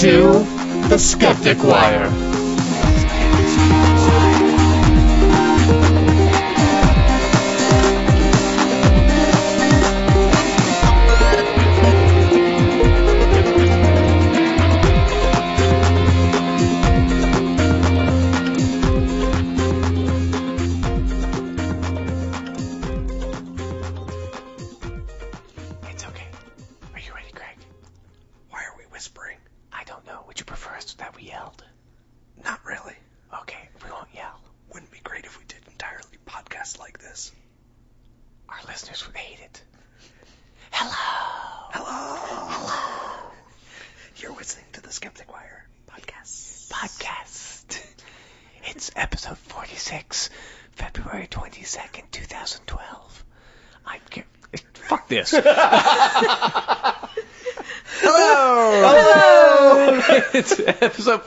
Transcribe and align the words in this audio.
To 0.00 0.44
the 0.90 0.98
Skeptic 0.98 1.64
Wire. 1.64 2.35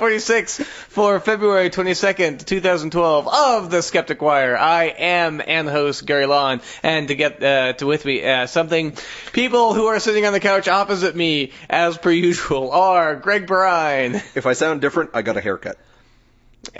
46 0.09 0.57
for 0.87 1.19
February 1.19 1.69
22nd, 1.69 2.43
2012 2.43 3.27
of 3.27 3.69
The 3.69 3.83
Skeptic 3.83 4.19
Wire. 4.23 4.57
I 4.57 4.85
am 4.85 5.39
and 5.45 5.69
host 5.69 6.03
Gary 6.03 6.25
Lawn, 6.25 6.61
and 6.81 7.09
to 7.09 7.13
get 7.15 7.43
uh, 7.43 7.73
to 7.73 7.85
with 7.85 8.05
me, 8.05 8.25
uh, 8.27 8.47
something 8.47 8.97
people 9.33 9.75
who 9.75 9.85
are 9.85 9.99
sitting 9.99 10.25
on 10.25 10.33
the 10.33 10.39
couch 10.39 10.67
opposite 10.67 11.15
me, 11.15 11.51
as 11.69 11.95
per 11.95 12.09
usual, 12.09 12.71
are 12.71 13.17
Greg 13.17 13.45
Brine, 13.45 14.15
If 14.33 14.47
I 14.47 14.53
sound 14.53 14.81
different, 14.81 15.11
I 15.13 15.21
got 15.21 15.37
a 15.37 15.41
haircut. 15.41 15.77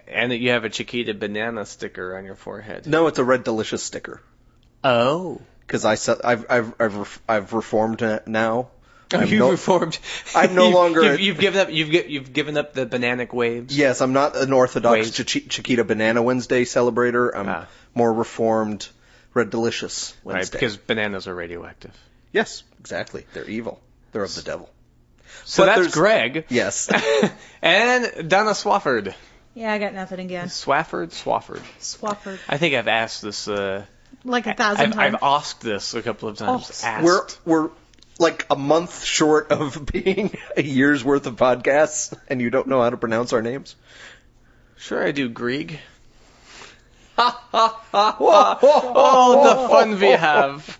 and 0.08 0.32
that 0.32 0.40
you 0.40 0.50
have 0.50 0.64
a 0.64 0.70
Chiquita 0.70 1.14
banana 1.14 1.68
sticker 1.68 2.18
on 2.18 2.26
your 2.26 2.34
forehead. 2.36 2.88
No, 2.88 3.06
it's 3.06 3.20
a 3.20 3.24
Red 3.24 3.44
Delicious 3.44 3.84
sticker. 3.84 4.24
Oh. 4.84 5.40
Because 5.68 5.86
I 5.86 5.94
se- 5.96 6.22
I've 6.24 6.48
I've 6.50 6.74
I've, 6.82 7.22
I've 7.30 7.54
reformed 7.54 8.02
now. 8.26 8.70
Oh, 9.12 9.18
I'm 9.18 9.28
you've 9.28 9.40
no- 9.40 9.52
reformed. 9.52 9.98
I'm 10.36 10.54
no 10.54 10.70
longer 10.70 11.04
You've, 11.04 11.20
you've 11.20 11.38
given 11.40 11.60
up. 11.62 11.70
You've 11.72 11.90
you've 12.10 12.32
given 12.34 12.58
up 12.58 12.74
the 12.74 12.86
bananic 12.86 13.34
waves. 13.34 13.76
Yes, 13.76 14.02
I'm 14.02 14.14
not 14.14 14.36
an 14.36 14.54
Orthodox 14.54 15.08
Wait. 15.08 15.14
Chichi- 15.14 15.48
Chiquita 15.48 15.84
Banana 15.84 16.22
Wednesday 16.22 16.64
celebrator. 16.64 17.32
I'm 17.36 17.50
Ah. 17.50 17.66
more 17.96 18.14
reformed 18.14 18.88
Red 19.34 19.50
Delicious 19.50 20.16
Right, 20.24 20.50
because 20.52 20.78
bananas 20.78 21.28
are 21.28 21.34
radioactive. 21.36 21.92
yes, 22.32 22.64
exactly. 22.80 23.26
They're 23.34 23.50
evil. 23.50 23.80
They're 24.12 24.24
of 24.24 24.36
the 24.36 24.42
devil. 24.44 24.70
So 25.46 25.66
But 25.66 25.76
that's 25.82 25.94
Greg. 25.94 26.46
Yes. 26.50 26.90
and 27.62 28.30
Donna 28.30 28.52
Swafford. 28.52 29.14
Yeah, 29.56 29.74
I 29.74 29.78
got 29.80 29.94
nothing 29.94 30.20
again. 30.20 30.48
Swafford? 30.48 31.10
Swafford. 31.12 31.62
Swafford. 31.80 32.38
I 32.48 32.58
think 32.58 32.76
I've 32.76 32.88
asked 32.88 33.22
this, 33.22 33.48
uh, 33.48 33.86
Like 34.24 34.48
a 34.48 34.54
thousand 34.54 34.88
I've, 34.88 34.94
times. 34.94 35.16
I've 35.16 35.24
asked 35.24 35.62
this 35.62 35.94
a 35.96 36.02
couple 36.02 36.30
of 36.30 36.38
times. 36.38 36.82
Oh. 36.84 36.88
Asked. 36.88 37.04
we're 37.04 37.28
we're 37.46 37.70
like 38.20 38.46
a 38.50 38.56
month 38.56 39.04
short 39.04 39.52
of 39.52 39.86
being 39.92 40.38
a 40.56 40.62
year's 40.62 41.04
worth 41.04 41.26
of 41.26 41.38
podcasts, 41.38 42.16
and 42.28 42.42
you 42.42 42.50
don't 42.50 42.68
know 42.68 42.82
how 42.82 42.90
to 42.90 42.98
pronounce 42.98 43.34
our 43.34 43.42
names. 43.42 43.76
Sure 44.78 45.04
I 45.04 45.12
do, 45.12 45.30
Grieg. 45.30 45.80
Ha 47.18 47.44
ha 47.52 47.82
ha 47.92 48.12
ha! 48.18 48.60
Oh, 48.62 49.44
the 49.44 49.68
fun 49.70 50.00
we 50.00 50.10
have. 50.10 50.80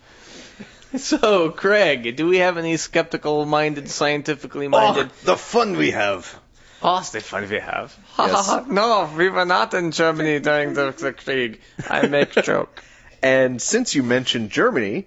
So, 0.98 1.52
Craig, 1.52 2.16
do 2.16 2.28
we 2.28 2.38
have 2.38 2.58
any 2.58 2.78
skeptical-minded, 2.78 3.90
scientifically 3.90 4.68
ah, 4.68 4.70
minded? 4.70 5.08
Oh, 5.08 5.26
the 5.26 5.38
fun 5.38 5.78
we 5.78 5.92
have. 5.92 6.40
Oh, 6.82 7.02
the 7.12 7.20
fun 7.20 7.50
we 7.50 7.60
have. 7.60 7.96
Yes. 8.18 8.50
No, 8.68 9.10
we 9.16 9.30
were 9.30 9.46
not 9.46 9.74
in 9.74 9.92
Germany 9.92 10.40
during 10.40 10.74
the, 10.74 10.92
the 10.92 11.14
Krieg. 11.14 11.62
I 11.90 12.08
make 12.08 12.32
joke. 12.32 12.84
And 13.22 13.62
since 13.62 13.96
you 13.96 14.04
mentioned 14.04 14.50
Germany, 14.50 15.06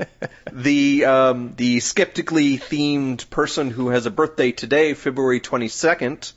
the 0.52 1.04
um, 1.04 1.54
the 1.56 1.80
skeptically 1.80 2.58
themed 2.58 3.28
person 3.30 3.70
who 3.70 3.88
has 3.88 4.06
a 4.06 4.10
birthday 4.10 4.52
today, 4.52 4.94
February 4.94 5.40
22nd, 5.40 6.32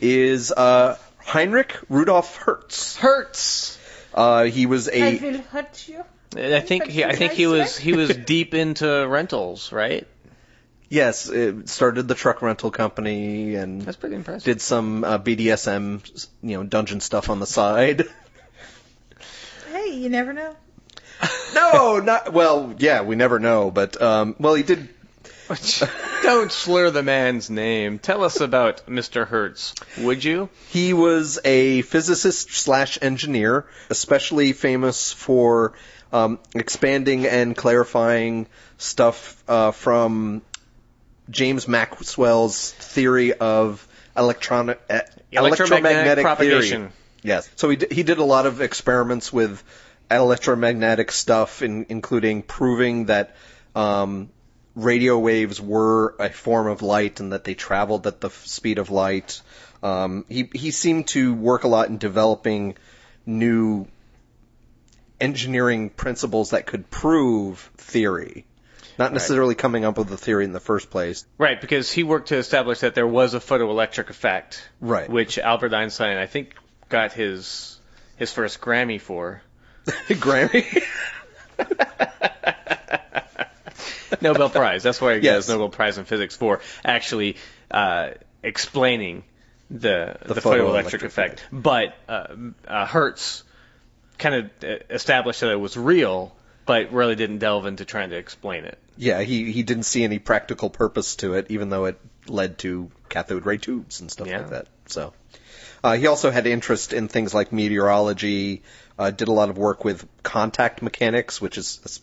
is 0.00 0.50
uh, 0.52 0.98
Heinrich 1.18 1.76
Rudolf 1.88 2.36
Hertz. 2.36 2.96
Hurts. 2.96 3.78
Uh, 4.12 4.44
he 4.44 4.66
was 4.66 4.88
I 4.88 4.92
a 4.92 5.18
will 5.18 5.38
hurt 5.42 5.88
you. 5.88 6.04
I 6.36 6.60
think 6.60 6.86
he, 6.86 7.04
I 7.04 7.14
think 7.14 7.32
he 7.32 7.46
was 7.46 7.76
he 7.76 7.92
was 7.92 8.16
deep 8.26 8.54
into 8.54 9.06
rentals, 9.08 9.70
right? 9.70 10.06
yes, 10.88 11.28
it 11.28 11.68
started 11.68 12.06
the 12.08 12.14
truck 12.14 12.40
rental 12.40 12.70
company 12.70 13.56
and 13.56 13.82
That's 13.82 13.96
pretty 13.96 14.14
impressive. 14.14 14.44
did 14.44 14.60
some 14.60 15.02
uh, 15.02 15.18
BDSM, 15.18 16.28
you 16.42 16.56
know, 16.56 16.62
dungeon 16.62 17.00
stuff 17.00 17.30
on 17.30 17.40
the 17.40 17.46
side. 17.46 18.04
Hey, 19.72 19.96
you 19.96 20.08
never 20.08 20.32
know. 20.32 20.54
no, 21.54 22.00
not 22.00 22.32
well. 22.32 22.74
Yeah, 22.78 23.02
we 23.02 23.16
never 23.16 23.38
know, 23.38 23.70
but 23.70 24.00
um, 24.00 24.36
well, 24.38 24.54
he 24.54 24.62
did. 24.62 24.88
Don't 26.22 26.50
slur 26.50 26.90
the 26.90 27.02
man's 27.02 27.50
name. 27.50 27.98
Tell 27.98 28.24
us 28.24 28.40
about 28.40 28.86
Mr. 28.86 29.26
Hertz, 29.26 29.74
would 29.98 30.24
you? 30.24 30.48
He 30.70 30.94
was 30.94 31.38
a 31.44 31.82
physicist 31.82 32.50
slash 32.52 32.98
engineer, 33.02 33.66
especially 33.90 34.54
famous 34.54 35.12
for 35.12 35.74
um, 36.14 36.38
expanding 36.54 37.26
and 37.26 37.54
clarifying 37.54 38.46
stuff 38.78 39.42
uh, 39.46 39.72
from 39.72 40.40
James 41.28 41.68
Maxwell's 41.68 42.72
theory 42.72 43.34
of 43.34 43.86
electronic 44.16 44.80
uh, 44.88 45.00
electromagnetic 45.32 46.24
propagation. 46.24 46.82
theory. 46.82 46.92
Yes. 47.22 47.50
So 47.56 47.70
he 47.70 47.76
d- 47.76 47.86
he 47.90 48.02
did 48.02 48.18
a 48.18 48.24
lot 48.24 48.46
of 48.46 48.60
experiments 48.60 49.32
with 49.32 49.62
electromagnetic 50.16 51.10
stuff, 51.12 51.62
in, 51.62 51.86
including 51.88 52.42
proving 52.42 53.06
that 53.06 53.36
um, 53.74 54.30
radio 54.74 55.18
waves 55.18 55.60
were 55.60 56.14
a 56.18 56.30
form 56.30 56.66
of 56.66 56.82
light 56.82 57.20
and 57.20 57.32
that 57.32 57.44
they 57.44 57.54
traveled 57.54 58.06
at 58.06 58.20
the 58.20 58.30
speed 58.30 58.78
of 58.78 58.90
light. 58.90 59.40
Um, 59.82 60.24
he 60.28 60.48
he 60.54 60.70
seemed 60.70 61.08
to 61.08 61.34
work 61.34 61.64
a 61.64 61.68
lot 61.68 61.88
in 61.88 61.98
developing 61.98 62.76
new 63.26 63.86
engineering 65.20 65.90
principles 65.90 66.50
that 66.50 66.66
could 66.66 66.90
prove 66.90 67.70
theory, 67.76 68.46
not 68.98 69.12
necessarily 69.12 69.54
coming 69.54 69.84
up 69.84 69.96
with 69.98 70.08
the 70.08 70.16
theory 70.16 70.44
in 70.44 70.52
the 70.52 70.60
first 70.60 70.90
place. 70.90 71.24
Right, 71.38 71.60
because 71.60 71.90
he 71.90 72.02
worked 72.02 72.28
to 72.28 72.36
establish 72.36 72.80
that 72.80 72.94
there 72.94 73.06
was 73.06 73.34
a 73.34 73.40
photoelectric 73.40 74.10
effect, 74.10 74.68
Right. 74.80 75.08
which 75.08 75.38
Albert 75.38 75.72
Einstein, 75.74 76.16
I 76.16 76.26
think, 76.26 76.54
got 76.88 77.12
his 77.12 77.78
his 78.16 78.32
first 78.32 78.60
Grammy 78.60 79.00
for. 79.00 79.42
Grammy. 80.08 80.82
Nobel 84.20 84.48
Prize. 84.50 84.82
That's 84.82 85.00
why 85.00 85.14
he 85.14 85.20
got 85.20 85.24
Yes. 85.24 85.36
his 85.46 85.48
Nobel 85.48 85.68
Prize 85.68 85.98
in 85.98 86.04
physics 86.04 86.36
for 86.36 86.60
actually 86.84 87.36
uh, 87.70 88.10
explaining 88.42 89.24
the 89.70 90.16
the, 90.24 90.34
photoelectric 90.34 91.00
photoelectric 91.00 91.02
effect. 91.04 91.46
But 91.52 91.94
uh, 92.08 92.26
uh, 92.66 92.86
Hertz 92.86 93.42
kind 94.18 94.34
of 94.34 94.50
uh, 94.62 94.76
established 94.90 95.40
that 95.40 95.50
it 95.50 95.60
was 95.60 95.76
real, 95.76 96.34
but 96.66 96.92
really 96.92 97.16
didn't 97.16 97.38
delve 97.38 97.66
into 97.66 97.84
trying 97.84 98.10
to 98.10 98.16
explain 98.16 98.64
it. 98.64 98.78
Yeah, 98.96 99.22
he 99.22 99.50
he 99.50 99.62
didn't 99.62 99.82
see 99.84 100.04
any 100.04 100.18
practical 100.18 100.70
purpose 100.70 101.16
to 101.16 101.34
it, 101.34 101.46
even 101.50 101.70
though 101.70 101.86
it 101.86 101.98
led 102.26 102.58
to 102.58 102.90
cathode 103.08 103.44
ray 103.44 103.58
tubes 103.58 104.00
and 104.00 104.10
stuff 104.10 104.28
Yeah. 104.28 104.38
like 104.38 104.50
that. 104.50 104.66
So, 104.86 105.12
uh, 105.82 105.96
he 105.96 106.06
also 106.06 106.30
had 106.30 106.46
interest 106.46 106.92
in 106.92 107.08
things 107.08 107.34
like 107.34 107.52
meteorology. 107.52 108.62
Uh, 108.98 109.10
did 109.10 109.28
a 109.28 109.32
lot 109.32 109.50
of 109.50 109.58
work 109.58 109.84
with 109.84 110.06
contact 110.22 110.80
mechanics, 110.80 111.40
which 111.40 111.58
is, 111.58 112.00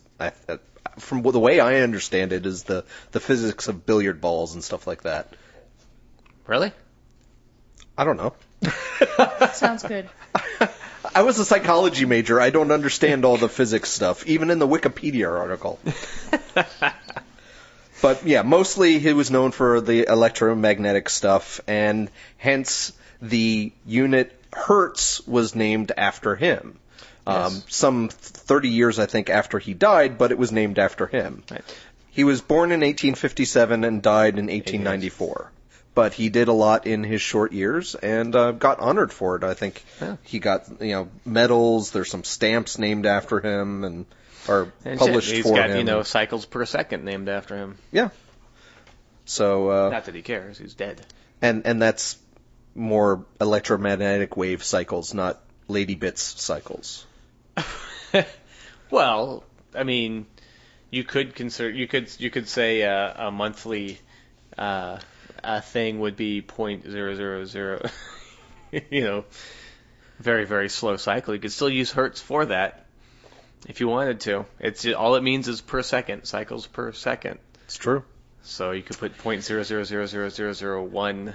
from 1.00 1.22
the 1.22 1.40
way 1.40 1.60
I 1.60 1.82
understand 1.82 2.34
it, 2.34 2.46
is 2.46 2.64
the 2.64 2.84
the 3.12 3.20
physics 3.20 3.68
of 3.68 3.86
billiard 3.86 4.20
balls 4.20 4.54
and 4.56 4.64
stuff 4.64 4.88
like 4.88 5.04
that. 5.04 5.34
Really? 6.48 6.74
I 7.98 8.04
don't 8.04 8.18
know. 8.18 8.34
Sounds 9.54 9.84
good. 9.84 10.10
I 11.16 11.24
was 11.24 11.40
a 11.40 11.46
psychology 11.46 12.06
major. 12.06 12.40
I 12.40 12.52
don't 12.52 12.72
understand 12.72 13.26
all 13.26 13.38
the 13.38 13.50
physics 13.50 13.90
stuff, 13.90 14.26
even 14.28 14.50
in 14.50 14.60
the 14.60 14.68
Wikipedia 14.68 15.30
article. 15.30 15.80
but 18.02 18.26
yeah, 18.26 18.44
mostly 18.44 19.00
he 19.00 19.14
was 19.14 19.32
known 19.32 19.52
for 19.52 19.82
the 19.82 20.08
electromagnetic 20.08 21.10
stuff, 21.10 21.60
and 21.68 22.10
hence 22.38 22.94
the 23.22 23.72
unit 23.86 24.41
Hertz 24.54 25.26
was 25.28 25.56
named 25.56 25.92
after 25.98 26.36
him. 26.36 26.78
Um, 27.28 27.54
Yes. 27.54 27.64
some 27.70 28.10
30 28.10 28.70
years, 28.70 28.98
I 29.00 29.06
think, 29.06 29.30
after 29.30 29.60
he 29.60 29.74
died, 29.74 30.18
but 30.18 30.32
it 30.32 30.38
was 30.38 30.52
named 30.52 30.80
after 30.80 31.06
him. 31.08 31.44
Right. 31.52 31.64
He 32.10 32.24
was 32.24 32.42
born 32.42 32.72
in 32.72 32.82
1857 32.82 33.84
and 33.84 34.02
died 34.02 34.38
in 34.40 34.48
1894. 34.48 35.52
but 35.94 36.14
he 36.14 36.30
did 36.30 36.48
a 36.48 36.54
lot 36.54 36.88
in 36.88 37.04
his 37.04 37.22
short 37.22 37.52
years 37.52 37.96
and 37.96 38.34
uh, 38.34 38.52
got 38.54 38.80
honored 38.80 39.12
for 39.12 39.36
it. 39.36 39.44
I 39.44 39.54
think 39.54 39.84
Yeah. 40.02 40.16
he 40.24 40.40
got 40.40 40.64
you 40.82 40.94
know 40.94 41.10
medals. 41.26 41.92
There's 41.92 42.10
some 42.10 42.24
stamps 42.24 42.78
named 42.80 43.06
after 43.06 43.42
him 43.42 43.84
and 43.84 44.06
are 44.48 44.72
And 44.86 44.98
published 44.98 45.32
he's 45.32 45.44
for 45.44 45.54
got, 45.56 45.70
him. 45.70 45.78
you 45.80 45.84
know, 45.84 46.02
cycles 46.04 46.46
per 46.46 46.66
second 46.66 47.04
named 47.04 47.28
after 47.28 47.58
him. 47.58 47.78
yeah. 47.92 48.10
So 49.26 49.70
uh, 49.70 49.90
Not 49.90 50.06
that 50.06 50.16
he 50.16 50.22
cares, 50.22 50.58
he's 50.58 50.74
dead. 50.74 51.02
and 51.42 51.66
and 51.66 51.82
that's 51.82 52.18
more 52.76 53.26
electromagnetic 53.40 54.38
wave 54.38 54.64
cycles, 54.64 55.14
not 55.14 55.42
lady 55.68 55.96
bits 55.96 56.22
cycles. 56.22 57.06
Well, 58.92 59.46
I 59.74 59.84
mean, 59.84 60.26
you 60.92 61.06
could 61.06 61.34
consider 61.34 61.70
you 61.70 61.88
could 61.88 62.12
you 62.20 62.30
could 62.30 62.50
say 62.50 62.84
uh, 62.84 63.28
a 63.28 63.32
monthly 63.32 64.00
uh, 64.58 65.00
a 65.42 65.62
thing 65.62 66.02
would 66.02 66.18
be 66.18 66.42
point 66.42 66.84
zero 66.84 67.16
zero 67.16 67.46
zero. 67.46 67.82
you 68.92 69.02
know, 69.02 69.26
very 70.20 70.46
very 70.46 70.68
slow 70.68 70.98
cycle. 70.98 71.34
You 71.34 71.40
could 71.40 71.54
still 71.54 71.70
use 71.70 71.90
hertz 71.90 72.20
for 72.20 72.46
that 72.48 72.86
if 73.66 73.80
you 73.80 73.88
wanted 73.88 74.20
to. 74.22 74.46
It's 74.60 74.86
all 74.86 75.16
it 75.16 75.24
means 75.24 75.48
is 75.48 75.62
per 75.62 75.82
second 75.82 76.26
cycles 76.26 76.68
per 76.68 76.92
second. 76.92 77.40
It's 77.64 77.78
true. 77.78 78.04
So 78.44 78.72
you 78.72 78.84
could 78.84 78.98
put 78.98 79.18
point 79.20 79.46
zero 79.46 79.64
zero 79.64 79.86
zero 79.86 80.06
zero 80.06 80.28
zero 80.28 80.52
zero 80.52 80.84
one 80.84 81.34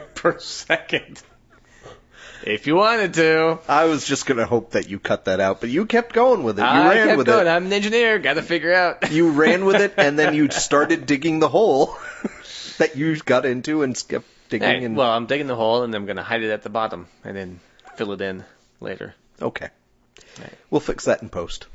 per 0.14 0.38
second 0.38 1.22
if 2.44 2.66
you 2.66 2.74
wanted 2.74 3.14
to. 3.14 3.58
I 3.68 3.84
was 3.84 4.04
just 4.04 4.26
gonna 4.26 4.46
hope 4.46 4.72
that 4.72 4.88
you 4.88 4.98
cut 4.98 5.26
that 5.26 5.38
out, 5.40 5.60
but 5.60 5.70
you 5.70 5.86
kept 5.86 6.12
going 6.12 6.42
with 6.42 6.58
it. 6.58 6.62
You 6.62 6.68
I 6.68 6.88
ran 6.94 7.06
kept 7.08 7.18
with 7.18 7.26
going. 7.28 7.46
it. 7.46 7.50
I'm 7.50 7.66
an 7.66 7.72
engineer. 7.72 8.18
Got 8.18 8.34
to 8.34 8.42
figure 8.42 8.74
out. 8.74 9.10
You 9.12 9.30
ran 9.30 9.64
with 9.64 9.80
it, 9.80 9.94
and 9.96 10.18
then 10.18 10.34
you 10.34 10.50
started 10.50 11.06
digging 11.06 11.38
the 11.38 11.48
hole 11.48 11.96
that 12.78 12.96
you 12.96 13.16
got 13.16 13.46
into 13.46 13.82
and 13.82 13.94
kept 14.08 14.24
digging. 14.48 14.68
Hey, 14.68 14.84
and 14.84 14.96
well, 14.96 15.10
I'm 15.10 15.26
digging 15.26 15.46
the 15.46 15.54
hole 15.54 15.82
and 15.84 15.94
I'm 15.94 16.04
going 16.06 16.16
to 16.16 16.22
hide 16.24 16.42
it 16.42 16.50
at 16.50 16.62
the 16.62 16.70
bottom 16.70 17.06
and 17.24 17.36
then 17.36 17.60
fill 17.96 18.12
it 18.12 18.20
in 18.20 18.44
later. 18.80 19.14
okay, 19.40 19.68
Right. 20.40 20.52
we'll 20.70 20.80
fix 20.80 21.04
that 21.04 21.22
in 21.22 21.28
post. 21.28 21.66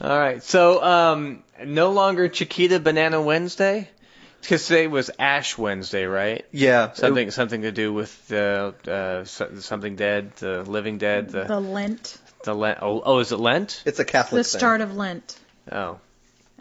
All 0.00 0.16
right. 0.16 0.42
So, 0.44 0.80
um, 0.84 1.42
no 1.64 1.90
longer 1.90 2.28
Chiquita 2.28 2.78
Banana 2.78 3.20
Wednesday. 3.20 3.88
Because 4.40 4.66
today 4.66 4.86
was 4.86 5.10
Ash 5.18 5.58
Wednesday, 5.58 6.04
right? 6.04 6.46
Yeah, 6.52 6.92
Something 6.92 7.30
something 7.30 7.62
to 7.62 7.72
do 7.72 7.92
with 7.92 8.32
uh, 8.32 8.72
uh, 8.86 9.24
something 9.24 9.96
dead, 9.96 10.34
the 10.36 10.62
living 10.62 10.98
dead, 10.98 11.30
the 11.30 11.44
The 11.44 11.60
Lent. 11.60 12.16
the 12.44 12.54
Lent. 12.54 12.78
Oh, 12.80 13.02
oh, 13.04 13.18
is 13.18 13.32
it 13.32 13.36
Lent? 13.38 13.82
It's 13.84 13.98
a 13.98 14.04
Catholic 14.04 14.40
The 14.40 14.44
thing. 14.44 14.58
start 14.58 14.80
of 14.80 14.96
Lent. 14.96 15.38
Oh, 15.70 15.98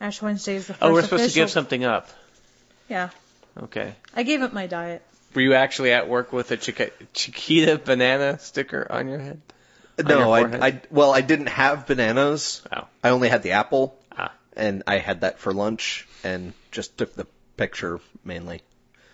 Ash 0.01 0.21
Wednesday 0.21 0.56
is 0.56 0.68
the 0.68 0.74
first 0.74 0.83
oh, 0.83 0.91
we're 0.94 1.01
supposed 1.03 1.29
to 1.29 1.33
give 1.35 1.50
something 1.50 1.83
up. 1.85 2.09
Yeah. 2.89 3.09
Okay. 3.57 3.95
I 4.13 4.24
gave 4.24 4.41
up 4.41 4.53
my 4.53 4.68
diet. 4.68 5.01
Were 5.33 5.41
you 5.41 5.53
actually 5.53 5.91
at 5.94 6.07
work 6.09 6.33
with 6.33 6.51
a 6.51 6.57
Chiquita, 6.57 6.91
Chiquita 7.13 7.77
banana 7.77 8.39
sticker 8.39 8.85
on 8.89 9.07
your 9.07 9.19
head? 9.19 9.41
on 10.00 10.07
your 10.09 10.19
No, 10.19 10.31
I. 10.33 10.41
I 10.68 10.81
well, 10.91 11.12
I 11.13 11.21
didn't 11.21 11.47
have 11.50 11.88
bananas. 11.88 12.62
Oh. 12.75 12.88
I 13.03 13.09
only 13.09 13.29
had 13.29 13.44
the 13.44 13.51
apple, 13.51 13.97
Ah. 14.18 14.31
and 14.56 14.83
I 14.88 14.97
had 14.97 15.21
that 15.21 15.39
for 15.39 15.53
lunch, 15.53 16.07
and 16.24 16.53
just 16.71 16.97
took 16.97 17.13
the 17.15 17.25
picture 17.57 18.00
mainly. 18.24 18.62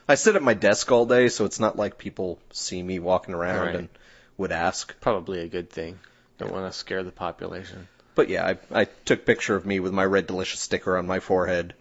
I 0.08 0.16
sit 0.16 0.36
at 0.36 0.44
my 0.44 0.54
desk 0.54 0.92
all 0.92 1.06
day, 1.06 1.30
so 1.30 1.46
it's 1.46 1.60
not 1.60 1.78
like 1.78 1.98
people 1.98 2.38
see 2.52 2.84
me 2.84 3.00
walking 3.00 3.34
around 3.34 3.66
Right. 3.66 3.76
and 3.76 3.90
would 4.38 4.52
ask. 4.52 4.94
Probably 5.00 5.40
a 5.42 5.48
good 5.48 5.70
thing. 5.70 5.98
Don't 6.38 6.52
want 6.52 6.72
to 6.72 6.78
scare 6.78 7.04
the 7.04 7.12
population. 7.12 7.88
But 8.16 8.28
yeah, 8.30 8.46
I, 8.72 8.82
I 8.82 8.86
took 9.06 9.26
picture 9.26 9.56
of 9.56 9.66
me 9.66 9.80
with 9.80 9.94
my 9.94 10.04
red 10.06 10.28
delicious 10.28 10.60
sticker 10.60 10.98
on 10.98 11.08
my 11.08 11.20
forehead, 11.20 11.74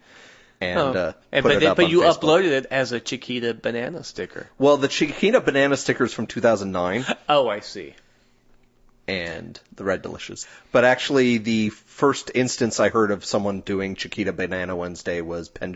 and 0.60 0.78
Oh. 0.78 0.92
uh, 0.92 1.12
And- 1.32 1.42
put 1.42 1.54
but 1.54 1.62
it 1.62 1.66
up 1.66 1.76
but 1.76 1.90
you 1.90 2.02
Facebook. 2.02 2.20
uploaded 2.20 2.52
it 2.52 2.66
as 2.70 2.92
a 2.92 3.00
Chiquita 3.00 3.54
banana 3.54 4.04
sticker. 4.04 4.48
Well, 4.56 4.76
the 4.76 4.88
Chiquita 4.88 5.40
banana 5.40 5.76
stickers 5.76 6.14
from 6.14 6.26
2009 6.28 7.04
Oh, 7.28 7.48
I 7.48 7.60
see. 7.60 7.94
and 9.08 9.58
the 9.74 9.84
Red 9.84 10.02
Delicious. 10.02 10.46
But 10.70 10.84
actually, 10.84 11.38
the 11.38 11.70
first 11.70 12.30
instance 12.34 12.78
I 12.80 12.88
heard 12.88 13.10
of 13.10 13.24
someone 13.24 13.60
doing 13.60 13.96
Chiquita 13.96 14.32
Banana 14.32 14.76
Wednesday 14.76 15.20
was 15.22 15.48
Penn 15.48 15.74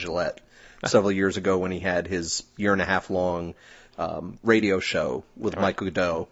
several 0.86 1.12
years 1.12 1.36
ago 1.36 1.58
when 1.58 1.70
he 1.70 1.80
had 1.80 2.06
his 2.06 2.42
year 2.56 2.72
and 2.72 2.82
a 2.82 2.84
half 2.84 3.10
long 3.10 3.54
um, 3.98 4.38
radio 4.42 4.80
show 4.80 5.24
with 5.36 5.56
Mike 5.56 5.76
Goudeau. 5.76 6.28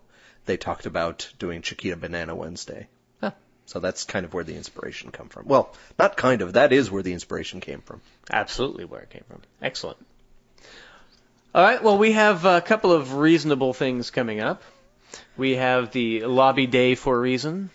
They 0.46 0.56
talked 0.56 0.87
about 0.87 1.31
doing 1.38 1.62
Chiquita 1.62 1.96
Banana 1.96 2.35
Wednesday. 2.35 2.88
Huh. 3.20 3.32
So 3.67 3.81
that's 3.81 4.05
kind 4.05 4.26
of 4.26 4.35
where 4.35 4.44
the 4.44 4.55
inspiration 4.55 5.11
come 5.11 5.29
from. 5.29 5.46
Well, 5.46 5.75
not 5.99 6.17
kind 6.17 6.43
of. 6.43 6.52
That 6.52 6.73
is 6.73 6.91
where 6.91 7.02
the 7.02 7.14
inspiration 7.14 7.61
came 7.61 7.81
from. 7.81 8.02
Absolutely 8.31 8.85
where 8.85 9.00
it 9.00 9.11
came 9.11 9.25
from. 9.29 9.41
Excellent. 9.62 9.99
All 11.55 11.62
right. 11.62 11.82
Well, 11.82 11.96
we 11.96 12.12
have 12.12 12.44
a 12.44 12.61
couple 12.61 12.93
of 12.93 13.14
reasonable 13.14 13.73
things 13.73 14.11
coming 14.11 14.41
up. 14.41 14.62
We 15.37 15.56
have 15.56 15.93
the 15.93 16.25
Lobby 16.25 16.67
Day 16.67 16.94
for 16.94 17.17
a 17.17 17.20
reason. 17.20 17.70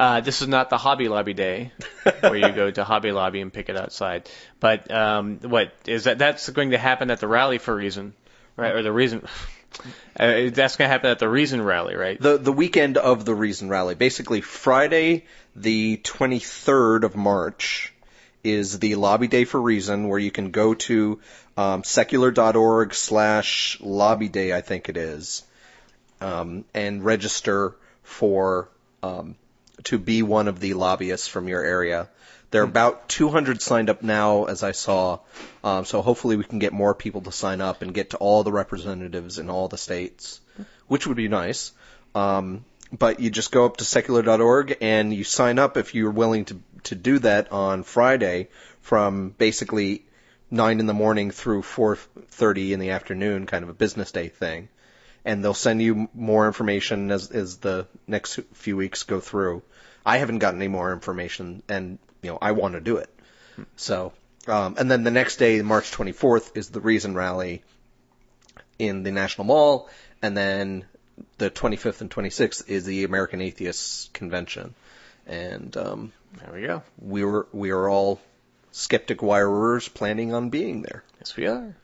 Uh, 0.00 0.22
this 0.22 0.40
is 0.40 0.48
not 0.48 0.70
the 0.70 0.78
Hobby 0.78 1.08
Lobby 1.08 1.34
Day, 1.34 1.72
where 2.20 2.34
you 2.34 2.52
go 2.52 2.70
to 2.70 2.84
Hobby 2.84 3.12
Lobby 3.12 3.42
and 3.42 3.52
pick 3.52 3.68
it 3.68 3.76
outside. 3.76 4.30
But 4.58 4.90
um, 4.90 5.40
what 5.40 5.74
is 5.84 6.04
that? 6.04 6.16
That's 6.16 6.48
going 6.48 6.70
to 6.70 6.78
happen 6.78 7.10
at 7.10 7.20
the 7.20 7.28
rally 7.28 7.58
for 7.58 7.72
a 7.72 7.76
reason, 7.76 8.14
right? 8.56 8.72
Or 8.72 8.82
the 8.82 8.92
reason. 8.92 9.28
Uh, 10.18 10.48
that's 10.50 10.76
going 10.76 10.88
to 10.88 10.92
happen 10.92 11.10
at 11.10 11.18
the 11.18 11.28
Reason 11.28 11.62
rally, 11.62 11.96
right? 11.96 12.20
The 12.20 12.38
the 12.38 12.52
weekend 12.52 12.96
of 12.96 13.24
the 13.24 13.34
Reason 13.34 13.68
Rally, 13.68 13.94
basically 13.94 14.40
Friday, 14.40 15.26
the 15.54 15.98
23rd 15.98 17.04
of 17.04 17.14
March, 17.14 17.92
is 18.42 18.78
the 18.78 18.94
lobby 18.94 19.28
day 19.28 19.44
for 19.44 19.60
Reason, 19.60 20.08
where 20.08 20.18
you 20.18 20.30
can 20.30 20.50
go 20.50 20.74
to 20.74 21.20
um, 21.56 21.84
secular.org 21.84 22.94
slash 22.94 23.78
lobby 23.80 24.28
day, 24.28 24.52
I 24.52 24.62
think 24.62 24.88
it 24.88 24.96
is, 24.96 25.44
um, 26.20 26.64
and 26.74 27.04
register 27.04 27.76
for 28.02 28.68
um, 29.02 29.36
to 29.84 29.98
be 29.98 30.22
one 30.22 30.48
of 30.48 30.60
the 30.60 30.74
lobbyists 30.74 31.28
from 31.28 31.48
your 31.48 31.64
area. 31.64 32.08
There 32.50 32.62
are 32.62 32.64
about 32.64 33.08
200 33.08 33.62
signed 33.62 33.90
up 33.90 34.02
now, 34.02 34.44
as 34.44 34.62
I 34.62 34.72
saw. 34.72 35.20
Um, 35.62 35.84
so 35.84 36.02
hopefully 36.02 36.36
we 36.36 36.44
can 36.44 36.58
get 36.58 36.72
more 36.72 36.94
people 36.94 37.20
to 37.22 37.32
sign 37.32 37.60
up 37.60 37.82
and 37.82 37.94
get 37.94 38.10
to 38.10 38.16
all 38.16 38.42
the 38.42 38.52
representatives 38.52 39.38
in 39.38 39.50
all 39.50 39.68
the 39.68 39.78
states, 39.78 40.40
which 40.88 41.06
would 41.06 41.16
be 41.16 41.28
nice. 41.28 41.72
Um, 42.14 42.64
but 42.92 43.20
you 43.20 43.30
just 43.30 43.52
go 43.52 43.66
up 43.66 43.76
to 43.76 43.84
secular.org 43.84 44.78
and 44.80 45.14
you 45.14 45.22
sign 45.22 45.60
up 45.60 45.76
if 45.76 45.94
you're 45.94 46.10
willing 46.10 46.44
to 46.46 46.60
to 46.84 46.94
do 46.94 47.18
that 47.18 47.52
on 47.52 47.82
Friday 47.82 48.48
from 48.80 49.34
basically 49.36 50.04
nine 50.50 50.80
in 50.80 50.86
the 50.86 50.94
morning 50.94 51.30
through 51.30 51.62
4:30 51.62 52.72
in 52.72 52.80
the 52.80 52.90
afternoon, 52.90 53.46
kind 53.46 53.62
of 53.62 53.68
a 53.68 53.74
business 53.74 54.10
day 54.10 54.28
thing. 54.28 54.68
And 55.24 55.44
they'll 55.44 55.54
send 55.54 55.82
you 55.82 56.08
more 56.14 56.46
information 56.46 57.10
as 57.10 57.30
as 57.30 57.58
the 57.58 57.86
next 58.06 58.40
few 58.54 58.76
weeks 58.76 59.02
go 59.04 59.20
through. 59.20 59.62
I 60.04 60.18
haven't 60.18 60.38
gotten 60.38 60.60
any 60.60 60.68
more 60.68 60.92
information, 60.92 61.62
and 61.68 61.98
you 62.22 62.30
know 62.30 62.38
I 62.40 62.52
want 62.52 62.74
to 62.74 62.80
do 62.80 62.96
it. 62.96 63.10
So, 63.76 64.12
um, 64.46 64.76
and 64.78 64.90
then 64.90 65.02
the 65.04 65.10
next 65.10 65.36
day, 65.36 65.60
March 65.62 65.90
24th, 65.90 66.56
is 66.56 66.70
the 66.70 66.80
Reason 66.80 67.14
Rally 67.14 67.62
in 68.78 69.02
the 69.02 69.10
National 69.10 69.46
Mall, 69.46 69.90
and 70.22 70.34
then 70.36 70.84
the 71.36 71.50
25th 71.50 72.00
and 72.00 72.10
26th 72.10 72.68
is 72.68 72.84
the 72.86 73.04
American 73.04 73.42
Atheists 73.42 74.08
Convention, 74.14 74.74
and 75.26 75.76
um, 75.76 76.12
There 76.38 76.54
we 76.54 76.66
go. 76.66 76.82
we 76.98 77.24
were 77.24 77.46
we 77.52 77.70
are 77.70 77.88
all 77.88 78.20
skeptic 78.72 79.20
wirers 79.22 79.88
planning 79.88 80.32
on 80.32 80.48
being 80.48 80.82
there. 80.82 81.02
Yes, 81.18 81.36
we 81.36 81.46
are. 81.46 81.74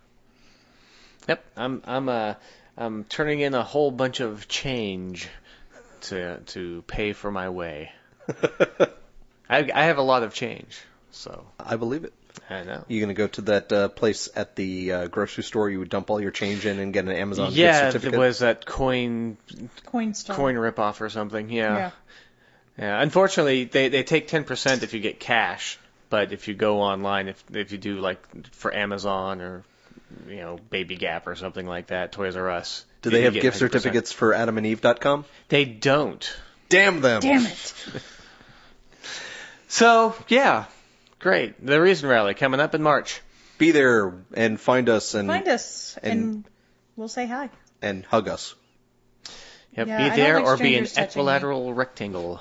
Yep, 1.29 1.45
I'm 1.57 1.83
I'm 1.85 2.09
uh 2.09 2.35
I'm 2.79 3.05
turning 3.05 3.41
in 3.41 3.53
a 3.55 3.63
whole 3.65 3.91
bunch 3.91 4.21
of 4.21 4.49
change 4.49 5.29
to 6.03 6.39
to 6.39 6.83
pay 6.87 7.13
for 7.13 7.31
my 7.31 7.49
way. 7.51 7.91
I 9.49 9.71
I 9.73 9.85
have 9.85 9.99
a 9.99 10.03
lot 10.03 10.23
of 10.23 10.35
change, 10.35 10.79
so 11.11 11.47
I 11.59 11.77
believe 11.77 12.05
it. 12.05 12.13
I 12.49 12.63
know. 12.63 12.85
You 12.89 13.01
gonna 13.01 13.15
go 13.15 13.27
to 13.29 13.41
that 13.43 13.73
uh, 13.73 13.89
place 13.89 14.29
at 14.35 14.57
the 14.57 14.93
uh, 14.93 15.07
grocery 15.09 15.45
store 15.45 15.71
you 15.71 15.79
would 15.79 15.89
dump 15.89 16.11
all 16.11 16.21
your 16.21 16.31
change 16.31 16.67
in 16.67 16.79
and 16.79 16.93
get 16.93 17.05
an 17.05 17.13
Amazon 17.13 17.47
gift 17.47 17.59
yeah, 17.59 17.91
certificate? 17.91 18.13
there 18.13 18.21
was 18.21 18.39
that 18.41 18.67
coin 18.67 19.37
Coinstar. 19.87 20.35
coin 20.35 20.55
ripoff 20.55 21.01
or 21.01 21.09
something. 21.09 21.51
Yeah. 21.51 21.77
Yeah. 21.77 21.91
Yeah. 22.79 23.03
Unfortunately, 23.03 23.65
they 23.65 23.89
they 23.89 24.03
take 24.03 24.29
ten 24.29 24.45
percent 24.45 24.83
if 24.83 24.95
you 24.95 25.01
get 25.01 25.19
cash, 25.19 25.79
but 26.11 26.33
if 26.33 26.49
you 26.49 26.55
go 26.55 26.83
online, 26.83 27.29
if 27.29 27.43
if 27.53 27.73
you 27.73 27.79
do 27.79 27.99
like 27.99 28.53
for 28.53 28.75
Amazon 28.75 29.41
or 29.41 29.65
you 30.29 30.37
know 30.37 30.59
Baby 30.71 30.97
Gap 30.97 31.27
or 31.27 31.35
something 31.35 31.67
like 31.67 31.89
that, 31.89 32.13
Toys 32.13 32.37
R 32.37 32.51
Us. 32.51 32.85
Do 33.03 33.11
you 33.11 33.17
they 33.17 33.23
have 33.23 33.35
get 33.35 33.43
gift 33.43 33.57
100%. 33.57 33.61
certificates 33.61 34.13
for 34.13 34.33
AdamandEve.com? 34.33 35.25
They 35.49 35.65
don't. 35.65 36.37
Damn 36.69 37.01
them! 37.01 37.21
Damn 37.23 37.47
it. 37.47 37.75
So 39.69 40.15
yeah, 40.29 40.65
great. 41.19 41.65
The 41.65 41.81
Reason 41.81 42.09
Rally 42.09 42.35
coming 42.35 42.61
up 42.61 42.75
in 42.75 42.83
March. 42.83 43.21
Be 43.59 43.71
there 43.71 44.13
and 44.35 44.61
find 44.61 44.89
us 44.89 45.15
and 45.15 45.29
Find 45.29 45.49
us 45.49 45.99
and, 46.03 46.21
and- 46.23 46.45
we'll 46.97 47.09
say 47.09 47.27
hi. 47.27 47.49
and 47.81 48.05
hug 48.05 48.29
us. 48.29 48.55
Yep, 49.77 49.89
Yeah, 49.89 50.09
be 50.11 50.17
there 50.17 50.37
like 50.37 50.45
or 50.45 50.57
be 50.57 50.77
an 50.77 50.87
strangers 50.87 50.93
touching 50.93 51.07
me. 51.07 51.11
equilateral 51.23 51.75
rectangle. 51.75 52.41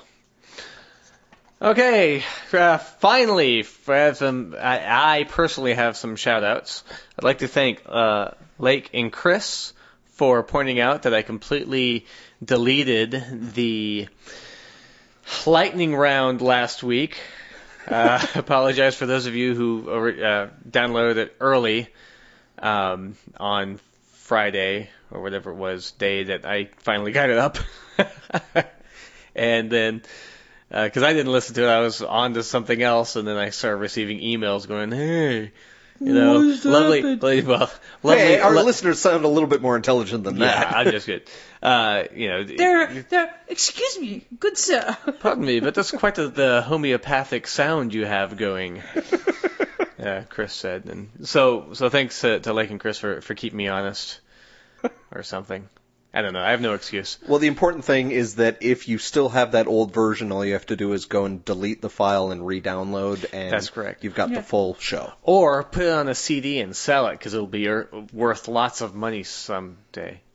Okay, 1.61 2.21
uh, 2.53 2.77
finally, 2.77 3.63
for 3.63 4.13
some, 4.13 4.55
I, 4.59 5.19
I 5.19 5.23
personally 5.23 5.73
have 5.73 5.95
some 5.95 6.17
shout 6.17 6.43
outs. 6.43 6.83
I'd 7.17 7.23
like 7.23 7.39
to 7.39 7.47
thank 7.47 7.81
uh, 7.85 8.31
Lake 8.59 8.89
and 8.93 9.11
Chris 9.11 9.71
for 10.15 10.43
pointing 10.43 10.79
out 10.81 11.03
that 11.03 11.13
I 11.13 11.21
completely 11.21 12.05
deleted 12.43 13.23
the 13.53 14.07
lightning 15.45 15.95
round 15.95 16.41
last 16.41 16.83
week. 16.83 17.19
Uh, 17.87 18.25
apologize 18.35 18.95
for 18.95 19.05
those 19.05 19.25
of 19.25 19.35
you 19.35 19.53
who 19.55 19.89
uh, 19.89 20.49
downloaded 20.69 21.17
it 21.17 21.35
early 21.39 21.87
um, 22.59 23.15
on 23.37 23.79
Friday 24.13 24.89
or 25.11 25.21
whatever 25.21 25.51
it 25.51 25.55
was 25.55 25.91
day 25.91 26.23
that 26.25 26.45
I 26.45 26.69
finally 26.77 27.11
got 27.11 27.29
it 27.29 27.37
up. 27.37 27.57
and 29.35 29.69
then 29.69 30.01
because 30.69 31.03
I 31.03 31.13
didn't 31.13 31.31
listen 31.31 31.55
to 31.55 31.63
it. 31.63 31.69
I 31.69 31.79
was 31.79 32.01
on 32.01 32.33
to 32.33 32.43
something 32.43 32.81
else, 32.81 33.15
and 33.15 33.27
then 33.27 33.37
I 33.37 33.51
started 33.51 33.77
receiving 33.77 34.19
emails 34.19 34.67
going, 34.67 34.91
"Hey, 34.91 35.51
you 35.99 36.13
know, 36.13 36.33
lovely, 36.33 37.01
lovely, 37.01 37.41
well, 37.41 37.71
lovely." 38.03 38.23
Hey, 38.23 38.39
our 38.39 38.53
lo- 38.53 38.63
listeners 38.63 38.99
sound 38.99 39.25
a 39.25 39.27
little 39.27 39.47
bit 39.49 39.61
more 39.61 39.75
intelligent 39.75 40.23
than 40.23 40.37
yeah, 40.37 40.45
that. 40.47 40.75
I'm 40.75 40.91
just 40.91 41.05
good. 41.07 41.23
Uh, 41.61 42.03
you 42.13 42.29
know, 42.29 42.43
There, 42.43 43.05
there. 43.09 43.33
Excuse 43.47 43.99
me, 43.99 44.25
good 44.39 44.57
sir. 44.57 44.97
pardon 45.19 45.45
me, 45.45 45.59
but 45.59 45.73
that's 45.73 45.91
quite 45.91 46.15
the, 46.15 46.27
the 46.27 46.61
homeopathic 46.61 47.47
sound 47.47 47.93
you 47.93 48.05
have 48.05 48.37
going. 48.37 48.83
Yeah, 49.97 50.23
Chris 50.29 50.53
said, 50.53 50.85
and 50.85 51.09
so 51.27 51.73
so 51.73 51.89
thanks 51.89 52.21
to, 52.21 52.39
to 52.41 52.53
Lake 52.53 52.69
and 52.69 52.79
Chris 52.79 52.99
for 52.99 53.21
for 53.21 53.33
keeping 53.33 53.57
me 53.57 53.69
honest, 53.69 54.19
or 55.11 55.23
something. 55.23 55.67
I 56.15 56.21
don't 56.21 56.31
know. 56.31 56.41
I 56.41 56.51
have 56.51 56.61
no 56.61 56.73
excuse. 56.75 57.17
Well, 57.27 57.39
the 57.39 57.47
important 57.47 57.83
thing 57.83 58.11
is 58.11 58.35
that 58.35 58.59
if 58.61 58.87
you 58.87 58.97
still 58.99 59.27
have 59.29 59.51
that 59.51 59.67
old 59.67 59.93
version, 59.93 60.31
all 60.31 60.45
you 60.45 60.53
have 60.53 60.65
to 60.67 60.77
do 60.77 60.93
is 60.93 61.05
go 61.07 61.25
and 61.25 61.43
delete 61.43 61.81
the 61.81 61.89
file 61.89 62.31
and 62.31 62.47
re-download, 62.47 63.25
and 63.33 63.51
That's 63.51 63.69
correct. 63.69 64.05
You've 64.05 64.15
got 64.15 64.29
Yeah. 64.29 64.37
the 64.37 64.43
full 64.43 64.75
show. 64.79 65.11
Or 65.23 65.63
put 65.65 65.83
it 65.83 65.91
on 65.91 66.07
a 66.07 66.15
CD 66.15 66.61
and 66.61 66.73
sell 66.73 67.07
it 67.07 67.19
because 67.19 67.33
it'll 67.33 67.47
be 67.47 67.67
er- 67.67 67.89
worth 68.13 68.47
lots 68.47 68.79
of 68.79 68.95
money 68.95 69.23
someday. 69.23 70.21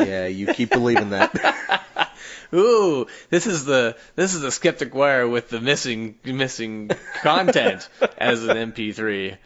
Yeah, 0.00 0.26
you 0.26 0.48
keep 0.52 0.70
believing 0.70 1.10
that. 1.10 2.10
Ooh, 2.52 3.06
this 3.30 3.46
is 3.46 3.64
the 3.64 3.96
this 4.16 4.34
is 4.34 4.40
the 4.40 4.50
skeptic 4.50 4.92
wire 4.92 5.28
with 5.28 5.50
the 5.50 5.60
missing 5.60 6.16
missing 6.24 6.90
content 7.22 7.88
as 8.18 8.42
an 8.42 8.72
MP3. 8.72 9.36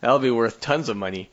That'll 0.00 0.20
be 0.20 0.30
worth 0.30 0.60
tons 0.60 0.88
of 0.88 0.96
money. 0.96 1.28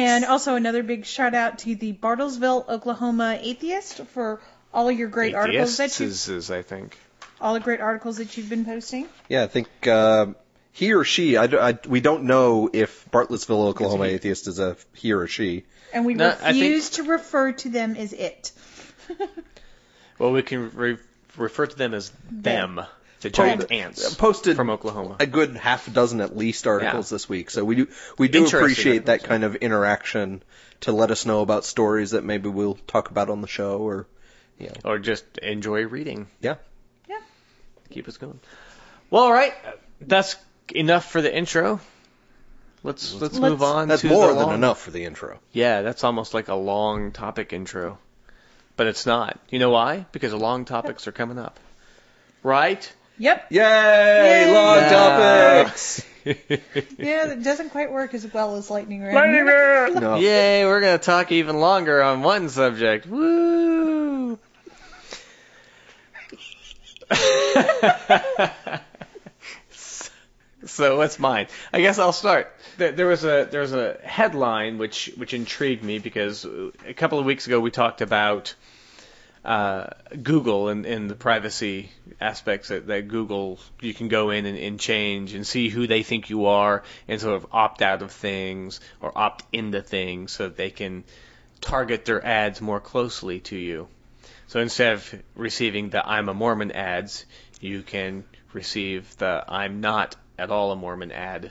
And 0.00 0.24
also 0.24 0.54
another 0.54 0.82
big 0.82 1.04
shout 1.04 1.34
out 1.34 1.58
to 1.60 1.74
the 1.74 1.92
Bartlesville, 1.92 2.66
Oklahoma 2.68 3.38
Atheist 3.40 3.98
for 4.06 4.40
all 4.72 4.88
of 4.88 4.98
your 4.98 5.08
great 5.08 5.34
articles 5.34 5.76
that 5.76 5.98
you 6.00 6.06
Atheists 6.06 6.28
is, 6.28 6.50
I 6.50 6.62
think. 6.62 6.96
all 7.40 7.54
the 7.54 7.60
great 7.60 7.80
articles 7.80 8.16
that 8.16 8.36
you've 8.36 8.48
been 8.48 8.64
posting. 8.64 9.06
yeah, 9.28 9.42
I 9.42 9.46
think 9.46 9.68
uh, 9.86 10.26
he 10.72 10.94
or 10.94 11.04
she. 11.04 11.36
I, 11.36 11.46
d- 11.48 11.58
I- 11.58 11.78
we 11.86 12.00
don't 12.00 12.24
know 12.24 12.70
if 12.72 13.10
Bartlesville, 13.10 13.66
Oklahoma 13.66 14.06
he. 14.08 14.14
atheist 14.14 14.46
is 14.48 14.58
a 14.58 14.76
he 14.94 15.12
or 15.12 15.26
she. 15.26 15.64
And 15.92 16.06
we 16.06 16.14
No, 16.14 16.28
I 16.28 16.32
think- 16.52 16.62
refuse 16.62 16.90
to 16.90 17.02
refer 17.02 17.52
to 17.52 17.68
them 17.68 17.96
as 17.96 18.12
it. 18.12 18.52
Well, 20.18 20.32
we 20.32 20.42
can 20.42 20.70
re- 20.74 20.98
refer 21.38 21.66
to 21.66 21.76
them 21.76 21.94
as 21.94 22.12
them, 22.30 22.80
the 23.20 23.30
giant 23.30 23.60
Posted- 23.60 23.76
ants 23.78 24.14
posted 24.14 24.56
from 24.56 24.70
Oklahoma. 24.70 25.16
a 25.20 25.26
good 25.26 25.56
half 25.56 25.86
a 25.88 25.90
dozen 25.90 26.20
at 26.20 26.36
least 26.36 26.66
articles 26.66 27.10
Yeah. 27.10 27.14
this 27.14 27.28
week. 27.28 27.50
So 27.50 27.64
we 27.64 27.74
do 27.76 27.88
we 28.18 28.28
do 28.28 28.46
appreciate 28.46 29.06
that 29.06 29.22
kind 29.24 29.44
of 29.44 29.56
interaction 29.56 30.42
to 30.80 30.92
let 30.92 31.10
us 31.10 31.26
know 31.26 31.40
about 31.42 31.64
stories 31.64 32.12
that 32.12 32.24
maybe 32.24 32.48
we'll 32.48 32.78
talk 32.86 33.10
about 33.10 33.28
on 33.30 33.40
the 33.42 33.48
show 33.48 33.78
or 33.78 34.06
or 34.84 34.98
just 34.98 35.24
enjoy 35.38 35.86
reading. 35.86 36.26
yeah. 36.40 36.56
Yeah. 37.08 37.18
Keep 37.90 38.08
us 38.08 38.16
going. 38.18 38.40
Well, 39.10 39.24
all 39.24 39.32
right, 39.32 39.54
that's 40.00 40.36
enough 40.74 41.10
for 41.10 41.20
the 41.22 41.34
intro. 41.34 41.80
Let's 42.82 43.12
let's, 43.14 43.34
Let's- 43.38 43.50
move 43.50 43.62
on. 43.62 43.88
That's 43.88 44.02
to 44.02 44.08
more 44.08 44.28
the 44.28 44.34
than 44.34 44.42
long- 44.46 44.54
enough 44.54 44.80
for 44.80 44.90
the 44.90 45.04
intro. 45.04 45.38
Yeah, 45.52 45.82
that's 45.82 46.04
almost 46.04 46.32
like 46.32 46.48
a 46.48 46.54
long 46.54 47.12
topic 47.12 47.52
intro. 47.52 47.98
But 48.76 48.86
it's 48.86 49.04
not. 49.04 49.38
You 49.50 49.58
know 49.58 49.68
why? 49.70 50.06
Because 50.12 50.32
long 50.32 50.64
topics 50.64 51.06
are 51.06 51.12
coming 51.12 51.38
up. 51.38 51.60
Right? 52.42 52.90
Yep. 53.20 53.46
Yay! 53.50 53.60
Yay! 53.60 54.52
Long 54.52 54.76
Yeah. 54.78 55.62
topics. 55.64 56.04
Yeah, 56.24 57.26
that 57.26 57.42
doesn't 57.42 57.68
quite 57.70 57.92
work 57.92 58.14
as 58.14 58.26
well 58.32 58.56
as 58.56 58.70
lightning 58.70 59.02
round. 59.02 60.00
No. 60.00 60.16
Yay, 60.16 60.64
we're 60.64 60.80
going 60.80 60.98
to 60.98 61.04
talk 61.04 61.30
even 61.30 61.60
longer 61.60 62.02
on 62.02 62.22
one 62.22 62.48
subject. 62.48 63.06
Woo! 63.06 64.38
so 70.64 70.96
what's 70.96 71.18
mine? 71.18 71.46
I 71.72 71.80
guess 71.80 71.98
I'll 71.98 72.12
start. 72.12 72.52
There, 72.78 72.92
there 72.92 73.06
was 73.06 73.24
a 73.24 73.48
there 73.50 73.60
was 73.60 73.72
a 73.72 73.98
headline 74.02 74.78
which 74.78 75.10
which 75.16 75.34
intrigued 75.34 75.82
me 75.84 75.98
because 75.98 76.44
a 76.86 76.94
couple 76.94 77.18
of 77.18 77.24
weeks 77.24 77.46
ago 77.46 77.60
we 77.60 77.70
talked 77.70 78.00
about 78.00 78.54
uh, 79.44 79.86
Google 80.22 80.68
and, 80.68 80.84
and 80.84 81.10
the 81.10 81.14
privacy 81.14 81.90
aspects 82.20 82.68
that, 82.68 82.86
that 82.88 83.08
Google 83.08 83.58
you 83.80 83.94
can 83.94 84.08
go 84.08 84.30
in 84.30 84.44
and, 84.44 84.58
and 84.58 84.78
change 84.78 85.34
and 85.34 85.46
see 85.46 85.68
who 85.68 85.86
they 85.86 86.02
think 86.02 86.28
you 86.28 86.46
are 86.46 86.82
and 87.08 87.20
sort 87.20 87.36
of 87.36 87.46
opt 87.52 87.80
out 87.80 88.02
of 88.02 88.12
things 88.12 88.80
or 89.00 89.16
opt 89.16 89.44
into 89.52 89.80
things 89.80 90.32
so 90.32 90.44
that 90.44 90.56
they 90.56 90.70
can 90.70 91.04
target 91.60 92.04
their 92.04 92.24
ads 92.24 92.60
more 92.60 92.80
closely 92.80 93.40
to 93.40 93.56
you. 93.56 93.88
So 94.46 94.60
instead 94.60 94.94
of 94.94 95.22
receiving 95.34 95.90
the 95.90 96.06
I'm 96.06 96.28
a 96.28 96.34
Mormon 96.34 96.72
ads, 96.72 97.24
you 97.60 97.82
can 97.82 98.24
receive 98.52 99.16
the 99.16 99.44
I'm 99.48 99.80
not 99.80 100.16
at 100.38 100.50
all 100.50 100.72
a 100.72 100.76
Mormon 100.76 101.12
ad. 101.12 101.50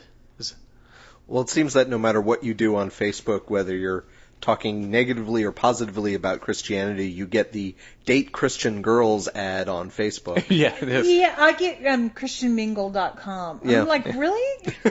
Well, 1.26 1.42
it 1.42 1.48
seems 1.48 1.74
that 1.74 1.88
no 1.88 1.96
matter 1.96 2.20
what 2.20 2.42
you 2.42 2.54
do 2.54 2.74
on 2.74 2.90
Facebook, 2.90 3.48
whether 3.48 3.74
you're 3.74 4.04
talking 4.40 4.90
negatively 4.90 5.44
or 5.44 5.52
positively 5.52 6.14
about 6.14 6.40
Christianity, 6.40 7.08
you 7.10 7.26
get 7.26 7.52
the 7.52 7.74
date 8.06 8.32
Christian 8.32 8.82
girls 8.82 9.28
ad 9.28 9.68
on 9.68 9.90
Facebook. 9.90 10.44
yeah, 10.50 10.74
it 10.80 10.88
is. 10.88 11.08
Yeah, 11.08 11.34
I 11.38 11.52
get 11.52 11.84
um, 11.86 12.10
ChristianMingle.com. 12.10 13.60
Yeah. 13.64 13.82
I'm 13.82 13.88
like, 13.88 14.06
really? 14.06 14.64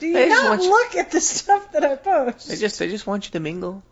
Do 0.00 0.06
you 0.08 0.14
They 0.14 0.28
just 0.28 0.42
not 0.42 0.50
want 0.50 0.62
you- 0.62 0.70
look 0.70 0.94
at 0.96 1.10
the 1.12 1.20
stuff 1.20 1.72
that 1.72 1.84
I 1.84 1.96
post? 1.96 2.48
They 2.48 2.56
just 2.56 2.78
they 2.78 2.88
just 2.88 3.06
want 3.06 3.26
you 3.26 3.32
to 3.32 3.40
mingle. 3.40 3.82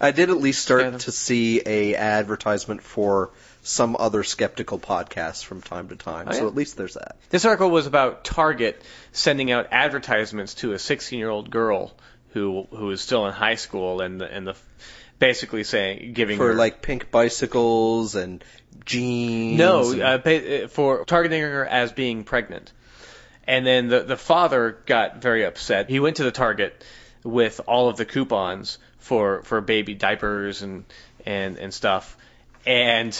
I 0.00 0.12
did 0.12 0.30
at 0.30 0.38
least 0.38 0.62
start 0.62 0.82
Yeah. 0.82 0.98
to 0.98 1.12
see 1.12 1.60
a 1.64 1.94
advertisement 1.94 2.82
for 2.82 3.30
some 3.62 3.96
other 3.98 4.22
skeptical 4.24 4.78
podcasts 4.78 5.44
from 5.44 5.60
time 5.60 5.88
to 5.88 5.96
time. 5.96 6.26
Oh, 6.30 6.32
So 6.32 6.46
at 6.48 6.54
least 6.54 6.78
there's 6.78 6.94
that. 6.94 7.16
This 7.28 7.44
article 7.44 7.70
was 7.70 7.86
about 7.86 8.24
Target 8.24 8.82
sending 9.12 9.50
out 9.50 9.66
advertisements 9.70 10.54
to 10.54 10.72
a 10.72 10.76
16-year-old 10.76 11.50
girl 11.50 11.92
who 12.32 12.66
who 12.70 12.90
is 12.90 13.00
still 13.00 13.26
in 13.26 13.32
high 13.32 13.56
school, 13.56 14.00
and 14.00 14.20
the, 14.20 14.32
and 14.32 14.46
the 14.46 14.56
basically 15.18 15.64
saying 15.64 16.12
giving 16.14 16.38
For 16.38 16.48
her 16.48 16.54
like 16.54 16.80
pink 16.82 17.10
bicycles 17.10 18.14
and 18.14 18.42
jeans. 18.84 19.58
no 19.58 19.92
and- 19.92 20.02
uh, 20.02 20.18
pa- 20.18 20.30
uh, 20.64 20.68
for 20.68 21.04
targeting 21.04 21.42
her 21.42 21.66
as 21.66 21.92
being 21.92 22.24
pregnant. 22.24 22.72
And 23.46 23.66
then 23.66 23.88
the 23.88 24.00
the 24.00 24.16
father 24.16 24.78
got 24.86 25.20
very 25.22 25.44
upset. 25.44 25.88
He 25.90 25.98
went 26.00 26.16
to 26.16 26.24
the 26.24 26.30
Target 26.30 26.84
with 27.24 27.60
all 27.66 27.88
of 27.88 27.96
the 27.96 28.04
coupons 28.04 28.78
for 28.98 29.42
for 29.42 29.60
baby 29.60 29.94
diapers 29.94 30.62
and 30.62 30.84
and 31.26 31.58
and 31.58 31.74
stuff, 31.74 32.16
and 32.64 33.12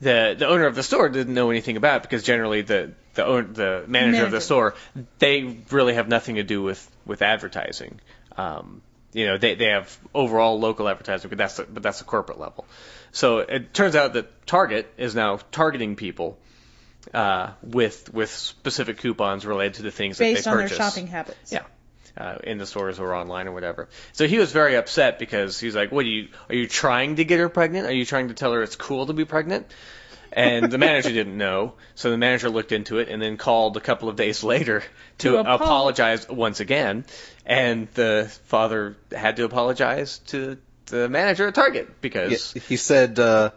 the 0.00 0.36
the 0.38 0.46
owner 0.46 0.66
of 0.66 0.74
the 0.74 0.82
store 0.82 1.08
didn't 1.08 1.32
know 1.34 1.50
anything 1.50 1.76
about 1.76 1.96
it 1.96 2.02
because 2.02 2.22
generally 2.22 2.62
the 2.62 2.92
the 3.14 3.24
own, 3.24 3.52
the 3.54 3.84
manager, 3.88 4.24
of 4.24 4.30
the 4.30 4.40
store 4.40 4.74
they 5.18 5.56
really 5.70 5.94
have 5.94 6.06
nothing 6.08 6.36
to 6.36 6.42
do 6.44 6.62
with 6.62 6.88
with 7.06 7.22
advertising. 7.22 8.00
Um, 8.38 8.82
you 9.12 9.26
know, 9.26 9.36
they 9.36 9.54
they 9.54 9.66
have 9.66 9.98
overall 10.14 10.58
local 10.60 10.88
advertising, 10.88 11.28
but 11.28 11.38
that's 11.38 11.56
the, 11.56 11.64
but 11.64 11.82
that's 11.82 11.98
the 11.98 12.04
corporate 12.04 12.38
level. 12.38 12.66
So 13.12 13.38
it 13.38 13.74
turns 13.74 13.96
out 13.96 14.12
that 14.14 14.46
Target 14.46 14.92
is 14.96 15.14
now 15.14 15.40
targeting 15.50 15.96
people 15.96 16.38
uh, 17.12 17.50
with 17.62 18.12
with 18.12 18.30
specific 18.30 18.98
coupons 18.98 19.46
related 19.46 19.74
to 19.74 19.82
the 19.82 19.90
things 19.90 20.18
Based 20.18 20.44
that 20.44 20.50
on 20.50 20.56
they 20.58 20.66
their 20.66 20.76
shopping 20.76 21.06
habits. 21.06 21.52
Yeah. 21.52 21.64
Uh, 22.16 22.36
in 22.42 22.58
the 22.58 22.66
stores 22.66 22.98
or 22.98 23.14
online 23.14 23.46
or 23.46 23.52
whatever. 23.52 23.88
So 24.12 24.26
he 24.26 24.38
was 24.38 24.50
very 24.50 24.74
upset 24.74 25.20
because 25.20 25.60
he's 25.60 25.76
like, 25.76 25.92
"What 25.92 26.04
are 26.04 26.08
you? 26.08 26.28
Are 26.48 26.54
you 26.54 26.66
trying 26.66 27.16
to 27.16 27.24
get 27.24 27.38
her 27.38 27.48
pregnant? 27.48 27.86
Are 27.86 27.92
you 27.92 28.04
trying 28.04 28.28
to 28.28 28.34
tell 28.34 28.52
her 28.52 28.62
it's 28.62 28.74
cool 28.74 29.06
to 29.06 29.12
be 29.12 29.24
pregnant?" 29.24 29.66
And 30.38 30.70
the 30.70 30.78
manager 30.78 31.10
didn't 31.10 31.36
know, 31.36 31.74
so 31.96 32.10
the 32.10 32.16
manager 32.16 32.48
looked 32.48 32.70
into 32.72 32.98
it 32.98 33.08
and 33.08 33.20
then 33.20 33.36
called 33.36 33.76
a 33.76 33.80
couple 33.80 34.08
of 34.08 34.16
days 34.16 34.44
later 34.44 34.84
to, 35.18 35.30
To 35.32 35.38
apo- 35.38 35.64
apologize 35.64 36.28
once 36.28 36.60
again. 36.60 37.04
And 37.44 37.88
the 37.94 38.30
father 38.44 38.96
had 39.10 39.36
to 39.36 39.44
apologize 39.44 40.18
to 40.28 40.58
the 40.86 41.08
manager 41.08 41.48
at 41.48 41.54
Target 41.54 42.00
because 42.00 42.54
Yeah, 42.54 42.62
he 42.68 42.76
said, 42.76 43.18
uh, 43.18 43.50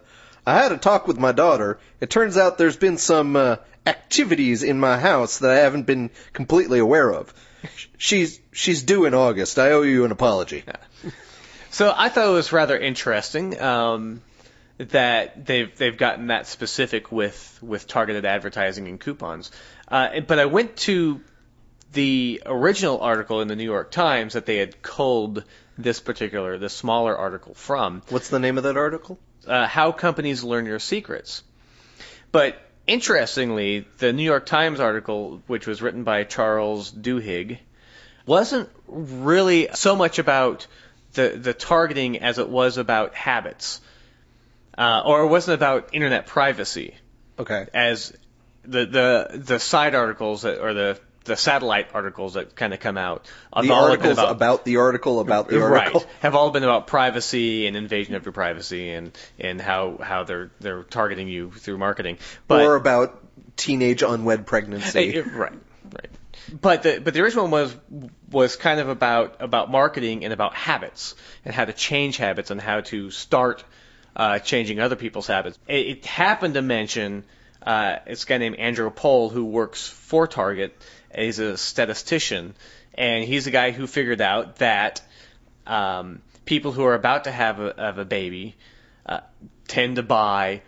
I 0.45 0.55
had 0.55 0.71
a 0.71 0.77
talk 0.77 1.07
with 1.07 1.19
my 1.19 1.31
daughter. 1.33 1.77
It 1.99 2.09
turns 2.09 2.35
out 2.35 2.57
there's 2.57 2.77
been 2.77 2.97
some 2.97 3.35
uh, 3.35 3.57
activities 3.85 4.63
in 4.63 4.79
my 4.79 4.97
house 4.99 5.39
that 5.39 5.51
I 5.51 5.57
haven't 5.57 5.83
been 5.85 6.09
completely 6.33 6.79
aware 6.79 7.11
of. 7.11 7.31
She's 7.97 8.39
she's 8.51 8.81
due 8.81 9.05
in 9.05 9.13
August. 9.13 9.59
I 9.59 9.71
owe 9.73 9.83
you 9.83 10.03
an 10.03 10.11
apology. 10.11 10.63
So 11.69 11.93
I 11.95 12.09
thought 12.09 12.27
it 12.27 12.31
was 12.31 12.51
rather 12.51 12.75
interesting. 12.77 13.61
Um, 13.61 14.21
that 14.89 15.45
they've 15.45 15.75
they've 15.77 15.97
gotten 15.97 16.27
that 16.27 16.47
specific 16.47 17.11
with 17.11 17.59
with 17.61 17.87
targeted 17.87 18.25
advertising 18.25 18.87
and 18.87 18.99
coupons. 18.99 19.51
Uh, 19.87 20.21
but 20.21 20.39
I 20.39 20.45
went 20.45 20.77
to 20.77 21.21
the 21.93 22.41
original 22.45 23.01
article 23.01 23.41
in 23.41 23.47
the 23.47 23.55
New 23.55 23.65
York 23.65 23.91
Times 23.91 24.33
that 24.33 24.45
they 24.45 24.57
had 24.57 24.81
culled 24.81 25.43
this 25.77 25.99
particular, 25.99 26.57
the 26.57 26.69
smaller 26.69 27.17
article 27.17 27.53
from. 27.53 28.01
What's 28.09 28.29
the 28.29 28.39
name 28.39 28.57
of 28.57 28.63
that 28.63 28.77
article? 28.77 29.19
Uh, 29.45 29.67
how 29.67 29.91
companies 29.91 30.43
learn 30.43 30.65
your 30.65 30.79
secrets. 30.79 31.43
But 32.31 32.61
interestingly, 32.87 33.85
the 33.97 34.13
New 34.13 34.23
York 34.23 34.45
Times 34.45 34.79
article, 34.79 35.41
which 35.47 35.67
was 35.67 35.81
written 35.81 36.03
by 36.03 36.23
Charles 36.23 36.91
Duhigg, 36.91 37.59
wasn't 38.25 38.69
really 38.87 39.69
so 39.73 39.95
much 39.95 40.19
about 40.19 40.67
the 41.13 41.29
the 41.29 41.53
targeting 41.53 42.19
as 42.19 42.39
it 42.39 42.47
was 42.47 42.77
about 42.77 43.15
habits, 43.15 43.81
uh, 44.77 45.01
or 45.05 45.23
it 45.23 45.27
wasn't 45.27 45.55
about 45.55 45.89
internet 45.93 46.27
privacy 46.27 46.95
Okay. 47.39 47.67
as 47.73 48.13
the 48.63 48.85
the 48.85 49.43
the 49.43 49.59
side 49.59 49.95
articles 49.95 50.43
that, 50.43 50.59
or 50.59 50.73
the 50.73 50.99
the 51.23 51.35
satellite 51.35 51.89
articles 51.93 52.33
that 52.33 52.55
kind 52.55 52.73
of 52.73 52.79
come 52.79 52.97
out. 52.97 53.27
The 53.53 53.71
all 53.71 53.85
articles 53.85 54.17
about, 54.17 54.65
the 54.65 54.77
article 54.77 55.19
about 55.19 55.49
the 55.49 55.61
article. 55.61 55.99
Right. 56.01 56.09
Have 56.21 56.35
all 56.35 56.49
been 56.49 56.63
about 56.63 56.87
privacy 56.87 57.67
and 57.67 57.77
invasion 57.77 58.15
of 58.15 58.25
your 58.25 58.31
privacy 58.31 58.91
and, 58.91 59.15
and 59.39 59.61
how, 59.61 59.99
how 60.01 60.23
they're 60.23 60.51
they're 60.59 60.83
targeting 60.83 61.27
you 61.27 61.51
through 61.51 61.77
marketing. 61.77 62.17
But 62.47 62.65
or 62.65 62.75
about 62.75 63.23
teenage 63.55 64.01
unwed 64.01 64.47
pregnancy. 64.47 65.17
Eh, 65.17 65.21
right, 65.21 65.51
right. 65.83 66.09
But 66.59 66.83
the 66.83 66.99
but 66.99 67.13
the 67.13 67.21
original 67.21 67.43
one 67.43 67.51
was 67.51 67.75
was 68.31 68.55
kind 68.55 68.79
of 68.79 68.89
about 68.89 69.37
about 69.41 69.69
marketing 69.69 70.23
and 70.23 70.33
about 70.33 70.55
habits 70.55 71.15
and 71.45 71.53
how 71.53 71.65
to 71.65 71.73
change 71.73 72.17
habits 72.17 72.49
and 72.49 72.59
how 72.59 72.81
to 72.81 73.11
start 73.11 73.63
uh, 74.15 74.39
changing 74.39 74.79
other 74.79 74.95
people's 74.95 75.27
habits. 75.27 75.57
It, 75.67 75.87
it 75.87 76.05
happened 76.05 76.55
to 76.55 76.61
mention 76.61 77.23
uh, 77.61 77.97
this 78.07 78.25
guy 78.25 78.37
named 78.37 78.57
Andrew 78.57 78.89
Pole 78.89 79.29
who 79.29 79.45
works 79.45 79.87
for 79.87 80.27
Target. 80.27 80.75
He's 81.13 81.39
a 81.39 81.57
statistician, 81.57 82.55
and 82.93 83.23
he's 83.23 83.45
the 83.45 83.51
guy 83.51 83.71
who 83.71 83.87
figured 83.87 84.21
out 84.21 84.57
that 84.57 85.01
um, 85.67 86.21
people 86.45 86.71
who 86.71 86.83
are 86.85 86.95
about 86.95 87.25
to 87.25 87.31
have 87.31 87.59
a, 87.59 87.73
have 87.77 87.97
a 87.97 88.05
baby 88.05 88.55
uh, 89.05 89.19
tend 89.67 89.97
to 89.97 90.03
buy 90.03 90.61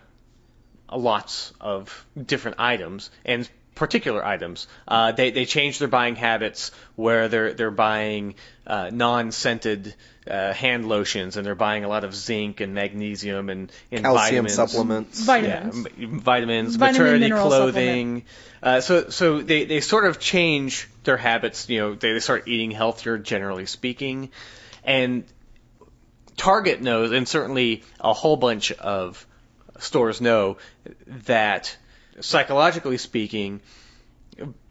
lots 0.92 1.54
of 1.60 2.06
different 2.22 2.60
items 2.60 3.10
and 3.26 3.50
particular 3.76 4.26
items. 4.26 4.68
Uh, 4.88 5.12
they 5.12 5.32
they 5.32 5.46
change 5.46 5.80
their 5.80 5.88
buying 5.88 6.16
habits 6.16 6.72
where 6.96 7.28
they're 7.28 7.54
they're 7.54 7.72
buying 7.72 8.36
uh, 8.68 8.90
non-scented 8.92 9.96
uh, 10.30 10.54
hand 10.54 10.88
lotions 10.88 11.36
and 11.36 11.46
they're 11.46 11.56
buying 11.56 11.84
a 11.84 11.88
lot 11.88 12.04
of 12.04 12.16
zinc 12.16 12.62
and 12.62 12.74
magnesium 12.74 13.50
and, 13.50 13.72
and 13.92 14.02
Calcium 14.02 14.46
vitamins. 14.46 14.54
supplements. 14.54 15.26
Vitamins. 15.26 15.88
Yeah, 15.98 16.08
vitamins, 16.10 16.76
Vitamin 16.76 17.20
maternity 17.20 17.30
clothing. 17.30 18.26
Uh, 18.62 18.80
so 18.80 19.10
so 19.10 19.42
they 19.42 19.66
they 19.66 19.82
sort 19.82 20.06
of 20.06 20.20
change 20.20 20.88
their 21.04 21.18
habits. 21.18 21.70
You 21.70 21.80
know, 21.80 21.96
they, 21.96 22.14
they 22.14 22.20
start 22.20 22.48
eating 22.48 22.72
healthier, 22.72 23.18
generally 23.18 23.66
speaking, 23.66 24.30
and 24.84 25.26
Target 26.38 26.82
knows, 26.82 27.12
and 27.12 27.28
certainly 27.28 27.84
a 28.00 28.14
whole 28.14 28.38
bunch 28.38 28.72
of 28.72 29.26
stores 29.80 30.22
know 30.22 30.58
that 31.08 31.76
psychologically 32.20 32.98
speaking, 32.98 33.62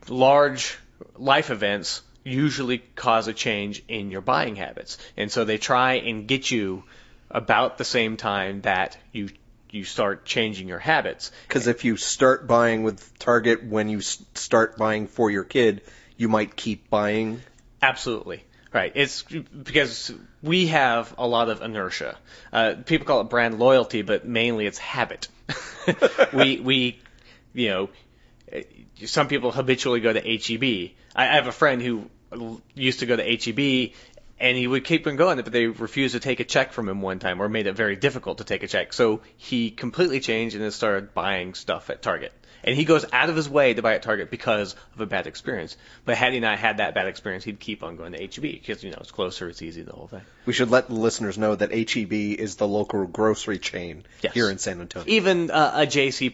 large 0.09 0.79
life 1.17 1.51
events 1.51 2.03
usually 2.25 2.79
cause 2.79 3.29
a 3.29 3.33
change 3.33 3.83
in 3.89 4.11
your 4.11 4.21
buying 4.21 4.57
habits. 4.57 4.99
And 5.17 5.31
so 5.31 5.45
they 5.45 5.59
try 5.59 5.95
and 5.95 6.27
get 6.27 6.51
you 6.51 6.85
about 7.31 7.79
the 7.79 7.85
same 7.85 8.17
time 8.17 8.61
that 8.63 8.97
you 9.13 9.31
you 9.71 9.85
start 9.85 10.27
changing 10.27 10.69
your 10.69 10.79
habits. 10.79 11.33
Because 11.49 11.67
if 11.67 11.85
you 11.85 11.97
start 11.97 12.47
buying 12.47 12.83
with 12.83 13.19
Target 13.19 13.65
when 13.65 13.89
you 13.89 14.03
start 14.03 14.77
buying 14.77 15.07
for 15.07 15.31
your 15.31 15.45
kid, 15.45 15.81
you 16.19 16.29
might 16.29 16.57
keep 16.57 16.91
buying. 16.91 17.41
Absolutely. 17.81 18.45
Right. 18.71 18.93
It's 18.95 19.23
because 19.23 20.13
we 20.43 20.69
have 20.69 21.15
a 21.17 21.27
lot 21.27 21.49
of 21.49 21.63
inertia. 21.63 22.17
Uh, 22.53 22.75
people 22.85 23.07
call 23.07 23.23
it 23.23 23.31
brand 23.31 23.59
loyalty, 23.59 24.03
but 24.03 24.27
mainly 24.27 24.67
it's 24.67 24.79
habit. 24.79 25.29
we 26.33 26.61
we 26.61 27.02
you 27.55 27.69
know 27.69 27.89
some 29.05 29.29
people 29.29 29.51
habitually 29.51 30.01
go 30.01 30.13
to 30.13 30.21
HEB. 30.21 30.91
I, 31.17 31.29
I 31.29 31.35
have 31.35 31.47
a 31.47 31.53
friend 31.53 31.81
who 31.83 32.11
used 32.75 33.01
to 33.01 33.07
go 33.07 33.17
to 33.17 33.23
HEB 33.23 33.93
and 34.39 34.57
he 34.57 34.67
would 34.67 34.85
keep 34.85 35.07
on 35.07 35.17
going, 35.17 35.37
but 35.41 35.53
they 35.53 35.67
refused 35.67 36.15
to 36.15 36.21
take 36.21 36.41
a 36.41 36.45
check 36.45 36.73
from 36.73 36.89
him 36.89 37.01
one 37.01 37.21
time, 37.21 37.41
or 37.41 37.49
made 37.49 37.69
it 37.69 37.75
very 37.75 37.95
difficult 37.95 38.39
to 38.39 38.45
take 38.45 38.63
a 38.65 38.67
check. 38.67 38.93
So 38.93 39.21
he 39.37 39.71
completely 39.71 40.19
changed 40.19 40.57
and 40.57 40.65
then 40.65 40.73
started 40.73 41.15
buying 41.15 41.55
stuff 41.55 41.91
at 41.91 42.03
Target. 42.03 42.33
And 42.65 42.77
he 42.77 42.85
goes 42.85 43.05
out 43.13 43.29
of 43.29 43.37
his 43.37 43.49
way 43.49 43.75
to 43.75 43.83
buy 43.83 43.95
at 43.95 44.03
Target 44.03 44.31
because 44.31 44.75
of 44.95 45.01
a 45.01 45.07
bad 45.07 45.27
experience. 45.27 45.77
But 46.05 46.17
had 46.17 46.33
he 46.33 46.41
not 46.41 46.59
had 46.59 46.79
that 46.79 46.95
bad 46.95 47.07
experience, 47.07 47.45
he'd 47.45 47.59
keep 47.61 47.83
on 47.85 47.97
going 47.97 48.13
to 48.13 48.19
HEB 48.19 48.43
because 48.43 48.83
you 48.85 48.91
know 48.91 48.99
it's 49.01 49.11
closer, 49.13 49.49
it's 49.49 49.63
easy, 49.63 49.83
the 49.83 49.93
whole 49.93 50.09
thing. 50.09 50.23
We 50.47 50.53
should 50.53 50.71
let 50.71 50.89
the 50.89 50.95
listeners 50.95 51.39
know 51.39 51.55
that 51.57 51.71
HEB 51.73 52.13
is 52.13 52.57
the 52.57 52.67
local 52.67 53.07
grocery 53.07 53.59
chain 53.59 54.05
Yes. 54.23 54.35
here 54.35 54.51
in 54.51 54.59
San 54.59 54.81
Antonio. 54.81 55.07
Even 55.09 55.51
uh, 55.51 55.73
a 55.75 55.87
J.C. 55.87 56.31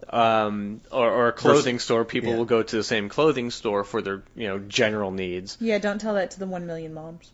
Penney 0.00 0.22
um, 0.22 0.80
or, 0.90 1.10
or 1.10 1.28
a 1.28 1.32
clothing 1.32 1.78
store, 1.78 2.04
people 2.04 2.30
yeah. 2.30 2.36
will 2.36 2.44
go 2.44 2.62
to 2.62 2.76
the 2.76 2.84
same 2.84 3.08
clothing 3.08 3.50
store 3.50 3.84
for 3.84 4.02
their 4.02 4.22
you 4.34 4.48
know 4.48 4.58
general 4.58 5.10
needs. 5.10 5.56
Yeah, 5.60 5.78
don't 5.78 6.00
tell 6.00 6.14
that 6.14 6.32
to 6.32 6.38
the 6.38 6.46
one 6.46 6.66
million 6.66 6.94
moms. 6.94 7.30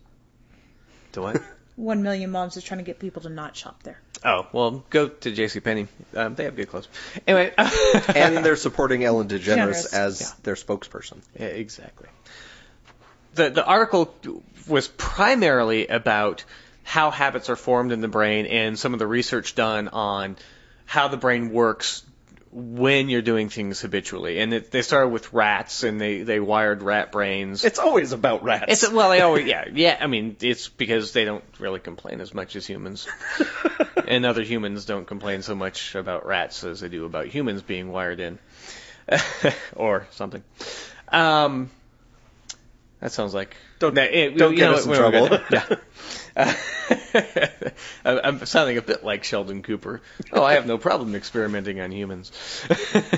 To 1.12 1.22
what? 1.22 1.42
One 1.74 2.02
million 2.02 2.30
moms 2.30 2.58
is 2.58 2.64
trying 2.64 2.78
to 2.78 2.84
get 2.84 2.98
people 2.98 3.22
to 3.22 3.30
not 3.30 3.56
shop 3.56 3.82
there. 3.82 3.98
oh 4.26 4.46
well, 4.52 4.84
go 4.90 5.08
to 5.08 5.30
J.C. 5.32 5.60
Penney. 5.60 5.88
Um, 6.14 6.34
they 6.34 6.44
have 6.44 6.54
good 6.54 6.68
clothes. 6.68 6.86
Anyway. 7.26 7.54
and 8.14 8.44
they're 8.44 8.56
supporting 8.56 9.02
Ellen 9.02 9.26
DeGeneres 9.26 9.42
Generous. 9.42 9.94
as 9.94 10.20
Yeah. 10.20 10.26
their 10.42 10.54
spokesperson. 10.54 11.22
Yeah, 11.38 11.46
exactly. 11.46 12.08
The 13.34 13.48
the 13.48 13.64
article 13.64 14.14
was 14.68 14.86
primarily 14.86 15.86
about 15.86 16.44
how 16.84 17.10
habits 17.10 17.48
are 17.48 17.56
formed 17.56 17.90
in 17.90 18.02
the 18.02 18.08
brain 18.08 18.44
and 18.44 18.78
some 18.78 18.92
of 18.92 18.98
the 18.98 19.06
research 19.06 19.54
done 19.54 19.88
on 19.88 20.36
how 20.84 21.08
the 21.08 21.16
brain 21.16 21.52
works 21.52 22.02
when 22.54 23.08
you're 23.08 23.22
doing 23.22 23.48
things 23.48 23.80
habitually. 23.80 24.38
And 24.38 24.52
it, 24.52 24.70
they 24.70 24.82
started 24.82 25.08
with 25.08 25.32
rats 25.32 25.82
and 25.84 25.98
they 26.00 26.22
they 26.22 26.38
wired 26.38 26.82
rat 26.82 27.10
brains. 27.10 27.64
It's 27.64 27.78
always 27.78 28.12
about 28.12 28.44
rats. 28.44 28.66
It's 28.68 28.90
well, 28.92 29.10
they 29.10 29.20
always 29.22 29.46
yeah 29.46 29.64
yeah. 29.72 29.96
I 29.98 30.06
mean, 30.06 30.36
it's 30.40 30.68
because 30.68 31.12
they 31.12 31.24
don't 31.24 31.44
really 31.58 31.80
complain 31.80 32.20
as 32.20 32.34
much 32.34 32.54
as 32.56 32.66
humans, 32.66 33.08
and 34.06 34.26
other 34.26 34.42
humans 34.42 34.84
don't 34.84 35.06
complain 35.06 35.40
so 35.42 35.54
much 35.54 35.94
about 35.94 36.26
rats 36.26 36.62
as 36.64 36.80
they 36.80 36.88
do 36.88 37.06
about 37.06 37.26
humans 37.26 37.62
being 37.62 37.90
wired 37.90 38.20
in, 38.20 38.38
or 39.74 40.06
something. 40.10 40.42
Um, 41.08 41.70
that 43.00 43.12
sounds 43.12 43.34
like 43.34 43.56
Don't- 43.78 43.96
it- 43.96 44.36
don't 44.36 44.52
you 44.52 44.58
get 44.58 44.70
know 44.70 44.76
us 44.76 44.86
in 44.86 44.92
trouble. 44.94 45.38
Yeah. 45.50 45.66
Uh, 48.04 48.20
I'm 48.24 48.44
sounding 48.46 48.78
a 48.78 48.82
bit 48.82 49.04
like 49.04 49.22
Sheldon 49.22 49.62
Cooper. 49.62 50.02
Oh, 50.32 50.42
I 50.42 50.54
have 50.54 50.66
no 50.66 50.76
problem 50.76 51.14
experimenting 51.14 51.80
on 51.80 51.92
humans. 51.92 52.32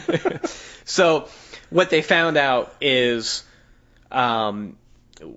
so, 0.85 1.29
what 1.71 1.89
they 1.89 2.03
found 2.03 2.37
out 2.37 2.75
is 2.83 3.45
um, 4.11 4.77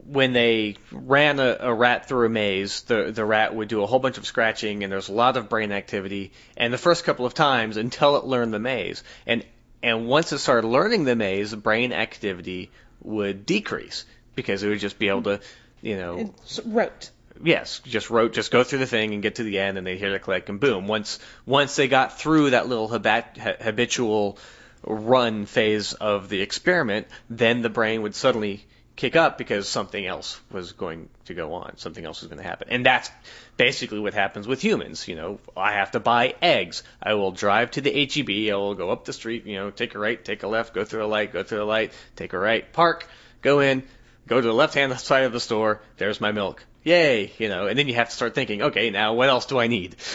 when 0.05 0.33
they 0.33 0.75
ran 0.91 1.39
a, 1.39 1.57
a 1.59 1.73
rat 1.73 2.07
through 2.07 2.25
a 2.25 2.29
maze, 2.29 2.81
the 2.81 3.11
the 3.11 3.23
rat 3.23 3.55
would 3.55 3.67
do 3.67 3.83
a 3.83 3.85
whole 3.85 3.99
bunch 3.99 4.17
of 4.17 4.25
scratching, 4.25 4.83
and 4.83 4.91
there's 4.91 5.09
a 5.09 5.13
lot 5.13 5.37
of 5.37 5.49
brain 5.49 5.71
activity. 5.71 6.31
And 6.57 6.73
the 6.73 6.77
first 6.77 7.03
couple 7.03 7.25
of 7.25 7.33
times, 7.33 7.77
until 7.77 8.17
it 8.17 8.25
learned 8.25 8.53
the 8.53 8.59
maze, 8.59 9.03
and 9.25 9.45
and 9.81 10.07
once 10.07 10.31
it 10.31 10.39
started 10.39 10.67
learning 10.67 11.05
the 11.05 11.15
maze, 11.15 11.53
brain 11.53 11.93
activity 11.93 12.71
would 13.01 13.45
decrease 13.45 14.05
because 14.35 14.63
it 14.63 14.69
would 14.69 14.79
just 14.79 14.99
be 14.99 15.09
able 15.09 15.23
to, 15.23 15.39
you 15.81 15.97
know, 15.97 16.33
It's 16.43 16.59
wrote. 16.65 17.11
Yes, 17.43 17.79
just 17.85 18.09
wrote, 18.09 18.33
just 18.33 18.51
go 18.51 18.63
through 18.63 18.79
the 18.79 18.87
thing 18.87 19.13
and 19.13 19.21
get 19.21 19.35
to 19.35 19.43
the 19.43 19.59
end, 19.59 19.77
and 19.77 19.85
they 19.85 19.97
hear 19.97 20.11
the 20.11 20.19
click, 20.19 20.49
and 20.49 20.59
boom. 20.59 20.87
Once 20.87 21.19
once 21.45 21.75
they 21.75 21.87
got 21.87 22.19
through 22.19 22.51
that 22.51 22.67
little 22.67 22.87
habitual 22.87 24.37
run 24.83 25.45
phase 25.45 25.93
of 25.93 26.29
the 26.29 26.41
experiment, 26.41 27.07
then 27.29 27.61
the 27.61 27.69
brain 27.69 28.01
would 28.01 28.15
suddenly 28.15 28.65
kick 28.95 29.15
up 29.15 29.37
because 29.37 29.69
something 29.69 30.05
else 30.05 30.39
was 30.51 30.71
going 30.71 31.07
to 31.25 31.33
go 31.33 31.53
on, 31.53 31.77
something 31.77 32.03
else 32.03 32.21
was 32.21 32.29
going 32.29 32.41
to 32.41 32.47
happen, 32.47 32.67
and 32.71 32.85
that's 32.85 33.09
basically 33.55 33.99
what 33.99 34.13
happens 34.13 34.47
with 34.47 34.61
humans. 34.61 35.07
You 35.07 35.15
know, 35.15 35.39
I 35.55 35.73
have 35.73 35.91
to 35.91 35.99
buy 35.99 36.35
eggs. 36.41 36.83
I 37.01 37.13
will 37.13 37.31
drive 37.31 37.71
to 37.71 37.81
the 37.81 37.91
HEB. 37.91 38.51
I 38.51 38.55
will 38.55 38.75
go 38.75 38.89
up 38.89 39.05
the 39.05 39.13
street. 39.13 39.45
You 39.45 39.55
know, 39.55 39.69
take 39.71 39.95
a 39.95 39.99
right, 39.99 40.23
take 40.23 40.43
a 40.43 40.47
left, 40.47 40.73
go 40.73 40.83
through 40.83 41.05
a 41.05 41.07
light, 41.07 41.33
go 41.33 41.43
through 41.43 41.63
a 41.63 41.65
light, 41.65 41.93
take 42.15 42.33
a 42.33 42.39
right, 42.39 42.71
park, 42.73 43.07
go 43.41 43.59
in, 43.59 43.83
go 44.27 44.41
to 44.41 44.47
the 44.47 44.53
left 44.53 44.73
hand 44.73 44.97
side 44.99 45.23
of 45.23 45.31
the 45.31 45.39
store. 45.39 45.81
There's 45.97 46.19
my 46.19 46.31
milk. 46.31 46.65
Yay, 46.87 47.33
you 47.37 47.49
know, 47.49 47.67
and 47.67 47.77
then 47.77 47.87
you 47.89 47.95
have 47.95 48.09
to 48.09 48.15
start 48.15 48.33
thinking, 48.33 48.61
okay, 48.61 48.89
now 48.89 49.13
what 49.13 49.27
else 49.27 49.45
do 49.45 49.59
I 49.59 49.67
need? 49.67 49.95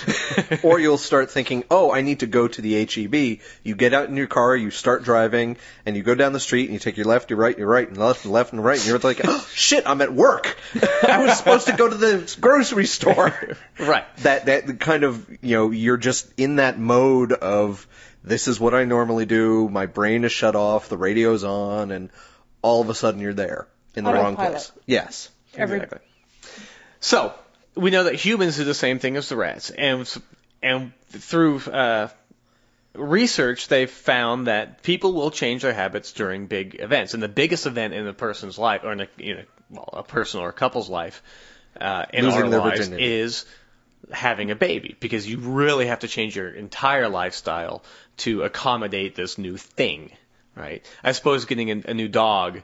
Or 0.62 0.78
you'll 0.78 0.98
start 0.98 1.30
thinking, 1.30 1.64
oh, 1.70 1.92
I 1.92 2.02
need 2.02 2.20
to 2.20 2.26
go 2.26 2.46
to 2.46 2.62
the 2.62 2.84
HEB. 2.84 3.40
You 3.62 3.74
get 3.74 3.94
out 3.94 4.08
in 4.08 4.16
your 4.16 4.26
car, 4.26 4.54
you 4.56 4.70
start 4.70 5.02
driving, 5.02 5.56
and 5.84 5.96
you 5.96 6.02
go 6.02 6.14
down 6.14 6.32
the 6.32 6.40
street, 6.40 6.64
and 6.64 6.72
you 6.72 6.78
take 6.78 6.96
your 6.96 7.06
left, 7.06 7.30
your 7.30 7.38
right, 7.38 7.56
your 7.56 7.68
right, 7.68 7.88
and 7.88 7.96
left, 7.96 8.24
and 8.24 8.32
left, 8.32 8.52
and 8.52 8.64
right, 8.64 8.78
and 8.78 8.86
you're 8.86 8.98
like, 8.98 9.20
oh, 9.24 9.46
shit, 9.54 9.86
I'm 9.86 10.00
at 10.02 10.12
work. 10.12 10.56
I 11.08 11.24
was 11.24 11.36
supposed 11.36 11.66
to 11.66 11.76
go 11.76 11.88
to 11.88 11.94
the 11.94 12.36
grocery 12.40 12.86
store. 12.86 13.56
right. 13.78 14.04
that 14.18 14.46
that 14.46 14.80
kind 14.80 15.04
of 15.04 15.28
you 15.42 15.56
know 15.56 15.70
you're 15.70 15.96
just 15.96 16.30
in 16.36 16.56
that 16.56 16.78
mode 16.78 17.32
of 17.32 17.86
this 18.24 18.48
is 18.48 18.60
what 18.60 18.74
I 18.74 18.84
normally 18.84 19.26
do. 19.26 19.68
My 19.68 19.86
brain 19.86 20.24
is 20.24 20.32
shut 20.32 20.54
off, 20.54 20.88
the 20.88 20.98
radio's 20.98 21.44
on, 21.44 21.90
and 21.90 22.10
all 22.62 22.80
of 22.80 22.88
a 22.88 22.94
sudden 22.94 23.20
you're 23.20 23.34
there 23.34 23.66
in 23.94 24.04
the 24.04 24.12
wrong 24.12 24.34
Autopilot. 24.34 24.52
place. 24.52 24.72
Yes. 24.86 25.30
Every 25.54 25.78
Exactly. 25.78 25.98
So 27.02 27.34
we 27.74 27.90
know 27.90 28.04
that 28.04 28.14
humans 28.14 28.56
do 28.56 28.64
the 28.64 28.74
same 28.74 29.00
thing 29.00 29.16
as 29.16 29.28
the 29.28 29.36
rats, 29.36 29.70
and 29.70 30.10
and 30.62 30.92
through 31.10 31.58
uh, 31.58 32.08
research, 32.94 33.66
they've 33.66 33.90
found 33.90 34.46
that 34.46 34.82
people 34.82 35.12
will 35.12 35.32
change 35.32 35.62
their 35.62 35.74
habits 35.74 36.12
during 36.12 36.46
big 36.46 36.76
events, 36.78 37.12
and 37.12 37.22
the 37.22 37.28
biggest 37.28 37.66
event 37.66 37.92
in 37.92 38.06
a 38.06 38.12
person's 38.12 38.56
life, 38.56 38.82
or 38.84 38.92
in 38.92 39.00
a, 39.00 39.08
you 39.18 39.34
know, 39.34 39.42
well, 39.70 39.88
a 39.92 40.02
person 40.04 40.40
or 40.40 40.50
a 40.50 40.52
couple's 40.52 40.88
life, 40.88 41.22
uh, 41.80 42.06
in 42.12 42.24
Losing 42.24 42.54
our 42.54 42.60
lives, 42.60 42.78
virginity. 42.78 43.04
is 43.04 43.46
having 44.12 44.52
a 44.52 44.56
baby 44.56 44.96
because 45.00 45.28
you 45.28 45.38
really 45.38 45.86
have 45.86 46.00
to 46.00 46.08
change 46.08 46.36
your 46.36 46.50
entire 46.50 47.08
lifestyle 47.08 47.82
to 48.18 48.42
accommodate 48.42 49.16
this 49.16 49.38
new 49.38 49.56
thing, 49.56 50.12
right? 50.54 50.86
I 51.02 51.12
suppose 51.12 51.46
getting 51.46 51.70
a, 51.70 51.90
a 51.90 51.94
new 51.94 52.08
dog 52.08 52.62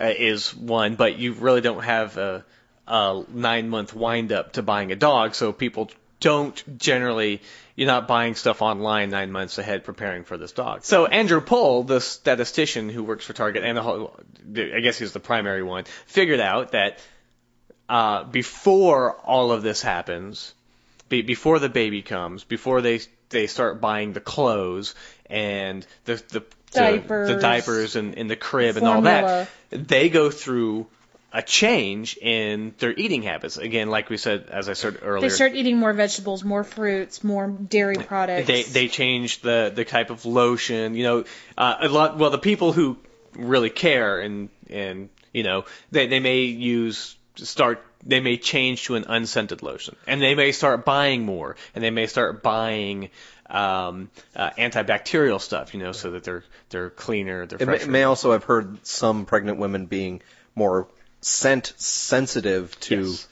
uh, 0.00 0.12
is 0.16 0.54
one, 0.54 0.94
but 0.94 1.18
you 1.18 1.32
really 1.32 1.60
don't 1.62 1.82
have 1.82 2.16
a, 2.16 2.44
a 2.92 3.24
nine 3.32 3.70
month 3.70 3.94
wind 3.94 4.32
up 4.32 4.52
to 4.52 4.62
buying 4.62 4.92
a 4.92 4.96
dog, 4.96 5.34
so 5.34 5.52
people 5.52 5.90
don't 6.20 6.78
generally. 6.78 7.40
You're 7.74 7.86
not 7.86 8.06
buying 8.06 8.34
stuff 8.34 8.60
online 8.60 9.08
nine 9.08 9.32
months 9.32 9.56
ahead 9.56 9.84
preparing 9.84 10.24
for 10.24 10.36
this 10.36 10.52
dog. 10.52 10.84
So 10.84 11.06
Andrew 11.06 11.40
Pole, 11.40 11.84
the 11.84 12.02
statistician 12.02 12.90
who 12.90 13.02
works 13.02 13.24
for 13.24 13.32
Target, 13.32 13.64
and 13.64 13.78
the 13.78 13.82
whole, 13.82 14.14
I 14.54 14.80
guess 14.80 14.98
he's 14.98 15.14
the 15.14 15.20
primary 15.20 15.62
one, 15.62 15.84
figured 16.04 16.38
out 16.38 16.72
that 16.72 16.98
uh, 17.88 18.24
before 18.24 19.16
all 19.16 19.52
of 19.52 19.62
this 19.62 19.80
happens, 19.80 20.52
be, 21.08 21.22
before 21.22 21.58
the 21.58 21.70
baby 21.70 22.02
comes, 22.02 22.44
before 22.44 22.82
they 22.82 23.00
they 23.30 23.46
start 23.46 23.80
buying 23.80 24.12
the 24.12 24.20
clothes 24.20 24.94
and 25.30 25.86
the 26.04 26.22
the 26.28 26.44
the, 26.72 26.78
Diapers. 26.78 27.28
the 27.28 27.36
diapers 27.36 27.96
and, 27.96 28.16
and 28.16 28.30
the 28.30 28.36
crib 28.36 28.76
and 28.76 28.86
all 28.86 29.02
that, 29.02 29.48
they 29.70 30.08
go 30.08 30.30
through 30.30 30.86
a 31.32 31.42
change 31.42 32.16
in 32.18 32.74
their 32.78 32.92
eating 32.92 33.22
habits. 33.22 33.56
Again, 33.56 33.88
like 33.88 34.10
we 34.10 34.16
said, 34.16 34.48
as 34.50 34.68
I 34.68 34.74
said 34.74 34.98
earlier, 35.02 35.22
They 35.22 35.34
start 35.34 35.54
eating 35.54 35.78
more 35.78 35.92
vegetables, 35.92 36.44
more 36.44 36.62
fruits, 36.64 37.24
more 37.24 37.48
dairy 37.48 37.96
products. 37.96 38.46
they 38.46 38.62
they 38.62 38.88
change 38.88 39.40
the 39.40 39.72
the 39.74 39.84
type 39.84 40.10
of 40.10 40.26
lotion. 40.26 40.94
You 40.94 41.04
know, 41.04 41.24
uh, 41.56 41.76
a 41.80 41.88
lot. 41.88 42.18
Well, 42.18 42.30
the 42.30 42.38
people 42.38 42.72
who 42.72 42.98
really 43.34 43.70
care 43.70 44.20
and 44.20 44.50
and 44.68 45.08
you 45.32 45.42
know 45.42 45.64
they 45.90 46.06
they 46.06 46.20
may 46.20 46.42
use 46.42 47.16
start 47.36 47.82
they 48.04 48.20
may 48.20 48.36
change 48.36 48.84
to 48.84 48.94
an 48.96 49.04
unscented 49.08 49.62
lotion 49.62 49.96
and 50.06 50.20
they 50.20 50.34
may 50.34 50.52
start 50.52 50.84
buying 50.84 51.24
more 51.24 51.56
and 51.74 51.82
they 51.82 51.90
may 51.90 52.06
start 52.06 52.42
buying 52.42 53.08
um, 53.48 54.10
uh, 54.34 54.50
antibacterial 54.58 55.40
stuff. 55.40 55.72
You 55.72 55.80
know, 55.80 55.92
so 55.92 56.10
that 56.12 56.24
they're 56.24 56.44
they're 56.70 56.90
cleaner. 56.90 57.46
They're 57.46 57.62
It 57.62 57.66
may, 57.66 57.76
fresher. 57.78 57.90
may 57.90 58.02
also 58.02 58.32
have 58.32 58.44
heard 58.44 58.84
some 58.86 59.24
pregnant 59.24 59.58
women 59.58 59.86
being 59.86 60.20
more 60.54 60.88
scent 61.22 61.72
sensitive 61.76 62.78
to 62.80 63.02
Yes. 63.10 63.28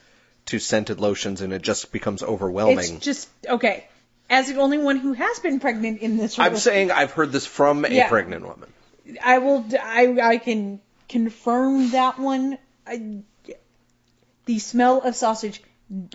to 0.46 0.58
scented 0.58 0.98
lotions, 1.00 1.40
and 1.42 1.52
it 1.52 1.62
just 1.62 1.92
becomes 1.92 2.22
overwhelming. 2.22 2.96
It's 2.96 3.04
just 3.04 3.28
okay. 3.46 3.86
As 4.28 4.46
the 4.52 4.60
only 4.60 4.78
one 4.78 4.96
who 4.96 5.12
has 5.12 5.38
been 5.40 5.60
pregnant 5.60 6.00
in 6.00 6.16
this 6.16 6.38
room, 6.38 6.46
I'm 6.46 6.56
saying 6.56 6.90
I've 6.90 7.10
heard 7.12 7.32
this 7.32 7.46
from 7.46 7.84
a 7.84 7.88
Yeah. 7.88 8.08
pregnant 8.08 8.46
woman. 8.46 8.72
I 9.22 9.38
will. 9.38 9.64
I 9.80 10.18
I 10.22 10.36
can 10.38 10.80
confirm 11.08 11.90
that 11.90 12.18
one. 12.18 12.58
I, 12.86 13.22
the 14.46 14.58
smell 14.58 15.00
of 15.02 15.14
sausage 15.16 15.62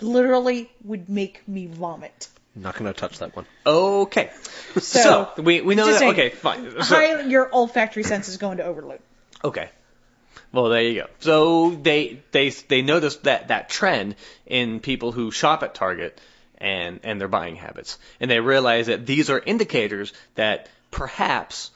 literally 0.02 0.70
would 0.84 1.10
make 1.10 1.48
me 1.48 1.68
vomit. 1.68 2.28
I'm 2.56 2.62
not 2.64 2.78
going 2.78 2.92
to 2.92 2.98
touch 3.00 3.20
that 3.20 3.36
one. 3.36 3.46
Okay, 3.66 4.32
So, 4.76 5.30
so, 5.36 5.42
we 5.42 5.60
we 5.62 5.76
know 5.76 5.86
just 5.88 6.00
that. 6.00 6.00
saying, 6.00 6.14
Okay, 6.14 6.30
fine. 6.30 6.72
So, 6.72 6.96
high, 6.96 7.22
your 7.24 7.54
olfactory 7.54 8.04
sense 8.04 8.30
is 8.30 8.38
going 8.38 8.58
to 8.58 8.64
overload. 8.64 9.00
Okay. 9.44 9.70
Well, 10.56 10.70
there 10.70 10.84
you 10.84 11.02
go. 11.02 11.08
So 11.20 11.72
they 11.72 12.24
they 12.32 12.50
they 12.50 12.82
noticed 12.82 13.24
that 13.24 13.50
that 13.50 13.68
trend 13.68 14.16
in 14.46 14.80
people 14.80 15.12
who 15.12 15.30
shop 15.30 15.64
at 15.64 15.76
Target 15.76 16.22
and 16.58 17.02
and 17.04 17.20
their 17.20 17.28
buying 17.28 17.58
habits, 17.58 17.98
and 18.22 18.32
they 18.32 18.40
realize 18.40 18.88
that 18.88 19.06
these 19.06 19.30
are 19.30 19.38
indicators 19.38 20.14
that 20.36 20.70
perhaps 20.92 21.72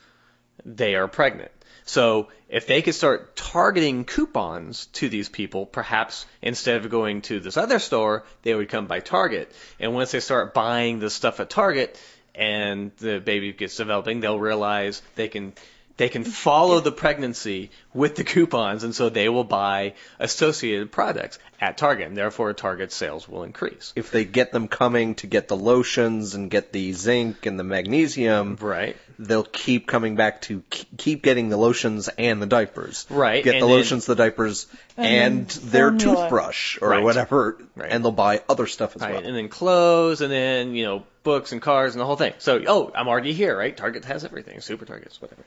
they 0.64 0.96
are 0.96 1.10
pregnant. 1.10 1.52
So 1.84 2.30
if 2.48 2.68
they 2.68 2.82
could 2.82 2.96
start 2.96 3.36
targeting 3.36 4.06
coupons 4.06 4.86
to 4.94 5.10
these 5.10 5.28
people, 5.28 5.66
perhaps 5.66 6.26
instead 6.42 6.78
of 6.78 6.90
going 6.90 7.22
to 7.24 7.42
this 7.42 7.58
other 7.58 7.80
store, 7.80 8.24
they 8.44 8.56
would 8.56 8.70
come 8.70 8.88
by 8.88 9.02
Target. 9.02 9.52
And 9.82 9.94
once 9.94 10.12
they 10.12 10.22
start 10.22 10.54
buying 10.54 11.00
the 11.00 11.10
stuff 11.10 11.42
at 11.42 11.50
Target 11.50 12.00
and 12.34 12.92
the 13.00 13.20
baby 13.20 13.52
gets 13.52 13.76
developing, 13.76 14.22
they'll 14.22 14.40
realize 14.40 15.02
they 15.16 15.28
can 15.28 15.52
they 16.00 16.08
can 16.08 16.24
follow 16.24 16.80
the 16.80 16.94
pregnancy 16.94 17.72
with 17.94 18.16
the 18.16 18.24
coupons, 18.24 18.84
and 18.84 18.94
so 18.94 19.10
they 19.10 19.30
will 19.30 19.44
buy 19.44 19.94
associated 20.20 20.92
products 20.92 21.40
at 21.60 21.78
Target, 21.78 22.08
and 22.08 22.16
therefore 22.16 22.54
Target 22.54 22.92
sales 22.92 23.28
will 23.28 23.44
increase. 23.44 23.94
If 23.96 24.12
they 24.12 24.26
get 24.26 24.52
them 24.52 24.68
coming 24.68 25.16
to 25.16 25.28
get 25.28 25.48
the 25.48 25.58
lotions 25.58 26.36
and 26.36 26.50
get 26.52 26.72
the 26.72 26.94
zinc 26.94 27.46
and 27.48 27.60
the 27.60 27.64
magnesium, 27.64 28.58
Right. 28.62 28.96
they'll 29.18 29.44
keep 29.44 29.88
coming 29.88 30.16
back 30.16 30.42
to 30.44 30.62
keep 30.70 31.24
getting 31.24 31.50
the 31.50 31.58
lotions 31.58 32.08
and 32.18 32.42
the 32.42 32.46
diapers. 32.46 33.06
Right, 33.10 33.44
Get 33.44 33.56
and 33.56 33.64
the 33.64 33.68
then- 33.68 33.76
lotions, 33.76 34.06
the 34.06 34.16
diapers, 34.16 34.68
and, 34.96 35.48
their 35.50 35.90
formula. 35.90 36.16
toothbrush 36.22 36.78
or 36.82 36.90
Right. 36.90 37.04
whatever, 37.04 37.58
Right. 37.76 37.92
and 37.92 38.04
they'll 38.06 38.12
buy 38.12 38.44
other 38.48 38.68
stuff 38.68 38.96
as 38.96 39.02
Right, 39.02 39.16
well. 39.16 39.24
and 39.26 39.36
then 39.36 39.50
clothes, 39.50 40.22
and 40.22 40.32
then 40.32 40.76
you 40.76 40.86
know 40.86 41.04
books 41.24 41.52
and 41.52 41.62
cars 41.62 41.94
and 41.94 42.00
the 42.02 42.06
whole 42.06 42.16
thing. 42.16 42.34
So, 42.38 42.62
oh, 42.68 42.92
I'm 42.96 43.08
already 43.10 43.34
here, 43.34 43.58
right? 43.58 43.76
Target 43.76 44.06
has 44.06 44.24
everything, 44.24 44.62
super 44.62 44.86
Targets, 44.86 45.22
whatever. 45.22 45.44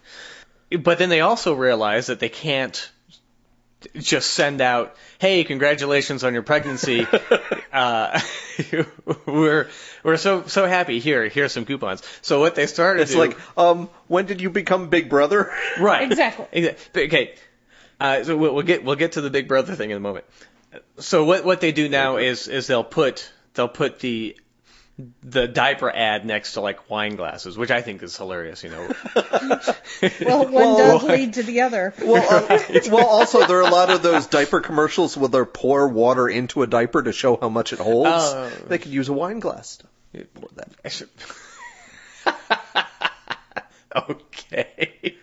But 0.79 0.99
then 0.99 1.09
they 1.09 1.21
also 1.21 1.55
realize 1.55 2.07
that 2.07 2.21
they 2.21 2.29
can't 2.29 2.91
just 3.97 4.31
send 4.33 4.61
out, 4.61 4.97
"Hey, 5.19 5.45
congratulations 5.45 6.25
on 6.25 6.35
your 6.35 6.43
pregnancy. 6.43 7.07
uh, 7.73 8.21
we're 9.27 9.69
we're 10.03 10.17
so 10.17 10.45
so 10.47 10.67
happy. 10.67 11.01
Here, 11.01 11.29
here's 11.29 11.53
some 11.53 11.65
coupons." 11.65 12.03
So 12.23 12.41
what 12.41 12.55
they 12.55 12.67
started 12.67 12.99
to 12.99 13.03
It's 13.03 13.13
do, 13.13 13.19
like, 13.19 13.39
um, 13.57 13.89
when 14.09 14.27
did 14.27 14.41
you 14.41 14.51
become 14.51 14.89
Big 14.89 15.09
Brother? 15.09 15.53
Right. 15.81 16.11
Exactly. 16.11 16.47
Exactly. 16.53 17.05
Okay. 17.07 17.35
Uh, 17.99 18.25
so 18.25 18.37
we'll, 18.37 18.55
we'll 18.55 18.65
get 18.65 18.85
we'll 18.85 18.97
get 18.97 19.13
to 19.13 19.21
the 19.21 19.31
Big 19.31 19.49
Brother 19.49 19.75
thing 19.75 19.91
in 19.91 19.97
a 19.97 20.01
moment. 20.01 20.25
So 20.99 21.25
what 21.25 21.45
what 21.45 21.61
they 21.61 21.73
do 21.73 21.89
now 21.89 22.17
is 22.17 22.49
is 22.49 22.67
they'll 22.67 22.85
put 22.85 23.31
they'll 23.55 23.69
put 23.69 24.01
the 24.01 24.37
the 25.23 25.47
diaper 25.49 25.91
ad 25.91 26.25
next 26.25 26.55
to 26.55 26.61
like 26.61 26.91
wine 26.91 27.17
glasses, 27.17 27.57
which 27.57 27.71
I 27.71 27.81
think 27.83 28.03
is 28.03 28.17
hilarious. 28.17 28.62
You 28.65 28.71
know. 28.71 28.88
Well, 30.21 30.43
one 30.45 30.53
Well- 30.53 30.99
does 30.99 31.03
lead 31.05 31.35
to 31.35 31.43
the 31.45 31.61
other. 31.61 31.95
Well, 32.01 32.27
uh, 32.51 32.59
well, 32.91 33.07
also 33.07 33.47
there 33.47 33.59
are 33.59 33.69
a 33.69 33.71
lot 33.71 33.91
of 33.91 34.03
those 34.03 34.27
diaper 34.27 34.61
commercials 34.61 35.17
where 35.17 35.29
they 35.29 35.45
pour 35.45 35.88
water 35.88 36.29
into 36.29 36.62
a 36.62 36.67
diaper 36.67 37.03
to 37.03 37.12
show 37.12 37.38
how 37.41 37.49
much 37.49 37.73
it 37.73 37.79
holds. 37.79 38.09
Oh. 38.11 38.51
They 38.67 38.79
could 38.79 38.91
use 38.93 39.09
a 39.09 39.12
wine 39.12 39.38
glass. 39.38 39.77
to 40.15 40.25
pour 40.35 40.49
that. 40.57 40.71
I 40.85 40.88
should- 40.97 41.09
okay. 43.95 45.17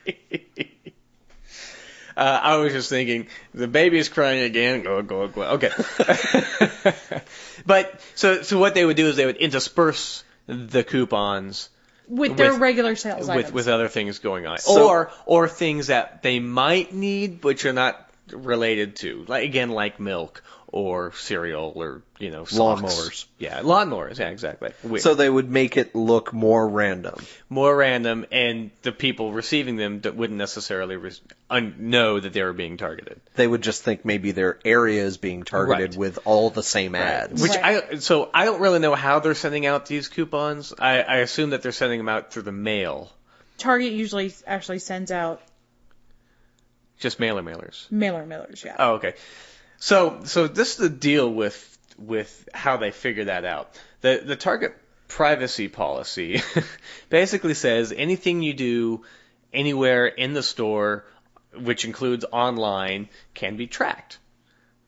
Uh, 2.19 2.39
I 2.43 2.57
was 2.57 2.73
just 2.73 2.89
thinking, 2.89 3.27
the 3.53 3.67
baby's 3.67 4.09
crying 4.09 4.43
again. 4.43 4.83
Go, 4.83 5.01
go, 5.01 5.27
go. 5.29 5.41
Okay. 5.43 5.69
but 7.65 8.01
so, 8.15 8.41
so 8.41 8.59
what 8.59 8.73
they 8.75 8.85
would 8.85 8.97
do 8.97 9.07
is 9.07 9.15
they 9.15 9.25
would 9.25 9.37
intersperse 9.37 10.23
the 10.47 10.83
coupons 10.83 11.69
With 12.07 12.35
their 12.35 12.51
with- 12.51 12.61
regular 12.61 12.95
sales 12.97 13.21
with 13.21 13.29
items. 13.29 13.53
with 13.53 13.67
other 13.69 13.87
things 13.87 14.19
going 14.19 14.45
on, 14.47 14.57
So- 14.57 14.87
or 14.89 15.11
or 15.25 15.47
things 15.47 15.87
that 15.87 16.21
they 16.21 16.39
might 16.39 16.93
need 16.93 17.43
which 17.43 17.65
are 17.65 17.73
not 17.73 18.09
related 18.31 18.97
to, 18.97 19.23
like 19.27 19.45
again, 19.45 19.69
like 19.69 19.99
milk 19.99 20.43
or 20.71 21.11
cereal 21.13 21.73
or 21.75 22.03
you 22.19 22.29
know 22.29 22.45
socks. 22.45 22.81
Lawnmowers. 22.81 23.25
Yeah, 23.39 23.61
lawnmowers. 23.61 24.19
Yeah, 24.19 24.29
exactly. 24.29 24.69
Wi- 24.83 24.99
So 25.01 25.15
they 25.15 25.29
would 25.29 25.49
make 25.49 25.77
it 25.77 25.95
look 25.95 26.31
more 26.31 26.67
random. 26.67 27.15
more 27.49 27.75
random, 27.75 28.25
and 28.31 28.69
the 28.83 28.91
people 28.91 29.33
receiving 29.33 29.77
them 29.77 30.01
wouldn't 30.03 30.37
necessarily 30.37 30.95
re- 30.95 31.11
un- 31.49 31.75
know 31.79 32.19
that 32.19 32.33
they 32.33 32.43
were 32.43 32.53
being 32.53 32.77
targeted. 32.77 33.19
They 33.35 33.47
would 33.47 33.63
just 33.63 33.81
think 33.83 34.05
maybe 34.05 34.31
their 34.31 34.59
area 34.63 35.03
is 35.05 35.17
being 35.17 35.43
targeted 35.43 35.91
Right. 35.91 35.97
with 35.97 36.19
all 36.25 36.49
the 36.51 36.63
same 36.63 36.93
ads. 36.93 37.41
Which 37.41 37.51
Right. 37.55 37.83
I 37.91 37.95
so 37.97 38.29
I 38.33 38.45
don't 38.45 38.61
really 38.61 38.79
know 38.79 38.93
how 38.95 39.19
they're 39.19 39.33
sending 39.35 39.65
out 39.65 39.87
these 39.87 40.07
coupons. 40.07 40.73
I, 40.77 41.01
I 41.01 41.15
assume 41.17 41.49
that 41.51 41.63
they're 41.63 41.71
sending 41.71 41.97
them 41.99 42.09
out 42.09 42.31
through 42.31 42.43
the 42.43 42.51
mail, 42.51 43.11
Target 43.57 43.91
usually 43.93 44.33
actually 44.47 44.79
sends 44.79 45.11
out 45.11 45.41
just 46.99 47.19
mailer 47.19 47.41
mailers. 47.41 47.89
mailer 47.91 48.25
mailers. 48.25 48.63
Yeah. 48.63 48.75
Oh, 48.77 48.93
okay. 48.95 49.13
So, 49.79 50.21
so 50.25 50.47
this 50.47 50.71
is 50.71 50.77
the 50.77 50.89
deal 50.89 51.31
with 51.31 51.65
with 51.97 52.47
how 52.53 52.77
they 52.77 52.91
figure 52.91 53.25
that 53.25 53.45
out. 53.45 53.77
The 54.01 54.21
the 54.23 54.35
Target 54.35 54.75
privacy 55.07 55.67
policy 55.67 56.41
basically 57.09 57.53
says 57.53 57.91
anything 57.95 58.41
you 58.41 58.53
do 58.53 59.03
anywhere 59.53 60.07
in 60.07 60.33
the 60.33 60.43
store, 60.43 61.03
which 61.53 61.83
includes 61.83 62.23
online, 62.31 63.09
can 63.33 63.57
be 63.57 63.67
tracked. 63.67 64.19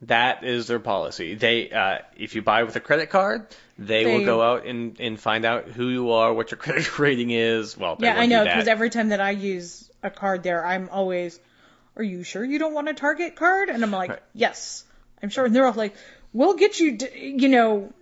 That 0.04 0.43
is 0.43 0.67
their 0.67 0.80
policy. 0.80 1.36
They, 1.36 1.69
uh, 1.69 1.99
if 2.17 2.34
you 2.34 2.41
buy 2.41 2.63
with 2.63 2.75
a 2.75 2.80
credit 2.80 3.12
card, 3.12 3.45
they, 3.77 4.06
will 4.06 4.25
go 4.25 4.41
out 4.41 4.65
and, 4.65 4.99
and 4.99 5.19
find 5.19 5.45
out 5.45 5.67
who 5.67 5.89
you 5.89 6.12
are, 6.12 6.34
what 6.34 6.49
your 6.49 6.58
credit 6.60 6.97
rating 6.97 7.30
is. 7.30 7.77
Well, 7.77 7.97
they 7.97 8.08
Yeah, 8.08 8.19
I 8.19 8.25
know 8.25 8.43
because 8.43 8.67
every 8.67 8.89
time 8.89 9.10
that 9.10 9.21
I 9.21 9.32
use 9.32 9.91
a 10.01 10.10
card 10.10 10.41
there, 10.41 10.65
I'm 10.65 10.89
always, 10.89 11.39
"Are 11.95 12.04
you 12.04 12.23
sure 12.23 12.43
you 12.43 12.60
don't 12.60 12.73
want 12.73 12.89
a 12.89 12.93
Target 12.93 13.36
card?" 13.36 13.69
And 13.69 13.84
I'm 13.84 13.91
like, 13.91 14.10
Right. 14.10 14.23
"Yes, 14.34 14.84
I'm 15.21 15.30
sure." 15.30 15.45
And 15.45 15.56
they're 15.56 15.65
all 15.65 15.73
like, 15.73 15.95
"We'll 16.34 16.56
get 16.56 16.80
you," 16.80 16.97
you 17.15 17.49
know. 17.49 17.93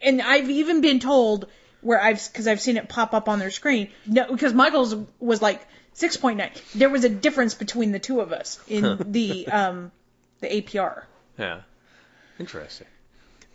And 0.00 0.22
I've 0.22 0.48
even 0.48 0.80
been 0.80 0.98
told 0.98 1.46
where 1.82 2.00
I've 2.00 2.26
because 2.32 2.46
I've 2.46 2.60
seen 2.60 2.76
it 2.76 2.88
pop 2.88 3.12
up 3.12 3.28
on 3.28 3.38
their 3.38 3.50
screen. 3.50 3.90
No, 4.06 4.30
because 4.30 4.54
Michael's 4.54 4.94
was 5.20 5.42
like 5.42 5.66
6.9. 5.94 6.50
There 6.74 6.88
was 6.88 7.04
a 7.04 7.08
difference 7.08 7.54
between 7.54 7.92
the 7.92 7.98
two 7.98 8.20
of 8.20 8.32
us 8.32 8.58
in 8.68 9.12
the 9.12 9.46
um 9.48 9.92
the 10.40 10.48
APR. 10.48 11.04
Yeah. 11.38 11.60
Interesting. 12.38 12.86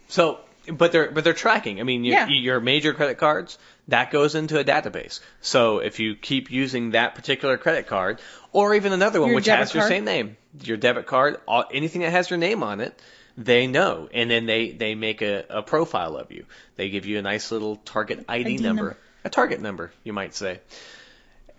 So, 0.08 0.40
but 0.72 0.92
they're 0.92 1.12
but 1.12 1.24
they're 1.24 1.34
tracking. 1.34 1.80
I 1.80 1.84
mean, 1.84 2.04
your, 2.04 2.14
Yeah. 2.16 2.28
your 2.28 2.60
major 2.60 2.94
credit 2.94 3.18
cards 3.18 3.58
that 3.88 4.12
goes 4.12 4.36
into 4.36 4.60
a 4.60 4.64
database. 4.64 5.20
So 5.42 5.80
if 5.80 6.00
you 6.00 6.16
keep 6.16 6.52
using 6.52 6.92
that 6.92 7.16
particular 7.16 7.58
credit 7.58 7.88
card, 7.88 8.20
or 8.52 8.76
even 8.76 8.94
another 8.94 9.20
one 9.22 9.30
Your 9.30 9.36
which 9.38 9.46
has 9.48 9.74
your 9.74 9.88
same 9.88 10.06
name, 10.06 10.38
your 10.62 10.78
debit 10.78 11.06
card, 11.06 11.40
all, 11.48 11.66
anything 11.72 12.02
that 12.02 12.12
has 12.12 12.30
your 12.30 12.38
name 12.40 12.64
on 12.64 12.82
it, 12.82 13.00
they 13.38 13.68
know, 13.68 14.10
and 14.14 14.30
then 14.30 14.46
they 14.46 14.72
they 14.72 14.96
make 14.96 15.22
a, 15.22 15.46
a 15.50 15.62
profile 15.62 16.18
of 16.18 16.32
you. 16.32 16.46
They 16.76 16.90
give 16.90 17.06
you 17.06 17.20
a 17.20 17.22
nice 17.22 17.52
little 17.52 17.76
target 17.78 18.26
ID, 18.28 18.56
ID 18.56 18.64
number, 18.64 18.84
number. 18.84 18.98
a 19.24 19.30
target 19.30 19.62
number, 19.62 19.92
you 20.04 20.12
might 20.14 20.34
say, 20.34 20.60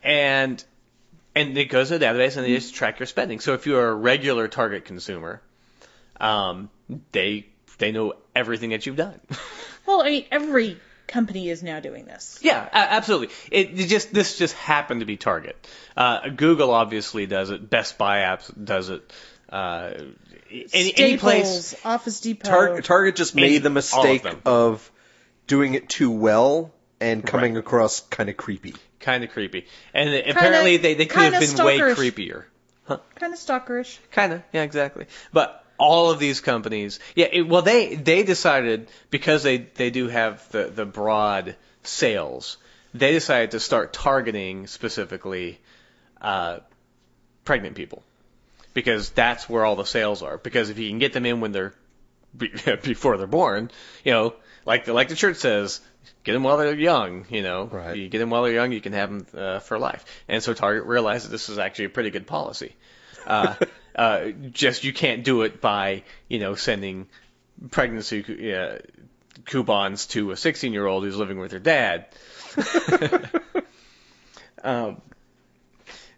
and 0.03 0.63
and 1.35 1.57
it 1.57 1.67
goes 1.67 1.89
to 1.89 1.99
the 1.99 2.05
database 2.05 2.37
and 2.37 2.45
they 2.45 2.55
just 2.55 2.75
track 2.75 2.99
your 2.99 3.07
spending. 3.07 3.41
So 3.41 3.55
if 3.55 3.67
you're 3.67 3.89
a 3.89 3.95
regular 3.95 4.49
Target 4.49 4.85
consumer, 4.85 5.41
um, 6.21 6.69
they 7.13 7.47
they 7.79 7.93
know 7.93 8.15
everything 8.35 8.71
that 8.71 8.87
you've 8.87 8.97
done. 8.97 9.21
Well, 9.87 10.03
I 10.03 10.11
mean, 10.11 10.27
every 10.31 10.77
company 11.07 11.49
is 11.49 11.63
now 11.63 11.81
doing 11.81 12.05
this. 12.05 12.39
yeah, 12.43 12.69
absolutely. 12.75 13.35
It, 13.51 13.71
it 13.81 13.87
just 13.87 14.13
this 14.13 14.37
just 14.37 14.53
happened 14.55 15.01
to 15.01 15.07
be 15.07 15.17
Target. 15.17 15.57
Uh, 15.97 16.29
Google 16.29 16.71
obviously 16.73 17.25
does 17.25 17.49
it. 17.49 17.71
Best 17.71 17.97
Buy 17.97 18.19
apps 18.19 18.53
does 18.63 18.91
it. 18.91 19.11
Uh, 19.49 19.95
any, 20.51 20.93
any 20.95 21.17
place. 21.17 21.69
Staples, 21.69 21.87
Office 21.87 22.21
Depot. 22.21 22.49
Tar- 22.51 22.81
Target 22.83 23.17
just 23.17 23.35
Any- 23.35 23.47
made 23.47 23.63
the 23.63 23.69
all 23.71 23.71
of 23.71 23.75
mistake 23.77 24.37
of 24.45 24.93
doing 25.47 25.73
it 25.73 25.89
too 25.89 26.11
well 26.11 26.71
and 27.01 27.25
coming 27.27 27.55
Right. 27.55 27.61
across 27.61 28.01
kind 28.01 28.29
of 28.29 28.37
creepy. 28.37 28.75
Kind 29.01 29.25
of 29.25 29.31
creepy, 29.31 29.65
and 29.95 30.13
apparently 30.13 30.77
they 30.77 30.93
they 30.93 31.07
could 31.07 31.23
have 31.33 31.41
kinda 31.41 31.57
been 31.57 31.65
way 31.65 31.79
stalkerish. 31.79 31.95
creepier. 32.13 32.45
kind 33.15 33.33
of 33.33 33.39
stalkerish. 33.39 33.97
Kind 34.13 34.35
of, 34.35 34.43
yeah, 34.53 34.65
exactly. 34.65 35.07
But 35.33 35.65
all 35.79 36.11
of 36.11 36.19
these 36.19 36.41
companies, 36.41 36.99
yeah, 37.15 37.29
it, 37.31 37.43
well, 37.49 37.63
they 37.63 37.95
they 37.95 38.23
decided 38.25 38.89
because 39.11 39.43
they 39.43 39.59
they 39.59 39.91
do 39.91 40.09
have 40.09 40.47
the 40.51 40.65
the 40.65 40.85
broad 40.85 41.57
sales, 41.83 42.59
they 42.95 43.13
decided 43.13 43.53
to 43.53 43.61
start 43.61 43.93
targeting 43.93 44.67
specifically 44.67 45.59
uh, 46.21 46.59
pregnant 47.45 47.77
people 47.77 48.03
because 48.75 49.11
that's 49.11 49.49
where 49.49 49.65
all 49.65 49.77
the 49.77 49.85
sales 49.85 50.23
are. 50.23 50.39
Because 50.39 50.71
if 50.71 50.79
you 50.79 50.89
can 50.89 50.99
get 50.99 51.13
them 51.13 51.27
in 51.27 51.41
when 51.41 51.53
they're 51.53 51.75
be- 52.37 52.53
before 52.83 53.17
they're 53.17 53.27
born, 53.27 53.71
you 54.05 54.13
know, 54.13 54.35
like 54.65 54.85
the 54.85 54.93
like 54.93 55.09
the 55.09 55.17
church 55.17 55.37
says. 55.37 55.81
Get 56.25 56.33
them 56.33 56.43
while 56.43 56.57
they're 56.57 56.75
young, 56.75 57.27
you 57.31 57.43
know. 57.43 57.67
Right. 57.67 57.97
You 57.97 58.09
get 58.09 58.19
them 58.19 58.31
while 58.31 58.43
they're 58.43 58.53
young, 58.53 58.73
you 58.73 58.81
can 58.81 58.93
have 58.93 59.11
them 59.11 59.27
uh, 59.35 59.59
for 59.61 59.79
life. 59.79 60.05
And 60.27 60.43
so 60.43 60.53
Target 60.53 60.85
realized 60.85 61.27
that 61.27 61.31
this 61.31 61.49
is 61.49 61.59
actually 61.59 61.87
a 61.87 61.91
pretty 61.91 62.11
good 62.11 62.27
policy. 62.27 62.75
Uh, 63.27 63.55
uh, 63.99 64.31
just 64.53 64.85
you 64.85 64.93
can't 64.93 65.25
do 65.25 65.43
it 65.43 65.61
by 65.61 66.05
you 66.29 66.39
know 66.39 66.55
sending 66.55 67.09
pregnancy 67.71 68.55
uh, 68.55 68.79
coupons 69.45 70.07
to 70.07 70.31
a 70.31 70.37
16 70.37 70.73
year 70.73 70.87
old 70.87 71.03
who's 71.03 71.17
living 71.17 71.39
with 71.39 71.53
her 71.53 71.59
dad. 71.59 72.07
um, 74.63 75.01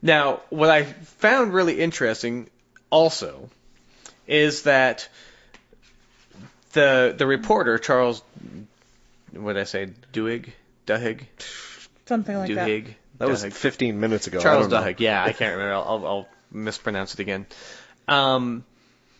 now, 0.02 0.40
what 0.50 0.68
I 0.68 0.84
found 0.84 1.54
really 1.54 1.80
interesting 1.80 2.48
also 2.90 3.48
is 4.26 4.62
that 4.64 5.08
the 6.72 7.14
the 7.16 7.26
reporter 7.26 7.78
Charles, 7.78 8.22
what 9.32 9.54
did 9.54 9.60
I 9.60 9.64
say, 9.64 9.88
Duhigg, 10.12 10.50
Duhigg, 10.86 11.22
Something 12.06 12.36
like 12.36 12.54
that. 12.54 12.68
Duhigg. 12.68 12.94
That 13.18 13.28
was 13.28 13.44
Duhigg. 13.44 13.52
15 13.52 14.00
minutes 14.00 14.26
ago. 14.26 14.40
Charles 14.40 14.68
don't. 14.68 14.82
Duhigg. 14.82 15.00
Yeah, 15.00 15.22
I 15.22 15.32
can't 15.32 15.52
remember. 15.56 15.74
I'll, 15.74 16.06
I'll, 16.06 16.28
I'll 16.52 16.60
mispronounce 16.60 17.14
it 17.14 17.20
again. 17.20 17.46
Um, 18.08 18.64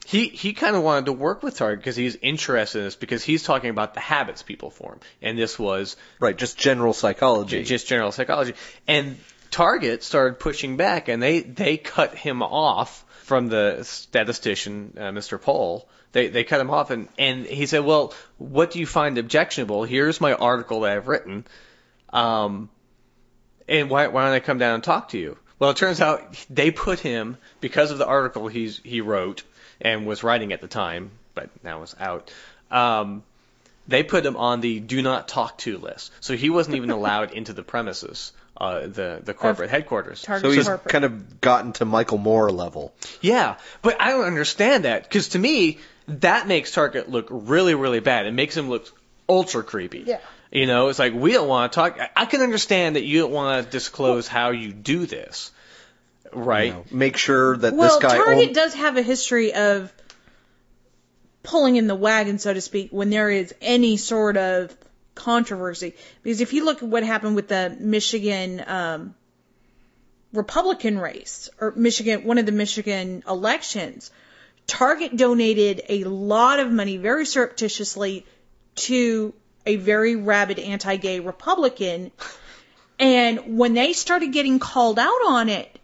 he 0.07 0.29
he 0.29 0.53
kind 0.55 0.75
of 0.77 0.83
wanted 0.83 1.07
to 1.07 1.13
work 1.13 1.43
with 1.43 1.57
Target 1.57 1.79
because 1.81 1.97
he's 1.97 2.17
interested 2.17 2.79
in 2.79 2.85
this 2.85 2.97
because 2.97 3.23
he's 3.23 3.43
talking 3.43 3.71
about 3.71 3.95
the 3.95 4.01
habits 4.01 4.43
people 4.43 4.71
form, 4.71 5.01
and 5.23 5.39
this 5.39 5.59
was 5.59 5.97
Right, 6.19 6.37
just 6.37 6.59
general 6.59 6.93
psychology. 6.93 7.63
just 7.63 7.87
general 7.87 8.11
psychology. 8.11 8.55
And 8.89 9.19
Target 9.51 10.03
started 10.03 10.39
pushing 10.41 10.77
back, 10.77 11.09
and 11.09 11.23
they 11.23 11.41
they 11.41 11.77
cut 11.77 12.15
him 12.15 12.43
off 12.43 13.05
from 13.25 13.49
the 13.49 13.81
statistician, 13.85 14.95
uh, 14.97 15.03
Mr. 15.11 15.41
Pole. 15.41 15.89
They 16.13 16.27
they 16.29 16.43
cut 16.43 16.61
him 16.61 16.71
off, 16.71 16.91
and 16.91 17.09
and 17.19 17.47
he 17.47 17.67
said, 17.67 17.85
"Well, 17.85 18.13
what 18.39 18.73
do 18.73 18.81
you 18.81 18.87
find 18.87 19.17
objectionable? 19.19 19.85
Here's 19.85 20.21
my 20.21 20.33
article 20.33 20.81
that 20.81 20.97
I've 20.97 21.07
written, 21.07 21.47
um, 22.13 22.69
and 23.69 23.89
why 23.91 24.09
why 24.09 24.25
don't 24.25 24.33
I 24.35 24.41
come 24.41 24.59
down 24.59 24.75
and 24.75 24.83
talk 24.83 25.11
to 25.11 25.19
you?" 25.19 25.37
Well, 25.61 25.71
it 25.71 25.77
turns 25.77 26.01
out 26.01 26.35
they 26.49 26.73
put 26.73 26.99
him 26.99 27.37
because 27.61 27.93
of 27.93 27.99
the 27.99 28.07
article 28.07 28.49
he's 28.49 28.81
he 28.83 29.03
wrote 29.03 29.45
and 29.81 30.07
was 30.07 30.25
writing 30.25 30.53
at 30.53 30.61
the 30.61 30.67
time, 30.67 31.11
but 31.35 31.51
now 31.63 31.83
it's 31.83 31.95
out. 32.01 32.33
Um, 32.71 33.23
they 33.87 34.03
put 34.03 34.25
him 34.25 34.37
on 34.37 34.63
the 34.63 34.81
do 34.81 35.03
not 35.03 35.29
talk 35.29 35.59
to 35.59 35.77
list, 35.77 36.13
so 36.21 36.35
he 36.35 36.49
wasn't 36.49 36.77
even 36.77 36.91
allowed 36.99 37.33
into 37.33 37.53
the 37.53 37.63
premises, 37.63 38.33
uh, 38.57 38.87
the 38.87 39.21
the 39.23 39.35
corporate 39.35 39.69
headquarters. 39.69 40.23
Target 40.23 40.51
so 40.51 40.57
he's 40.57 40.67
corporate. 40.67 40.91
kind 40.91 41.05
of 41.05 41.41
gotten 41.43 41.73
to 41.75 41.85
Michael 41.85 42.19
Moore 42.19 42.51
level. 42.51 42.95
Yeah, 43.21 43.57
but 43.83 44.01
I 44.01 44.13
don't 44.13 44.25
understand 44.25 44.87
that 44.87 45.03
because 45.03 45.29
to 45.31 45.39
me 45.39 45.79
that 46.09 46.49
makes 46.49 46.73
Target 46.73 47.11
look 47.11 47.27
really 47.31 47.75
really 47.75 48.01
bad. 48.01 48.25
It 48.25 48.33
makes 48.33 48.57
him 48.57 48.71
look 48.71 48.91
ultra 49.29 49.63
creepy. 49.63 50.05
Yeah. 50.07 50.21
You 50.51 50.67
know, 50.67 50.89
it's 50.89 50.99
like 50.99 51.15
we 51.15 51.33
don't 51.33 51.49
want 51.49 51.73
to 51.73 51.77
talk. 51.77 52.01
I- 52.01 52.11
I 52.17 52.25
can 52.27 52.41
understand 52.43 52.97
that 52.97 53.05
you 53.05 53.21
don't 53.21 53.31
want 53.33 53.65
to 53.65 53.71
disclose 53.71 54.27
how 54.27 54.51
you 54.51 54.73
do 54.73 55.07
this, 55.07 55.53
right? 56.33 56.67
You 56.69 56.73
know, 56.73 56.85
make 56.91 57.17
sure 57.17 57.57
that 57.57 57.75
well, 57.75 57.89
this 57.89 58.03
guy 58.03 58.17
Well, 58.19 58.27
Target 58.27 58.49
own- 58.49 58.55
does 58.55 58.75
have 58.75 58.97
a 58.97 59.03
history 59.03 59.55
of 59.55 59.93
pulling 61.45 61.77
in 61.77 61.87
the 61.87 61.95
wagon, 61.95 62.39
so 62.39 62.53
to 62.53 62.61
speak, 62.61 62.89
when 62.91 63.11
there 63.11 63.31
is 63.31 63.55
any 63.61 63.97
sort 63.97 64.37
of 64.37 64.77
controversy. 65.15 65.95
Because 66.23 66.41
if 66.41 66.53
you 66.53 66.65
look 66.65 66.83
at 66.83 66.89
what 66.89 67.03
happened 67.05 67.37
with 67.37 67.49
the 67.49 67.77
Michigan 67.79 68.63
um, 68.67 69.15
Republican 70.33 70.99
race, 70.99 71.49
or 71.61 71.73
Michigan, 71.77 72.25
one 72.25 72.39
of 72.39 72.47
the 72.47 72.53
Michigan 72.53 73.23
elections, 73.29 74.11
Target 74.67 75.17
donated 75.17 75.83
a 75.89 76.05
lot 76.05 76.61
of 76.61 76.71
money 76.71 76.97
very 76.97 77.25
surreptitiously 77.27 78.27
to 78.77 79.35
a 79.67 79.77
very 79.77 80.17
rabid 80.17 80.59
anti-gay 80.59 81.21
Republican. 81.21 82.11
And 82.99 83.59
when 83.59 83.75
they 83.75 83.93
started 83.93 84.33
getting 84.33 84.59
called 84.59 84.99
out 84.99 85.27
on 85.27 85.49
it, 85.49 85.79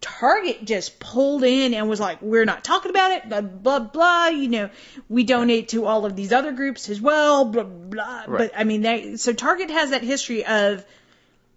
Target 0.00 0.64
just 0.64 0.98
pulled 0.98 1.44
in 1.44 1.74
and 1.74 1.88
was 1.88 2.00
like, 2.00 2.22
we're 2.22 2.46
not 2.46 2.64
talking 2.64 2.90
about 2.90 3.12
it, 3.12 3.28
blah, 3.28 3.42
blah, 3.42 3.78
blah, 3.80 4.26
you 4.28 4.48
know, 4.48 4.70
we 5.10 5.24
donate 5.24 5.68
to 5.68 5.84
all 5.84 6.06
of 6.06 6.16
these 6.16 6.32
other 6.32 6.52
groups 6.52 6.88
as 6.88 7.00
well, 7.00 7.44
blah, 7.44 7.64
blah. 7.64 8.24
Right. 8.26 8.38
But 8.38 8.52
I 8.56 8.64
mean, 8.64 8.80
they, 8.80 9.16
so 9.16 9.34
Target 9.34 9.70
has 9.70 9.90
that 9.90 10.02
history 10.02 10.46
of 10.46 10.84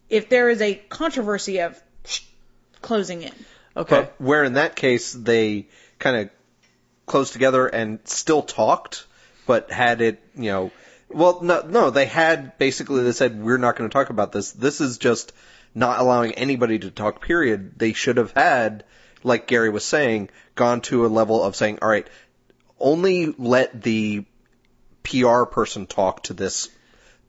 if 0.10 0.28
there 0.28 0.50
is 0.50 0.62
a 0.62 0.76
controversy 0.76 1.60
of 1.60 1.82
closing 2.82 3.22
in. 3.22 3.32
Okay. 3.78 4.02
But 4.02 4.16
where 4.18 4.44
in 4.44 4.54
that 4.54 4.76
case 4.76 5.14
they 5.14 5.68
kind 5.98 6.18
of 6.18 6.30
closed 7.06 7.32
together 7.32 7.66
and 7.66 8.00
still 8.04 8.42
talked, 8.42 9.08
but 9.48 9.72
had 9.72 10.02
it, 10.02 10.22
you 10.36 10.52
know, 10.52 10.72
well, 11.14 11.42
no, 11.42 11.62
no, 11.62 11.90
they 11.90 12.06
had 12.06 12.58
basically 12.58 13.04
they 13.04 13.12
said 13.12 13.42
we're 13.42 13.58
not 13.58 13.76
going 13.76 13.90
to 13.90 13.94
talk 13.94 14.10
about 14.10 14.32
this. 14.32 14.52
This 14.52 14.82
is 14.82 14.98
just 14.98 15.34
not 15.76 16.00
allowing 16.00 16.34
anybody 16.34 16.80
to 16.80 16.92
talk. 16.92 17.22
Period. 17.22 17.78
They 17.78 17.94
should 17.94 18.18
have 18.18 18.32
had, 18.32 18.84
like 19.24 19.48
Gary 19.48 19.70
was 19.70 19.86
saying, 19.86 20.30
gone 20.56 20.82
to 20.82 21.06
a 21.06 21.08
level 21.08 21.44
of 21.44 21.56
saying, 21.56 21.80
all 21.82 21.90
right, 21.90 22.08
only 22.80 23.34
let 23.38 23.82
the 23.82 24.26
PR 25.04 25.44
person 25.44 25.86
talk 25.86 26.24
to 26.24 26.34
this 26.34 26.70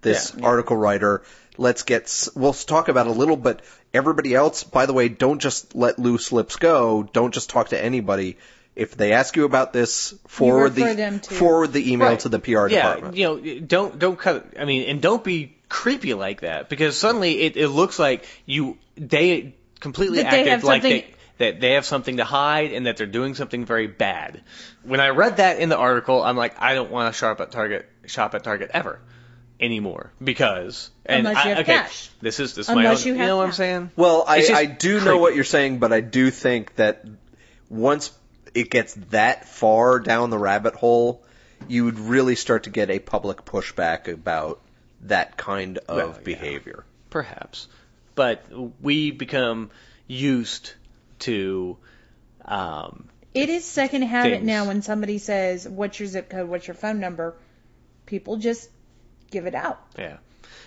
this 0.01 0.35
Yeah. 0.37 0.47
article 0.47 0.77
writer. 0.77 1.23
Let's 1.57 1.83
get 1.83 2.29
we'll 2.35 2.53
talk 2.53 2.89
about 2.89 3.07
it 3.07 3.11
a 3.11 3.19
little, 3.19 3.37
but 3.37 3.63
everybody 3.93 4.35
else, 4.35 4.65
by 4.65 4.87
the 4.87 4.93
way, 4.93 5.09
don't 5.09 5.39
just 5.39 5.75
let 5.75 5.99
loose 5.99 6.33
lips 6.33 6.57
go. 6.57 7.09
Don't 7.13 7.33
just 7.33 7.49
talk 7.51 7.69
to 7.69 7.83
anybody. 7.83 8.37
If 8.77 8.97
they 8.97 9.13
ask 9.13 9.37
you 9.37 9.45
about 9.45 9.73
this, 9.73 10.15
forward 10.27 10.75
the 10.75 11.21
forward 11.31 11.73
the 11.73 11.93
email 11.93 12.09
Right. 12.09 12.19
to 12.21 12.29
the 12.29 12.39
PR 12.39 12.67
yeah, 12.69 12.95
department. 12.95 13.17
you 13.17 13.25
know, 13.25 13.61
don't 13.61 13.99
don't 13.99 14.19
cut. 14.19 14.47
I 14.59 14.65
mean, 14.65 14.89
and 14.89 15.01
don't 15.01 15.23
be 15.23 15.57
creepy 15.69 16.15
like 16.15 16.41
that 16.43 16.69
because 16.69 16.97
suddenly 16.97 17.43
it, 17.43 17.57
it 17.57 17.69
looks 17.69 17.99
like 17.99 18.25
you 18.47 18.79
they 18.97 19.55
completely 19.81 20.19
That 20.23 20.33
acted 20.35 20.47
have 20.49 20.65
like 20.65 20.83
they 20.83 21.07
that 21.39 21.61
they 21.61 21.73
have 21.73 21.85
something 21.85 22.19
to 22.19 22.25
hide 22.25 22.73
and 22.73 22.87
that 22.87 22.97
they're 22.97 23.07
doing 23.07 23.35
something 23.35 23.65
very 23.65 23.87
bad. 23.89 24.43
When 24.85 25.01
I 25.01 25.09
read 25.09 25.39
that 25.39 25.59
in 25.59 25.69
the 25.69 25.77
article, 25.77 26.23
I'm 26.23 26.37
like, 26.37 26.61
I 26.61 26.75
don't 26.75 26.91
want 26.93 27.13
to 27.13 27.19
shop 27.19 27.41
at 27.41 27.51
Target 27.51 27.89
shop 28.07 28.35
at 28.35 28.45
Target 28.45 28.71
ever 28.73 29.01
anymore 29.61 30.13
because 30.23 30.91
and 31.07 31.27
Unless 31.27 31.45
you 31.45 31.51
I- 31.51 31.55
have 31.55 31.65
okay, 31.65 31.75
cash. 31.75 32.11
This 32.21 32.41
is 32.41 32.55
this 32.55 32.69
is 32.69 32.75
my 32.75 32.83
Unless 32.83 33.03
own. 33.03 33.13
you 33.13 33.15
have 33.19 33.27
know 33.29 33.37
what 33.39 33.43
I'm 33.45 33.49
cash. 33.51 33.57
saying? 33.57 33.91
Well, 33.97 34.25
I, 34.27 34.45
I 34.53 34.65
do 34.67 35.01
know 35.01 35.19
what 35.19 35.35
you're 35.35 35.45
saying, 35.45 35.79
but 35.79 35.93
I 35.93 36.01
do 36.01 36.31
think 36.31 36.75
that 36.77 37.05
once 37.69 38.13
it 38.55 38.71
gets 38.71 38.95
that 39.11 39.49
far 39.49 39.99
down 40.01 40.31
the 40.31 40.39
rabbit 40.39 40.75
hole, 40.75 41.23
you 41.69 41.85
would 41.85 41.99
really 41.99 42.37
start 42.37 42.65
to 42.65 42.71
get 42.71 42.91
a 42.91 42.99
public 42.99 43.45
pushback 43.45 44.09
about 44.13 44.61
that 45.03 45.37
kind 45.37 45.79
of 45.79 45.97
Well, 45.97 46.09
yeah. 46.17 46.23
behavior. 46.25 46.85
Perhaps. 47.11 47.69
But 48.15 48.45
we 48.81 49.11
become 49.11 49.71
used 50.07 50.73
to 51.21 51.77
um, 52.45 53.09
It 53.33 53.49
is 53.49 53.65
second 53.65 54.03
habit 54.03 54.33
Things. 54.39 54.47
now 54.47 54.67
when 54.67 54.83
somebody 54.83 55.19
says, 55.19 55.69
"What's 55.69 55.99
your 55.99 56.09
zip 56.09 56.29
code? 56.29 56.49
What's 56.49 56.67
your 56.69 56.75
phone 56.75 57.01
number?" 57.01 57.35
People 58.07 58.37
just 58.37 58.69
give 59.31 59.47
it 59.47 59.55
out. 59.55 59.81
yeah. 59.99 60.19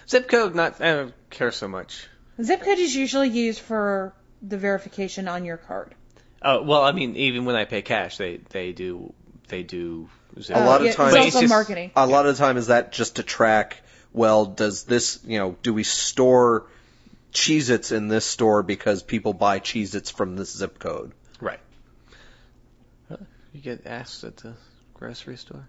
Zip 0.10 0.28
code 0.28 0.56
not 0.56 0.82
I 0.82 0.94
don't 0.94 1.14
care 1.30 1.52
so 1.52 1.68
much. 1.68 2.08
Zip 2.42 2.62
code 2.62 2.80
is 2.80 2.96
usually 2.96 3.30
used 3.30 3.60
for 3.60 4.14
the 4.42 4.58
verification 4.58 5.28
on 5.28 5.46
your 5.46 5.58
card. 5.58 5.94
Oh 6.42 6.62
well, 6.64 6.84
I 6.84 6.92
mean, 6.92 7.16
even 7.16 7.46
when 7.46 7.56
I 7.56 7.66
pay 7.66 7.82
cash, 7.82 8.18
they 8.18 8.38
they 8.50 8.72
do 8.72 9.14
they 9.48 9.64
do. 9.64 10.10
Zip 10.40 10.56
A 10.56 10.60
lot 10.60 10.82
of 10.82 10.82
Uh, 10.82 10.86
yeah, 10.90 10.94
times- 10.94 11.16
it's 11.16 11.26
also 11.26 11.42
just- 11.42 11.50
marketing. 11.52 11.92
A 11.96 12.06
lot 12.06 12.28
of 12.28 12.36
the 12.38 12.44
time 12.44 12.58
is 12.58 12.68
that 12.68 12.92
just 12.92 13.16
to 13.16 13.24
track, 13.24 13.82
well, 14.14 14.46
does 14.46 14.84
this, 14.84 15.20
you 15.26 15.40
know, 15.40 15.56
do 15.64 15.74
we 15.74 15.84
store 15.84 16.68
Cheez-Its 17.34 17.92
in 17.92 18.08
this 18.08 18.26
store 18.26 18.62
because 18.62 19.02
people 19.02 19.34
buy 19.34 19.60
Cheez-Its 19.60 20.12
from 20.12 20.36
this 20.36 20.56
zip 20.56 20.78
code? 20.78 21.12
Right. 21.42 21.60
You 23.10 23.62
get 23.62 23.88
asked 23.88 24.24
at 24.24 24.38
the 24.38 24.54
grocery 24.94 25.38
store. 25.38 25.68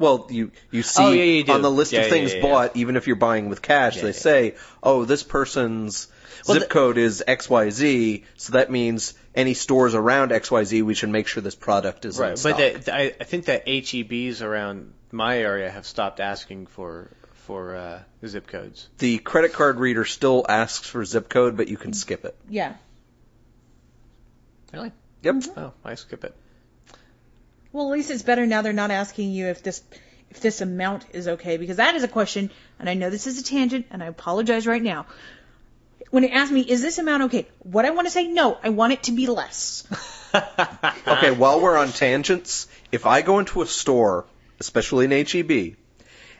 Well, 0.00 0.26
you 0.30 0.50
you 0.72 0.82
see 0.82 1.02
Oh, 1.04 1.12
yeah, 1.12 1.22
you 1.24 1.52
on 1.52 1.60
the 1.62 1.70
list 1.70 1.92
Yeah, 1.92 2.00
of 2.00 2.08
things 2.10 2.30
yeah, 2.32 2.38
yeah. 2.38 2.42
bought, 2.42 2.76
even 2.76 2.96
if 2.96 3.06
you're 3.06 3.16
buying 3.16 3.50
with 3.50 3.60
cash, 3.60 3.96
Yeah, 3.96 4.02
they 4.02 4.08
yeah. 4.08 4.12
say, 4.28 4.54
"Oh, 4.82 5.04
this 5.04 5.22
person's 5.22 6.08
Well, 6.48 6.54
zip 6.58 6.62
the- 6.68 6.74
code 6.74 6.96
is 6.96 7.22
XYZ, 7.28 8.24
so 8.38 8.54
that 8.54 8.70
means 8.70 9.12
any 9.34 9.52
stores 9.52 9.94
around 9.94 10.32
XYZ, 10.32 10.82
we 10.82 10.94
should 10.94 11.10
make 11.10 11.26
sure 11.26 11.42
this 11.42 11.54
product 11.54 12.06
is 12.06 12.18
in 12.18 12.22
Right, 12.24 12.38
stock." 12.38 12.56
but 12.56 12.84
the, 12.86 12.94
I, 12.94 13.02
I 13.20 13.24
think 13.24 13.44
that 13.44 13.66
HEBs 13.66 14.40
around 14.40 14.94
my 15.12 15.38
area 15.38 15.70
have 15.70 15.84
stopped 15.86 16.18
asking 16.18 16.66
for 16.66 17.10
for 17.46 17.76
uh, 17.76 18.00
zip 18.26 18.46
codes. 18.46 18.88
the 18.98 19.18
credit 19.18 19.52
card 19.52 19.78
reader 19.80 20.06
still 20.06 20.46
asks 20.48 20.88
for 20.88 21.04
zip 21.04 21.28
code, 21.28 21.58
but 21.58 21.68
you 21.68 21.76
can 21.76 21.92
skip 21.92 22.24
it. 22.24 22.34
Yeah. 22.48 22.72
Really? 24.72 24.92
Yep. 25.22 25.34
Oh, 25.58 25.72
I 25.84 25.94
skip 25.96 26.24
it. 26.24 26.34
Well, 27.72 27.86
at 27.86 27.92
least 27.92 28.10
it's 28.10 28.22
better 28.22 28.46
now. 28.46 28.62
They're 28.62 28.72
not 28.72 28.90
asking 28.90 29.30
you 29.30 29.46
if 29.46 29.62
this 29.62 29.82
if 30.30 30.40
this 30.40 30.60
amount 30.60 31.06
is 31.12 31.26
okay 31.28 31.56
because 31.56 31.76
that 31.76 31.94
is 31.94 32.04
a 32.04 32.08
question, 32.08 32.50
and 32.78 32.88
I 32.88 32.94
know 32.94 33.10
this 33.10 33.26
is 33.26 33.40
a 33.40 33.44
tangent, 33.44 33.86
and 33.90 34.02
I 34.02 34.06
apologize 34.06 34.66
right 34.66 34.82
now. 34.82 35.06
When 36.10 36.24
it 36.24 36.32
asks 36.32 36.52
me, 36.52 36.60
is 36.60 36.82
this 36.82 36.98
amount 36.98 37.24
okay? 37.24 37.46
What 37.60 37.84
I 37.84 37.90
want 37.90 38.06
to 38.06 38.10
say, 38.10 38.26
no, 38.26 38.58
I 38.62 38.70
want 38.70 38.92
it 38.92 39.04
to 39.04 39.12
be 39.12 39.26
less. 39.26 39.84
Okay, 40.32 41.32
while 41.32 41.60
we're 41.60 41.76
on 41.76 41.88
tangents, 41.88 42.68
if 42.92 43.04
I 43.04 43.22
go 43.22 43.40
into 43.40 43.62
a 43.62 43.66
store, 43.66 44.26
especially 44.60 45.06
an 45.06 45.26
HEB, 45.26 45.74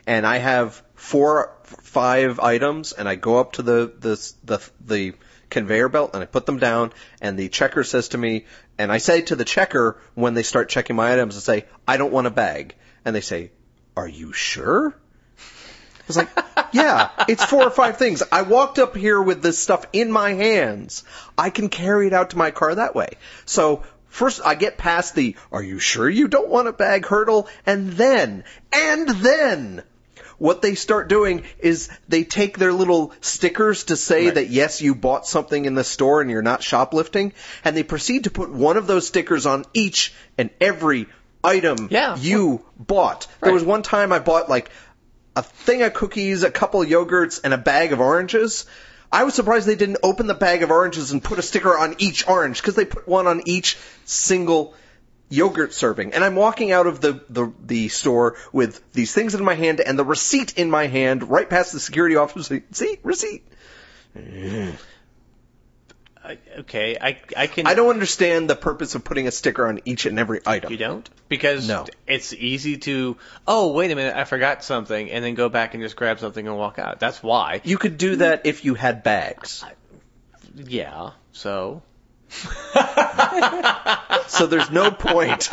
and 0.07 0.25
I 0.25 0.37
have 0.37 0.81
four, 0.95 1.51
five 1.63 2.39
items, 2.39 2.93
and 2.93 3.09
I 3.09 3.15
go 3.15 3.37
up 3.37 3.53
to 3.53 3.61
the 3.61 3.91
the 3.99 4.33
the, 4.45 4.69
the 4.85 5.13
conveyor 5.51 5.89
belt 5.89 6.11
and 6.13 6.23
I 6.23 6.25
put 6.25 6.45
them 6.45 6.57
down, 6.57 6.93
and 7.21 7.37
the 7.37 7.49
checker 7.49 7.83
says 7.83 8.09
to 8.09 8.17
me, 8.17 8.45
and 8.77 8.91
I 8.91 8.97
say 8.97 9.21
to 9.23 9.35
the 9.35 9.45
checker 9.45 9.97
when 10.15 10.33
they 10.33 10.43
start 10.43 10.69
checking 10.69 10.95
my 10.95 11.13
items, 11.13 11.37
I 11.37 11.39
say, 11.39 11.65
I 11.87 11.97
don't 11.97 12.11
want 12.11 12.27
a 12.27 12.31
bag, 12.31 12.73
and 13.05 13.15
they 13.15 13.21
say, 13.21 13.51
Are 13.95 14.07
you 14.07 14.33
sure? 14.33 14.95
I 15.39 16.03
was 16.07 16.17
like, 16.17 16.29
yeah, 16.73 17.09
it's 17.27 17.45
four 17.45 17.63
or 17.63 17.69
five 17.69 17.97
things. 17.97 18.23
I 18.31 18.41
walked 18.41 18.79
up 18.79 18.95
here 18.95 19.21
with 19.21 19.41
this 19.41 19.59
stuff 19.59 19.85
in 19.93 20.11
my 20.11 20.33
hands. 20.33 21.03
I 21.37 21.49
can 21.49 21.69
carry 21.69 22.07
it 22.07 22.13
out 22.13 22.31
to 22.31 22.37
my 22.37 22.51
car 22.51 22.73
that 22.75 22.95
way. 22.95 23.09
So 23.45 23.83
first 24.07 24.41
I 24.43 24.55
get 24.55 24.77
past 24.77 25.15
the, 25.15 25.35
are 25.51 25.63
you 25.63 25.79
sure 25.79 26.09
you 26.09 26.27
don't 26.27 26.49
want 26.49 26.67
a 26.67 26.73
bag 26.73 27.05
hurdle? 27.05 27.47
And 27.65 27.91
then, 27.91 28.43
and 28.73 29.07
then, 29.07 29.83
what 30.41 30.61
they 30.63 30.73
start 30.73 31.07
doing 31.07 31.43
is 31.59 31.87
they 32.09 32.23
take 32.23 32.57
their 32.57 32.73
little 32.73 33.13
stickers 33.21 33.83
to 33.85 33.95
say 33.95 34.25
Right. 34.25 34.35
that 34.35 34.49
yes, 34.49 34.81
you 34.81 34.95
bought 34.95 35.27
something 35.27 35.65
in 35.65 35.75
the 35.75 35.83
store 35.83 36.19
and 36.19 36.31
you're 36.31 36.41
not 36.41 36.63
shoplifting, 36.63 37.33
and 37.63 37.77
they 37.77 37.83
proceed 37.83 38.23
to 38.23 38.31
put 38.31 38.49
one 38.49 38.75
of 38.75 38.87
those 38.87 39.05
stickers 39.07 39.45
on 39.45 39.65
each 39.75 40.13
and 40.39 40.49
every 40.59 41.07
item 41.43 41.89
Yeah. 41.91 42.17
you 42.17 42.65
bought. 42.75 43.27
There 43.43 43.53
was 43.53 43.63
one 43.63 43.83
time 43.83 44.11
I 44.11 44.17
bought 44.17 44.49
like 44.49 44.71
a 45.35 45.43
thing 45.43 45.83
of 45.83 45.93
cookies, 45.93 46.41
a 46.41 46.49
couple 46.49 46.81
of 46.81 46.89
yogurts, 46.89 47.39
and 47.43 47.53
a 47.53 47.57
bag 47.59 47.93
of 47.93 47.99
oranges. 47.99 48.65
I 49.11 49.25
was 49.25 49.33
surprised 49.35 49.67
they 49.67 49.75
didn't 49.75 49.99
open 50.01 50.25
the 50.25 50.33
bag 50.33 50.63
of 50.63 50.71
oranges 50.71 51.11
and 51.11 51.23
put 51.23 51.37
a 51.37 51.41
sticker 51.43 51.77
on 51.77 51.95
each 51.99 52.27
orange 52.27 52.61
because 52.61 52.75
they 52.75 52.85
put 52.85 53.07
one 53.07 53.27
on 53.27 53.43
each 53.45 53.77
single 54.05 54.73
yogurt 55.31 55.73
serving. 55.73 56.13
And 56.13 56.23
I'm 56.23 56.35
walking 56.35 56.71
out 56.71 56.85
of 56.85 57.01
the, 57.01 57.23
the, 57.29 57.51
the 57.65 57.87
store 57.87 58.35
with 58.51 58.83
these 58.93 59.13
things 59.13 59.33
in 59.33 59.43
my 59.43 59.55
hand 59.55 59.79
and 59.79 59.97
the 59.97 60.05
receipt 60.05 60.57
in 60.59 60.69
my 60.69 60.85
hand 60.87 61.29
right 61.29 61.49
past 61.49 61.71
the 61.73 61.79
security 61.79 62.17
officer. 62.17 62.61
See, 62.71 62.99
receipt. 63.01 63.43
I, 66.23 66.37
okay, 66.59 66.97
I 67.01 67.19
I 67.35 67.47
can. 67.47 67.65
I 67.65 67.73
don't 67.73 67.89
understand 67.89 68.47
the 68.47 68.55
purpose 68.55 68.93
of 68.93 69.03
putting 69.03 69.27
a 69.27 69.31
sticker 69.31 69.65
on 69.67 69.79
each 69.85 70.05
and 70.05 70.19
every 70.19 70.41
item. 70.45 70.71
You 70.71 70.77
don't? 70.77 71.09
Because 71.29 71.67
No. 71.67 71.87
it's 72.05 72.31
easy 72.31 72.77
to, 72.77 73.17
oh, 73.47 73.71
wait 73.73 73.89
a 73.89 73.95
minute, 73.95 74.15
I 74.15 74.25
forgot 74.25 74.63
something, 74.63 75.09
and 75.09 75.25
then 75.25 75.33
go 75.33 75.49
back 75.49 75.73
and 75.73 75.81
just 75.81 75.95
grab 75.95 76.19
something 76.19 76.45
and 76.47 76.55
walk 76.55 76.77
out. 76.77 76.99
That's 76.99 77.23
why. 77.23 77.61
You 77.63 77.79
could 77.79 77.97
do 77.97 78.17
that 78.17 78.45
if 78.45 78.65
you 78.65 78.75
had 78.75 79.01
bags. 79.01 79.65
Yeah, 80.55 81.11
so. 81.31 81.81
So 84.31 84.47
there's 84.47 84.71
no 84.71 84.91
point 84.91 85.49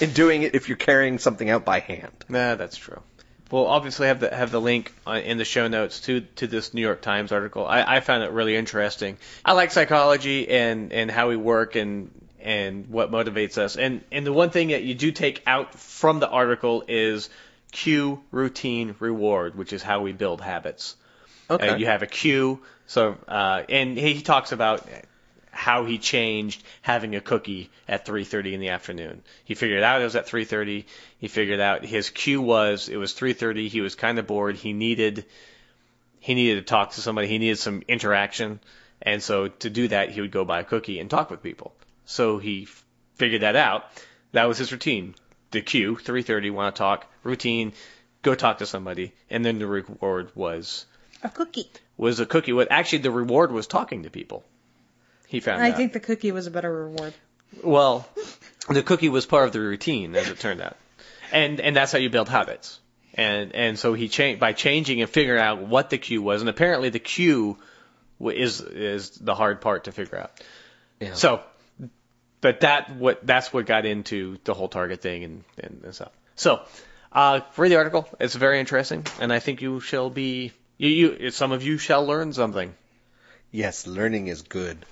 in 0.00 0.12
doing 0.12 0.42
it 0.42 0.54
if 0.54 0.68
you're 0.68 0.78
carrying 0.78 1.18
something 1.18 1.50
out 1.50 1.64
by 1.64 1.80
hand. 1.80 2.12
Nah, 2.28 2.54
that's 2.54 2.76
true. 2.76 3.02
We'll 3.50 3.66
obviously 3.66 4.06
have 4.06 4.20
the 4.20 4.34
have 4.34 4.52
the 4.52 4.60
link 4.60 4.92
in 5.06 5.36
the 5.36 5.44
show 5.44 5.66
notes 5.66 6.00
to 6.02 6.20
to 6.36 6.46
this 6.46 6.72
New 6.72 6.82
York 6.82 7.02
Times 7.02 7.32
article. 7.32 7.66
I, 7.66 7.96
I 7.96 8.00
found 8.00 8.22
it 8.22 8.30
really 8.30 8.56
interesting. 8.56 9.18
I 9.44 9.54
like 9.54 9.72
psychology 9.72 10.48
and 10.48 10.92
and 10.92 11.10
how 11.10 11.28
we 11.28 11.36
work 11.36 11.74
and 11.74 12.10
and 12.38 12.86
what 12.88 13.10
motivates 13.10 13.58
us. 13.58 13.76
And 13.76 14.02
and 14.12 14.24
the 14.24 14.32
one 14.32 14.50
thing 14.50 14.68
that 14.68 14.84
you 14.84 14.94
do 14.94 15.10
take 15.10 15.42
out 15.46 15.74
from 15.74 16.20
the 16.20 16.28
article 16.28 16.84
is 16.86 17.28
cue, 17.72 18.22
routine, 18.30 18.94
reward, 19.00 19.56
which 19.56 19.72
is 19.72 19.82
how 19.82 20.00
we 20.00 20.12
build 20.12 20.40
habits. 20.40 20.96
Okay. 21.50 21.70
Uh, 21.70 21.76
you 21.76 21.86
have 21.86 22.02
a 22.02 22.06
cue. 22.06 22.60
So, 22.86 23.18
uh, 23.26 23.64
and 23.68 23.98
he 23.98 24.22
talks 24.22 24.52
about 24.52 24.88
how 25.50 25.84
he 25.84 25.98
changed 25.98 26.62
having 26.82 27.14
a 27.16 27.20
cookie 27.20 27.70
at 27.88 28.06
3:30 28.06 28.54
in 28.54 28.60
the 28.60 28.68
afternoon. 28.70 29.22
He 29.44 29.54
figured 29.54 29.82
out 29.82 30.00
it 30.00 30.04
was 30.04 30.16
at 30.16 30.26
3:30. 30.26 30.84
He 31.18 31.28
figured 31.28 31.60
out 31.60 31.84
his 31.84 32.10
cue 32.10 32.40
was 32.40 32.88
it 32.88 32.96
was 32.96 33.12
3:30. 33.14 33.68
He 33.68 33.80
was 33.80 33.94
kind 33.94 34.18
of 34.18 34.26
bored. 34.26 34.56
He 34.56 34.72
needed 34.72 35.24
he 36.20 36.34
needed 36.34 36.56
to 36.56 36.62
talk 36.70 36.92
to 36.92 37.00
somebody. 37.00 37.28
He 37.28 37.38
needed 37.38 37.58
some 37.58 37.82
interaction, 37.88 38.60
and 39.02 39.22
so 39.22 39.48
to 39.48 39.70
do 39.70 39.88
that, 39.88 40.10
he 40.10 40.20
would 40.20 40.30
go 40.30 40.44
buy 40.44 40.60
a 40.60 40.64
cookie 40.64 40.98
and 41.00 41.08
talk 41.10 41.30
with 41.30 41.42
people. 41.42 41.74
So 42.04 42.38
he 42.38 42.64
f- 42.64 42.84
figured 43.16 43.40
that 43.42 43.56
out. 43.56 43.84
That 44.32 44.44
was 44.44 44.58
his 44.58 44.70
routine. 44.72 45.14
The 45.50 45.62
cue 45.62 45.96
3:30. 45.96 46.50
Want 46.50 46.74
to 46.76 46.78
talk? 46.78 47.06
Routine. 47.22 47.72
Go 48.22 48.34
talk 48.34 48.58
to 48.58 48.66
somebody, 48.66 49.12
and 49.30 49.44
then 49.44 49.58
the 49.58 49.66
reward 49.66 50.30
was 50.34 50.84
A 51.22 51.30
cookie. 51.30 51.70
was 51.96 52.20
a 52.20 52.26
cookie. 52.26 52.52
What 52.52 52.70
actually 52.70 52.98
the 52.98 53.10
reward 53.10 53.50
was 53.50 53.66
talking 53.66 54.02
to 54.02 54.10
people. 54.10 54.44
He 55.30 55.38
found 55.38 55.62
I 55.62 55.70
out. 55.70 55.76
think 55.76 55.92
the 55.92 56.00
cookie 56.00 56.32
was 56.32 56.48
a 56.48 56.50
better 56.50 56.72
reward. 56.86 57.14
well, 57.62 58.08
the 58.68 58.82
cookie 58.82 59.08
was 59.08 59.26
part 59.26 59.46
of 59.46 59.52
the 59.52 59.60
routine, 59.60 60.16
as 60.16 60.28
it 60.28 60.40
turned 60.40 60.60
out, 60.60 60.76
and 61.30 61.60
and 61.60 61.76
that's 61.76 61.92
how 61.92 61.98
you 61.98 62.10
build 62.10 62.28
habits. 62.28 62.80
And 63.14 63.54
and 63.54 63.78
so 63.78 63.94
he 63.94 64.08
changed 64.08 64.40
by 64.40 64.52
changing 64.54 65.00
and 65.00 65.08
figuring 65.08 65.40
out 65.40 65.62
what 65.62 65.88
the 65.88 65.98
cue 65.98 66.20
was, 66.20 66.42
and 66.42 66.50
apparently 66.50 66.88
the 66.90 66.98
cue 66.98 67.58
is 68.20 68.60
is 68.60 69.10
the 69.10 69.36
hard 69.36 69.60
part 69.60 69.84
to 69.84 69.92
figure 69.92 70.18
out. 70.18 70.32
Yeah. 70.98 71.14
So, 71.14 71.40
but 72.40 72.60
that 72.60 72.96
what 72.96 73.24
that's 73.24 73.52
what 73.52 73.66
got 73.66 73.86
into 73.86 74.38
the 74.42 74.52
whole 74.52 74.68
target 74.68 75.00
thing 75.00 75.22
and 75.22 75.44
and, 75.58 75.80
and 75.84 75.94
stuff. 75.94 76.10
So, 76.34 76.60
uh, 77.12 77.42
read 77.56 77.70
the 77.70 77.76
article. 77.76 78.08
It's 78.18 78.34
very 78.34 78.58
interesting, 78.58 79.06
and 79.20 79.32
I 79.32 79.38
think 79.38 79.62
you 79.62 79.78
shall 79.78 80.10
be 80.10 80.52
you 80.76 80.88
you 80.88 81.30
some 81.30 81.52
of 81.52 81.62
you 81.62 81.78
shall 81.78 82.04
learn 82.04 82.32
something. 82.32 82.74
Yes, 83.52 83.86
learning 83.86 84.26
is 84.26 84.42
good. 84.42 84.84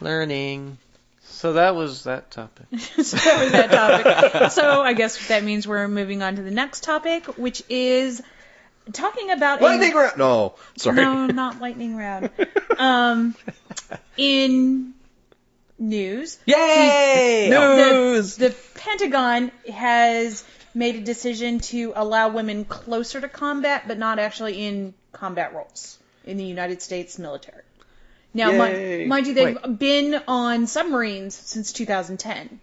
Learning. 0.00 0.78
So 1.24 1.54
that 1.54 1.74
was 1.74 2.04
that 2.04 2.30
topic. 2.30 2.66
so 2.78 3.16
that 3.16 3.42
was 3.42 3.52
that 3.52 3.70
topic. 3.70 4.50
so 4.52 4.82
I 4.82 4.92
guess 4.92 5.28
that 5.28 5.42
means 5.44 5.66
we're 5.66 5.88
moving 5.88 6.22
on 6.22 6.36
to 6.36 6.42
the 6.42 6.50
next 6.50 6.84
topic, 6.84 7.26
which 7.38 7.62
is 7.68 8.22
talking 8.92 9.30
about 9.30 9.60
a- 9.60 9.64
Lightning 9.64 9.94
round. 9.94 10.18
No, 10.18 10.54
sorry. 10.76 10.96
No, 10.96 11.26
not 11.26 11.60
lightning 11.60 11.96
round. 11.96 12.30
Um, 12.78 13.34
in 14.16 14.94
news, 15.78 16.38
Yay! 16.46 17.48
News. 17.50 18.36
the, 18.36 18.48
the 18.48 18.54
Pentagon 18.74 19.50
has 19.72 20.44
made 20.74 20.96
a 20.96 21.00
decision 21.00 21.60
to 21.60 21.92
allow 21.96 22.28
women 22.28 22.64
closer 22.64 23.20
to 23.20 23.28
combat, 23.28 23.84
but 23.86 23.98
not 23.98 24.18
actually 24.18 24.64
in 24.64 24.94
combat 25.12 25.54
roles 25.54 25.98
in 26.24 26.36
the 26.36 26.44
United 26.44 26.80
States 26.82 27.18
military. 27.18 27.62
Now, 28.34 28.52
mind, 28.52 29.08
mind 29.08 29.26
you, 29.26 29.34
they've 29.34 29.78
been 29.78 30.20
on 30.26 30.66
submarines 30.66 31.34
since 31.34 31.72
2010. 31.72 32.60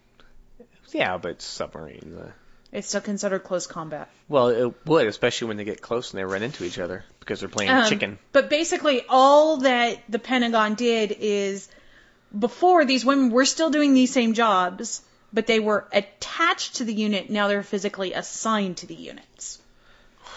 Yeah, 0.91 1.17
but 1.17 1.41
submarines. 1.41 2.17
Uh, 2.17 2.31
It's 2.71 2.87
still 2.87 3.01
considered 3.01 3.43
close 3.43 3.67
combat. 3.67 4.09
well, 4.27 4.47
it 4.49 4.73
would, 4.87 5.05
especially 5.07 5.49
when 5.49 5.57
they 5.57 5.63
get 5.65 5.81
close 5.81 6.11
and 6.11 6.19
they 6.19 6.23
run 6.23 6.41
into 6.43 6.63
each 6.63 6.79
other 6.79 7.03
because 7.19 7.39
they're 7.41 7.49
playing 7.49 7.69
Um, 7.71 7.87
chicken. 7.87 8.17
But 8.31 8.49
basically, 8.49 9.03
all 9.07 9.57
that 9.57 9.99
the 10.09 10.17
Pentagon 10.19 10.73
did 10.73 11.15
is 11.19 11.69
before 12.37 12.85
these 12.85 13.05
women 13.05 13.29
were 13.29 13.45
still 13.45 13.69
doing 13.69 13.93
these 13.93 14.11
same 14.11 14.33
jobs, 14.33 15.01
but 15.31 15.45
they 15.45 15.59
were 15.59 15.85
attached 15.93 16.77
to 16.77 16.83
the 16.83 16.93
unit. 16.93 17.29
Now 17.29 17.47
they're 17.47 17.61
physically 17.63 18.13
assigned 18.13 18.77
to 18.77 18.87
the 18.87 18.95
units. 18.95 19.59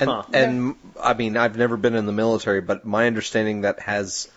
And, 0.00 0.08
Huh. 0.10 0.22
and 0.32 0.74
I 1.02 1.14
mean, 1.14 1.36
I've 1.38 1.56
never 1.56 1.76
been 1.78 1.94
in 1.94 2.04
the 2.06 2.12
military, 2.12 2.60
but 2.60 2.84
my 2.84 3.06
understanding 3.06 3.62
that 3.62 3.80
has 3.80 4.28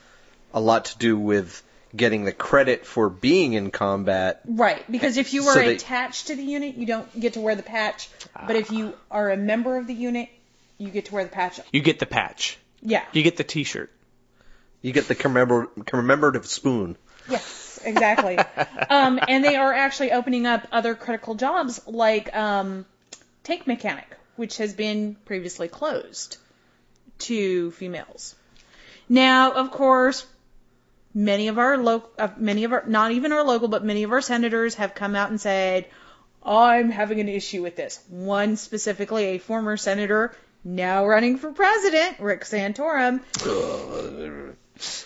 a 0.55 0.59
lot 0.59 0.85
to 0.85 0.97
do 0.97 1.19
with 1.19 1.61
getting 1.95 2.25
the 2.25 2.31
credit 2.31 2.85
for 2.85 3.09
being 3.09 3.53
in 3.53 3.69
combat. 3.71 4.41
Right, 4.47 4.89
because 4.91 5.17
if 5.17 5.33
you 5.33 5.43
So 5.43 5.51
are 5.51 5.55
they- 5.65 5.75
attached 5.75 6.27
to 6.27 6.35
the 6.35 6.43
unit, 6.43 6.75
you 6.75 6.85
don't 6.85 7.19
get 7.19 7.33
to 7.33 7.41
wear 7.41 7.55
the 7.55 7.63
patch. 7.63 8.09
But 8.47 8.55
if 8.55 8.71
you 8.71 8.93
are 9.11 9.29
a 9.29 9.37
member 9.37 9.77
of 9.77 9.85
the 9.85 9.93
unit, 9.93 10.29
you 10.77 10.89
get 10.89 11.05
to 11.05 11.13
wear 11.13 11.23
the 11.23 11.29
patch. 11.29 11.59
You 11.71 11.81
get 11.81 11.99
the 11.99 12.05
patch. 12.05 12.57
Yeah. 12.81 13.03
You 13.13 13.21
get 13.21 13.37
the 13.37 13.43
T-shirt. 13.43 13.91
You 14.81 14.91
get 14.91 15.07
the 15.07 15.15
commemor- 15.15 15.69
commemorative 15.85 16.45
spoon. 16.45 16.97
Yes, 17.29 17.79
exactly. 17.83 18.37
um, 18.89 19.19
and 19.27 19.43
they 19.43 19.55
are 19.55 19.73
actually 19.73 20.11
opening 20.11 20.45
up 20.45 20.67
other 20.71 20.95
critical 20.95 21.35
jobs 21.35 21.81
like 21.87 22.35
um, 22.35 22.85
tank 23.43 23.67
mechanic, 23.67 24.07
which 24.35 24.57
has 24.57 24.73
been 24.73 25.15
previously 25.25 25.67
closed 25.67 26.37
to 27.19 27.71
females. 27.71 28.35
Now, 29.09 29.53
of 29.53 29.71
course, 29.71 30.25
many 31.15 31.47
of 31.47 31.57
our 31.57 31.77
local, 31.77 32.11
uh, 32.19 32.27
many 32.37 32.65
of 32.65 32.73
our, 32.73 32.83
not 32.85 33.11
even 33.11 33.31
our 33.31 33.43
local, 33.43 33.69
but 33.69 33.83
many 33.83 34.03
of 34.03 34.11
our 34.11 34.21
senators 34.21 34.75
have 34.75 34.93
come 34.93 35.15
out 35.15 35.29
and 35.29 35.41
said, 35.41 35.87
I'm 36.45 36.91
having 36.91 37.19
an 37.19 37.29
issue 37.29 37.63
with 37.63 37.75
this. 37.75 37.99
One 38.09 38.57
specifically, 38.57 39.23
a 39.25 39.37
former 39.39 39.77
senator 39.77 40.35
now 40.63 41.05
running 41.05 41.37
for 41.37 41.51
president, 41.51 42.19
Rick 42.19 42.43
Santorum, 42.43 43.21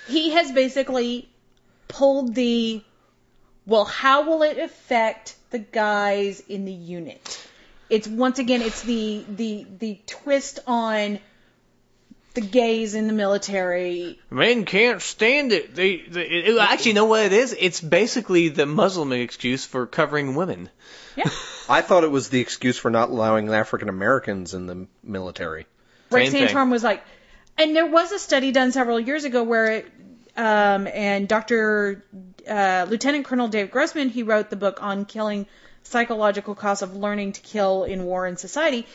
he 0.07 0.32
has 0.32 0.51
basically 0.51 1.30
pulled 1.88 2.34
the 2.34 2.82
well 3.66 3.86
how 3.86 4.24
will 4.24 4.43
it 4.43 4.57
affect 4.57 5.36
the 5.51 5.60
guys 5.60 6.39
in 6.47 6.66
the 6.66 6.72
unit 6.72 7.47
it's 7.89 8.07
once 8.07 8.38
again 8.39 8.62
it's 8.62 8.84
the 8.84 9.26
the 9.28 9.66
the 9.80 9.99
twist 10.05 10.60
on 10.68 11.20
the 12.34 12.41
gays 12.41 12.93
in 12.93 13.07
the 13.07 13.13
military 13.13 14.19
Men 14.30 14.65
can't 14.65 15.01
stand 15.01 15.51
it. 15.51 15.75
They, 15.75 15.97
they 15.97 16.25
it, 16.25 16.57
actually 16.59 16.91
you 16.91 16.95
know 16.95 17.05
what 17.05 17.25
it 17.25 17.34
is. 17.34 17.55
It's 17.57 17.82
basically 17.82 18.49
the 18.49 18.65
Muslim 18.65 19.11
excuse 19.11 19.65
for 19.65 19.88
covering 19.88 20.36
women. 20.36 20.69
yeah 21.15 21.30
I 21.69 21.82
thought 21.82 22.03
it 22.03 22.11
was 22.11 22.30
the 22.30 22.39
excuse 22.39 22.77
for 22.77 22.89
not 22.89 23.09
allowing 23.09 23.51
African 23.53 23.89
Americans 23.89 24.53
in 24.53 24.65
the 24.67 24.88
military. 25.03 25.65
Rick 26.11 26.30
Same 26.30 26.32
thing. 26.32 26.55
Santorum 26.55 26.71
was 26.71 26.84
like 26.84 27.03
and 27.57 27.75
there 27.75 27.86
was 27.86 28.11
a 28.11 28.19
study 28.19 28.51
done 28.51 28.71
several 28.71 28.99
years 28.99 29.25
ago 29.25 29.43
where 29.43 29.65
it 29.71 29.91
um, 30.38 30.88
and 30.88 31.27
Dr. 31.27 32.05
Uh, 32.47 32.86
Lieutenant 32.89 33.25
Colonel 33.25 33.49
Dave 33.49 33.71
Grossman, 33.71 34.07
he 34.07 34.23
wrote 34.23 34.49
the 34.49 34.55
book 34.55 34.82
on 34.82 35.03
killing 35.03 35.47
psychological 35.90 36.56
costs 36.56 36.82
of 36.84 36.96
learning 36.96 37.34
to 37.34 37.42
kill 37.42 37.84
in 37.84 38.04
war 38.06 38.26
and 38.26 38.38
society. 38.40 38.86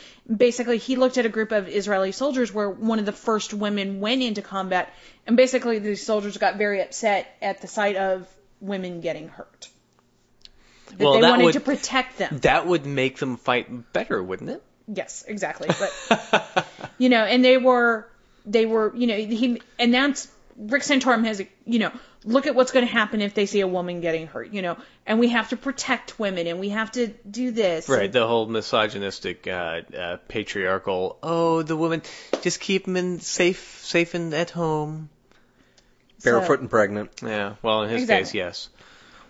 Basically, 0.45 0.77
he 0.77 0.95
looked 0.95 1.17
at 1.17 1.25
a 1.25 1.29
group 1.29 1.51
of 1.51 1.67
Israeli 1.67 2.11
soldiers 2.11 2.53
where 2.53 2.69
one 2.69 2.99
of 2.99 3.05
the 3.05 3.11
first 3.11 3.53
women 3.53 3.99
went 3.99 4.21
into 4.23 4.41
combat, 4.41 4.93
and 5.27 5.35
basically 5.37 5.79
these 5.79 6.05
soldiers 6.05 6.37
got 6.37 6.57
very 6.57 6.81
upset 6.81 7.27
at 7.41 7.61
the 7.61 7.67
sight 7.67 7.95
of 7.97 8.27
women 8.61 9.01
getting 9.01 9.27
hurt. 9.27 9.69
That 10.87 10.99
Well, 10.99 11.13
they 11.15 11.21
that 11.21 11.29
wanted 11.31 11.45
would- 11.45 11.53
to 11.53 11.59
protect 11.59 12.17
them. 12.17 12.39
That 12.43 12.65
would 12.67 12.85
make 12.85 13.17
them 13.17 13.37
fight 13.37 13.91
better, 13.93 14.23
wouldn't 14.23 14.49
it? 14.49 14.63
Yes, 14.87 15.23
exactly. 15.27 15.67
But 15.67 16.67
you 16.99 17.09
know, 17.09 17.23
and 17.25 17.43
they 17.43 17.57
were 17.57 18.07
they 18.45 18.65
were 18.67 18.93
you 18.95 19.07
know 19.07 19.15
he 19.17 19.61
announced 19.79 20.29
Rick 20.57 20.83
Santorum 20.83 21.25
has 21.25 21.41
you 21.65 21.79
know 21.79 21.91
look 22.25 22.47
at 22.47 22.55
what's 22.55 22.71
going 22.71 22.85
to 22.85 22.91
happen 22.91 23.21
if 23.21 23.33
they 23.35 23.45
see 23.45 23.61
a 23.61 23.67
woman 23.67 24.01
getting 24.01 24.25
hurt 24.27 24.51
you 24.51 24.61
know 24.61 24.75
and 25.05 25.19
we 25.19 25.29
have 25.29 25.49
to 25.49 25.57
protect 25.57 26.17
women 26.19 26.47
and 26.47 26.59
we 26.59 26.69
have 26.69 26.91
to 26.91 27.07
do 27.29 27.51
this 27.51 27.87
Right, 27.87 28.11
the 28.11 28.25
whole 28.25 28.47
misogynistic, 28.47 29.47
uh, 29.47 29.81
uh, 29.95 30.17
patriarchal. 30.27 31.19
Oh, 31.21 31.61
the 31.61 31.75
woman, 31.77 32.01
just 32.41 32.59
keep 32.59 32.85
them 32.85 32.97
in 32.97 33.19
safe, 33.19 33.79
safe 33.83 34.15
and 34.15 34.33
at 34.33 34.49
home. 34.49 35.09
Barefoot 36.23 36.59
and 36.61 36.69
pregnant. 36.69 37.11
Yeah, 37.21 37.55
well, 37.61 37.83
in 37.83 37.89
his 37.91 38.01
Exactly. 38.01 38.23
case, 38.25 38.33
yes. 38.33 38.69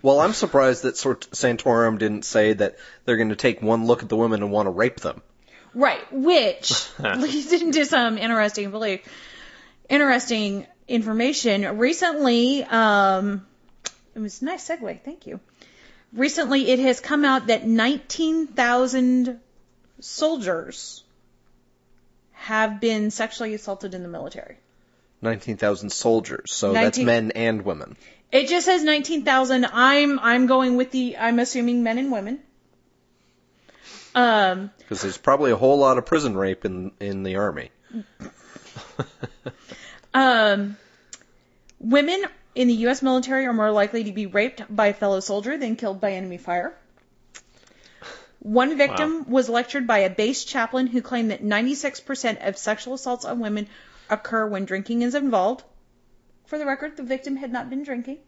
Well, 0.01 0.19
I'm 0.21 0.33
surprised 0.33 0.83
that 0.83 0.95
Santorum 0.95 1.97
didn't 1.97 2.23
say 2.23 2.53
that 2.53 2.77
they're 3.03 3.17
going 3.17 3.29
to 3.29 3.35
take 3.35 3.61
one 3.61 3.85
look 3.85 4.03
at 4.03 4.07
the 4.09 4.15
women 4.15 4.41
and 4.43 4.51
want 4.51 4.67
to 4.67 4.71
rape 4.71 5.01
them. 5.01 5.21
right 5.73 6.01
which 6.13 6.87
leads 6.99 7.51
into 7.51 7.83
some 7.85 8.17
interesting 8.17 8.71
belief 8.71 9.01
interesting 9.89 10.65
information 10.87 11.77
recently 11.77 12.63
um 12.63 13.45
it 14.13 14.19
was 14.19 14.41
a 14.41 14.45
nice 14.45 14.67
segue 14.67 15.01
thank 15.01 15.25
you 15.25 15.39
recently 16.13 16.69
it 16.69 16.79
has 16.79 16.99
come 16.99 17.25
out 17.25 17.47
that 17.47 17.65
19,000 17.67 19.39
soldiers 19.99 21.03
have 22.33 22.79
been 22.79 23.11
sexually 23.11 23.53
assaulted 23.53 23.93
in 23.93 24.03
the 24.03 24.07
military. 24.07 24.57
19,000 25.21 25.89
soldiers, 25.89 26.51
so 26.51 26.73
that's 26.73 26.99
men 26.99 27.31
and 27.31 27.63
women. 27.63 27.97
It 28.31 28.47
just 28.47 28.65
says 28.65 28.83
19,000. 28.83 29.65
I'm 29.65 30.19
I'm 30.19 30.45
going 30.45 30.77
with 30.77 30.91
the 30.91 31.17
I'm 31.17 31.39
assuming 31.39 31.83
men 31.83 31.97
and 31.97 32.11
women. 32.11 32.39
Um 34.13 34.71
Because 34.77 35.01
there's 35.01 35.17
probably 35.17 35.51
a 35.51 35.55
whole 35.55 35.79
lot 35.79 35.97
of 35.97 36.05
prison 36.05 36.37
rape 36.37 36.65
in 36.65 36.91
in 36.99 37.23
the 37.23 37.37
army. 37.37 37.71
um 40.15 40.77
women 41.79 42.23
in 42.55 42.69
the 42.69 42.73
US 42.87 43.01
military 43.01 43.45
are 43.45 43.53
more 43.53 43.71
likely 43.71 44.05
to 44.05 44.13
be 44.13 44.25
raped 44.25 44.63
by 44.73 44.87
a 44.87 44.93
fellow 44.93 45.19
soldier 45.19 45.57
than 45.57 45.75
killed 45.75 45.99
by 45.99 46.13
enemy 46.13 46.37
fire. 46.37 46.73
One 48.39 48.77
victim 48.77 49.29
was 49.29 49.49
lectured 49.49 49.87
by 49.87 49.99
a 49.99 50.09
base 50.09 50.45
chaplain 50.45 50.87
who 50.87 51.01
claimed 51.01 51.31
that 51.31 51.43
96% 51.43 52.47
of 52.47 52.57
sexual 52.57 52.93
assaults 52.93 53.25
on 53.25 53.39
women 53.39 53.67
occur 54.09 54.47
when 54.47 54.65
drinking 54.65 55.01
is 55.01 55.15
involved. 55.15 55.63
For 56.45 56.57
the 56.57 56.65
record, 56.65 56.95
the 56.95 57.03
victim 57.03 57.35
had 57.35 57.51
not 57.51 57.69
been 57.69 57.83
drinking. 57.83 58.19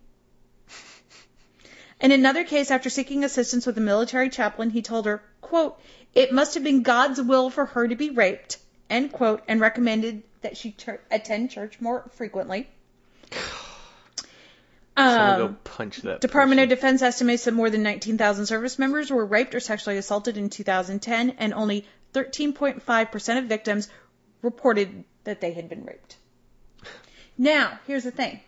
In 2.01 2.11
another 2.11 2.43
case, 2.43 2.69
after 2.69 2.89
seeking 2.89 3.23
assistance 3.23 3.65
with 3.65 3.77
a 3.77 3.81
military 3.81 4.29
chaplain, 4.29 4.71
he 4.71 4.81
told 4.81 5.05
her, 5.05 5.23
quote, 5.39 5.79
it 6.13 6.33
must 6.33 6.55
have 6.55 6.63
been 6.63 6.81
God's 6.81 7.21
will 7.21 7.49
for 7.49 7.65
her 7.65 7.87
to 7.87 7.95
be 7.95 8.09
raped, 8.09 8.57
end 8.89 9.11
quote, 9.11 9.43
and 9.47 9.59
recommended 9.59 10.23
that 10.41 10.57
she 10.57 10.71
tur 10.71 10.99
attend 11.11 11.51
church 11.51 11.81
more 11.81 12.09
frequently. 12.15 12.67
Um, 14.97 15.57
punch 15.63 15.97
that. 15.97 16.21
Department 16.21 16.59
of. 16.59 16.69
Defense 16.69 17.03
estimates 17.03 17.45
that 17.45 17.53
more 17.53 17.69
than 17.69 17.83
19,000 17.83 18.47
service 18.47 18.79
members 18.79 19.11
were 19.11 19.25
raped 19.25 19.53
or 19.53 19.59
sexually 19.59 19.97
assaulted 19.97 20.37
in 20.37 20.49
2010, 20.49 21.35
and 21.37 21.53
only 21.53 21.85
13.5% 22.13 23.37
of 23.37 23.43
victims 23.45 23.87
reported 24.41 25.03
that 25.23 25.39
they 25.39 25.53
had 25.53 25.69
been 25.69 25.85
raped. 25.85 26.17
Now, 27.37 27.77
here's 27.85 28.05
the 28.05 28.11
thing. 28.11 28.39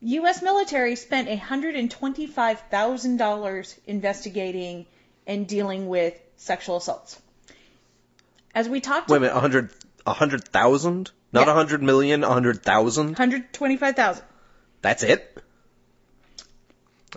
U.S. 0.00 0.42
military 0.42 0.94
spent 0.94 1.28
$125,000 1.28 3.78
investigating 3.86 4.86
and 5.26 5.48
dealing 5.48 5.88
with 5.88 6.14
sexual 6.36 6.76
assaults. 6.76 7.20
As 8.58 8.68
we 8.68 8.80
talked 8.80 9.08
Wait 9.08 9.18
a 9.18 9.20
minute, 9.20 9.34
100 9.34 9.70
100,000? 10.04 11.12
Not 11.32 11.46
Yeah. 11.46 11.52
a 11.52 11.54
100 11.54 11.80
million, 11.80 12.22
100,000? 12.22 13.06
125,000. 13.10 14.24
That's 14.82 15.04
it? 15.04 15.38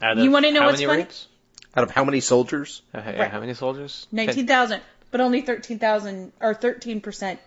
Out 0.04 0.18
You 0.18 0.30
wanna 0.30 0.52
know 0.52 0.66
what's 0.66 0.84
funny? 0.84 1.00
rapes? 1.00 1.28
Out 1.76 1.84
of 1.84 1.90
how 1.90 2.04
many 2.04 2.20
soldiers? 2.20 2.84
Uh, 2.94 3.00
yeah, 3.04 3.22
Right. 3.22 3.32
How 3.32 3.40
many 3.40 3.56
soldiers? 3.56 4.06
19,000, 4.12 4.82
but 5.10 5.20
only 5.20 5.42
13,000 5.42 6.32
or 6.40 6.54
13% 6.54 7.40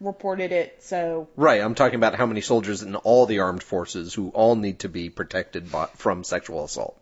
reported 0.00 0.50
it. 0.50 0.82
So 0.82 1.28
Right, 1.36 1.60
I'm 1.62 1.76
talking 1.76 1.94
about 1.94 2.16
how 2.16 2.26
many 2.26 2.40
soldiers 2.40 2.82
in 2.82 2.96
all 2.96 3.26
the 3.26 3.38
armed 3.38 3.62
forces 3.62 4.12
who 4.12 4.30
all 4.30 4.56
need 4.56 4.80
to 4.80 4.88
be 4.88 5.10
protected 5.10 5.70
by, 5.70 5.86
from 5.94 6.24
sexual 6.24 6.64
assault. 6.64 6.98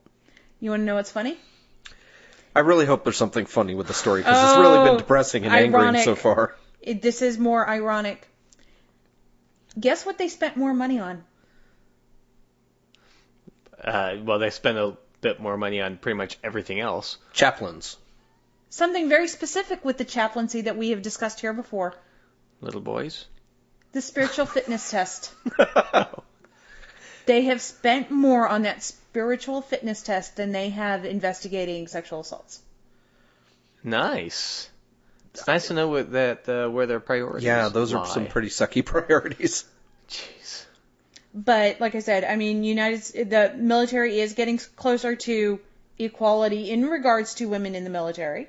you 0.60 0.68
want 0.68 0.80
to 0.82 0.84
know 0.84 0.96
what's 0.96 1.10
funny? 1.10 1.38
I 2.54 2.60
really 2.60 2.86
hope 2.86 3.04
there's 3.04 3.16
something 3.16 3.46
funny 3.46 3.74
with 3.74 3.86
the 3.86 3.94
story 3.94 4.20
because 4.22 4.42
it's 4.42 4.58
really 4.58 4.78
Oh, 4.78 4.84
been 4.84 4.96
depressing 4.98 5.44
and 5.44 5.54
angering 5.54 5.82
ironic. 5.84 6.04
so 6.04 6.14
far. 6.16 6.56
It, 6.80 7.00
this 7.02 7.22
is 7.22 7.38
more 7.38 7.68
ironic. 7.68 8.26
Guess 9.78 10.04
what 10.04 10.18
they 10.18 10.28
spent 10.28 10.56
more 10.56 10.74
money 10.74 10.98
on? 10.98 11.24
Uh, 13.82 14.16
well, 14.22 14.38
they 14.38 14.50
spend 14.50 14.78
a 14.78 14.96
bit 15.20 15.40
more 15.40 15.56
money 15.56 15.80
on 15.80 15.96
pretty 15.96 16.16
much 16.16 16.38
everything 16.42 16.80
else. 16.80 17.18
Chaplains. 17.32 17.96
Something 18.68 19.08
very 19.08 19.28
specific 19.28 19.84
with 19.84 19.98
the 19.98 20.04
chaplaincy 20.04 20.62
that 20.62 20.76
we 20.76 20.90
have 20.90 21.02
discussed 21.02 21.40
here 21.40 21.52
before. 21.52 21.94
Little 22.60 22.80
boys. 22.80 23.26
The 23.92 24.02
spiritual 24.02 24.46
fitness 24.46 24.90
test. 24.90 25.32
They 27.30 27.42
have 27.42 27.60
spent 27.60 28.10
more 28.10 28.48
on 28.48 28.62
that 28.62 28.82
spiritual 28.82 29.62
fitness 29.62 30.02
test 30.02 30.34
than 30.36 30.50
they 30.50 30.70
have 30.70 31.04
investigating 31.04 31.86
sexual 31.86 32.20
assaults. 32.20 32.60
Nice. 33.84 34.68
It's 35.32 35.46
nice 35.46 35.68
to 35.68 35.74
know 35.74 35.86
what 35.88 36.10
that 36.12 36.48
uh, 36.48 36.68
where 36.68 36.86
their 36.86 36.98
priorities. 36.98 37.44
Are. 37.46 37.52
Yeah, 37.52 37.68
those 37.68 37.94
are 37.94 38.04
some 38.04 38.26
pretty 38.26 38.48
sucky 38.48 38.84
priorities. 38.92 39.64
Jeez. 40.08 40.64
But 41.32 41.80
like 41.80 41.94
I 41.94 42.00
said, 42.00 42.24
I 42.24 42.34
mean, 42.34 42.64
United 42.64 43.30
the 43.30 43.54
military 43.56 44.18
is 44.18 44.32
getting 44.34 44.58
closer 44.74 45.14
to 45.14 45.60
equality 46.00 46.70
in 46.70 46.86
regards 46.86 47.34
to 47.34 47.46
women 47.48 47.76
in 47.76 47.84
the 47.84 47.90
military 47.90 48.48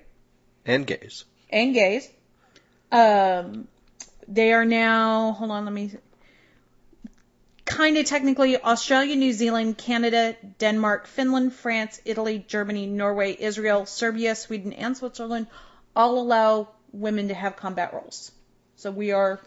And 0.66 0.88
gays. 0.88 1.26
and 1.52 1.76
gays. 1.76 2.10
Um, 2.92 3.68
they 4.28 4.54
are 4.54 4.66
now. 4.66 5.34
Hold 5.34 5.52
on, 5.52 5.66
let 5.66 5.74
me. 5.74 5.92
Kind 7.72 7.98
of 7.98 8.06
technically, 8.06 8.62
Australia, 8.62 9.16
New 9.16 9.32
Zealand, 9.32 9.78
Canada, 9.78 10.36
Denmark, 10.60 11.08
Finland, 11.08 11.54
France, 11.54 12.02
Italy, 12.06 12.44
Germany, 12.46 12.86
Norway, 12.86 13.36
Israel, 13.40 13.86
Serbia, 13.86 14.36
Sweden, 14.36 14.74
and 14.74 14.98
Switzerland 14.98 15.48
all 15.96 16.20
allow 16.20 16.68
women 16.92 17.30
to 17.30 17.34
have 17.34 17.56
combat 17.56 17.94
roles. 17.94 18.32
So 18.76 18.92
we 18.92 19.12
are 19.12 19.40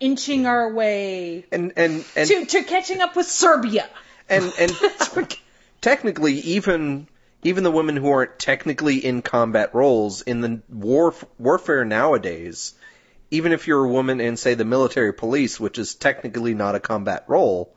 inching 0.00 0.46
our 0.46 0.72
way 0.72 1.46
And 1.52 1.72
and 1.76 2.04
and 2.16 2.28
to, 2.28 2.44
to 2.46 2.62
catching 2.64 3.00
up 3.00 3.16
with 3.16 3.26
Serbia. 3.26 3.88
and 4.28 4.52
and 4.58 4.72
technically 5.80 6.34
even 6.34 7.06
even 7.42 7.64
the 7.64 7.70
women 7.70 7.96
who 7.96 8.10
aren't 8.10 8.38
technically 8.38 9.04
in 9.04 9.22
combat 9.22 9.74
roles 9.74 10.22
in 10.22 10.40
the 10.40 10.60
war 10.68 11.14
warfare 11.38 11.84
nowadays 11.84 12.74
even 13.30 13.52
if 13.52 13.66
you're 13.66 13.84
a 13.84 13.88
woman 13.88 14.20
in 14.20 14.36
say 14.36 14.54
the 14.54 14.64
military 14.64 15.12
police 15.12 15.58
which 15.58 15.78
is 15.78 15.94
technically 15.94 16.54
not 16.54 16.74
a 16.74 16.80
combat 16.80 17.24
role 17.28 17.74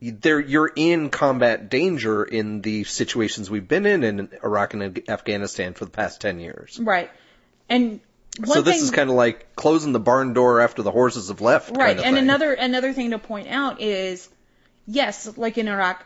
there 0.00 0.40
you're 0.40 0.70
in 0.74 1.10
combat 1.10 1.68
danger 1.68 2.24
in 2.24 2.62
the 2.62 2.84
situations 2.84 3.50
we've 3.50 3.68
been 3.68 3.86
in 3.86 4.02
in 4.02 4.30
Iraq 4.42 4.74
and 4.74 5.02
Afghanistan 5.08 5.74
for 5.74 5.84
the 5.84 5.90
past 5.90 6.20
10 6.20 6.40
years. 6.40 6.78
Right. 6.80 7.10
And 7.68 8.00
one 8.38 8.48
so 8.48 8.62
this 8.62 8.76
thing, 8.76 8.84
is 8.84 8.90
kind 8.90 9.10
of 9.10 9.16
like 9.16 9.54
closing 9.56 9.92
the 9.92 10.00
barn 10.00 10.32
door 10.32 10.60
after 10.60 10.82
the 10.82 10.90
horses 10.90 11.28
have 11.28 11.40
left. 11.40 11.76
right. 11.76 11.88
kind 11.88 11.98
of 11.98 12.04
and 12.06 12.16
thing. 12.16 12.24
another 12.24 12.52
another 12.54 12.92
thing 12.92 13.10
to 13.10 13.18
point 13.18 13.48
out 13.48 13.80
is, 13.80 14.28
yes, 14.86 15.36
like 15.36 15.58
in 15.58 15.68
Iraq, 15.68 16.04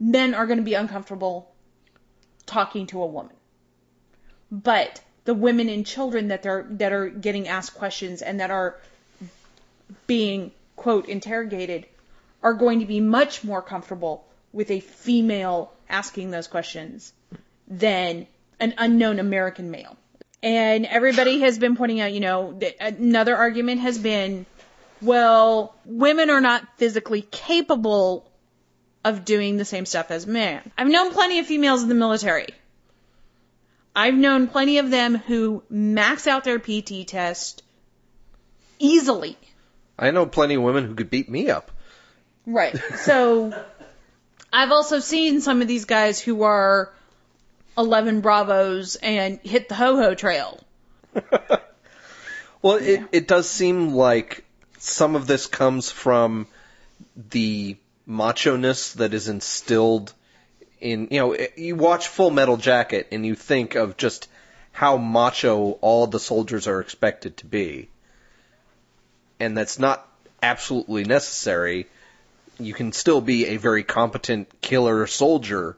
men 0.00 0.34
are 0.34 0.46
going 0.46 0.58
to 0.58 0.64
be 0.64 0.74
uncomfortable 0.74 1.52
talking 2.46 2.86
to 2.88 3.02
a 3.02 3.06
woman, 3.06 3.36
but 4.50 5.00
the 5.28 5.34
women 5.34 5.68
and 5.68 5.84
children 5.84 6.28
that 6.28 6.46
are 6.46 6.66
that 6.70 6.90
are 6.90 7.06
getting 7.10 7.48
asked 7.48 7.74
questions 7.74 8.22
and 8.22 8.40
that 8.40 8.50
are 8.50 8.76
being 10.06 10.52
quote 10.74 11.06
interrogated 11.06 11.84
are 12.42 12.54
going 12.54 12.80
to 12.80 12.86
be 12.86 12.98
much 12.98 13.44
more 13.44 13.60
comfortable 13.60 14.24
with 14.54 14.70
a 14.70 14.80
female 14.80 15.70
asking 15.86 16.30
those 16.30 16.46
questions 16.46 17.12
than 17.66 18.26
an 18.58 18.72
unknown 18.78 19.18
American 19.18 19.70
male. 19.70 19.98
And 20.42 20.86
everybody 20.86 21.40
has 21.40 21.58
been 21.58 21.76
pointing 21.76 22.00
out, 22.00 22.14
you 22.14 22.20
know, 22.20 22.58
another 22.80 23.36
argument 23.36 23.82
has 23.82 23.98
been, 23.98 24.46
well, 25.02 25.74
women 25.84 26.30
are 26.30 26.40
not 26.40 26.66
physically 26.78 27.20
capable 27.20 28.26
of 29.04 29.26
doing 29.26 29.58
the 29.58 29.66
same 29.66 29.84
stuff 29.84 30.10
as 30.10 30.26
men. 30.26 30.72
I've 30.78 30.88
known 30.88 31.12
plenty 31.12 31.38
of 31.38 31.44
females 31.44 31.82
in 31.82 31.90
the 31.90 31.94
military. 31.94 32.54
I've 33.98 34.14
known 34.14 34.46
plenty 34.46 34.78
of 34.78 34.90
them 34.90 35.16
who 35.16 35.64
max 35.68 36.28
out 36.28 36.44
their 36.44 36.60
PT 36.60 37.04
test 37.04 37.64
easily. 38.78 39.36
I 39.98 40.12
know 40.12 40.24
plenty 40.24 40.54
of 40.54 40.62
women 40.62 40.84
who 40.86 40.94
could 40.94 41.10
beat 41.10 41.28
me 41.28 41.50
up. 41.50 41.72
Right. 42.46 42.80
So 42.98 43.52
I've 44.52 44.70
also 44.70 45.00
seen 45.00 45.40
some 45.40 45.62
of 45.62 45.66
these 45.66 45.84
guys 45.84 46.20
who 46.20 46.44
are 46.44 46.92
11 47.76 48.20
Bravos 48.20 48.94
and 48.94 49.40
hit 49.40 49.68
the 49.68 49.74
ho 49.74 49.96
ho 49.96 50.14
trail. 50.14 50.60
Well, 52.60 52.76
it, 52.76 53.04
it 53.12 53.28
does 53.28 53.48
seem 53.48 53.94
like 53.94 54.44
some 54.78 55.14
of 55.14 55.28
this 55.28 55.46
comes 55.46 55.90
from 55.90 56.48
the 57.30 57.76
macho 58.04 58.56
ness 58.56 58.94
that 58.94 59.14
is 59.14 59.28
instilled 59.28 60.12
in, 60.80 61.08
you 61.10 61.20
know, 61.20 61.36
you 61.56 61.76
watch 61.76 62.08
Full 62.08 62.30
Metal 62.30 62.56
Jacket 62.56 63.08
and 63.12 63.24
you 63.24 63.34
think 63.34 63.74
of 63.74 63.96
just 63.96 64.28
how 64.72 64.96
macho 64.96 65.72
all 65.80 66.06
the 66.06 66.20
soldiers 66.20 66.66
are 66.66 66.80
expected 66.80 67.36
to 67.38 67.46
be. 67.46 67.88
And 69.40 69.56
that's 69.56 69.78
not 69.78 70.06
absolutely 70.42 71.04
necessary. 71.04 71.86
You 72.58 72.74
can 72.74 72.92
still 72.92 73.20
be 73.20 73.46
a 73.46 73.56
very 73.56 73.82
competent 73.82 74.48
killer 74.60 75.06
soldier 75.06 75.76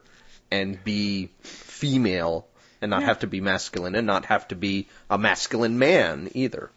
and 0.51 0.83
be 0.83 1.29
female 1.41 2.47
and 2.81 2.89
not 2.89 3.03
have 3.03 3.19
to 3.19 3.27
be 3.27 3.41
masculine 3.41 3.95
and 3.95 4.07
not 4.07 4.25
have 4.25 4.47
to 4.49 4.55
be 4.55 4.87
a 5.09 5.17
masculine 5.17 5.77
man 5.77 6.29
either. 6.33 6.71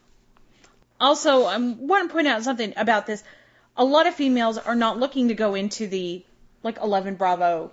Also, 1.00 1.46
um, 1.46 1.78
I 1.80 1.84
want 1.84 2.08
to 2.08 2.12
point 2.12 2.28
out 2.28 2.42
something 2.42 2.72
about 2.76 3.06
this. 3.06 3.22
A 3.76 3.84
lot 3.84 4.06
of 4.06 4.14
females 4.14 4.58
are 4.58 4.76
not 4.76 4.98
looking 4.98 5.28
to 5.28 5.34
go 5.34 5.54
into 5.54 5.86
the 5.86 6.24
like 6.62 6.78
11 6.78 7.16
Bravo 7.16 7.72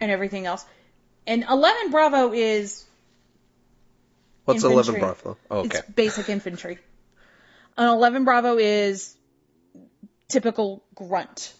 and 0.00 0.10
everything 0.10 0.46
else. 0.46 0.64
And 1.26 1.44
11 1.48 1.90
Bravo 1.90 2.32
is 2.32 2.84
What's 4.44 4.64
Infantry. 4.64 4.98
11 4.98 5.00
Bravo? 5.00 5.38
Oh, 5.50 5.58
okay. 5.60 5.78
It's 5.78 5.90
basic 5.90 6.28
infantry. 6.28 6.78
An 7.76 7.88
11 7.88 8.24
Bravo 8.24 8.56
is 8.56 9.14
typical 10.28 10.82
grunt. 10.94 11.52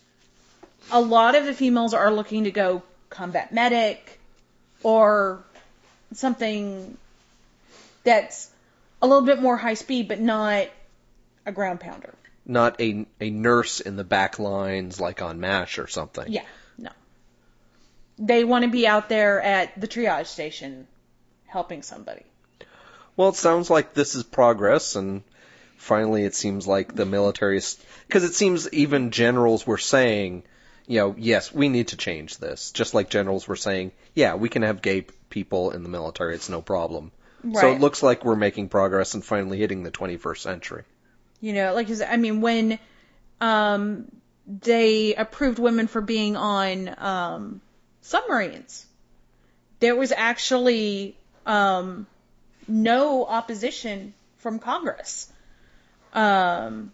A 0.91 1.01
lot 1.01 1.35
of 1.35 1.45
the 1.45 1.55
females 1.55 1.95
are 1.95 2.13
looking 2.13 2.45
to 2.45 2.51
go 2.51 2.83
combat 3.11 3.53
medic 3.53 4.19
or 4.83 5.45
something 6.15 6.97
that's 8.03 8.51
a 9.03 9.07
little 9.07 9.25
bit 9.25 9.41
more 9.41 9.57
high 9.57 9.75
speed, 9.75 10.09
but 10.09 10.21
not 10.21 10.69
a 11.47 11.53
ground 11.53 11.81
pounder. 11.81 12.15
Not 12.47 12.81
a 12.81 13.07
a 13.21 13.31
nurse 13.31 13.81
in 13.81 13.97
the 13.97 14.05
back 14.05 14.39
lines 14.39 14.99
like 14.99 15.23
on 15.23 15.41
MASH 15.41 15.79
or 15.79 15.87
something. 15.87 16.33
Yeah. 16.33 16.43
They 18.21 18.45
want 18.45 18.65
to 18.65 18.71
be 18.71 18.87
out 18.87 19.09
there 19.09 19.41
at 19.41 19.81
the 19.81 19.89
triage 19.89 20.27
station 20.27 20.87
helping 21.47 21.83
somebody. 21.83 22.25
Well, 23.17 23.31
it 23.31 23.37
sounds 23.37 23.71
like 23.71 23.95
this 23.95 24.15
is 24.15 24.23
progress, 24.23 24.95
and 24.95 25.23
finally 25.77 26.25
it 26.25 26.35
seems 26.35 26.67
like 26.67 26.95
the 26.95 27.07
military 27.07 27.57
is. 27.57 27.83
Because 28.07 28.25
it 28.25 28.35
seems 28.35 28.73
even 28.73 29.11
generals 29.11 29.67
were 29.67 29.79
saying, 29.79 30.45
you 30.87 31.01
know, 31.01 31.15
yes, 31.19 31.53
we 31.53 31.69
need 31.69 31.89
to 31.89 31.97
change 31.97 32.39
this. 32.39 32.71
Just 32.73 32.95
like 32.95 33.11
generals 33.11 33.49
were 33.49 33.57
saying, 33.57 33.93
yeah, 34.15 34.35
we 34.35 34.49
can 34.49 34.63
have 34.63 34.83
gay 34.83 35.07
people 35.31 35.71
in 35.71 35.83
the 35.83 35.89
military, 35.89 36.35
it's 36.35 36.49
no 36.49 36.61
problem. 36.61 37.13
So 37.55 37.73
it 37.73 37.81
looks 37.81 38.03
like 38.03 38.25
we're 38.25 38.37
making 38.37 38.69
progress 38.69 39.15
and 39.15 39.25
finally 39.25 39.59
hitting 39.59 39.83
the 39.83 39.91
21st 39.91 40.39
century. 40.39 40.85
You 41.41 41.55
know, 41.55 41.75
like 41.75 41.91
I 41.91 42.05
I 42.05 42.17
mean, 42.19 42.43
when 42.43 42.79
um, 43.41 44.11
they 44.47 45.15
approved 45.15 45.59
women 45.59 45.87
for 45.87 46.03
being 46.03 46.37
on 46.37 46.95
um, 46.99 47.61
submarines, 48.03 48.87
there 49.81 49.97
was 49.97 50.13
actually 50.13 51.17
um, 51.47 52.07
no 52.69 53.25
opposition 53.27 54.15
from 54.39 54.59
Congress. 54.59 55.31
Um, 56.13 56.93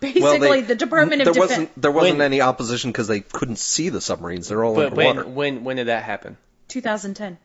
basically, 0.00 0.38
they- 0.38 0.60
the 0.62 0.74
Department 0.74 1.22
of 1.22 1.26
there 1.26 1.34
Defense. 1.34 1.50
wasn't 1.50 1.80
there 1.82 1.90
wasn't 1.92 2.18
When- 2.18 2.24
any 2.26 2.40
opposition 2.40 2.90
because 2.92 3.08
they 3.08 3.20
couldn't 3.20 3.56
see 3.58 3.88
the 3.88 4.00
submarines. 4.00 4.48
They're 4.48 4.64
all 4.64 4.74
But 4.74 4.92
underwater. 4.92 5.24
when 5.24 5.34
when 5.34 5.64
when 5.64 5.76
did 5.76 5.86
that 5.88 6.02
happen? 6.04 6.36
2010. 6.68 7.38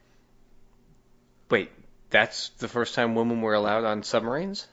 Wait, 1.50 1.72
that's 2.10 2.50
the 2.58 2.68
first 2.68 2.96
time 2.96 3.14
women 3.16 3.42
were 3.42 3.54
allowed 3.54 3.84
on 3.86 4.04
submarines? 4.04 4.68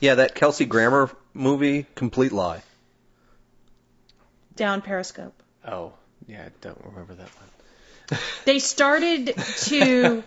Yeah, 0.00 0.16
that 0.16 0.34
Kelsey 0.34 0.66
Grammer 0.66 1.10
movie, 1.32 1.86
complete 1.94 2.32
lie. 2.32 2.62
Down 4.56 4.82
Periscope. 4.82 5.34
Oh, 5.66 5.92
yeah, 6.26 6.44
I 6.46 6.50
don't 6.60 6.80
remember 6.84 7.14
that 7.14 7.28
one. 7.28 8.20
They 8.44 8.58
started 8.60 9.34
to 9.62 10.22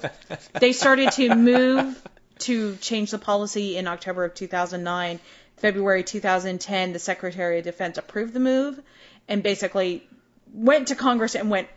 they 0.60 0.74
started 0.74 1.12
to 1.14 1.36
move 1.36 2.02
to 2.40 2.76
change 2.78 3.12
the 3.12 3.18
policy 3.18 3.78
in 3.78 3.88
October 3.88 4.26
of 4.26 4.34
2009. 4.34 5.20
February 5.58 6.04
2010, 6.04 6.94
the 6.94 7.00
Secretary 7.00 7.60
of 7.60 7.66
Defense 7.66 7.98
approved 7.98 8.34
the 8.34 8.40
move 8.40 8.82
and 9.28 9.44
basically 9.44 10.08
went 10.54 10.88
to 10.88 10.96
Congress 10.96 11.36
and 11.36 11.50
went, 11.50 11.68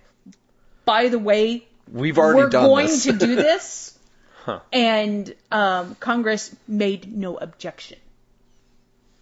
by 0.84 1.08
the 1.08 1.18
way, 1.18 1.66
We've 1.90 2.16
already 2.16 2.44
we're 2.44 2.48
done 2.48 2.64
going 2.64 2.86
this. 2.86 3.02
to 3.04 3.12
do 3.12 3.34
this. 3.36 3.88
Huh. 4.44 4.58
And 4.72 5.32
um, 5.52 5.94
Congress 6.00 6.52
made 6.66 7.16
no 7.16 7.36
objection. 7.36 7.96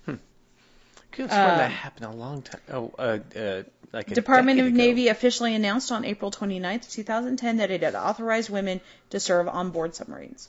Could 0.07 1.29
have 1.29 1.31
sworn 1.31 1.59
that 1.59 1.71
happened 1.71 2.07
a 2.07 2.11
long 2.11 2.41
time. 2.41 2.61
Oh, 2.73 2.93
uh, 2.99 3.19
uh, 3.37 3.63
like 3.93 4.07
Department 4.07 4.61
of 4.61 4.67
decade 4.67 4.75
ago. 4.75 4.85
Navy 4.85 5.09
officially 5.09 5.55
announced 5.55 5.91
on 5.91 6.05
April 6.05 6.31
29th, 6.31 6.91
2010, 6.91 7.57
that 7.57 7.71
it 7.71 7.83
had 7.83 7.95
authorized 7.95 8.51
women 8.51 8.81
to 9.11 9.21
serve 9.21 9.49
on 9.49 9.71
board 9.71 9.95
submarines. 9.95 10.49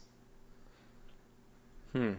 Hmm. 1.94 2.14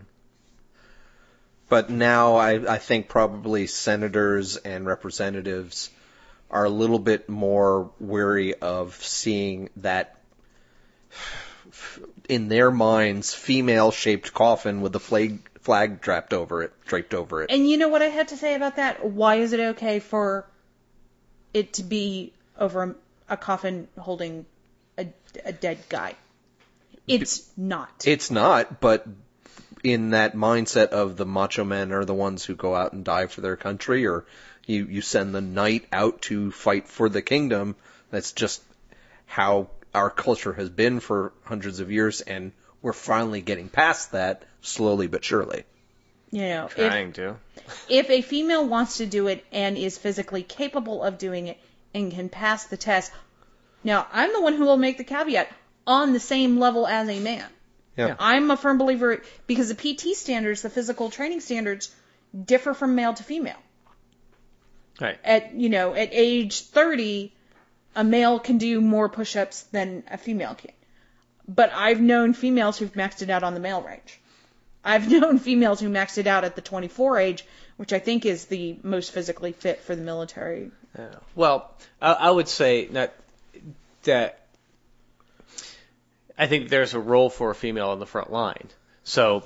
But 1.69 1.89
now 1.89 2.37
I, 2.37 2.75
I 2.75 2.79
think 2.79 3.09
probably 3.09 3.67
senators 3.67 4.57
and 4.59 4.85
representatives 4.85 5.89
are 6.51 6.65
a 6.65 6.71
little 6.71 6.99
bit 6.99 7.29
more 7.29 7.91
wary 7.99 8.55
of 8.55 8.95
seeing 8.97 9.71
that 9.77 10.19
in 12.29 12.49
their 12.49 12.71
minds 12.71 13.33
female 13.33 13.91
shaped 13.91 14.35
coffin 14.35 14.83
with 14.83 14.93
the 14.93 15.01
flag 15.01 15.49
flag 15.61 16.01
draped 16.01 16.35
over 16.35 16.63
it 16.63 16.73
draped 16.85 17.15
over 17.15 17.43
it. 17.43 17.51
And 17.51 17.69
you 17.69 17.79
know 17.79 17.89
what 17.89 18.03
I 18.03 18.07
had 18.07 18.29
to 18.29 18.37
say 18.37 18.55
about 18.55 18.77
that? 18.77 19.05
Why 19.05 19.37
is 19.37 19.55
it 19.55 19.61
okay 19.61 19.99
for 19.99 20.45
it 21.55 21.75
to 21.75 21.83
be 21.83 22.33
over 22.59 22.97
a 23.29 23.37
coffin 23.37 23.89
holding 23.99 24.47
a, 24.99 25.07
a 25.45 25.53
dead 25.53 25.79
guy? 25.89 26.15
It's 27.07 27.49
not. 27.57 28.05
It's 28.07 28.31
not, 28.31 28.81
but 28.81 29.07
in 29.83 30.11
that 30.11 30.35
mindset 30.35 30.89
of 30.89 31.17
the 31.17 31.27
macho 31.27 31.65
men 31.65 31.93
are 31.93 32.05
the 32.05 32.15
ones 32.15 32.45
who 32.45 32.55
go 32.55 32.75
out 32.75 32.93
and 32.93 33.05
die 33.05 33.27
for 33.27 33.41
their 33.41 33.57
country, 33.57 34.07
or 34.07 34.25
you, 34.67 34.87
you 34.87 35.01
send 35.01 35.35
the 35.35 35.41
knight 35.41 35.87
out 35.93 36.23
to 36.23 36.53
fight 36.53 36.89
for 36.89 37.09
the 37.09 37.23
kingdom. 37.23 37.75
That's 38.11 38.33
just 38.33 38.63
how 39.27 39.71
our 39.95 40.11
culture 40.11 40.53
has 40.53 40.69
been 40.69 41.01
for 41.01 41.33
hundreds 41.45 41.81
of 41.81 41.91
years, 41.91 42.21
and 42.21 42.53
we're 42.81 42.93
finally 42.93 43.41
getting 43.41 43.69
past 43.69 44.13
that 44.13 44.45
slowly 44.61 45.09
but 45.09 45.25
surely. 45.25 45.65
You 46.33 46.49
know, 46.49 46.65
if, 46.65 46.75
Trying 46.75 47.13
to. 47.13 47.37
if 47.91 48.09
a 48.09 48.23
female 48.23 48.67
wants 48.67 48.97
to 48.97 49.07
do 49.07 49.29
it 49.29 49.45
and 49.53 49.77
is 49.77 49.99
physically 49.99 50.43
capable 50.43 51.03
of 51.03 51.19
doing 51.19 51.47
it 51.47 51.59
and 51.95 52.11
can 52.11 52.31
pass 52.31 52.65
the 52.65 52.79
test, 52.79 53.13
now 53.85 54.07
I'm 54.11 54.33
the 54.33 54.41
one 54.41 54.55
who 54.55 54.65
will 54.65 54.79
make 54.79 54.97
the 54.97 55.05
caveat 55.05 55.49
on 55.87 56.15
the 56.15 56.21
same 56.21 56.59
level 56.59 56.87
as 56.87 57.09
a 57.09 57.21
man. 57.21 57.45
Yeah. 57.99 58.17
I'm 58.19 58.51
a 58.51 58.57
firm 58.57 58.79
believer 58.79 59.23
because 59.47 59.69
the 59.69 59.75
PT 59.75 60.17
standards, 60.17 60.63
the 60.63 60.71
physical 60.71 61.11
training 61.11 61.41
standards, 61.41 61.95
differ 62.47 62.73
from 62.73 62.95
male 62.95 63.13
to 63.13 63.23
female. 63.23 63.61
Right. 64.99 65.19
At 65.23 65.55
you 65.55 65.69
know, 65.69 65.93
at 65.93 66.09
age 66.13 66.63
30, 66.63 67.31
a 67.95 68.05
male 68.05 68.39
can 68.39 68.57
do 68.57 68.81
more 68.81 69.11
push-ups 69.11 69.65
than 69.65 70.05
a 70.11 70.17
female 70.17 70.55
can. 70.55 70.71
But 71.47 71.73
I've 71.75 72.01
known 72.01 72.33
females 72.33 72.79
who've 72.79 72.93
maxed 72.95 73.21
it 73.21 73.29
out 73.29 73.43
on 73.43 73.53
the 73.53 73.61
male 73.61 73.83
range. 73.83 74.19
I've 74.85 75.11
known 75.11 75.39
females 75.39 75.81
who 75.81 75.89
maxed 75.89 76.19
it 76.19 76.27
out 76.27 76.45
at 76.45 76.57
the 76.57 76.63
24 76.63 77.19
age, 77.19 77.45
which 77.77 77.93
I 77.93 77.99
think 77.99 78.27
is 78.27 78.47
the 78.47 78.79
most 78.83 79.13
physically 79.13 79.53
fit 79.53 79.81
for 79.81 79.95
the 79.97 80.03
military. 80.03 80.71
Yeah. 80.99 81.15
Well, 81.35 81.71
I, 82.01 82.13
I 82.13 82.31
would 82.31 82.49
say 82.49 82.87
that 82.87 83.15
that 84.05 84.47
I 86.37 86.47
think 86.47 86.69
there's 86.69 86.95
a 86.95 87.01
role 87.01 87.31
for 87.31 87.51
a 87.51 87.55
female 87.55 87.91
on 87.91 88.01
the 88.01 88.07
front 88.07 88.33
line. 88.33 88.69
So 89.05 89.45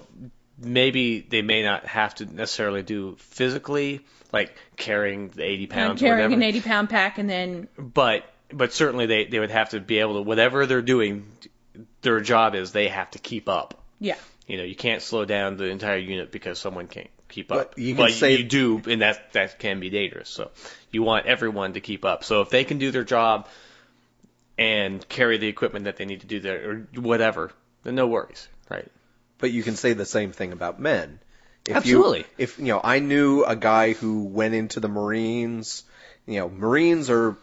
maybe 0.59 1.21
they 1.21 1.43
may 1.43 1.63
not 1.63 1.85
have 1.87 2.15
to 2.17 2.27
necessarily 2.27 2.83
do 2.83 3.17
physically, 3.19 4.01
like 4.33 4.55
carrying 4.77 5.31
the 5.31 5.45
80 5.45 5.65
I'm 5.65 5.69
pounds 5.69 6.01
carrying 6.01 6.33
an 6.33 6.43
80 6.43 6.61
pound 6.63 6.91
pack 6.91 7.19
and 7.19 7.29
then 7.29 7.69
but 7.79 8.25
but 8.53 8.73
certainly 8.73 9.07
they 9.07 9.25
they 9.27 9.39
would 9.39 9.51
have 9.51 9.71
to 9.71 9.81
be 9.81 9.99
able 9.99 10.15
to 10.15 10.23
whatever 10.23 10.67
they're 10.67 10.83
doing, 10.83 11.31
their 12.03 12.21
job 12.21 12.55
is 12.55 12.73
they 12.73 12.89
have 12.89 13.11
to 13.13 13.19
keep 13.19 13.49
up. 13.49 13.83
yeah. 14.01 14.17
You 14.47 14.59
know, 14.59 14.63
you 14.63 14.77
can't 14.77 15.03
slow 15.03 15.25
down 15.25 15.57
the 15.57 15.65
entire 15.65 15.99
unit 15.99 16.31
because 16.31 16.59
someone 16.59 16.87
can't 16.87 17.11
keep 17.29 17.51
up. 17.51 17.75
But 17.75 17.79
you 17.79 17.95
can 17.95 18.11
say- 18.11 18.37
you 18.37 18.45
do, 18.45 18.83
and 18.87 19.03
that 19.03 19.33
that 19.33 19.59
can 19.59 19.81
be 19.81 19.91
dangerous. 19.91 20.29
So 20.29 20.51
you 20.91 21.03
want 21.03 21.27
everyone 21.27 21.73
to 21.75 21.81
keep 21.81 22.05
up. 22.05 22.25
So 22.25 22.43
if 22.43 22.51
they 22.51 22.65
can 22.65 22.79
do 22.79 22.91
their 22.91 23.05
job 23.05 23.49
and 24.57 25.07
carry 25.09 25.39
the 25.39 25.49
equipment 25.49 25.85
that 25.85 25.97
they 25.97 26.05
need 26.05 26.21
to 26.21 26.27
do 26.27 26.41
there, 26.41 26.71
or 26.71 27.01
whatever, 27.01 27.53
then 27.83 27.95
no 27.95 28.07
worries, 28.07 28.49
right? 28.71 28.91
But 29.39 29.51
you 29.51 29.63
can 29.63 29.77
say 29.77 29.93
the 29.93 30.07
same 30.07 30.33
thing 30.33 30.53
about 30.53 30.81
men. 30.81 31.19
If 31.69 31.77
Absolutely. 31.77 32.21
You, 32.21 32.25
if 32.39 32.59
you 32.59 32.67
know, 32.67 32.81
I 32.83 33.01
knew 33.01 33.45
a 33.45 33.57
guy 33.57 33.93
who 33.93 34.25
went 34.25 34.55
into 34.55 34.81
the 34.81 34.89
Marines. 34.89 35.83
You 36.27 36.41
know, 36.41 36.49
Marines 36.49 37.11
are 37.11 37.37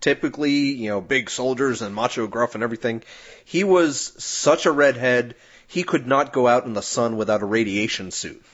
typically 0.00 0.50
you 0.50 0.88
know 0.88 1.00
big 1.00 1.30
soldiers 1.30 1.82
and 1.82 1.94
macho 1.94 2.26
gruff 2.26 2.54
and 2.54 2.64
everything. 2.64 3.02
He 3.44 3.64
was 3.64 4.12
such 4.18 4.66
a 4.66 4.72
redhead. 4.72 5.36
He 5.70 5.82
could 5.84 6.06
not 6.06 6.32
go 6.32 6.46
out 6.46 6.66
in 6.66 6.74
the 6.74 6.82
sun 6.82 7.16
without 7.16 7.42
a 7.42 7.46
radiation 7.46 8.10
suit. 8.10 8.44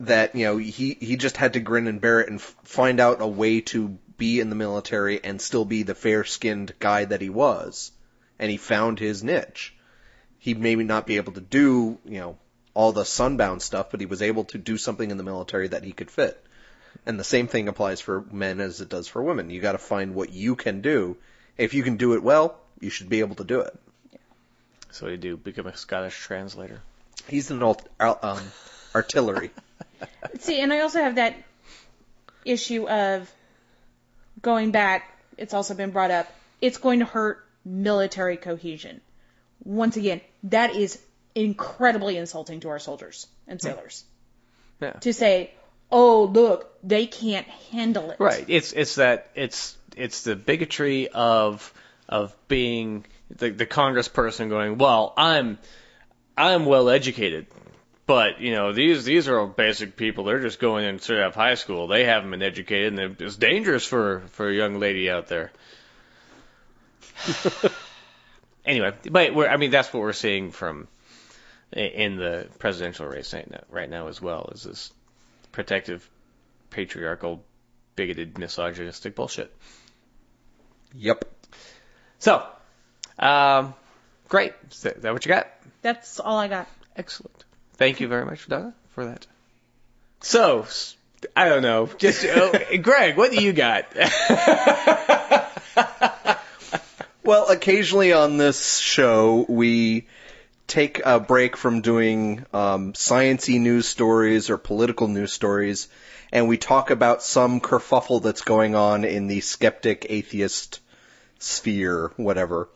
That 0.00 0.34
you 0.34 0.46
know 0.46 0.56
he 0.56 0.96
he 1.00 1.16
just 1.16 1.36
had 1.36 1.52
to 1.52 1.60
grin 1.60 1.86
and 1.86 2.00
bear 2.00 2.20
it 2.20 2.28
and 2.28 2.40
f- 2.40 2.56
find 2.64 2.98
out 2.98 3.20
a 3.20 3.26
way 3.26 3.60
to 3.72 3.98
be 4.16 4.40
in 4.40 4.50
the 4.50 4.56
military 4.56 5.22
and 5.22 5.40
still 5.40 5.64
be 5.64 5.82
the 5.84 5.94
fair 5.94 6.24
skinned 6.24 6.74
guy 6.78 7.04
that 7.04 7.20
he 7.20 7.28
was. 7.28 7.92
And 8.38 8.50
he 8.50 8.56
found 8.56 8.98
his 8.98 9.22
niche 9.22 9.74
he 10.42 10.54
maybe 10.54 10.82
not 10.82 11.06
be 11.06 11.18
able 11.18 11.32
to 11.32 11.40
do, 11.40 11.98
you 12.04 12.18
know, 12.18 12.36
all 12.74 12.90
the 12.90 13.04
sunbound 13.04 13.62
stuff, 13.62 13.92
but 13.92 14.00
he 14.00 14.06
was 14.06 14.22
able 14.22 14.42
to 14.42 14.58
do 14.58 14.76
something 14.76 15.08
in 15.08 15.16
the 15.16 15.22
military 15.22 15.68
that 15.68 15.84
he 15.84 15.92
could 15.92 16.10
fit. 16.10 16.44
And 17.06 17.16
the 17.16 17.22
same 17.22 17.46
thing 17.46 17.68
applies 17.68 18.00
for 18.00 18.24
men 18.32 18.58
as 18.58 18.80
it 18.80 18.88
does 18.88 19.06
for 19.06 19.22
women. 19.22 19.50
You 19.50 19.60
got 19.60 19.72
to 19.72 19.78
find 19.78 20.16
what 20.16 20.32
you 20.32 20.56
can 20.56 20.80
do. 20.80 21.16
If 21.56 21.74
you 21.74 21.84
can 21.84 21.96
do 21.96 22.14
it 22.14 22.24
well, 22.24 22.58
you 22.80 22.90
should 22.90 23.08
be 23.08 23.20
able 23.20 23.36
to 23.36 23.44
do 23.44 23.60
it. 23.60 23.78
So 24.92 25.08
you 25.08 25.16
do 25.16 25.36
become 25.36 25.66
a 25.66 25.76
Scottish 25.76 26.18
translator. 26.18 26.80
He's 27.28 27.50
an 27.50 27.62
alt, 27.62 27.88
al- 27.98 28.18
um, 28.22 28.42
artillery. 28.94 29.50
See, 30.40 30.60
and 30.60 30.72
I 30.72 30.80
also 30.80 31.02
have 31.02 31.14
that 31.16 31.34
issue 32.44 32.88
of 32.88 33.30
going 34.40 34.70
back. 34.70 35.18
It's 35.38 35.54
also 35.54 35.74
been 35.74 35.90
brought 35.90 36.10
up. 36.10 36.30
It's 36.60 36.78
going 36.78 36.98
to 36.98 37.06
hurt 37.06 37.44
military 37.64 38.36
cohesion. 38.36 39.00
Once 39.64 39.96
again, 39.96 40.20
that 40.44 40.74
is 40.74 41.00
incredibly 41.34 42.18
insulting 42.18 42.60
to 42.60 42.68
our 42.68 42.78
soldiers 42.78 43.26
and 43.48 43.62
sailors. 43.62 44.04
Yeah. 44.80 44.92
To 44.92 45.12
say, 45.12 45.52
"Oh, 45.90 46.24
look, 46.24 46.76
they 46.82 47.06
can't 47.06 47.46
handle 47.70 48.10
it." 48.10 48.20
Right. 48.20 48.44
It's 48.48 48.72
it's 48.72 48.96
that 48.96 49.30
it's 49.34 49.76
it's 49.96 50.22
the 50.22 50.36
bigotry 50.36 51.08
of 51.08 51.72
of 52.08 52.36
being 52.48 53.06
the 53.36 53.50
the 53.50 53.66
congressperson 53.66 54.48
going, 54.48 54.78
well, 54.78 55.12
I'm 55.16 55.58
I'm 56.36 56.64
well 56.66 56.88
educated, 56.88 57.46
but 58.06 58.40
you 58.40 58.52
know 58.52 58.72
these 58.72 59.04
these 59.04 59.28
are 59.28 59.38
all 59.38 59.46
basic 59.46 59.96
people. 59.96 60.24
They're 60.24 60.40
just 60.40 60.58
going 60.58 60.84
in 60.84 60.98
straight 60.98 61.20
out 61.20 61.28
of 61.28 61.34
high 61.34 61.54
school. 61.54 61.86
They 61.86 62.04
haven't 62.04 62.30
been 62.30 62.42
educated, 62.42 62.98
and 62.98 63.20
it's 63.20 63.36
dangerous 63.36 63.84
for 63.84 64.20
for 64.32 64.48
a 64.48 64.54
young 64.54 64.78
lady 64.78 65.10
out 65.10 65.28
there. 65.28 65.52
anyway, 68.64 68.92
but 69.10 69.34
we're, 69.34 69.48
I 69.48 69.56
mean 69.56 69.70
that's 69.70 69.92
what 69.92 70.00
we're 70.00 70.12
seeing 70.12 70.50
from 70.50 70.88
in 71.72 72.16
the 72.16 72.48
presidential 72.58 73.06
race 73.06 73.32
right 73.32 73.50
now, 73.50 73.62
right 73.70 73.88
now 73.88 74.08
as 74.08 74.20
well 74.20 74.50
is 74.54 74.64
this 74.64 74.92
protective 75.52 76.08
patriarchal 76.70 77.42
bigoted 77.96 78.38
misogynistic 78.38 79.14
bullshit. 79.14 79.54
Yep. 80.94 81.24
So, 82.18 82.46
um, 83.18 83.74
great. 84.28 84.52
Is 84.70 84.82
that, 84.82 84.96
is 84.96 85.02
that 85.02 85.12
what 85.12 85.24
you 85.24 85.30
got? 85.30 85.48
That's 85.82 86.20
all 86.20 86.38
I 86.38 86.48
got. 86.48 86.68
Excellent. 86.96 87.44
Thank 87.74 88.00
you 88.00 88.08
very 88.08 88.24
much, 88.24 88.46
Donna, 88.48 88.74
for 88.90 89.06
that. 89.06 89.26
So, 90.20 90.66
I 91.34 91.48
don't 91.48 91.62
know. 91.62 91.88
Just 91.98 92.24
oh, 92.28 92.52
Greg, 92.80 93.16
what 93.16 93.32
do 93.32 93.42
you 93.42 93.52
got? 93.52 93.86
Well, 97.24 97.50
occasionally 97.50 98.12
on 98.12 98.36
this 98.36 98.78
show, 98.78 99.46
we 99.48 100.08
take 100.66 101.00
a 101.04 101.20
break 101.20 101.56
from 101.56 101.80
doing 101.80 102.44
um, 102.52 102.94
sciency 102.94 103.60
news 103.60 103.86
stories 103.86 104.50
or 104.50 104.58
political 104.58 105.06
news 105.06 105.32
stories, 105.32 105.86
and 106.32 106.48
we 106.48 106.56
talk 106.56 106.90
about 106.90 107.22
some 107.22 107.60
kerfuffle 107.60 108.20
that's 108.24 108.42
going 108.42 108.74
on 108.74 109.04
in 109.04 109.28
the 109.28 109.40
skeptic 109.40 110.06
atheist 110.08 110.80
sphere, 111.38 112.10
whatever. 112.16 112.68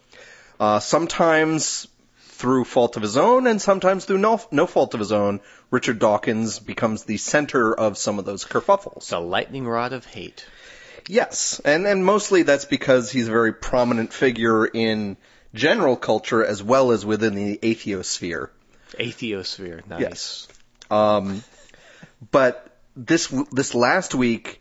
Uh, 0.59 0.79
sometimes 0.79 1.87
through 2.19 2.65
fault 2.65 2.97
of 2.97 3.03
his 3.03 3.17
own, 3.17 3.47
and 3.47 3.61
sometimes 3.61 4.05
through 4.05 4.19
no, 4.19 4.41
no 4.51 4.67
fault 4.67 4.95
of 4.95 5.01
his 5.01 5.13
own, 5.13 5.41
Richard 5.71 5.99
Dawkins 5.99 6.59
becomes 6.59 7.05
the 7.05 7.17
center 7.17 7.75
of 7.75 7.97
some 7.97 8.19
of 8.19 8.25
those 8.25 8.45
kerfuffles. 8.45 9.09
the 9.09 9.21
lightning 9.21 9.67
rod 9.67 9.93
of 9.93 10.05
hate. 10.05 10.47
Yes, 11.09 11.61
and 11.65 11.87
and 11.87 12.05
mostly 12.05 12.43
that's 12.43 12.65
because 12.65 13.11
he's 13.11 13.29
a 13.29 13.31
very 13.31 13.53
prominent 13.53 14.13
figure 14.13 14.67
in 14.67 15.17
general 15.55 15.97
culture 15.97 16.45
as 16.45 16.63
well 16.63 16.91
as 16.91 17.07
within 17.07 17.35
the 17.35 17.59
atheosphere. 17.59 18.51
Atheosphere. 18.99 19.87
Nice. 19.87 20.01
Yes. 20.01 20.49
Um, 20.91 21.45
but 22.31 22.77
this 22.97 23.29
this 23.53 23.75
last 23.75 24.15
week, 24.15 24.61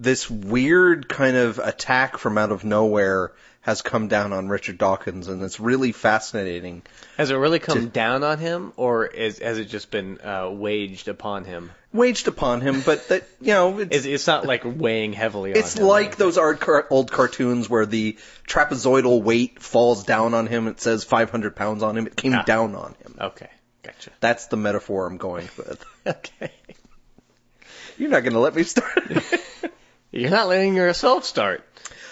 this 0.00 0.30
weird 0.30 1.08
kind 1.08 1.36
of 1.36 1.58
attack 1.58 2.18
from 2.18 2.38
out 2.38 2.52
of 2.52 2.64
nowhere 2.64 3.32
has 3.62 3.82
come 3.82 4.08
down 4.08 4.32
on 4.32 4.48
Richard 4.48 4.78
Dawkins, 4.78 5.28
and 5.28 5.42
it's 5.42 5.60
really 5.60 5.92
fascinating. 5.92 6.82
Has 7.18 7.30
it 7.30 7.34
really 7.34 7.58
come 7.58 7.80
To- 7.80 7.86
down 7.86 8.22
on 8.24 8.38
him, 8.38 8.72
or 8.76 9.04
is, 9.06 9.40
has 9.40 9.58
it 9.58 9.66
just 9.66 9.90
been 9.90 10.20
uh, 10.22 10.48
waged 10.50 11.08
upon 11.08 11.44
him? 11.44 11.70
Waged 11.92 12.28
upon 12.28 12.60
him, 12.60 12.80
but 12.82 13.08
that 13.08 13.26
you 13.40 13.48
know, 13.48 13.78
it's, 13.80 13.96
It's, 13.96 14.06
it's 14.06 14.26
not 14.26 14.46
like 14.46 14.62
weighing 14.64 15.12
heavily 15.12 15.52
on 15.52 15.58
it's 15.58 15.76
him. 15.76 15.86
like 15.86 16.16
those 16.16 16.38
art 16.38 16.60
car- 16.60 16.86
old 16.90 17.10
cartoons 17.10 17.68
where 17.68 17.84
the 17.86 18.16
trapezoidal 18.46 19.22
weight 19.22 19.60
falls 19.60 20.04
down 20.04 20.32
on 20.34 20.46
him. 20.46 20.68
It 20.68 20.80
says 20.80 21.04
500 21.04 21.56
pounds 21.56 21.82
on 21.82 21.96
him. 21.98 22.06
It 22.06 22.14
came 22.16 22.34
Ah. 22.34 22.42
down 22.44 22.74
on 22.74 22.94
him. 23.02 23.16
Okay, 23.20 23.50
gotcha. 23.82 24.10
That's 24.20 24.46
the 24.46 24.56
metaphor 24.56 25.06
I'm 25.06 25.16
going 25.18 25.48
with. 25.58 25.84
Okay. 26.06 26.52
You're 27.98 28.08
not 28.10 28.20
going 28.20 28.32
to 28.34 28.38
let 28.38 28.54
me 28.54 28.62
start. 28.62 28.98
You're 30.10 30.30
not 30.30 30.48
letting 30.48 30.74
yourself 30.74 31.24
start. 31.24 31.62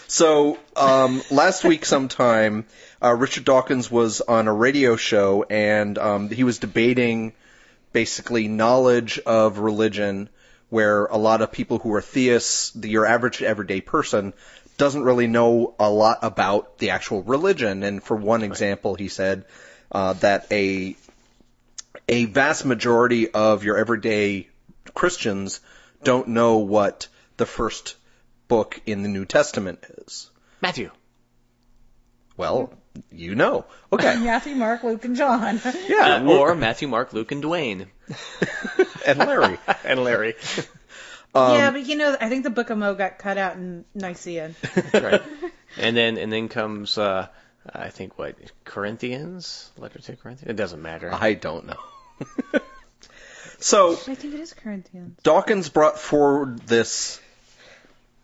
So 0.07 0.59
um, 0.77 1.23
last 1.31 1.65
week, 1.65 1.87
sometime, 1.87 2.67
uh, 3.03 3.15
Richard 3.15 3.45
Dawkins 3.45 3.91
was 3.91 4.21
on 4.21 4.49
a 4.49 4.53
radio 4.53 4.97
show, 4.97 5.45
and 5.49 5.97
um, 5.97 6.29
he 6.29 6.45
was 6.45 6.59
debating 6.59 7.33
basically 7.93 8.49
knowledge 8.49 9.19
of 9.21 9.59
religion, 9.59 10.29
where 10.69 11.07
a 11.07 11.17
lot 11.17 11.41
of 11.41 11.53
people 11.53 11.79
who 11.79 11.95
are 11.95 12.03
theists, 12.03 12.71
the, 12.73 12.91
your 12.91 13.07
average 13.07 13.43
everyday 13.43 13.81
person, 13.81 14.35
doesn't 14.77 15.03
really 15.03 15.27
know 15.27 15.75
a 15.79 15.89
lot 15.89 16.19
about 16.21 16.77
the 16.77 16.91
actual 16.91 17.23
religion. 17.23 17.83
And 17.83 18.03
for 18.03 18.15
one 18.15 18.43
example, 18.43 18.95
he 18.95 19.09
said 19.09 19.47
uh, 19.91 20.13
that 20.15 20.47
a 20.53 20.97
a 22.11 22.27
vast 22.27 22.67
majority 22.67 23.31
of 23.31 23.65
your 23.65 23.79
everyday 23.79 24.49
Christians 24.93 25.61
don't 26.05 26.29
know 26.29 26.59
what 26.59 27.09
the 27.37 27.47
first 27.47 27.97
book 28.49 28.81
in 28.87 29.03
the 29.03 29.09
New 29.09 29.25
Testament 29.25 29.85
is. 29.99 30.31
Matthew. 30.61 30.91
Well, 32.37 32.73
you 33.11 33.35
know. 33.35 33.65
Okay. 33.93 34.17
Matthew, 34.21 34.55
Mark, 34.55 34.83
Luke, 34.83 35.05
and 35.05 35.17
John. 35.17 35.61
Yeah. 35.89 36.23
Or 36.27 36.55
Matthew, 36.55 36.89
Mark, 36.89 37.13
Luke, 37.13 37.33
and 37.33 37.43
Dwayne. 37.43 37.87
and 39.07 39.19
Larry. 39.19 39.59
and 39.85 40.03
Larry. 40.05 40.35
yeah, 41.35 41.71
but 41.71 41.87
you 41.87 41.97
know, 41.97 42.17
I 42.21 42.29
think 42.29 42.45
the 42.45 42.51
Book 42.51 42.71
of 42.71 42.79
Mo 42.79 42.95
got 42.95 43.19
cut 43.19 43.39
out 43.39 43.57
in 43.57 43.85
Nicaea. 43.95 44.53
right. 44.95 45.23
And 45.79 45.97
then 45.97 46.17
and 46.19 46.33
then 46.33 46.49
comes 46.49 46.97
uh, 46.97 47.29
I 47.73 47.91
think 47.91 48.19
what 48.19 48.37
Corinthians 48.65 49.71
letter 49.77 49.99
to 49.99 50.17
Corinthians. 50.17 50.51
It 50.51 50.57
doesn't 50.57 50.81
matter. 50.81 51.13
I 51.13 51.35
don't 51.35 51.67
know. 51.67 52.61
so 53.59 53.93
I 53.93 54.15
think 54.15 54.35
it 54.35 54.41
is 54.41 54.55
Corinthians. 54.55 55.19
Dawkins 55.23 55.69
brought 55.69 55.99
forward 55.99 56.61
this 56.61 57.21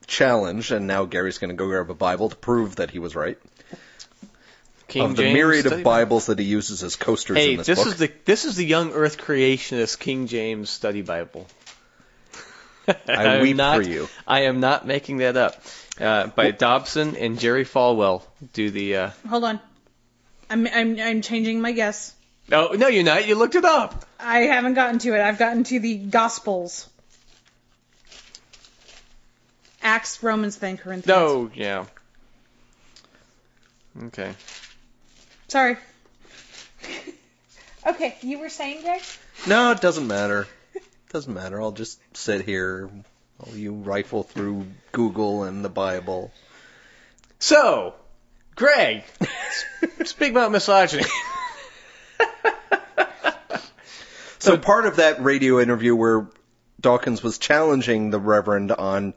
challenge, 0.06 0.70
and 0.70 0.86
now 0.86 1.04
Gary's 1.04 1.38
going 1.38 1.50
to 1.50 1.56
go 1.56 1.66
grab 1.66 1.90
a 1.90 1.94
Bible 1.94 2.28
to 2.28 2.36
prove 2.36 2.76
that 2.76 2.90
he 2.90 2.98
was 2.98 3.14
right. 3.16 3.38
King 4.88 5.02
of 5.04 5.16
the 5.16 5.22
James 5.22 5.34
myriad 5.34 5.66
Study 5.66 5.80
of 5.80 5.84
Bibles 5.84 6.26
that 6.26 6.38
he 6.38 6.44
uses 6.44 6.82
as 6.82 6.96
coasters 6.96 7.36
Hey, 7.36 7.52
in 7.52 7.58
this, 7.58 7.66
this 7.66 7.78
book. 7.78 7.88
is 7.88 7.96
the 7.96 8.12
this 8.26 8.44
is 8.44 8.56
the 8.56 8.64
young 8.64 8.92
Earth 8.92 9.16
creationist 9.16 9.98
King 9.98 10.26
James 10.26 10.68
Study 10.68 11.00
Bible. 11.02 11.46
I 12.88 12.94
am 13.08 13.42
weep 13.42 13.56
not, 13.56 13.76
for 13.76 13.82
you. 13.82 14.08
I 14.26 14.40
am 14.40 14.60
not 14.60 14.86
making 14.86 15.18
that 15.18 15.36
up. 15.36 15.62
Uh, 16.00 16.26
by 16.26 16.50
Dobson 16.50 17.16
and 17.16 17.38
Jerry 17.38 17.64
Falwell 17.64 18.22
do 18.52 18.70
the. 18.70 18.96
Uh, 18.96 19.10
Hold 19.28 19.44
on. 19.44 19.60
I'm, 20.50 20.66
I'm, 20.66 21.00
I'm 21.00 21.22
changing 21.22 21.60
my 21.60 21.72
guess. 21.72 22.14
No, 22.48 22.72
no, 22.72 22.88
you're 22.88 23.04
not. 23.04 23.26
You 23.26 23.36
looked 23.36 23.54
it 23.54 23.64
up. 23.64 24.04
I 24.20 24.40
haven't 24.40 24.74
gotten 24.74 24.98
to 25.00 25.14
it. 25.14 25.20
I've 25.20 25.38
gotten 25.38 25.64
to 25.64 25.80
the 25.80 25.96
Gospels. 25.96 26.88
Acts, 29.82 30.22
Romans, 30.22 30.56
then 30.56 30.76
Corinthians. 30.76 31.06
No, 31.06 31.50
yeah. 31.54 31.86
Okay. 34.04 34.32
Sorry. 35.48 35.76
okay, 37.86 38.16
you 38.22 38.38
were 38.38 38.48
saying, 38.48 38.82
Greg? 38.82 39.02
No, 39.46 39.72
it 39.72 39.80
doesn't 39.80 40.06
matter. 40.06 40.46
Doesn't 41.10 41.34
matter. 41.34 41.60
I'll 41.60 41.72
just 41.72 42.00
sit 42.16 42.44
here 42.44 42.88
while 43.36 43.56
you 43.56 43.72
rifle 43.72 44.22
through 44.22 44.66
Google 44.92 45.44
and 45.44 45.64
the 45.64 45.68
Bible. 45.68 46.32
So, 47.38 47.94
Greg, 48.54 49.04
speak 50.04 50.30
about 50.30 50.52
misogyny. 50.52 51.04
So 54.42 54.58
part 54.58 54.86
of 54.86 54.96
that 54.96 55.22
radio 55.22 55.60
interview 55.60 55.94
where 55.94 56.26
Dawkins 56.80 57.22
was 57.22 57.38
challenging 57.38 58.10
the 58.10 58.18
Reverend 58.18 58.72
on 58.72 59.14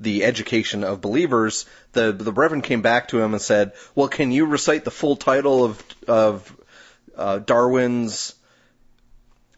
the 0.00 0.24
education 0.24 0.84
of 0.84 1.00
believers, 1.00 1.66
the 1.92 2.12
the 2.12 2.32
Reverend 2.32 2.64
came 2.64 2.82
back 2.82 3.08
to 3.08 3.20
him 3.20 3.32
and 3.32 3.42
said, 3.42 3.72
"Well, 3.94 4.08
can 4.08 4.32
you 4.32 4.46
recite 4.46 4.84
the 4.84 4.90
full 4.90 5.16
title 5.16 5.64
of 5.64 5.82
of 6.08 6.56
uh, 7.16 7.38
Darwin's 7.38 8.34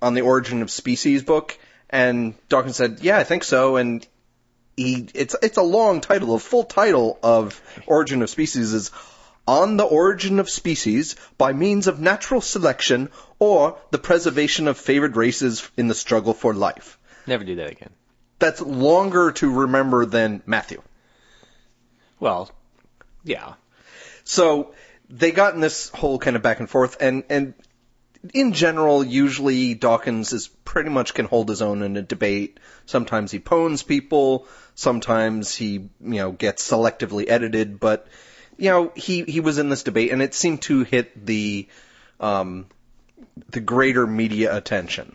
on 0.03 0.15
the 0.15 0.23
Origin 0.23 0.63
of 0.63 0.71
Species 0.71 1.23
book?" 1.23 1.59
And 1.89 2.35
Dawkins 2.49 2.77
said, 2.77 2.99
"Yeah, 3.01 3.19
I 3.19 3.25
think 3.25 3.45
so." 3.45 3.77
And 3.77 4.07
he 4.77 5.09
it's 5.15 5.35
it's 5.43 5.57
a 5.57 5.63
long 5.63 6.01
title. 6.01 6.35
The 6.35 6.41
full 6.41 6.65
title 6.65 7.19
of 7.23 7.61
Origin 7.87 8.23
of 8.23 8.31
Species 8.31 8.73
is 8.73 8.91
on 9.47 9.77
the 9.77 9.85
origin 9.85 10.41
of 10.41 10.51
species 10.51 11.15
by 11.39 11.53
means 11.53 11.87
of 11.87 12.01
natural 12.01 12.41
selection 12.41 13.09
or 13.39 13.79
the 13.91 13.99
preservation 13.99 14.67
of 14.67 14.77
favored 14.77 15.17
races 15.17 15.69
in 15.77 15.87
the 15.87 15.95
struggle 15.95 16.35
for 16.35 16.53
life. 16.53 16.99
Never 17.27 17.45
do 17.45 17.55
that 17.57 17.71
again. 17.71 17.91
That's 18.39 18.61
longer 18.61 19.33
to 19.33 19.53
remember 19.53 20.05
than 20.05 20.43
Matthew. 20.47 20.83
Well, 22.21 22.51
yeah. 23.25 23.55
So 24.25 24.75
they 25.09 25.31
got 25.31 25.55
in 25.55 25.61
this 25.61 25.89
whole 25.91 26.19
kind 26.19 26.37
of 26.37 26.43
back 26.43 26.61
and 26.61 26.69
forth, 26.69 26.97
and 27.01 27.25
and 27.31 27.55
in 28.35 28.53
general, 28.53 29.05
usually 29.05 29.75
Dawkins 29.75 30.33
is 30.33 30.49
pretty 30.65 30.91
much 30.91 31.15
can 31.15 31.27
hold 31.27 31.49
his 31.49 31.63
own 31.63 31.83
in 31.83 31.97
a 31.97 32.03
debate. 32.03 32.59
Sometimes 32.87 33.31
he 33.31 33.39
pones 33.39 33.87
people, 33.87 34.47
sometimes 34.75 35.55
he 35.55 35.73
you 35.73 35.91
know 36.01 36.33
gets 36.33 36.69
selectively 36.69 37.27
edited, 37.29 37.81
but 37.81 38.07
you 38.57 38.71
know 38.71 38.93
he 38.95 39.23
he 39.23 39.41
was 39.41 39.59
in 39.59 39.69
this 39.69 39.83
debate, 39.83 40.13
and 40.13 40.23
it 40.23 40.35
seemed 40.35 40.63
to 40.63 40.83
hit 40.83 41.27
the 41.27 41.69
um, 42.21 42.67
the 43.51 43.61
greater 43.61 44.07
media 44.07 44.57
attention. 44.57 45.15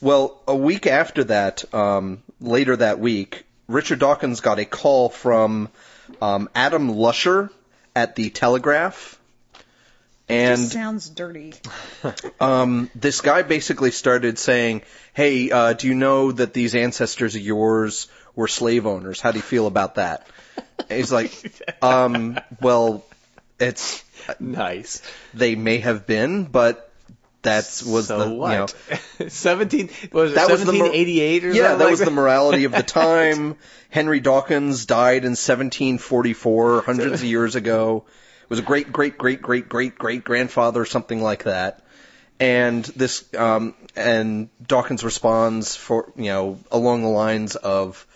Well, 0.00 0.40
a 0.46 0.56
week 0.56 0.86
after 0.86 1.24
that, 1.24 1.72
um, 1.74 2.22
later 2.40 2.76
that 2.76 2.98
week, 2.98 3.44
Richard 3.68 3.98
Dawkins 4.00 4.40
got 4.40 4.58
a 4.58 4.64
call 4.64 5.08
from 5.08 5.68
um, 6.20 6.48
Adam 6.54 6.88
Lusher 6.90 7.50
at 7.96 8.14
the 8.14 8.30
Telegraph, 8.30 9.18
and 10.28 10.58
Just 10.58 10.72
sounds 10.72 11.08
dirty. 11.08 11.54
um, 12.40 12.90
this 12.94 13.20
guy 13.20 13.42
basically 13.42 13.90
started 13.90 14.38
saying, 14.38 14.82
"Hey, 15.12 15.50
uh, 15.50 15.72
do 15.74 15.86
you 15.86 15.94
know 15.94 16.32
that 16.32 16.52
these 16.52 16.74
ancestors 16.74 17.34
of 17.34 17.42
yours 17.42 18.08
were 18.34 18.48
slave 18.48 18.86
owners? 18.86 19.20
How 19.20 19.32
do 19.32 19.38
you 19.38 19.42
feel 19.42 19.66
about 19.66 19.96
that?" 19.96 20.26
And 20.78 20.98
he's 20.98 21.12
like, 21.12 21.32
um, 21.82 22.38
"Well, 22.60 23.04
it's 23.58 24.04
Nice. 24.40 25.02
they 25.34 25.54
may 25.54 25.78
have 25.78 26.06
been, 26.06 26.44
but 26.44 26.90
that 27.44 27.82
was 27.86 28.08
so 28.08 28.18
the 28.18 28.30
what? 28.30 28.50
you 28.50 29.24
know." 29.24 29.28
17 29.28 29.90
was 30.12 30.32
it 30.32 30.34
That 30.34 30.50
was 30.50 30.64
the 30.64 30.72
mor- 30.72 30.88
1788 30.88 31.44
or 31.44 31.48
yeah, 31.48 31.54
something 31.54 31.78
that 31.78 31.84
like 31.84 31.90
was 31.90 32.00
the 32.00 32.10
morality 32.10 32.64
of 32.64 32.72
the 32.72 32.82
time. 32.82 33.56
Henry 33.90 34.20
Dawkins 34.20 34.86
died 34.86 35.24
in 35.24 35.32
1744, 35.32 36.82
hundreds 36.82 37.22
of 37.22 37.24
years 37.24 37.54
ago. 37.54 38.04
It 38.42 38.50
was 38.50 38.58
a 38.58 38.62
great, 38.62 38.92
great, 38.92 39.16
great, 39.16 39.40
great, 39.40 39.68
great, 39.68 39.96
great 39.96 40.24
grandfather, 40.24 40.84
something 40.84 41.22
like 41.22 41.44
that. 41.44 41.80
And 42.40 42.84
this, 42.84 43.32
um, 43.34 43.74
and 43.94 44.48
Dawkins 44.66 45.04
responds 45.04 45.76
for, 45.76 46.12
you 46.16 46.24
know, 46.24 46.58
along 46.72 47.02
the 47.02 47.08
lines 47.08 47.54
of, 47.54 48.06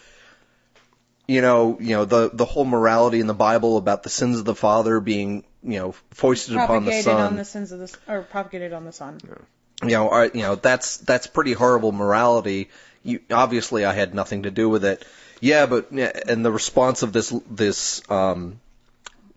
you 1.29 1.41
know, 1.41 1.79
you 1.81 1.91
know, 1.91 2.05
the, 2.05 2.31
the 2.33 2.45
whole 2.45 2.65
morality 2.65 3.21
in 3.21 3.27
the 3.27 3.35
Bible 3.35 3.77
about 3.77 4.03
the 4.03 4.11
sins 4.11 4.39
of 4.39 4.45
the 4.45 4.55
father 4.55 4.99
being, 4.99 5.45
you 5.63 5.79
know, 5.79 5.95
foisted 6.11 6.57
upon 6.57 6.85
the 6.85 6.91
propagated 6.91 7.09
on 7.09 7.37
the 7.37 7.45
sins 7.45 7.73
of 7.73 7.81
the, 7.81 7.97
or 8.07 8.23
propagated 8.23 8.73
on 8.73 8.85
the 8.85 8.93
son. 8.93 9.19
you 9.83 9.91
know, 9.91 10.11
are, 10.11 10.27
you 10.27 10.43
know, 10.43 10.55
that's 10.55 10.99
that's 10.99 11.27
pretty 11.27 11.53
horrible 11.53 11.93
morality. 11.93 12.71
You, 13.03 13.21
obviously, 13.31 13.85
I 13.85 13.93
had 13.93 14.15
nothing 14.15 14.45
to 14.45 14.51
do 14.51 14.69
with 14.69 14.85
it. 14.85 15.05
Yeah, 15.41 15.67
but 15.67 15.91
and 15.91 16.45
the 16.45 16.53
response 16.53 17.03
of 17.03 17.13
this 17.13 17.31
this 17.51 18.03
um, 18.11 18.61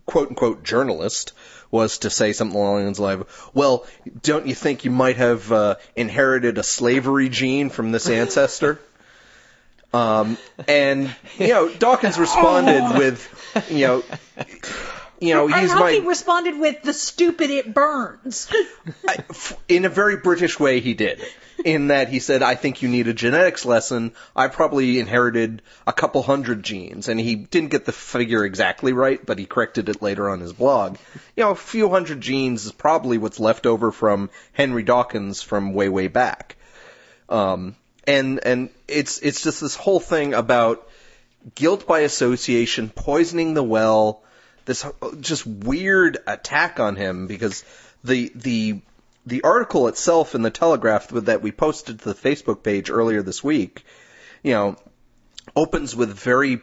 quote 0.06 0.28
unquote 0.28 0.64
journalist 0.64 1.32
was 1.70 1.98
to 1.98 2.10
say 2.10 2.32
something 2.32 2.56
along 2.56 2.84
those 2.84 2.98
lines. 2.98 3.24
Well, 3.54 3.86
don't 4.20 4.46
you 4.46 4.54
think 4.54 4.84
you 4.84 4.90
might 4.90 5.16
have 5.16 5.50
uh, 5.50 5.76
inherited 5.96 6.58
a 6.58 6.62
slavery 6.62 7.28
gene 7.28 7.70
from 7.70 7.92
this 7.92 8.08
ancestor? 8.08 8.78
Um, 9.94 10.38
and 10.68 11.14
you 11.38 11.48
know, 11.48 11.68
Dawkins 11.68 12.18
responded 12.18 12.98
with, 12.98 13.70
you 13.70 13.86
know, 13.86 14.04
you 15.22 15.34
know, 15.34 15.46
hope 15.46 15.80
my 15.80 15.92
he 15.92 16.00
responded 16.00 16.58
with 16.58 16.82
the 16.82 16.92
stupid 16.92 17.50
it 17.50 17.72
burns. 17.72 18.48
I- 19.08 19.24
in 19.68 19.84
a 19.84 19.88
very 19.88 20.16
British 20.16 20.58
way, 20.58 20.80
he 20.80 20.94
did. 20.94 21.22
In 21.64 21.88
that 21.88 22.08
he 22.08 22.18
said, 22.18 22.42
I 22.42 22.56
think 22.56 22.82
you 22.82 22.88
need 22.88 23.06
a 23.06 23.14
genetics 23.14 23.64
lesson. 23.64 24.14
I 24.34 24.48
probably 24.48 24.98
inherited 24.98 25.62
a 25.86 25.92
couple 25.92 26.24
hundred 26.24 26.64
genes. 26.64 27.06
And 27.08 27.20
he 27.20 27.36
didn't 27.36 27.70
get 27.70 27.84
the 27.84 27.92
figure 27.92 28.44
exactly 28.44 28.92
right, 28.92 29.24
but 29.24 29.38
he 29.38 29.46
corrected 29.46 29.88
it 29.88 30.02
later 30.02 30.28
on 30.28 30.40
his 30.40 30.52
blog. 30.52 30.96
You 31.36 31.44
know, 31.44 31.50
a 31.50 31.54
few 31.54 31.88
hundred 31.88 32.20
genes 32.20 32.66
is 32.66 32.72
probably 32.72 33.16
what's 33.16 33.38
left 33.38 33.66
over 33.66 33.92
from 33.92 34.28
Henry 34.52 34.82
Dawkins 34.82 35.40
from 35.40 35.72
way, 35.72 35.88
way 35.88 36.08
back. 36.08 36.56
Um, 37.28 37.76
and, 38.08 38.40
and 38.44 38.70
it's, 38.88 39.20
it's 39.20 39.42
just 39.42 39.60
this 39.60 39.76
whole 39.76 40.00
thing 40.00 40.34
about 40.34 40.88
guilt 41.54 41.86
by 41.86 42.00
association, 42.00 42.88
poisoning 42.88 43.54
the 43.54 43.62
well, 43.62 44.24
this 44.64 44.84
just 45.20 45.46
weird 45.46 46.18
attack 46.26 46.80
on 46.80 46.96
him 46.96 47.26
because 47.26 47.64
the 48.04 48.32
the 48.34 48.80
the 49.26 49.42
article 49.42 49.88
itself 49.88 50.34
in 50.34 50.42
the 50.42 50.50
Telegraph 50.50 51.08
that 51.08 51.42
we 51.42 51.52
posted 51.52 52.00
to 52.00 52.04
the 52.04 52.14
Facebook 52.14 52.62
page 52.62 52.90
earlier 52.90 53.22
this 53.22 53.42
week, 53.44 53.84
you 54.42 54.52
know, 54.52 54.76
opens 55.54 55.94
with 55.94 56.12
very 56.12 56.60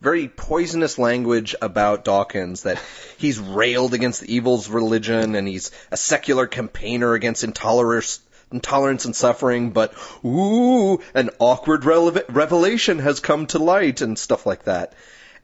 very 0.00 0.28
poisonous 0.28 0.98
language 0.98 1.54
about 1.62 2.04
Dawkins 2.04 2.64
that 2.64 2.78
he's 3.16 3.38
railed 3.38 3.94
against 3.94 4.20
the 4.20 4.34
evils 4.34 4.68
of 4.68 4.74
religion 4.74 5.34
and 5.34 5.48
he's 5.48 5.70
a 5.90 5.96
secular 5.96 6.46
campaigner 6.46 7.14
against 7.14 7.42
intolerance 7.42 8.20
intolerance 8.52 9.04
and 9.04 9.16
suffering, 9.16 9.70
but 9.70 9.94
ooh, 10.24 11.00
an 11.14 11.30
awkward 11.38 11.84
revelation 11.84 12.98
has 12.98 13.20
come 13.20 13.46
to 13.46 13.58
light 13.58 14.00
and 14.00 14.18
stuff 14.18 14.46
like 14.46 14.64
that. 14.64 14.92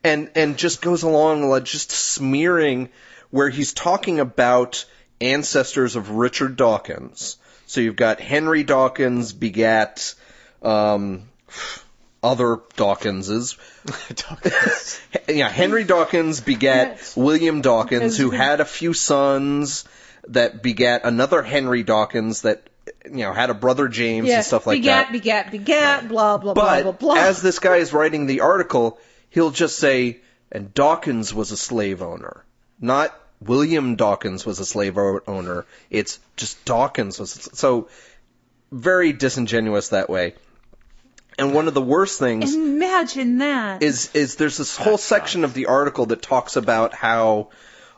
And 0.02 0.30
and 0.34 0.56
just 0.56 0.80
goes 0.80 1.02
along 1.02 1.48
like 1.48 1.64
just 1.64 1.90
smearing 1.90 2.88
where 3.30 3.50
he's 3.50 3.72
talking 3.72 4.18
about 4.18 4.84
ancestors 5.20 5.96
of 5.96 6.10
Richard 6.10 6.56
Dawkins. 6.56 7.36
So 7.66 7.80
you've 7.80 7.96
got 7.96 8.18
Henry 8.20 8.64
Dawkins 8.64 9.32
begat 9.32 10.14
um, 10.62 11.28
other 12.22 12.56
Dawkinses. 12.76 13.56
yeah, 15.28 15.48
Henry 15.48 15.84
Dawkins 15.84 16.40
begat 16.40 16.96
Yes. 16.96 17.16
William 17.16 17.60
Dawkins, 17.60 18.16
who 18.16 18.30
had 18.30 18.60
a 18.60 18.64
few 18.64 18.92
sons 18.92 19.84
that 20.28 20.62
begat 20.62 21.02
another 21.04 21.42
Henry 21.42 21.82
Dawkins 21.82 22.42
that 22.42 22.68
you 23.04 23.18
know 23.18 23.32
had 23.32 23.50
a 23.50 23.54
brother 23.54 23.88
James 23.88 24.28
yeah, 24.28 24.36
and 24.36 24.44
stuff 24.44 24.66
like 24.66 24.78
begat, 24.80 25.06
that. 25.06 25.12
Begat, 25.12 25.50
begat, 25.50 26.00
begat, 26.02 26.08
blah 26.08 26.38
blah 26.38 26.54
But 26.54 26.82
blah 26.82 26.92
blah 26.92 27.14
blah. 27.14 27.22
as 27.22 27.40
this 27.42 27.58
guy 27.58 27.76
is 27.76 27.92
writing 27.92 28.26
the 28.26 28.40
article, 28.40 28.98
he'll 29.30 29.50
just 29.50 29.78
say, 29.78 30.20
and 30.52 30.74
Dawkins 30.74 31.32
was 31.32 31.52
a 31.52 31.56
slave 31.56 32.02
owner. 32.02 32.44
Not 32.80 33.18
William 33.40 33.96
Dawkins 33.96 34.44
was 34.44 34.60
a 34.60 34.66
slave 34.66 34.98
owner. 34.98 35.64
It's 35.88 36.18
just 36.36 36.64
Dawkins 36.64 37.18
was. 37.18 37.48
So, 37.54 37.88
very 38.70 39.12
disingenuous 39.12 39.88
that 39.88 40.10
way. 40.10 40.34
And 41.38 41.54
one 41.54 41.68
of 41.68 41.74
the 41.74 41.80
worst 41.80 42.18
things 42.18 42.54
Imagine 42.54 43.38
that. 43.38 43.82
is 43.82 44.10
is 44.12 44.36
there's 44.36 44.58
this 44.58 44.76
whole 44.76 44.98
section 44.98 45.44
of 45.44 45.54
the 45.54 45.66
article 45.66 46.06
that 46.06 46.20
talks 46.20 46.56
about 46.56 46.92
how 46.92 47.48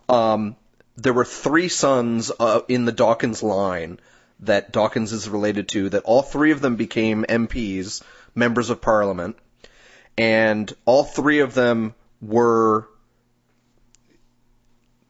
um, 0.08 0.54
there 0.96 1.12
were 1.12 1.24
three 1.24 1.68
sons 1.68 2.30
uh, 2.38 2.60
in 2.68 2.84
the 2.84 2.92
Dawkins 2.92 3.42
line 3.42 3.98
that 4.40 4.70
Dawkins 4.70 5.12
is 5.12 5.28
related 5.28 5.68
to. 5.70 5.88
That 5.88 6.04
all 6.04 6.22
three 6.22 6.52
of 6.52 6.60
them 6.60 6.76
became 6.76 7.24
MPs, 7.28 8.02
members 8.34 8.70
of 8.70 8.80
Parliament, 8.80 9.36
and 10.16 10.72
all 10.84 11.04
three 11.04 11.40
of 11.40 11.54
them 11.54 11.94
were 12.20 12.88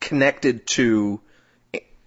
connected 0.01 0.67
to 0.67 1.21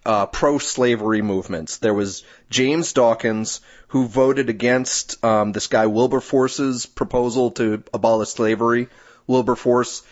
uh, 0.04 0.26
pro-slavery 0.26 1.22
movements. 1.22 1.78
There 1.78 1.94
was 1.94 2.22
James 2.48 2.92
Dawkins, 2.92 3.60
who 3.88 4.06
voted 4.06 4.48
against 4.48 5.22
um, 5.24 5.52
this 5.52 5.66
guy 5.66 5.86
Wilberforce's 5.86 6.86
proposal 6.86 7.50
to 7.52 7.82
abolish 7.92 8.30
slavery. 8.30 8.88
Wilberforce, 9.26 10.02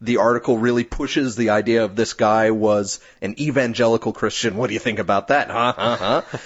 the 0.00 0.16
article 0.16 0.58
really 0.58 0.84
pushes 0.84 1.36
the 1.36 1.50
idea 1.50 1.84
of 1.84 1.94
this 1.94 2.14
guy 2.14 2.50
was 2.50 3.00
an 3.22 3.40
evangelical 3.40 4.12
Christian. 4.12 4.56
What 4.56 4.68
do 4.68 4.74
you 4.74 4.80
think 4.80 4.98
about 4.98 5.28
that? 5.28 5.50
Huh? 5.50 5.74
Huh? 5.76 5.96
Huh? 5.96 6.38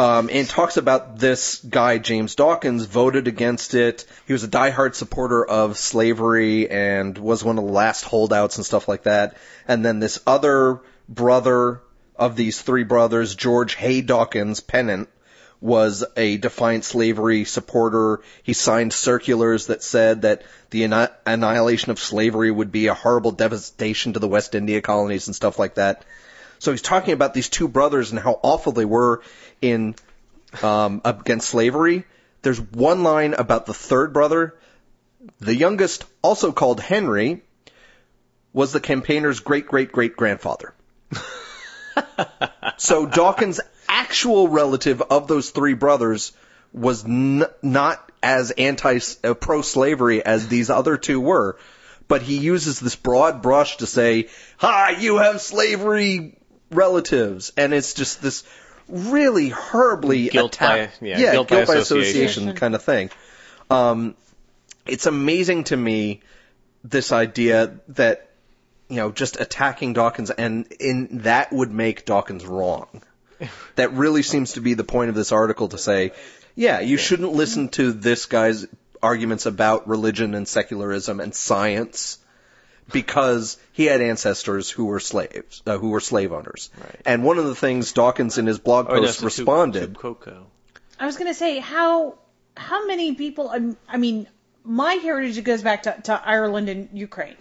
Um, 0.00 0.30
and 0.32 0.48
talks 0.48 0.78
about 0.78 1.18
this 1.18 1.58
guy 1.58 1.98
James 1.98 2.34
Dawkins 2.34 2.86
voted 2.86 3.28
against 3.28 3.74
it. 3.74 4.06
He 4.26 4.32
was 4.32 4.42
a 4.42 4.48
diehard 4.48 4.94
supporter 4.94 5.44
of 5.44 5.76
slavery 5.76 6.70
and 6.70 7.18
was 7.18 7.44
one 7.44 7.58
of 7.58 7.64
the 7.66 7.70
last 7.70 8.04
holdouts 8.04 8.56
and 8.56 8.64
stuff 8.64 8.88
like 8.88 9.02
that. 9.02 9.36
And 9.68 9.84
then 9.84 10.00
this 10.00 10.18
other 10.26 10.80
brother 11.06 11.82
of 12.16 12.34
these 12.34 12.62
three 12.62 12.84
brothers, 12.84 13.34
George 13.34 13.74
Hay 13.74 14.00
Dawkins 14.00 14.60
Pennant, 14.60 15.10
was 15.60 16.02
a 16.16 16.38
defiant 16.38 16.84
slavery 16.84 17.44
supporter. 17.44 18.22
He 18.42 18.54
signed 18.54 18.94
circulars 18.94 19.66
that 19.66 19.82
said 19.82 20.22
that 20.22 20.44
the 20.70 20.84
anni- 20.84 21.12
annihilation 21.26 21.90
of 21.90 21.98
slavery 21.98 22.50
would 22.50 22.72
be 22.72 22.86
a 22.86 22.94
horrible 22.94 23.32
devastation 23.32 24.14
to 24.14 24.18
the 24.18 24.28
West 24.28 24.54
India 24.54 24.80
colonies 24.80 25.26
and 25.26 25.36
stuff 25.36 25.58
like 25.58 25.74
that. 25.74 26.06
So 26.60 26.72
he's 26.72 26.82
talking 26.82 27.14
about 27.14 27.32
these 27.32 27.48
two 27.48 27.68
brothers 27.68 28.10
and 28.10 28.20
how 28.20 28.38
awful 28.42 28.72
they 28.72 28.84
were 28.84 29.22
in 29.60 29.94
um, 30.62 31.00
against 31.04 31.48
slavery. 31.48 32.04
There's 32.42 32.60
one 32.60 33.02
line 33.02 33.34
about 33.34 33.66
the 33.66 33.74
third 33.74 34.12
brother. 34.12 34.56
The 35.40 35.54
youngest, 35.54 36.04
also 36.22 36.52
called 36.52 36.80
Henry, 36.80 37.42
was 38.52 38.72
the 38.72 38.80
campaigner's 38.80 39.40
great 39.40 39.66
great 39.66 39.92
great 39.92 40.16
grandfather. 40.16 40.74
so 42.78 43.06
Dawkins' 43.06 43.60
actual 43.88 44.48
relative 44.48 45.02
of 45.02 45.28
those 45.28 45.50
three 45.50 45.74
brothers 45.74 46.32
was 46.72 47.04
n- 47.04 47.44
not 47.62 48.10
as 48.22 48.50
anti 48.52 49.00
uh, 49.24 49.34
pro 49.34 49.62
slavery 49.62 50.24
as 50.24 50.48
these 50.48 50.70
other 50.70 50.96
two 50.96 51.20
were, 51.20 51.58
but 52.08 52.22
he 52.22 52.38
uses 52.38 52.80
this 52.80 52.96
broad 52.96 53.42
brush 53.42 53.76
to 53.78 53.86
say, 53.86 54.28
"Ha, 54.58 54.96
you 54.98 55.18
have 55.18 55.40
slavery 55.40 56.38
relatives," 56.70 57.52
and 57.56 57.74
it's 57.74 57.94
just 57.94 58.22
this 58.22 58.44
really 58.90 59.48
horribly 59.48 60.28
Guilt 60.28 60.54
attack- 60.54 61.00
by- 61.00 61.06
yeah, 61.06 61.32
guilt, 61.32 61.48
guilt 61.48 61.66
by 61.68 61.74
by 61.74 61.80
association. 61.80 62.22
association 62.22 62.54
kind 62.56 62.74
of 62.74 62.82
thing. 62.82 63.10
Um, 63.70 64.14
it's 64.86 65.06
amazing 65.06 65.64
to 65.64 65.76
me 65.76 66.20
this 66.82 67.12
idea 67.12 67.78
that 67.88 68.30
you 68.88 68.96
know 68.96 69.10
just 69.12 69.40
attacking 69.40 69.92
Dawkins 69.92 70.30
and 70.30 70.66
in 70.80 71.18
that 71.22 71.52
would 71.52 71.70
make 71.70 72.04
Dawkins 72.04 72.44
wrong. 72.46 72.88
That 73.76 73.92
really 73.94 74.22
seems 74.22 74.52
to 74.54 74.60
be 74.60 74.74
the 74.74 74.84
point 74.84 75.08
of 75.08 75.14
this 75.14 75.32
article 75.32 75.68
to 75.68 75.78
say, 75.78 76.12
yeah, 76.54 76.80
you 76.80 76.98
shouldn't 76.98 77.32
listen 77.32 77.70
to 77.70 77.92
this 77.92 78.26
guy's 78.26 78.66
arguments 79.02 79.46
about 79.46 79.88
religion 79.88 80.34
and 80.34 80.46
secularism 80.46 81.20
and 81.20 81.34
science 81.34 82.18
because 82.92 83.58
he 83.72 83.86
had 83.86 84.00
ancestors 84.00 84.70
who 84.70 84.86
were 84.86 85.00
slaves, 85.00 85.62
uh, 85.66 85.78
who 85.78 85.90
were 85.90 86.00
slave 86.00 86.32
owners. 86.32 86.70
Right. 86.78 87.00
And 87.04 87.24
one 87.24 87.38
of 87.38 87.44
the 87.44 87.54
things 87.54 87.92
Dawkins 87.92 88.38
in 88.38 88.46
his 88.46 88.58
blog 88.58 88.88
post 88.88 89.02
it's 89.02 89.18
a 89.18 89.20
Tub- 89.20 89.24
responded 89.24 89.94
tu 89.94 90.00
quoque. 90.00 90.46
I 90.98 91.06
was 91.06 91.16
going 91.16 91.30
to 91.30 91.34
say 91.34 91.58
how 91.58 92.18
how 92.56 92.86
many 92.86 93.14
people. 93.14 93.48
um, 93.50 93.76
I 93.88 93.96
mean, 93.96 94.26
my 94.64 94.94
heritage 94.94 95.42
goes 95.44 95.62
back 95.62 95.84
to, 95.84 95.96
to 96.04 96.20
Ireland 96.24 96.68
and 96.68 96.88
Ukraine, 96.92 97.36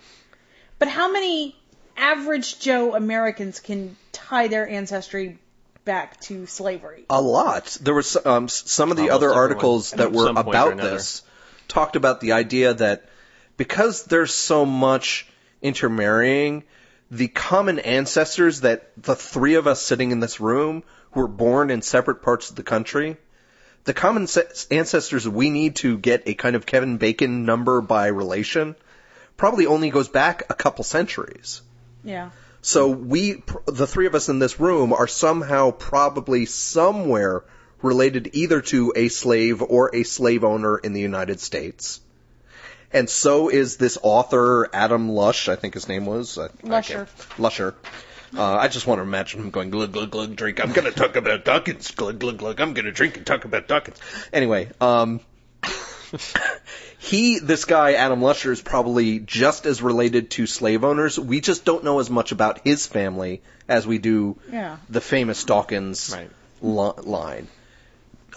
but 0.77 0.87
how 0.87 1.11
many 1.11 1.55
average 1.97 2.59
Joe 2.59 2.95
Americans 2.95 3.59
can 3.59 3.97
tie 4.13 4.47
their 4.47 4.67
ancestry 4.67 5.39
back 5.83 6.19
to 6.21 6.45
slavery? 6.45 7.05
A 7.09 7.21
lot. 7.21 7.77
There 7.81 7.93
was 7.93 8.17
um, 8.25 8.47
some 8.47 8.91
of 8.91 8.97
the 8.97 9.09
Almost 9.09 9.15
other 9.15 9.25
everyone. 9.27 9.43
articles 9.43 9.91
that 9.91 9.99
At 9.99 10.11
were 10.13 10.25
some 10.25 10.35
point 10.35 10.47
or 10.47 10.71
about 10.71 10.77
this 10.77 11.23
talked 11.67 11.95
about 11.95 12.21
the 12.21 12.31
idea 12.33 12.73
that 12.75 13.09
because 13.57 14.05
there's 14.05 14.33
so 14.33 14.65
much 14.65 15.27
intermarrying, 15.61 16.63
the 17.11 17.27
common 17.27 17.79
ancestors 17.79 18.61
that 18.61 18.91
the 18.97 19.15
three 19.15 19.55
of 19.55 19.67
us 19.67 19.81
sitting 19.81 20.11
in 20.11 20.19
this 20.19 20.39
room 20.39 20.83
who 21.11 21.21
were 21.21 21.27
born 21.27 21.71
in 21.71 21.81
separate 21.81 22.21
parts 22.21 22.49
of 22.49 22.55
the 22.55 22.63
country, 22.63 23.17
the 23.85 23.93
common 23.93 24.27
ancestors 24.69 25.27
we 25.27 25.49
need 25.49 25.77
to 25.77 25.97
get 25.97 26.23
a 26.27 26.33
kind 26.33 26.55
of 26.55 26.65
Kevin 26.65 26.97
Bacon 26.97 27.45
number 27.45 27.81
by 27.81 28.07
relation 28.07 28.75
probably 29.37 29.65
only 29.65 29.89
goes 29.89 30.09
back 30.09 30.43
a 30.49 30.53
couple 30.53 30.83
centuries. 30.83 31.61
Yeah. 32.03 32.29
So 32.61 32.89
we, 32.89 33.41
the 33.65 33.87
three 33.87 34.05
of 34.05 34.15
us 34.15 34.29
in 34.29 34.39
this 34.39 34.59
room, 34.59 34.91
are 34.93 35.07
somehow 35.07 35.71
probably 35.71 36.45
somewhere 36.45 37.43
related 37.81 38.31
either 38.33 38.61
to 38.61 38.91
a 38.95 39.07
slave 39.07 39.61
or 39.61 39.95
a 39.95 40.03
slave 40.03 40.43
owner 40.43 40.77
in 40.77 40.93
the 40.93 40.99
United 40.99 41.39
States. 41.39 42.01
And 42.91 43.09
so 43.09 43.49
is 43.49 43.77
this 43.77 43.97
author, 44.01 44.69
Adam 44.73 45.09
Lush, 45.09 45.47
I 45.47 45.55
think 45.55 45.73
his 45.75 45.87
name 45.87 46.05
was. 46.05 46.37
I- 46.37 46.45
I 46.45 46.49
Lusher. 46.63 47.07
Lusher. 47.37 47.75
Uh, 48.35 48.43
I 48.55 48.67
just 48.67 48.85
want 48.87 48.99
to 48.99 49.03
imagine 49.03 49.39
him 49.41 49.49
going 49.49 49.69
glug 49.71 49.91
glug 49.91 50.11
glug 50.11 50.35
drink. 50.35 50.59
I'm 50.63 50.71
gonna 50.71 50.91
talk 50.91 51.15
about 51.15 51.45
Dawkins. 51.45 51.91
Glug 51.91 52.19
glug 52.19 52.37
glug. 52.37 52.59
I'm 52.61 52.73
gonna 52.73 52.91
drink 52.91 53.17
and 53.17 53.25
talk 53.25 53.43
about 53.45 53.67
Dawkins. 53.67 53.97
Anyway, 54.31 54.69
um, 54.79 55.19
he, 56.99 57.39
this 57.39 57.65
guy, 57.65 57.93
Adam 57.93 58.21
Lusher, 58.21 58.51
is 58.51 58.61
probably 58.61 59.19
just 59.19 59.65
as 59.65 59.81
related 59.81 60.31
to 60.31 60.45
slave 60.47 60.83
owners. 60.83 61.17
We 61.19 61.41
just 61.41 61.65
don't 61.65 61.83
know 61.83 61.99
as 61.99 62.09
much 62.09 62.31
about 62.31 62.59
his 62.63 62.85
family 62.85 63.41
as 63.67 63.87
we 63.87 63.97
do 63.97 64.37
Yeah. 64.51 64.77
the 64.89 65.01
famous 65.01 65.43
Dawkins 65.43 66.13
Right. 66.15 66.29
li- 66.61 67.03
line. 67.03 67.47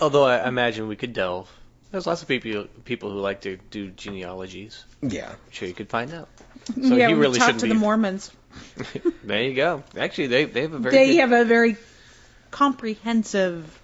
Although 0.01 0.25
I 0.25 0.47
imagine 0.49 0.89
we 0.89 0.97
could 0.97 1.13
delve. 1.13 1.49
There's 1.93 2.07
lots 2.07 2.23
of 2.23 2.29
people 2.29 2.67
people 2.85 3.11
who 3.13 3.21
like 3.21 3.43
to 3.43 3.59
do 3.71 3.91
genealogies. 3.91 4.85
Yeah. 5.03 5.29
I'm 5.29 5.37
sure 5.51 5.69
you 5.69 5.75
could 5.75 5.91
find 5.91 6.13
out. 6.13 6.29
So 6.67 6.95
yeah, 6.95 7.09
he 7.09 7.15
we 7.15 7.21
really 7.21 7.39
talk 7.39 7.49
shouldn't 7.49 7.61
to 7.61 7.67
be. 7.67 7.73
the 7.75 7.79
Mormons. 7.79 8.31
there 9.25 9.43
you 9.43 9.55
go. 9.55 9.83
Actually, 9.97 10.29
they 10.29 10.45
they 10.47 10.63
have 10.63 10.73
a 10.73 10.79
very 10.79 10.95
They 10.95 11.07
good, 11.09 11.21
have 11.21 11.33
a 11.33 11.45
very 11.45 11.77
comprehensive 12.51 13.79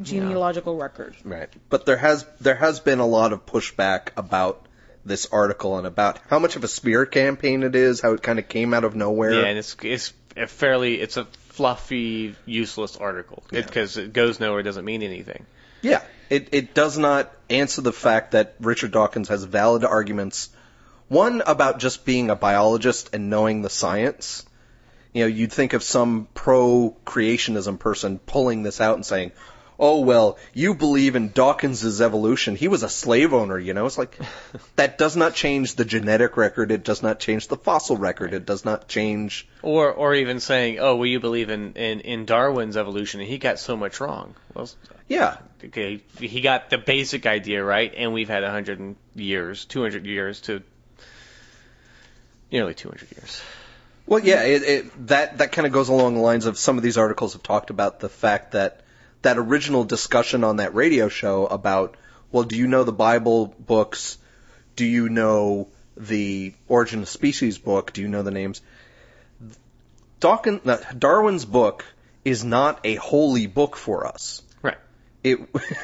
genealogical 0.00 0.76
record. 0.76 1.16
Right. 1.24 1.48
But 1.68 1.84
there 1.84 1.96
has 1.96 2.24
there 2.40 2.54
has 2.54 2.80
been 2.80 3.00
a 3.00 3.06
lot 3.06 3.32
of 3.32 3.44
pushback 3.44 4.10
about 4.16 4.64
this 5.04 5.26
article 5.32 5.78
and 5.78 5.86
about 5.86 6.20
how 6.28 6.38
much 6.38 6.56
of 6.56 6.64
a 6.64 6.68
smear 6.68 7.06
campaign 7.06 7.62
it 7.62 7.74
is, 7.74 8.00
how 8.00 8.12
it 8.12 8.22
kind 8.22 8.38
of 8.38 8.48
came 8.48 8.72
out 8.74 8.84
of 8.84 8.94
nowhere. 8.94 9.32
Yeah, 9.32 9.46
and 9.46 9.58
it's 9.58 9.76
it's 9.82 10.12
a 10.36 10.46
fairly 10.46 11.00
it's 11.00 11.16
a 11.16 11.24
fluffy, 11.24 12.36
useless 12.46 12.96
article 12.96 13.42
because 13.50 13.96
it 13.96 14.12
goes 14.12 14.38
nowhere, 14.38 14.62
doesn't 14.62 14.84
mean 14.84 15.02
anything. 15.02 15.44
Yeah. 15.82 16.02
It 16.30 16.48
it 16.52 16.74
does 16.74 16.98
not 16.98 17.32
answer 17.48 17.80
the 17.80 17.92
fact 17.92 18.32
that 18.32 18.54
Richard 18.60 18.92
Dawkins 18.92 19.28
has 19.28 19.44
valid 19.44 19.84
arguments. 19.84 20.50
One 21.08 21.42
about 21.46 21.78
just 21.78 22.04
being 22.04 22.28
a 22.28 22.36
biologist 22.36 23.10
and 23.14 23.30
knowing 23.30 23.62
the 23.62 23.70
science. 23.70 24.44
You 25.14 25.22
know, 25.22 25.28
you'd 25.28 25.52
think 25.52 25.72
of 25.72 25.82
some 25.82 26.28
pro 26.34 26.94
creationism 27.06 27.78
person 27.78 28.18
pulling 28.18 28.62
this 28.62 28.80
out 28.80 28.96
and 28.96 29.06
saying, 29.06 29.32
"Oh 29.78 30.00
well, 30.00 30.38
you 30.54 30.74
believe 30.74 31.14
in 31.16 31.30
Dawkins's 31.30 32.00
evolution. 32.00 32.56
He 32.56 32.68
was 32.68 32.82
a 32.82 32.88
slave 32.88 33.32
owner, 33.32 33.58
you 33.58 33.74
know." 33.74 33.86
It's 33.86 33.98
like 33.98 34.18
that 34.76 34.98
does 34.98 35.16
not 35.16 35.34
change 35.34 35.74
the 35.74 35.84
genetic 35.84 36.36
record. 36.36 36.72
It 36.72 36.84
does 36.84 37.02
not 37.02 37.20
change 37.20 37.48
the 37.48 37.56
fossil 37.56 37.96
record. 37.96 38.34
It 38.34 38.44
does 38.46 38.64
not 38.64 38.88
change 38.88 39.46
Or 39.62 39.92
or 39.92 40.14
even 40.14 40.40
saying, 40.40 40.78
oh, 40.80 40.96
well, 40.96 41.06
you 41.06 41.20
believe 41.20 41.50
in 41.50 41.74
in, 41.74 42.00
in 42.00 42.24
Darwin's 42.26 42.76
evolution, 42.76 43.20
and 43.20 43.28
he 43.28 43.38
got 43.38 43.58
so 43.58 43.76
much 43.76 44.00
wrong. 44.00 44.34
Well, 44.54 44.68
Yeah. 45.08 45.36
okay, 45.64 46.02
he 46.18 46.40
got 46.40 46.70
the 46.70 46.78
basic 46.78 47.26
idea 47.26 47.62
right, 47.64 47.92
and 47.96 48.12
we've 48.12 48.28
had 48.28 48.42
a 48.42 48.46
100 48.46 48.96
years, 49.14 49.64
200 49.64 50.04
years 50.06 50.40
to 50.42 50.62
nearly 52.50 52.74
200 52.74 53.10
years. 53.12 53.42
Well, 54.06 54.20
yeah, 54.20 54.42
it, 54.42 54.62
it, 54.62 55.06
that 55.08 55.38
that 55.38 55.52
kind 55.52 55.66
of 55.66 55.72
goes 55.72 55.88
along 55.90 56.14
the 56.14 56.20
lines 56.20 56.46
of 56.46 56.56
some 56.58 56.78
of 56.78 56.82
these 56.82 56.96
articles 56.96 57.34
have 57.34 57.42
talked 57.42 57.70
about 57.70 58.00
the 58.00 58.08
fact 58.08 58.52
that 58.52 58.80
that 59.28 59.36
original 59.36 59.84
discussion 59.84 60.42
on 60.42 60.56
that 60.56 60.74
radio 60.74 61.08
show 61.10 61.46
about, 61.46 61.96
well, 62.32 62.44
do 62.44 62.56
you 62.56 62.66
know 62.66 62.82
the 62.84 62.92
Bible 62.92 63.54
books? 63.58 64.16
Do 64.74 64.86
you 64.86 65.10
know 65.10 65.68
the 65.98 66.54
Origin 66.66 67.02
of 67.02 67.08
Species 67.10 67.58
book? 67.58 67.92
Do 67.92 68.00
you 68.00 68.08
know 68.08 68.22
the 68.22 68.30
names? 68.30 68.62
Dawkins, 70.20 70.62
Darwin's 70.98 71.44
book 71.44 71.84
is 72.24 72.42
not 72.42 72.80
a 72.84 72.94
holy 72.94 73.46
book 73.46 73.76
for 73.76 74.06
us. 74.06 74.42
Right. 74.62 74.78
It 75.22 75.38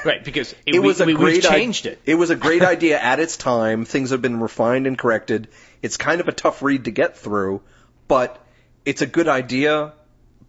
Right, 0.04 0.24
because 0.24 0.52
it, 0.66 0.76
it 0.76 0.78
was 0.78 0.98
we, 1.00 1.04
a 1.04 1.06
we, 1.06 1.14
great 1.14 1.42
changed 1.42 1.86
i- 1.86 1.90
it. 1.90 2.00
It 2.06 2.14
was 2.14 2.30
a 2.30 2.36
great 2.36 2.62
idea 2.74 2.98
at 2.98 3.20
its 3.20 3.36
time. 3.36 3.84
Things 3.84 4.10
have 4.10 4.22
been 4.22 4.40
refined 4.40 4.86
and 4.86 4.96
corrected. 4.98 5.48
It's 5.82 5.98
kind 5.98 6.22
of 6.22 6.28
a 6.28 6.32
tough 6.32 6.62
read 6.62 6.86
to 6.86 6.90
get 6.90 7.18
through, 7.18 7.60
but 8.08 8.40
it's 8.86 9.02
a 9.02 9.06
good 9.06 9.28
idea. 9.28 9.92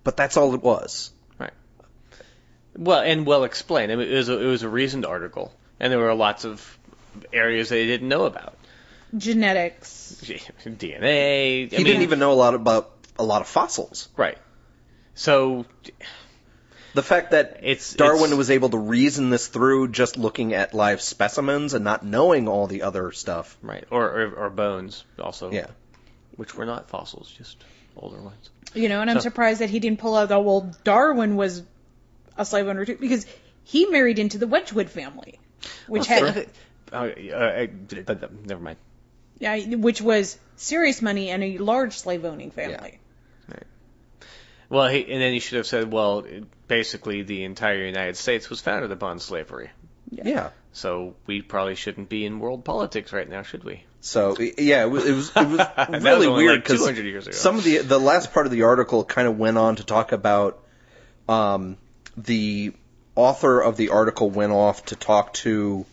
But 0.05 0.15
that's 0.17 0.37
all 0.37 0.53
it 0.53 0.61
was. 0.61 1.11
Right. 2.75 2.85
Well, 2.85 2.99
and 3.01 3.25
well 3.25 3.43
explained. 3.43 3.91
I 3.91 3.95
mean, 3.95 4.09
it 4.09 4.15
was 4.15 4.29
a, 4.29 4.39
it 4.39 4.45
was 4.45 4.63
a 4.63 4.69
reasoned 4.69 5.05
article, 5.05 5.53
and 5.79 5.91
there 5.91 5.99
were 5.99 6.13
lots 6.13 6.45
of 6.45 6.77
areas 7.31 7.69
they 7.69 7.85
didn't 7.85 8.09
know 8.09 8.25
about. 8.25 8.55
Genetics. 9.15 10.21
DNA. 10.65 11.71
He 11.71 11.83
didn't 11.83 12.01
even 12.01 12.19
know 12.19 12.31
a 12.31 12.35
lot 12.35 12.53
about 12.53 12.91
a 13.17 13.23
lot 13.23 13.41
of 13.41 13.47
fossils. 13.47 14.09
Right. 14.17 14.37
So 15.13 15.65
The 16.93 17.03
fact 17.03 17.31
that 17.31 17.59
It's- 17.61 17.93
Darwin 17.93 18.25
it's- 18.25 18.37
was 18.37 18.51
able 18.51 18.69
to 18.69 18.77
reason 18.77 19.29
this 19.29 19.47
through 19.47 19.89
just 19.89 20.17
looking 20.17 20.53
at 20.53 20.73
live 20.73 21.01
specimens 21.01 21.73
and 21.73 21.83
not 21.85 22.05
knowing 22.05 22.47
all 22.47 22.67
the 22.67 22.81
other 22.83 23.11
stuff. 23.11 23.57
right, 23.61 23.85
or 23.89 24.03
or, 24.03 24.31
or 24.45 24.49
bones 24.49 25.05
also. 25.19 25.51
Yeah. 25.51 25.67
Which 26.35 26.53
were 26.55 26.65
not 26.65 26.89
fossils, 26.89 27.31
just 27.31 27.63
older 27.95 28.21
ones. 28.21 28.49
You 28.73 28.89
know, 28.89 28.99
and 28.99 29.09
I'm 29.09 29.21
surprised 29.21 29.61
that 29.61 29.69
he 29.69 29.79
didn't 29.79 29.99
pull 29.99 30.15
out 30.15 30.27
the 30.27 30.39
well, 30.39 30.73
Darwin 30.83 31.37
was 31.37 31.63
a 32.37 32.45
slave 32.45 32.67
owner 32.67 32.85
too, 32.85 32.97
because 32.99 33.25
he 33.63 33.85
married 33.87 34.19
into 34.19 34.37
the 34.37 34.47
Wedgwood 34.47 34.89
family, 34.89 35.39
which 35.87 36.07
had 36.07 36.47
Oh, 36.93 37.07
uh, 37.07 37.67
uh, 38.07 38.15
never 38.45 38.61
mind. 38.61 38.77
yeah, 39.39 39.57
which 39.75 40.01
was 40.01 40.37
serious 40.55 41.01
money 41.01 41.29
and 41.29 41.43
a 41.43 41.57
large 41.57 41.93
slave 41.97 42.23
owning 42.25 42.51
family. 42.51 42.99
Right. 43.49 43.63
Well, 44.69 44.87
he, 44.87 45.01
and 45.11 45.21
then 45.21 45.33
he 45.33 45.39
should 45.39 45.57
have 45.57 45.67
said, 45.67 45.91
well, 45.91 46.19
it- 46.19 46.43
basically 46.67 47.21
the 47.23 47.43
entire 47.43 47.85
United 47.85 48.17
States 48.17 48.49
was 48.49 48.61
founded 48.61 48.91
upon 48.91 49.19
slavery. 49.19 49.69
Yeah. 50.11 50.49
So 50.73 51.15
we 51.25 51.41
probably 51.41 51.75
shouldn't 51.75 52.09
be 52.09 52.25
in 52.25 52.39
world 52.39 52.63
politics 52.65 53.13
right 53.13 53.27
now, 53.29 53.41
should 53.43 53.63
we? 53.63 53.83
So 54.01 54.35
yeah, 54.39 54.83
it 54.83 54.89
was 54.89 55.05
it 55.05 55.13
was, 55.15 55.31
it 55.35 55.47
was 55.47 55.59
really 56.03 56.27
was 56.27 56.37
weird 56.37 56.61
because 56.63 56.79
200 56.79 57.05
years 57.05 57.27
ago. 57.27 57.35
some 57.35 57.57
of 57.57 57.63
the 57.63 57.77
the 57.79 57.99
last 57.99 58.31
part 58.33 58.45
of 58.45 58.51
the 58.51 58.63
article 58.63 59.03
kind 59.03 59.27
of 59.27 59.37
went 59.39 59.57
on 59.57 59.77
to 59.77 59.83
talk 59.83 60.11
about 60.11 60.63
um, 61.27 61.77
the 62.17 62.73
author 63.15 63.61
of 63.61 63.77
the 63.77 63.89
article 63.89 64.29
went 64.29 64.51
off 64.51 64.85
to 64.85 64.95
talk 64.95 65.33
to 65.33 65.85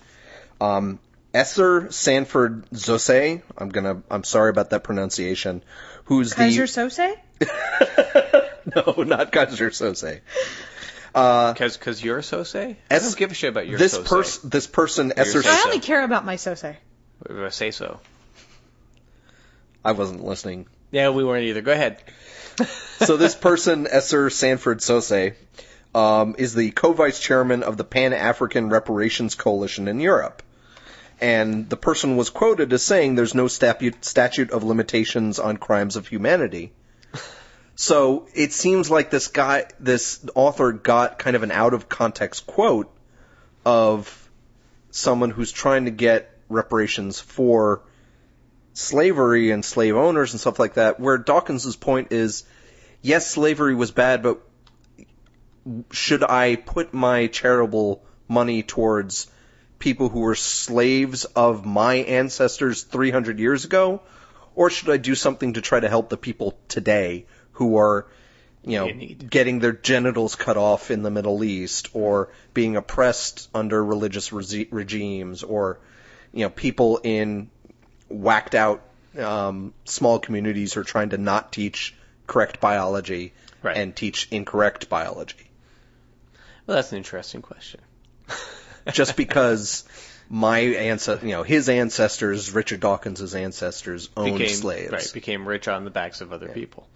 um, 0.60 0.98
Esser 1.34 1.90
Sanford 1.90 2.68
Zose. 2.70 3.42
I'm 3.56 3.68
gonna 3.68 4.02
I'm 4.10 4.24
sorry 4.24 4.50
about 4.50 4.70
that 4.70 4.84
pronunciation. 4.84 5.62
Who's 6.04 6.34
Kaiser 6.34 6.66
the 6.66 6.72
Sose? 6.72 7.16
no 8.76 9.02
not 9.02 9.32
Keyser 9.32 9.70
Söze. 9.70 10.20
Because 11.12 11.76
cause 11.76 12.02
you're 12.02 12.18
a 12.18 12.22
Sose? 12.22 12.76
I 12.90 12.98
don't 12.98 13.16
give 13.16 13.30
a 13.30 13.34
shit 13.34 13.50
about 13.50 13.66
your 13.66 13.78
This 13.78 13.98
person 13.98 14.50
this 14.50 14.66
person 14.66 15.12
Esser 15.16 15.42
Say 15.42 15.50
I 15.50 15.62
only 15.66 15.80
care 15.80 16.04
about 16.04 16.24
my 16.24 16.36
Sose. 16.36 16.76
Uh, 17.28 17.50
Say 17.50 17.70
so. 17.70 18.00
I 19.84 19.92
wasn't 19.92 20.24
listening. 20.24 20.66
Yeah, 20.90 21.10
we 21.10 21.24
weren't 21.24 21.44
either. 21.44 21.62
Go 21.62 21.72
ahead. 21.72 22.02
so 22.98 23.16
this 23.16 23.34
person, 23.34 23.86
Esser 23.90 24.30
Sanford 24.30 24.78
Sose, 24.78 25.34
um, 25.94 26.34
is 26.38 26.54
the 26.54 26.70
co-vice 26.70 27.20
chairman 27.20 27.62
of 27.62 27.76
the 27.76 27.84
Pan-African 27.84 28.68
Reparations 28.68 29.34
Coalition 29.34 29.88
in 29.88 30.00
Europe. 30.00 30.42
And 31.20 31.68
the 31.68 31.76
person 31.76 32.16
was 32.16 32.30
quoted 32.30 32.72
as 32.72 32.82
saying 32.82 33.14
there's 33.14 33.34
no 33.34 33.46
statute, 33.46 34.04
statute 34.04 34.50
of 34.50 34.64
limitations 34.64 35.38
on 35.38 35.56
crimes 35.56 35.96
of 35.96 36.08
humanity. 36.08 36.72
So 37.74 38.28
it 38.34 38.52
seems 38.52 38.90
like 38.90 39.10
this 39.10 39.28
guy, 39.28 39.66
this 39.78 40.24
author 40.34 40.72
got 40.72 41.18
kind 41.18 41.36
of 41.36 41.42
an 41.42 41.50
out 41.50 41.74
of 41.74 41.88
context 41.88 42.46
quote 42.46 42.92
of 43.64 44.30
someone 44.90 45.30
who's 45.30 45.52
trying 45.52 45.84
to 45.86 45.90
get 45.90 46.36
reparations 46.48 47.20
for 47.20 47.82
slavery 48.74 49.50
and 49.50 49.64
slave 49.64 49.96
owners 49.96 50.32
and 50.32 50.40
stuff 50.40 50.58
like 50.58 50.74
that, 50.74 50.98
where 51.00 51.18
Dawkins's 51.18 51.76
point 51.76 52.12
is, 52.12 52.44
yes, 53.00 53.26
slavery 53.30 53.74
was 53.74 53.90
bad, 53.90 54.22
but 54.22 54.40
should 55.90 56.22
I 56.24 56.56
put 56.56 56.92
my 56.92 57.26
charitable 57.28 58.02
money 58.28 58.62
towards 58.62 59.30
people 59.78 60.08
who 60.08 60.20
were 60.20 60.34
slaves 60.34 61.24
of 61.24 61.64
my 61.64 61.94
ancestors 61.96 62.82
300 62.82 63.38
years 63.38 63.64
ago? 63.64 64.00
Or 64.54 64.70
should 64.70 64.90
I 64.90 64.96
do 64.98 65.14
something 65.14 65.54
to 65.54 65.60
try 65.60 65.80
to 65.80 65.88
help 65.88 66.08
the 66.10 66.16
people 66.16 66.58
today 66.68 67.24
who 67.52 67.78
are, 67.78 68.06
you 68.64 68.78
know, 68.78 68.92
getting 69.30 69.60
their 69.60 69.72
genitals 69.72 70.34
cut 70.34 70.56
off 70.56 70.90
in 70.90 71.02
the 71.02 71.10
Middle 71.10 71.42
East 71.42 71.88
or 71.94 72.28
being 72.52 72.76
oppressed 72.76 73.48
under 73.54 73.82
religious 73.82 74.32
regi- 74.32 74.68
regimes 74.70 75.42
or, 75.42 75.78
you 76.34 76.44
know, 76.44 76.50
people 76.50 77.00
in 77.02 77.50
whacked 78.08 78.54
out 78.54 78.82
um, 79.18 79.72
small 79.84 80.18
communities 80.18 80.74
who 80.74 80.80
are 80.80 80.84
trying 80.84 81.10
to 81.10 81.18
not 81.18 81.52
teach 81.52 81.94
correct 82.26 82.60
biology 82.60 83.32
Right. 83.62 83.76
and 83.76 83.94
teach 83.94 84.26
incorrect 84.32 84.88
biology. 84.88 85.41
Well, 86.66 86.76
that's 86.76 86.92
an 86.92 86.98
interesting 86.98 87.42
question. 87.42 87.80
Just 88.92 89.16
because 89.16 89.84
my 90.28 90.60
ancestor, 90.60 91.26
you 91.26 91.32
know, 91.32 91.42
his 91.42 91.68
ancestors, 91.68 92.52
Richard 92.52 92.80
Dawkins' 92.80 93.34
ancestors, 93.34 94.08
owned 94.16 94.38
became 94.38 94.54
slaves. 94.54 94.92
right 94.92 95.10
became 95.12 95.46
rich 95.46 95.68
on 95.68 95.84
the 95.84 95.90
backs 95.90 96.20
of 96.20 96.32
other 96.32 96.48
people. 96.48 96.88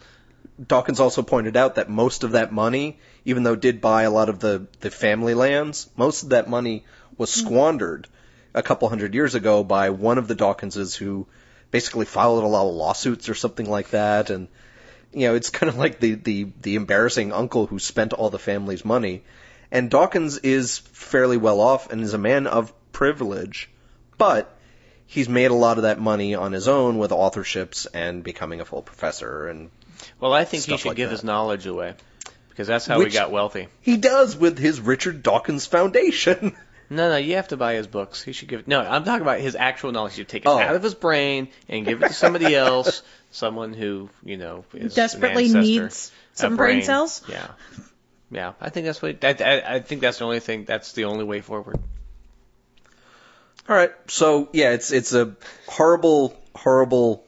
Dawkins 0.65 1.01
also 1.01 1.23
pointed 1.23 1.57
out 1.57 1.75
that 1.75 1.91
most 1.91 2.25
of 2.25 2.33
that 2.33 2.53
money, 2.53 2.99
even 3.25 3.43
though 3.43 3.53
it 3.53 3.61
did 3.61 3.81
buy 3.81 4.05
a 4.05 4.11
lot 4.11 4.29
of 4.29 4.41
the, 4.41 4.67
the 4.81 4.91
family 4.91 5.35
lands, 5.35 5.91
most 5.97 6.23
of 6.23 6.29
that 6.31 6.49
money 6.49 6.85
was 7.19 7.35
hmm. 7.35 7.47
squandered 7.47 8.09
a 8.55 8.63
couple 8.63 8.89
hundred 8.89 9.15
years 9.15 9.35
ago 9.35 9.63
by 9.63 9.91
one 9.91 10.17
of 10.17 10.29
the 10.29 10.35
Dawkinses 10.35 10.97
who 10.97 11.27
basically 11.71 12.07
filed 12.07 12.43
a 12.43 12.47
lot 12.47 12.67
of 12.67 12.75
lawsuits 12.75 13.29
or 13.29 13.35
something 13.35 13.69
like 13.69 13.91
that. 13.91 14.31
And, 14.31 14.49
you 15.13 15.29
know, 15.29 15.35
it's 15.35 15.51
kind 15.51 15.69
of 15.69 15.77
like 15.77 16.01
the, 16.01 16.15
the, 16.15 16.49
the 16.63 16.77
embarrassing 16.77 17.33
uncle 17.33 17.67
who 17.67 17.79
spent 17.79 18.15
all 18.15 18.31
the 18.31 18.39
family's 18.39 18.85
money. 18.85 19.25
And 19.71 19.91
Dawkins 19.91 20.39
is 20.39 20.79
fairly 20.79 21.37
well 21.37 21.61
off 21.61 21.91
and 21.91 22.01
is 22.03 22.15
a 22.15 22.19
man 22.19 22.47
of 22.47 22.73
privilege, 22.93 23.69
but 24.19 24.57
he's 25.07 25.29
made 25.29 25.51
a 25.51 25.55
lot 25.55 25.77
of 25.79 25.83
that 25.83 26.01
money 26.01 26.35
on 26.35 26.53
his 26.53 26.69
own 26.69 26.99
with 26.99 27.11
authorships 27.11 27.87
and 27.93 28.23
becoming 28.23 28.61
a 28.61 28.65
full 28.65 28.83
professor 28.83 29.49
and 29.49 29.71
Well, 30.21 30.33
I 30.33 30.45
think 30.45 30.65
he 30.65 30.77
should 30.77 30.89
like 30.89 30.97
give 30.97 31.09
that. 31.11 31.15
his 31.17 31.25
knowledge 31.25 31.67
away 31.67 31.95
because 32.51 32.67
that's 32.69 32.87
how 32.87 33.01
he 33.01 33.11
got 33.11 33.31
wealthy. 33.31 33.69
he 33.83 33.97
does 33.97 34.37
with 34.37 34.59
his 34.59 34.81
Richard 34.81 35.23
Dawkins 35.23 35.67
Foundation. 35.67 36.57
No, 36.89 37.11
no, 37.11 37.17
you 37.17 37.35
have 37.35 37.49
to 37.49 37.57
buy 37.57 37.75
his 37.75 37.89
books. 37.89 38.23
He 38.23 38.31
should 38.33 38.47
give. 38.47 38.69
No, 38.69 38.81
I'm 38.81 39.03
talking 39.03 39.23
about 39.23 39.41
his 39.41 39.57
actual 39.57 39.91
knowledge. 39.91 40.17
You 40.19 40.25
take 40.25 40.43
it 40.45 40.49
Oh. 40.49 40.57
out 40.57 40.77
of 40.77 40.85
his 40.85 40.95
brain 40.95 41.49
and 41.69 41.85
give 41.85 42.01
it 42.01 42.07
to 42.07 42.13
somebody 42.15 42.55
else, 42.55 43.03
someone 43.33 43.73
who 43.73 44.09
you 44.25 44.37
know 44.37 44.65
is 44.73 44.95
Desperately 44.95 45.47
ancestor. 45.47 45.61
needs 45.63 46.13
A 46.35 46.39
some 46.39 46.57
brain 46.57 46.83
cells. 46.85 47.23
Yeah, 47.29 47.49
yeah. 48.31 48.53
I 48.61 48.71
think 48.71 48.87
that's 48.87 49.01
what. 49.01 49.25
I, 49.25 49.37
I, 49.41 49.75
I 49.77 49.81
think 49.81 50.01
that's 50.01 50.19
the 50.19 50.25
only 50.25 50.41
thing. 50.41 50.65
That's 50.65 50.93
the 50.93 51.05
only 51.05 51.25
way 51.25 51.41
forward. 51.41 51.79
All 53.69 53.77
right. 53.77 53.93
So 54.09 54.49
yeah, 54.53 54.73
it's 54.73 54.93
it's 54.93 55.13
a 55.13 55.37
horrible, 55.67 56.37
horrible, 56.55 57.27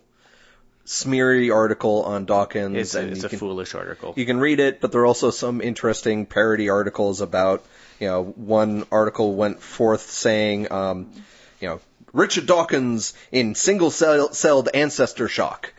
smeary 0.84 1.50
article 1.50 2.02
on 2.02 2.24
Dawkins. 2.24 2.76
It's 2.76 2.94
a, 2.94 3.00
and 3.00 3.10
it's 3.10 3.24
a 3.24 3.28
can, 3.28 3.38
foolish 3.38 3.74
article. 3.74 4.14
You 4.16 4.26
can 4.26 4.38
read 4.38 4.60
it, 4.60 4.80
but 4.80 4.92
there 4.92 5.02
are 5.02 5.06
also 5.06 5.30
some 5.30 5.60
interesting 5.60 6.26
parody 6.26 6.68
articles 6.68 7.20
about. 7.20 7.64
You 8.00 8.06
know, 8.06 8.22
one 8.24 8.86
article 8.92 9.34
went 9.34 9.60
forth 9.60 10.02
saying, 10.02 10.70
um, 10.70 11.10
you 11.60 11.66
know, 11.66 11.80
Richard 12.12 12.46
Dawkins 12.46 13.12
in 13.32 13.56
single 13.56 13.90
cell- 13.90 14.32
celled 14.32 14.68
ancestor 14.72 15.26
shock. 15.26 15.72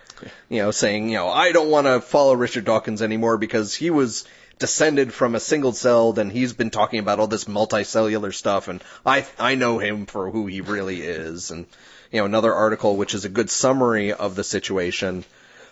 You 0.50 0.64
know, 0.64 0.72
saying, 0.72 1.08
you 1.08 1.16
know, 1.16 1.30
I 1.30 1.54
don't 1.54 1.70
want 1.70 1.88
to 1.88 2.02
follow 2.02 2.34
Richard 2.34 2.66
Dawkins 2.66 3.02
anymore 3.02 3.38
because 3.38 3.74
he 3.74 3.90
was 3.90 4.26
descended 4.60 5.14
from 5.14 5.36
a 5.36 5.40
single 5.40 5.72
celled 5.72 6.20
and 6.20 6.32
he's 6.32 6.54
been 6.54 6.70
talking 6.70 7.00
about 7.00 7.20
all 7.20 7.28
this 7.28 7.46
multicellular 7.46 8.34
stuff 8.34 8.68
and 8.68 8.84
I 9.06 9.26
I 9.40 9.56
know 9.56 9.80
him 9.80 10.06
for 10.06 10.30
who 10.30 10.48
he 10.48 10.62
really 10.62 11.02
is 11.02 11.50
and 11.52 11.66
you 12.12 12.20
know 12.20 12.26
another 12.26 12.54
article 12.54 12.98
which 12.98 13.14
is 13.16 13.26
a 13.26 13.30
good 13.30 13.50
summary 13.50 14.12
of 14.14 14.36
the 14.36 14.44
situation 14.44 15.24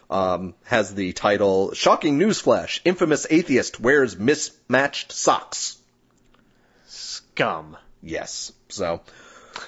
um, 0.10 0.54
has 0.64 0.96
the 0.96 1.12
title 1.12 1.74
"Shocking 1.74 2.18
Newsflash: 2.18 2.80
Infamous 2.86 3.28
Atheist 3.30 3.80
Wears 3.82 4.18
Mismatched 4.18 5.12
Socks." 5.12 5.78
Scum. 6.88 7.76
Yes, 8.02 8.54
so 8.70 9.02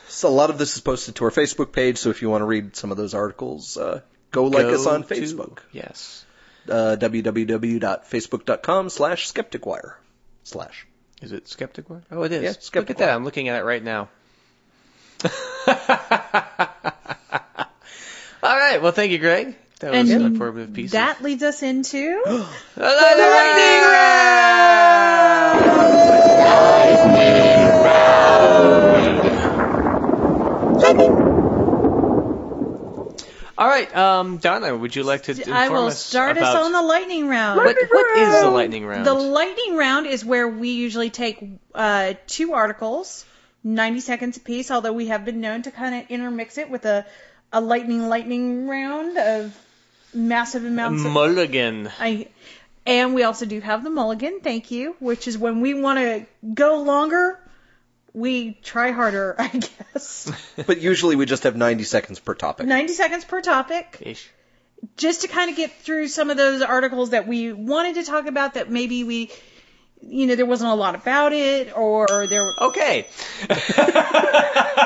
so 0.08 0.30
a 0.30 0.32
lot 0.32 0.50
of 0.50 0.58
this 0.58 0.76
is 0.76 0.82
posted 0.82 1.16
to 1.16 1.26
our 1.26 1.32
Facebook 1.32 1.74
page. 1.74 1.98
So 1.98 2.10
if 2.10 2.22
you 2.22 2.30
want 2.30 2.42
to 2.42 2.46
read 2.46 2.76
some 2.78 2.92
of 2.92 2.96
those 2.98 3.14
articles, 3.14 3.76
uh, 3.76 4.00
go 4.32 4.46
like 4.46 4.68
Go 4.68 4.76
us 4.76 4.86
on 4.86 5.04
to- 5.04 5.14
Facebook. 5.14 5.60
Yes. 5.74 6.24
Uh, 6.70 6.96
www.facebook.com/slash 7.00 9.34
skepticwire 9.34 9.94
slash. 10.44 10.86
Is 11.22 11.32
it 11.32 11.46
skepticwire? 11.46 12.02
Oh, 12.12 12.24
it 12.24 12.32
is. 12.32 12.44
Yeah, 12.44 12.54
Look 12.80 12.90
at 12.90 12.98
that. 12.98 13.10
I'm 13.10 13.24
looking 13.26 13.50
at 13.50 13.60
it 13.60 13.64
right 13.66 13.84
now. 13.84 14.10
All 18.42 18.58
right. 18.58 18.82
Well, 18.82 18.94
thank 18.94 19.12
you, 19.12 19.18
Greg. 19.18 19.56
That 19.80 19.92
was 19.92 20.10
an 20.10 20.22
informative 20.26 20.74
piece. 20.74 20.92
that 20.92 21.22
leads 21.22 21.44
us 21.44 21.62
into 21.64 22.22
of 22.26 22.50
the 22.76 22.82
lightning 22.82 23.80
All 33.60 33.68
right, 33.68 33.94
um, 33.94 34.38
Donna, 34.38 34.74
would 34.74 34.96
you 34.96 35.04
like 35.04 35.24
to 35.24 35.32
inform 35.32 35.54
I 35.54 35.68
will 35.68 35.88
us 35.88 36.00
start 36.00 36.38
us 36.38 36.44
about 36.50 36.64
on 36.64 36.72
the 36.72 36.82
lightning 36.82 37.28
round. 37.28 37.58
what, 37.58 37.76
what 37.92 38.18
is 38.18 38.42
the 38.42 38.50
lightning 38.50 38.86
round? 38.86 39.06
The 39.06 39.14
lightning 39.14 39.76
round 39.76 40.08
is 40.08 40.24
where 40.24 40.48
we 40.48 40.70
usually 40.70 41.10
take 41.10 41.44
uh, 41.76 42.14
two 42.26 42.54
articles, 42.54 43.26
90 43.66 44.00
seconds 44.00 44.38
apiece, 44.38 44.72
although 44.72 44.94
we 44.94 45.08
have 45.08 45.26
been 45.26 45.42
known 45.42 45.64
to 45.64 45.72
kind 45.72 45.94
of 45.94 46.10
intermix 46.10 46.58
it 46.58 46.70
with 46.70 46.86
a, 46.86 47.06
a 47.52 47.60
lightning 47.60 48.08
lightning 48.08 48.66
round 48.66 49.18
of 49.18 49.60
massive 50.14 50.64
amounts 50.64 51.04
of. 51.04 51.12
Mulligan. 51.12 51.92
I, 52.00 52.30
and 52.86 53.14
we 53.14 53.24
also 53.24 53.46
do 53.46 53.60
have 53.60 53.84
the 53.84 53.90
mulligan, 53.90 54.40
thank 54.40 54.72
you, 54.72 54.96
which 55.02 55.28
is 55.28 55.38
when 55.38 55.60
we 55.60 55.74
want 55.74 56.00
to 56.00 56.26
go 56.54 56.82
longer, 56.82 57.38
we 58.14 58.54
try 58.64 58.92
harder, 58.92 59.36
I 59.40 59.48
guess. 59.50 60.32
But 60.66 60.82
usually 60.82 61.16
we 61.16 61.26
just 61.26 61.44
have 61.44 61.56
90 61.56 61.84
seconds 61.84 62.20
per 62.20 62.34
topic. 62.36 62.66
90 62.68 62.94
seconds 62.94 63.26
per 63.26 63.42
topic. 63.42 63.98
Ish. 64.02 64.30
just 64.98 65.22
to 65.22 65.28
kind 65.28 65.50
of 65.50 65.56
get 65.58 65.72
through 65.82 66.08
some 66.08 66.30
of 66.30 66.38
those 66.38 66.62
articles 66.62 67.10
that 67.12 67.28
we 67.28 67.52
wanted 67.54 67.96
to 67.96 68.04
talk 68.04 68.26
about 68.28 68.54
that 68.56 68.70
maybe 68.72 69.04
we 69.04 69.30
you 70.02 70.26
know 70.28 70.36
there 70.36 70.46
wasn't 70.46 70.70
a 70.72 70.76
lot 70.76 70.96
about 70.96 71.34
it 71.34 71.76
or 71.78 72.26
there 72.28 72.54
Okay. 72.62 73.06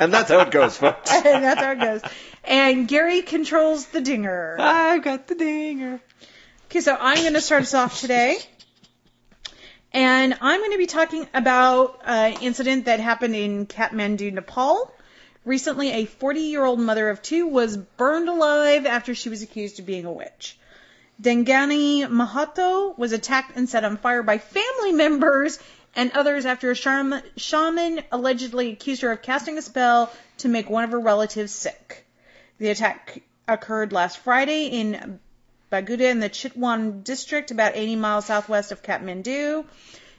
And 0.00 0.14
that's 0.14 0.30
how 0.30 0.40
it 0.40 0.50
goes, 0.50 0.78
folks. 0.78 1.12
and 1.26 1.44
that's 1.44 1.60
how 1.60 1.72
it 1.72 1.78
goes 1.80 2.00
and 2.44 2.88
gary 2.88 3.20
controls 3.20 3.84
the 3.88 4.00
dinger 4.00 4.56
I've 4.58 5.02
got 5.02 5.26
the 5.28 5.34
dinger. 5.34 6.00
okay 6.66 6.80
so 6.80 6.96
i'm 6.98 7.18
going 7.18 7.34
to 7.34 7.40
start 7.42 7.62
us 7.64 7.74
off 7.74 8.00
today 8.00 8.38
and 9.92 10.36
i'm 10.40 10.60
going 10.60 10.72
to 10.72 10.78
be 10.78 10.86
talking 10.86 11.26
about 11.34 12.00
an 12.04 12.34
incident 12.42 12.84
that 12.84 13.00
happened 13.00 13.34
in 13.34 13.66
kathmandu 13.66 14.32
nepal 14.32 14.92
recently 15.44 15.90
a 15.90 16.04
40 16.04 16.40
year 16.40 16.64
old 16.64 16.80
mother 16.80 17.08
of 17.08 17.22
two 17.22 17.46
was 17.46 17.76
burned 17.76 18.28
alive 18.28 18.86
after 18.86 19.14
she 19.14 19.28
was 19.28 19.42
accused 19.42 19.80
of 19.80 19.86
being 19.86 20.04
a 20.04 20.12
witch 20.12 20.56
Dengani 21.20 22.06
Mahato 22.06 22.96
was 22.96 23.12
attacked 23.12 23.54
and 23.54 23.68
set 23.68 23.84
on 23.84 23.98
fire 23.98 24.22
by 24.22 24.38
family 24.38 24.92
members 25.04 25.58
and 25.94 26.12
others 26.12 26.46
after 26.46 26.70
a 26.70 26.74
shaman, 26.74 27.22
shaman 27.36 28.00
allegedly 28.10 28.72
accused 28.72 29.02
her 29.02 29.12
of 29.12 29.20
casting 29.20 29.58
a 29.58 29.62
spell 29.62 30.10
to 30.38 30.48
make 30.48 30.70
one 30.70 30.84
of 30.84 30.92
her 30.92 31.00
relatives 31.00 31.52
sick. 31.52 32.06
The 32.58 32.70
attack 32.70 33.22
occurred 33.46 33.92
last 33.92 34.18
Friday 34.18 34.66
in 34.68 35.20
Baguda 35.70 36.08
in 36.08 36.20
the 36.20 36.28
Chitwan 36.28 37.04
district, 37.04 37.50
about 37.50 37.76
80 37.76 37.96
miles 37.96 38.26
southwest 38.26 38.72
of 38.72 38.82
Kathmandu. 38.82 39.64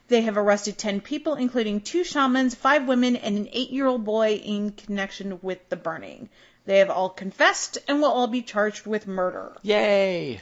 They 0.07 0.21
have 0.21 0.37
arrested 0.37 0.77
10 0.77 1.01
people, 1.01 1.35
including 1.35 1.81
two 1.81 2.03
shamans, 2.03 2.55
five 2.55 2.85
women, 2.87 3.15
and 3.15 3.37
an 3.37 3.49
eight 3.51 3.69
year 3.71 3.85
old 3.87 4.03
boy 4.03 4.33
in 4.35 4.71
connection 4.71 5.39
with 5.41 5.67
the 5.69 5.75
burning. 5.77 6.29
They 6.65 6.79
have 6.79 6.89
all 6.89 7.09
confessed 7.09 7.77
and 7.87 8.01
will 8.01 8.11
all 8.11 8.27
be 8.27 8.41
charged 8.41 8.85
with 8.85 9.07
murder. 9.07 9.53
Yay. 9.63 10.41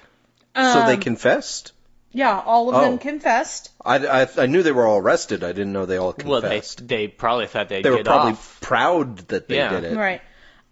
So 0.56 0.86
they 0.86 0.94
Um, 0.96 1.00
confessed? 1.00 1.72
Yeah, 2.12 2.42
all 2.44 2.70
of 2.70 2.76
Oh. 2.76 2.82
them 2.82 2.98
confessed. 2.98 3.72
I, 3.86 3.98
I, 4.24 4.28
I 4.38 4.46
knew 4.48 4.64
they 4.64 4.72
were 4.72 4.88
all 4.88 4.98
arrested. 4.98 5.44
I 5.44 5.52
didn't 5.54 5.74
know 5.74 5.86
they 5.86 5.98
all 5.98 6.14
confessed. 6.14 6.30
Well, 6.30 6.42
they 6.42 6.50
confessed. 6.50 6.88
they 6.88 7.08
probably 7.08 7.46
thought 7.46 7.70
they'd 7.70 7.84
they 7.84 7.92
were 7.92 8.04
probably 8.04 8.32
off. 8.32 8.58
proud 8.62 9.18
that 9.30 9.48
they 9.48 9.58
Yeah. 9.58 9.70
did 9.80 9.84
it. 9.94 9.96
Right. 9.98 10.22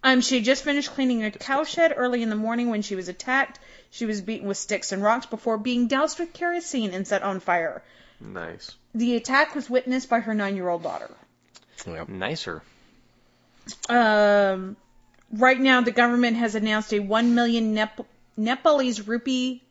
Um, 0.03 0.21
she 0.21 0.35
had 0.35 0.43
just 0.45 0.63
finished 0.63 0.91
cleaning 0.91 1.23
a 1.23 1.31
cowshed 1.31 1.93
early 1.95 2.23
in 2.23 2.29
the 2.29 2.35
morning 2.35 2.69
when 2.69 2.81
she 2.81 2.95
was 2.95 3.07
attacked. 3.07 3.59
She 3.91 4.05
was 4.05 4.21
beaten 4.21 4.47
with 4.47 4.57
sticks 4.57 4.91
and 4.91 5.01
rocks 5.01 5.25
before 5.25 5.57
being 5.57 5.87
doused 5.87 6.19
with 6.19 6.33
kerosene 6.33 6.93
and 6.93 7.07
set 7.07 7.23
on 7.23 7.39
fire. 7.39 7.83
Nice. 8.19 8.75
The 8.93 9.15
attack 9.15 9.55
was 9.55 9.69
witnessed 9.69 10.09
by 10.09 10.19
her 10.19 10.33
nine-year-old 10.33 10.83
daughter. 10.83 11.09
Nicer. 12.07 12.63
Um, 13.89 14.75
right 15.31 15.59
now, 15.59 15.81
the 15.81 15.91
government 15.91 16.37
has 16.37 16.55
announced 16.55 16.93
a 16.93 16.99
one 16.99 17.35
million 17.35 17.73
Nep- 17.73 18.07
Nepalese 18.35 19.07
rupee 19.07 19.61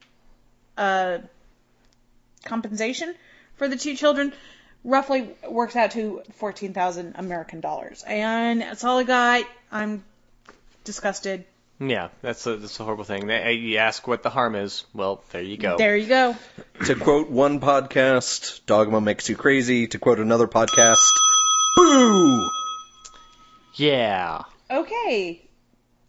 uh, 0.76 1.18
compensation 2.44 3.14
for 3.56 3.68
the 3.68 3.76
two 3.76 3.96
children. 3.96 4.32
Roughly 4.84 5.30
works 5.48 5.74
out 5.74 5.90
to 5.92 6.22
fourteen 6.34 6.72
thousand 6.72 7.16
American 7.16 7.60
dollars, 7.60 8.04
and 8.06 8.60
that's 8.60 8.84
all 8.84 8.98
I 8.98 9.02
got. 9.02 9.44
I'm 9.72 10.04
disgusted. 10.84 11.44
Yeah, 11.78 12.08
that's 12.22 12.46
a 12.46 12.56
that's 12.56 12.80
a 12.80 12.84
horrible 12.84 13.04
thing. 13.04 13.26
They, 13.26 13.52
you 13.52 13.76
ask 13.78 14.06
what 14.08 14.22
the 14.22 14.30
harm 14.30 14.54
is. 14.54 14.84
Well, 14.94 15.22
there 15.30 15.42
you 15.42 15.58
go. 15.58 15.76
There 15.76 15.96
you 15.96 16.06
go. 16.06 16.36
To 16.86 16.94
quote 16.94 17.28
one 17.28 17.60
podcast, 17.60 18.64
dogma 18.64 19.00
makes 19.00 19.28
you 19.28 19.36
crazy. 19.36 19.86
To 19.88 19.98
quote 19.98 20.18
another 20.18 20.46
podcast, 20.46 21.12
boo! 21.76 22.48
Yeah. 23.74 24.42
Okay, 24.70 25.42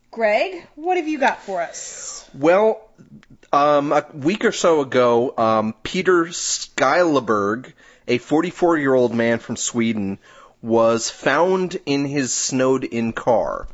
Greg, 0.10 0.66
what 0.76 0.98
have 0.98 1.08
you 1.08 1.20
got 1.20 1.42
for 1.42 1.62
us? 1.62 2.28
Well, 2.34 2.82
um, 3.52 3.92
a 3.92 4.06
week 4.14 4.46
or 4.46 4.54
so 4.54 4.82
ago, 4.82 5.34
um, 5.38 5.76
Peter 5.84 6.26
Skyllberg, 6.26 7.74
a 8.08 8.18
44 8.18 8.78
year 8.78 8.94
old 8.94 9.14
man 9.14 9.40
from 9.40 9.58
Sweden, 9.58 10.18
was 10.62 11.10
found 11.10 11.78
in 11.86 12.06
his 12.06 12.34
snowed 12.34 12.84
in 12.86 13.14
car. 13.14 13.68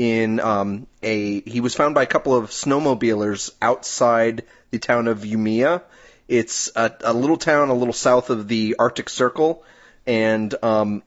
In 0.00 0.40
um, 0.40 0.86
a, 1.02 1.42
he 1.42 1.60
was 1.60 1.74
found 1.74 1.94
by 1.94 2.04
a 2.04 2.06
couple 2.06 2.34
of 2.34 2.48
snowmobilers 2.48 3.50
outside 3.60 4.44
the 4.70 4.78
town 4.78 5.08
of 5.08 5.18
Umeå. 5.18 5.82
It's 6.26 6.70
a, 6.74 6.90
a 7.04 7.12
little 7.12 7.36
town 7.36 7.68
a 7.68 7.74
little 7.74 7.92
south 7.92 8.30
of 8.30 8.48
the 8.48 8.76
Arctic 8.78 9.10
Circle, 9.10 9.62
and 10.06 10.54
um, 10.62 11.02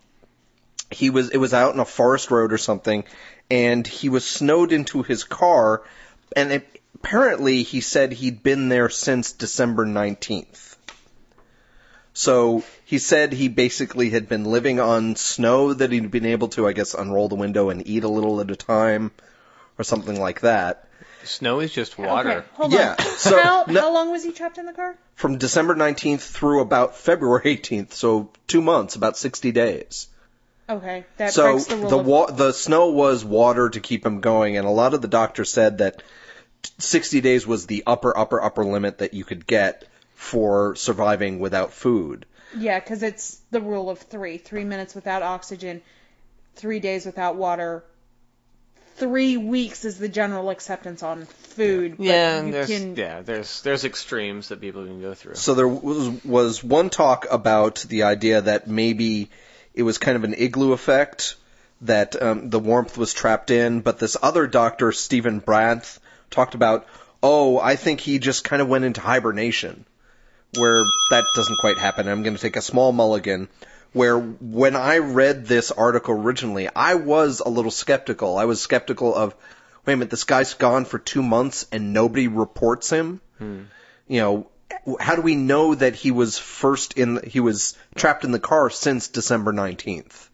he 0.91 1.09
was 1.09 1.31
it 1.31 1.37
was 1.37 1.55
out 1.55 1.73
in 1.73 1.79
a 1.79 1.85
forest 1.85 2.29
road 2.29 2.53
or 2.53 2.59
something, 2.59 3.03
and 3.49 3.87
he 3.87 4.09
was 4.09 4.25
snowed 4.25 4.71
into 4.71 5.01
his 5.01 5.23
car, 5.23 5.81
and 6.35 6.51
it, 6.51 6.81
apparently 6.93 7.63
he 7.63 7.81
said 7.81 8.13
he'd 8.13 8.43
been 8.43 8.69
there 8.69 8.89
since 8.89 9.31
December 9.31 9.87
nineteenth. 9.87 10.72
So 12.13 12.63
he 12.85 12.99
said 12.99 13.33
he 13.33 13.47
basically 13.47 14.09
had 14.11 14.29
been 14.29 14.45
living 14.45 14.79
on 14.79 15.15
snow 15.15 15.73
that 15.73 15.91
he'd 15.91 16.11
been 16.11 16.25
able 16.27 16.49
to, 16.49 16.67
I 16.67 16.73
guess, 16.73 16.93
unroll 16.93 17.27
the 17.27 17.35
window 17.35 17.69
and 17.69 17.85
eat 17.87 18.03
a 18.03 18.07
little 18.07 18.39
at 18.39 18.51
a 18.51 18.55
time, 18.55 19.11
or 19.79 19.83
something 19.83 20.19
like 20.19 20.41
that. 20.41 20.87
Snow 21.23 21.59
is 21.61 21.71
just 21.71 21.97
water. 21.97 22.29
Okay, 22.31 22.47
hold 22.53 22.71
Yeah, 22.73 22.95
on. 22.99 23.05
so- 23.17 23.41
how, 23.41 23.65
no- 23.67 23.81
how 23.81 23.93
long 23.93 24.11
was 24.11 24.23
he 24.23 24.31
trapped 24.31 24.57
in 24.57 24.65
the 24.65 24.73
car? 24.73 24.95
From 25.15 25.37
December 25.37 25.73
19th 25.73 26.21
through 26.21 26.59
about 26.61 26.95
February 26.97 27.41
18th, 27.45 27.93
so 27.93 28.29
two 28.45 28.61
months, 28.61 28.95
about 28.95 29.17
60 29.17 29.51
days. 29.51 30.07
Okay, 30.69 31.05
that 31.17 31.33
so 31.33 31.53
breaks 31.53 31.65
the 31.65 31.75
rule. 31.77 31.89
the 31.89 31.99
of- 31.99 32.05
wa- 32.05 32.25
the 32.31 32.51
snow 32.51 32.89
was 32.89 33.23
water 33.25 33.69
to 33.69 33.79
keep 33.79 34.05
him 34.05 34.21
going, 34.21 34.55
and 34.57 34.67
a 34.67 34.71
lot 34.71 34.93
of 34.93 35.01
the 35.01 35.07
doctors 35.07 35.49
said 35.49 35.79
that 35.79 36.03
60 36.77 37.21
days 37.21 37.47
was 37.47 37.65
the 37.65 37.83
upper 37.87 38.15
upper 38.17 38.41
upper 38.41 38.63
limit 38.63 38.99
that 38.99 39.13
you 39.13 39.23
could 39.25 39.45
get 39.47 39.85
for 40.23 40.75
surviving 40.75 41.39
without 41.39 41.73
food. 41.73 42.25
Yeah, 42.57 42.79
because 42.79 43.03
it's 43.03 43.39
the 43.51 43.59
rule 43.61 43.89
of 43.89 43.99
three: 43.99 44.37
three 44.37 44.63
minutes 44.63 44.95
without 44.95 45.21
oxygen, 45.21 45.81
three 46.55 46.79
days 46.79 47.05
without 47.05 47.35
water. 47.35 47.83
Three 48.95 49.37
weeks 49.37 49.85
is 49.85 49.97
the 49.97 50.07
general 50.07 50.51
acceptance 50.51 51.01
on 51.01 51.25
food. 51.25 51.97
but 51.97 52.05
Yeah, 52.05 52.37
and 52.37 52.47
you 52.47 52.53
there's 52.53 52.67
can- 52.67 52.95
yeah, 52.95 53.21
there's 53.21 53.61
there's 53.63 53.85
extremes 53.85 54.49
that 54.49 54.61
people 54.61 54.85
can 54.85 55.01
go 55.01 55.13
through. 55.15 55.35
So 55.35 55.55
there 55.55 55.67
was 55.67 56.23
was 56.23 56.63
one 56.63 56.89
talk 56.91 57.25
about 57.31 57.83
the 57.89 58.03
idea 58.03 58.41
that 58.41 58.67
maybe 58.67 59.29
it 59.73 59.81
was 59.83 59.97
kind 59.97 60.15
of 60.15 60.23
an 60.23 60.35
igloo 60.35 60.73
effect 60.73 61.35
that 61.81 62.21
um, 62.21 62.49
the 62.51 62.59
warmth 62.59 62.97
was 62.97 63.13
trapped 63.13 63.49
in, 63.51 63.81
but 63.81 63.97
this 63.99 64.15
other 64.21 64.45
doctor, 64.47 64.91
Stephen 64.91 65.39
Brandt, 65.39 65.99
talked 66.29 66.53
about, 66.55 66.85
oh, 67.21 67.59
I 67.59 67.75
think 67.75 67.99
he 67.99 68.19
just 68.19 68.43
kind 68.43 68.61
of 68.61 68.69
went 68.69 68.85
into 68.85 69.01
hibernation, 69.01 69.85
where 70.57 70.85
that 71.09 71.25
doesn't 71.35 71.57
quite 71.59 71.77
happen. 71.77 72.07
I'm 72.07 72.23
going 72.23 72.35
to 72.35 72.41
take 72.41 72.55
a 72.55 72.61
small 72.61 72.91
mulligan. 72.91 73.47
Where 73.93 74.17
when 74.17 74.75
I 74.75 74.97
read 74.97 75.45
this 75.45 75.69
article 75.71 76.15
originally, 76.15 76.67
I 76.75 76.95
was 76.95 77.41
a 77.41 77.49
little 77.49 77.69
skeptical. 77.69 78.37
I 78.37 78.45
was 78.45 78.59
skeptical 78.59 79.13
of, 79.13 79.35
wait 79.85 79.93
a 79.93 79.97
minute, 79.97 80.09
this 80.09 80.23
guy's 80.23 80.55
gone 80.55 80.85
for 80.85 80.97
two 80.97 81.21
months 81.21 81.67
and 81.71 81.93
nobody 81.93 82.27
reports 82.27 82.89
him. 82.89 83.21
You 84.07 84.21
know, 84.21 84.47
how 84.99 85.15
do 85.15 85.21
we 85.21 85.35
know 85.35 85.75
that 85.75 85.95
he 85.95 86.11
was 86.11 86.39
first 86.39 86.97
in, 86.97 87.21
he 87.27 87.39
was 87.39 87.77
trapped 87.93 88.23
in 88.23 88.31
the 88.31 88.39
car 88.39 88.69
since 88.69 89.09
December 89.09 89.53
19th? 89.53 90.29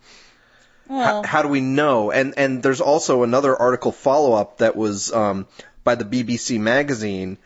well, 0.90 1.24
how, 1.24 1.28
how 1.28 1.42
do 1.44 1.48
we 1.50 1.62
know? 1.62 2.12
And 2.12 2.34
and 2.38 2.64
there's 2.64 2.82
also 2.82 3.24
another 3.24 3.56
article 3.56 3.92
follow 3.92 4.34
up 4.34 4.58
that 4.58 4.76
was 4.76 5.14
um, 5.14 5.48
by 5.84 5.96
the 5.96 6.04
BBC 6.04 6.60
magazine 6.60 7.38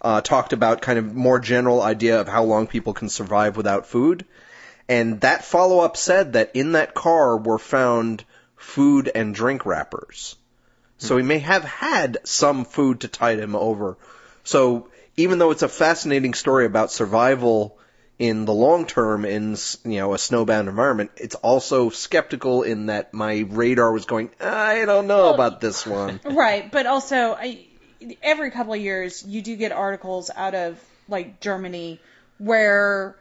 uh, 0.00 0.20
talked 0.20 0.52
about 0.52 0.82
kind 0.82 0.98
of 0.98 1.14
more 1.14 1.38
general 1.38 1.82
idea 1.82 2.20
of 2.20 2.28
how 2.28 2.44
long 2.44 2.66
people 2.66 2.92
can 2.92 3.08
survive 3.08 3.56
without 3.56 3.86
food. 3.86 4.24
And 4.88 5.20
that 5.22 5.44
follow 5.44 5.80
up 5.80 5.96
said 5.96 6.34
that 6.34 6.52
in 6.54 6.72
that 6.72 6.94
car 6.94 7.36
were 7.36 7.58
found 7.58 8.24
food 8.56 9.10
and 9.12 9.34
drink 9.34 9.66
wrappers. 9.66 10.36
So 10.98 11.16
he 11.16 11.22
may 11.22 11.40
have 11.40 11.64
had 11.64 12.18
some 12.24 12.64
food 12.64 13.00
to 13.00 13.08
tide 13.08 13.38
him 13.38 13.54
over. 13.54 13.98
So 14.44 14.88
even 15.16 15.38
though 15.38 15.50
it's 15.50 15.62
a 15.62 15.68
fascinating 15.68 16.34
story 16.34 16.64
about 16.64 16.90
survival 16.90 17.78
in 18.18 18.46
the 18.46 18.52
long 18.52 18.86
term 18.86 19.26
in 19.26 19.56
you 19.84 19.98
know 19.98 20.14
a 20.14 20.16
snowbound 20.16 20.68
environment, 20.68 21.10
it's 21.16 21.34
also 21.34 21.90
skeptical 21.90 22.62
in 22.62 22.86
that 22.86 23.12
my 23.12 23.44
radar 23.48 23.92
was 23.92 24.06
going, 24.06 24.30
I 24.40 24.84
don't 24.86 25.06
know 25.06 25.34
about 25.34 25.60
this 25.60 25.86
one. 25.86 26.20
Right, 26.24 26.70
but 26.70 26.86
also 26.86 27.34
I, 27.34 27.66
every 28.22 28.50
couple 28.50 28.72
of 28.72 28.80
years 28.80 29.24
you 29.26 29.42
do 29.42 29.56
get 29.56 29.72
articles 29.72 30.30
out 30.34 30.54
of 30.54 30.82
like 31.08 31.40
Germany 31.40 32.00
where 32.38 33.16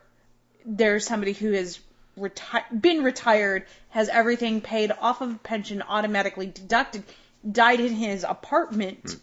there's 0.65 1.05
somebody 1.05 1.33
who 1.33 1.51
has 1.51 1.79
reti- 2.17 2.81
been 2.81 3.03
retired, 3.03 3.65
has 3.89 4.09
everything 4.09 4.61
paid 4.61 4.91
off 4.99 5.21
of 5.21 5.41
pension 5.43 5.81
automatically 5.81 6.47
deducted, 6.47 7.03
died 7.49 7.79
in 7.79 7.93
his 7.93 8.23
apartment, 8.23 9.11
hmm. 9.11 9.17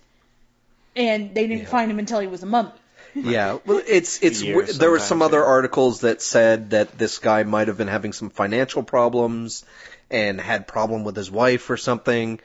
and 0.97 1.35
they 1.35 1.47
didn't 1.47 1.69
find 1.69 1.91
him 1.91 1.99
until 1.99 2.21
he 2.21 2.27
was 2.27 2.43
a 2.43 2.47
mummy. 2.47 2.71
Yeah, 3.15 3.59
well, 3.67 3.83
it's 3.87 4.23
it's 4.23 4.43
Years 4.43 4.79
there 4.79 4.91
were 4.91 4.99
some 4.99 5.19
sometimes, 5.19 5.35
other 5.35 5.45
articles 5.45 6.01
that 6.01 6.23
said 6.23 6.71
that 6.71 6.97
this 6.97 7.19
guy 7.19 7.43
might 7.43 7.69
have 7.69 7.77
been 7.77 7.89
having 7.89 8.15
some 8.15 8.31
financial 8.31 8.83
problems 8.83 9.67
and 10.11 10.41
had 10.41 10.67
problem 10.67 11.05
with 11.05 11.15
his 11.15 11.31
wife 11.31 11.69
or 11.69 11.77
something. 11.77 12.41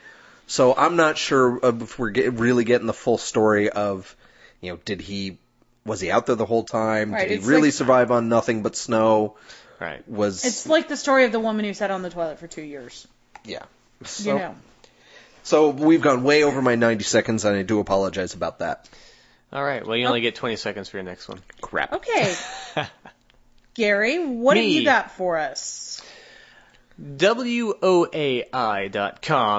So 0.47 0.73
I'm 0.75 0.95
not 0.95 1.17
sure 1.17 1.59
if 1.61 1.99
we're 1.99 2.09
get, 2.09 2.33
really 2.33 2.63
getting 2.63 2.87
the 2.87 2.93
full 2.93 3.17
story 3.17 3.69
of, 3.69 4.15
you 4.61 4.71
know, 4.71 4.79
did 4.83 5.01
he 5.01 5.37
was 5.85 6.01
he 6.01 6.11
out 6.11 6.25
there 6.25 6.35
the 6.35 6.45
whole 6.45 6.63
time? 6.63 7.13
Right, 7.13 7.27
did 7.27 7.41
he 7.41 7.47
really 7.47 7.69
like- 7.69 7.73
survive 7.73 8.11
on 8.11 8.29
nothing 8.29 8.63
but 8.63 8.75
snow? 8.75 9.35
Right. 9.79 10.07
Was 10.09 10.43
It's 10.43 10.65
like 10.67 10.87
the 10.87 10.97
story 10.97 11.25
of 11.25 11.31
the 11.31 11.39
woman 11.39 11.63
who 11.63 11.73
sat 11.73 11.91
on 11.91 12.01
the 12.01 12.09
toilet 12.09 12.39
for 12.39 12.47
two 12.47 12.63
years. 12.63 13.07
yeah. 13.45 13.63
You 13.99 14.07
So, 14.07 14.37
know. 14.37 14.55
so 15.43 15.69
we've 15.69 16.01
gone 16.01 16.23
way 16.23 16.43
over 16.43 16.61
my 16.61 16.75
90 16.75 17.03
seconds, 17.03 17.45
and 17.45 17.55
I 17.55 17.61
do 17.61 17.79
apologize 17.79 18.33
about 18.33 18.59
that. 18.59 18.89
All 19.53 19.63
right. 19.63 19.85
Well, 19.85 19.95
you 19.95 20.07
only 20.07 20.19
oh. 20.19 20.23
get 20.23 20.35
20 20.35 20.55
seconds 20.55 20.89
for 20.89 20.97
your 20.97 21.03
next 21.03 21.27
one. 21.29 21.41
Crap. 21.61 21.93
Okay. 21.93 22.35
Gary, 23.75 24.25
what 24.25 24.57
have 24.57 24.65
you 24.65 24.83
got 24.83 25.11
for 25.11 25.37
us? 25.37 26.01
WOAI.com 27.01 28.45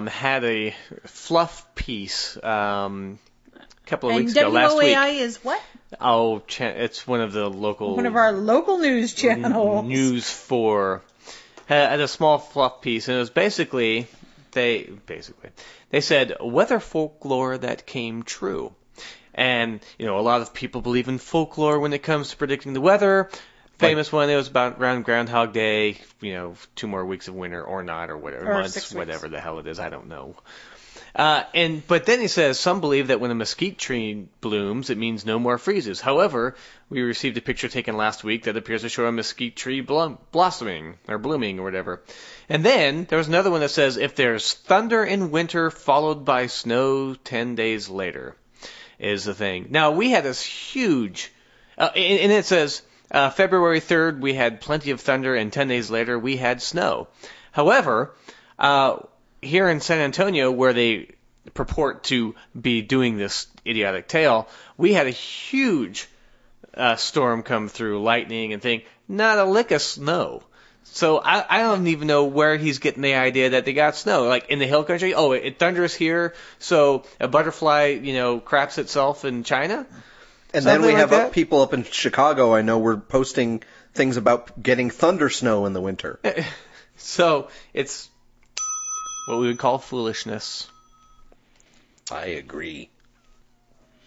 had 0.07 0.45
a 0.45 0.75
fluff 1.07 1.75
piece 1.75 2.37
um, 2.43 3.19
a 3.55 3.61
couple 3.87 4.11
of 4.11 4.17
And 4.17 4.25
weeks 4.25 4.37
ago. 4.37 4.49
Last 4.49 4.77
week. 4.77 4.97
WOAI 4.97 5.21
is 5.21 5.37
what? 5.45 5.63
Oh, 6.01 6.43
it's 6.59 7.07
one 7.07 7.21
of 7.21 7.33
the 7.33 7.49
local 7.49 7.97
One 7.97 8.07
of 8.07 8.17
our 8.17 8.33
local 8.33 8.79
news 8.79 9.15
channels. 9.15 9.87
News 9.87 10.29
4 10.29 11.03
had 11.67 12.01
a 12.01 12.09
small 12.09 12.39
fluff 12.39 12.81
piece, 12.81 13.09
and 13.09 13.17
it 13.17 13.21
was 13.21 13.31
basically 13.31 14.07
they 14.53 14.85
basically 15.07 15.51
they 15.91 16.01
said 16.01 16.37
weather 16.41 16.81
folklore 16.81 17.59
that 17.59 17.87
came 17.87 18.23
true. 18.23 18.75
And 19.35 19.81
you 19.99 20.07
know, 20.07 20.19
a 20.19 20.21
lot 20.23 20.41
of 20.41 20.53
people 20.53 20.81
believe 20.81 21.09
in 21.09 21.19
folklore 21.19 21.79
when 21.79 21.93
it 21.93 22.03
comes 22.03 22.31
to 22.31 22.37
predicting 22.37 22.73
the 22.73 22.81
weather. 22.81 23.31
Famous 23.79 24.11
one, 24.11 24.29
it 24.29 24.37
was 24.37 24.49
about 24.49 24.81
around 24.81 25.05
Groundhog 25.05 25.53
Day. 25.53 25.99
You 26.21 26.35
know, 26.35 26.55
two 26.75 26.89
more 26.89 27.05
weeks 27.05 27.29
of 27.29 27.35
winter 27.35 27.63
or 27.63 27.83
not, 27.83 28.11
or 28.11 28.17
whatever 28.17 28.51
Or 28.51 28.55
months, 28.55 28.93
whatever 28.93 29.29
the 29.29 29.41
hell 29.41 29.59
it 29.61 29.67
is, 29.67 29.79
I 29.79 29.89
don't 29.89 30.09
know. 30.09 30.35
Uh, 31.15 31.45
and 31.55 31.87
but 31.87 32.05
then 32.05 32.21
he 32.21 32.29
says 32.29 32.61
some 32.61 32.81
believe 32.81 33.09
that 33.09 33.21
when 33.21 33.31
a 33.31 33.35
mesquite 33.35 33.79
tree 33.79 34.27
blooms, 34.41 34.91
it 34.91 34.99
means 34.99 35.25
no 35.25 35.39
more 35.39 35.59
freezes. 35.59 36.01
However, 36.01 36.55
we 36.91 37.03
received 37.03 37.37
a 37.37 37.41
picture 37.41 37.69
taken 37.69 37.97
last 37.97 38.25
week 38.25 38.45
that 38.45 38.57
appears 38.57 38.83
to 38.83 38.89
show 38.89 39.07
a 39.07 39.13
mesquite 39.13 39.57
tree 39.57 39.81
blom- 39.81 40.19
blossoming 40.33 40.99
or 41.09 41.19
blooming 41.19 41.59
or 41.59 41.63
whatever. 41.63 42.03
And 42.49 42.65
then 42.65 43.05
there 43.05 43.19
was 43.19 43.29
another 43.29 43.51
one 43.51 43.61
that 43.61 43.71
says 43.71 43.97
if 43.97 44.17
there's 44.17 44.55
thunder 44.55 45.05
in 45.05 45.31
winter 45.31 45.71
followed 45.71 46.25
by 46.25 46.47
snow 46.47 47.15
ten 47.15 47.55
days 47.55 47.89
later, 47.89 48.37
is 48.99 49.25
the 49.25 49.35
thing. 49.35 49.69
Now 49.71 49.93
we 49.93 50.11
had 50.11 50.25
this 50.25 50.43
huge, 50.43 51.33
uh, 51.79 51.91
and, 51.95 52.21
and 52.21 52.33
it 52.33 52.45
says 52.45 52.83
uh, 53.11 53.31
February 53.31 53.81
3rd 53.81 54.21
we 54.21 54.35
had 54.35 54.61
plenty 54.61 54.91
of 54.91 55.01
thunder, 55.01 55.35
and 55.35 55.53
ten 55.53 55.69
days 55.69 55.91
later 55.91 56.19
we 56.19 56.37
had 56.37 56.63
snow. 56.63 57.09
However, 57.53 58.15
uh, 58.59 58.99
here 59.41 59.69
in 59.69 59.81
San 59.81 59.99
Antonio, 59.99 60.51
where 60.51 60.73
they 60.73 61.11
purport 61.55 62.05
to 62.05 62.35
be 62.59 62.83
doing 62.83 63.17
this 63.17 63.47
idiotic 63.67 64.09
tale, 64.09 64.49
we 64.77 64.93
had 64.93 65.07
a 65.07 65.11
huge 65.11 66.09
uh, 66.75 66.97
storm 66.97 67.43
come 67.43 67.69
through, 67.69 68.03
lightning 68.03 68.53
and 68.53 68.63
thing. 68.63 68.83
Not 69.09 69.39
a 69.39 69.45
lick 69.45 69.71
of 69.71 69.83
snow. 69.83 70.43
So 70.85 71.19
I, 71.19 71.45
I 71.49 71.63
don't 71.63 71.87
even 71.87 72.09
know 72.09 72.25
where 72.25 72.57
he's 72.57 72.79
getting 72.79 73.03
the 73.03 73.15
idea 73.15 73.51
that 73.51 73.65
they 73.65 73.73
got 73.73 73.97
snow. 73.97 74.25
Like 74.25 74.49
in 74.49 74.59
the 74.59 74.67
hill 74.67 74.85
country, 74.85 75.15
oh, 75.15 75.33
it, 75.33 75.45
it 75.45 75.59
thunders 75.59 75.95
here, 75.95 76.35
so 76.59 77.05
a 77.21 77.29
butterfly, 77.29 77.99
you 78.03 78.15
know, 78.15 78.41
craps 78.41 78.79
itself 78.79 79.25
in 79.25 79.45
China. 79.45 79.87
And 80.55 80.65
then 80.65 80.81
we 80.81 80.89
Something 80.89 80.97
have 80.97 81.13
like 81.13 81.21
uh, 81.21 81.29
people 81.29 81.61
up 81.61 81.75
in 81.75 81.85
Chicago. 81.85 82.55
I 82.55 82.63
know 82.63 82.79
we're 82.79 82.97
posting 82.97 83.63
things 83.93 84.17
about 84.17 84.63
getting 84.63 84.91
thunder 84.91 85.29
snow 85.29 85.67
in 85.67 85.73
the 85.73 85.81
winter. 85.81 86.21
So 86.99 87.49
it's 87.73 88.11
what 89.29 89.39
we 89.39 89.47
would 89.47 89.59
call 89.59 89.79
foolishness. 89.79 90.69
I 92.11 92.27
agree. 92.27 92.91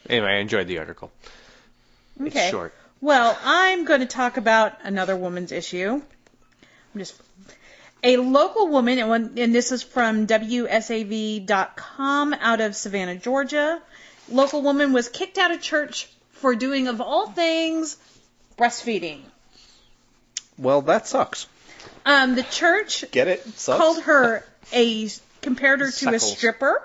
Anyway, 0.09 0.27
I 0.27 0.38
enjoyed 0.39 0.68
the 0.68 0.80
article. 0.80 1.11
Okay. 2.19 2.27
It's 2.27 2.49
short. 2.51 2.73
Well, 2.99 3.38
I'm 3.43 3.85
going 3.85 4.01
to 4.01 4.05
talk 4.05 4.38
about 4.38 4.73
another 4.84 5.15
woman's 5.15 5.51
issue. 5.51 5.89
I'm 5.89 6.99
just 6.99 7.15
a 8.03 8.18
local 8.18 8.68
woman, 8.68 8.99
and, 8.99 9.09
when, 9.09 9.34
and 9.38 9.55
this 9.55 9.72
is 9.72 9.84
from 9.84 10.27
WSAV.com 10.27 11.53
out 12.34 12.61
of 12.61 12.76
Savannah, 12.76 13.15
Georgia. 13.15 13.81
Local 14.27 14.61
woman 14.61 14.91
was 14.91 15.07
kicked 15.07 15.38
out 15.38 15.51
of 15.51 15.61
church 15.61 16.09
for 16.41 16.55
doing, 16.55 16.88
of 16.88 16.99
all 17.01 17.27
things, 17.27 17.97
breastfeeding. 18.57 19.22
Well, 20.57 20.81
that 20.84 21.07
sucks. 21.07 21.47
Um, 22.05 22.35
the 22.35 22.43
church 22.43 23.05
Get 23.11 23.27
it? 23.27 23.45
Sucks. 23.57 23.77
called 23.77 24.03
her 24.03 24.45
a 24.73 25.09
compared 25.41 25.80
her 25.80 25.91
to 25.91 26.09
a 26.13 26.19
stripper. 26.19 26.81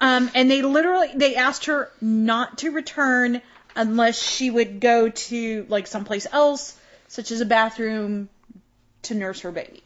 Um, 0.00 0.30
and 0.34 0.50
they 0.50 0.60
literally 0.60 1.08
they 1.14 1.36
asked 1.36 1.66
her 1.66 1.90
not 2.00 2.58
to 2.58 2.70
return 2.70 3.40
unless 3.74 4.20
she 4.20 4.50
would 4.50 4.80
go 4.80 5.08
to 5.08 5.66
like 5.68 5.86
someplace 5.86 6.26
else, 6.30 6.76
such 7.08 7.30
as 7.30 7.40
a 7.40 7.46
bathroom, 7.46 8.28
to 9.02 9.14
nurse 9.14 9.40
her 9.40 9.52
baby. 9.52 9.82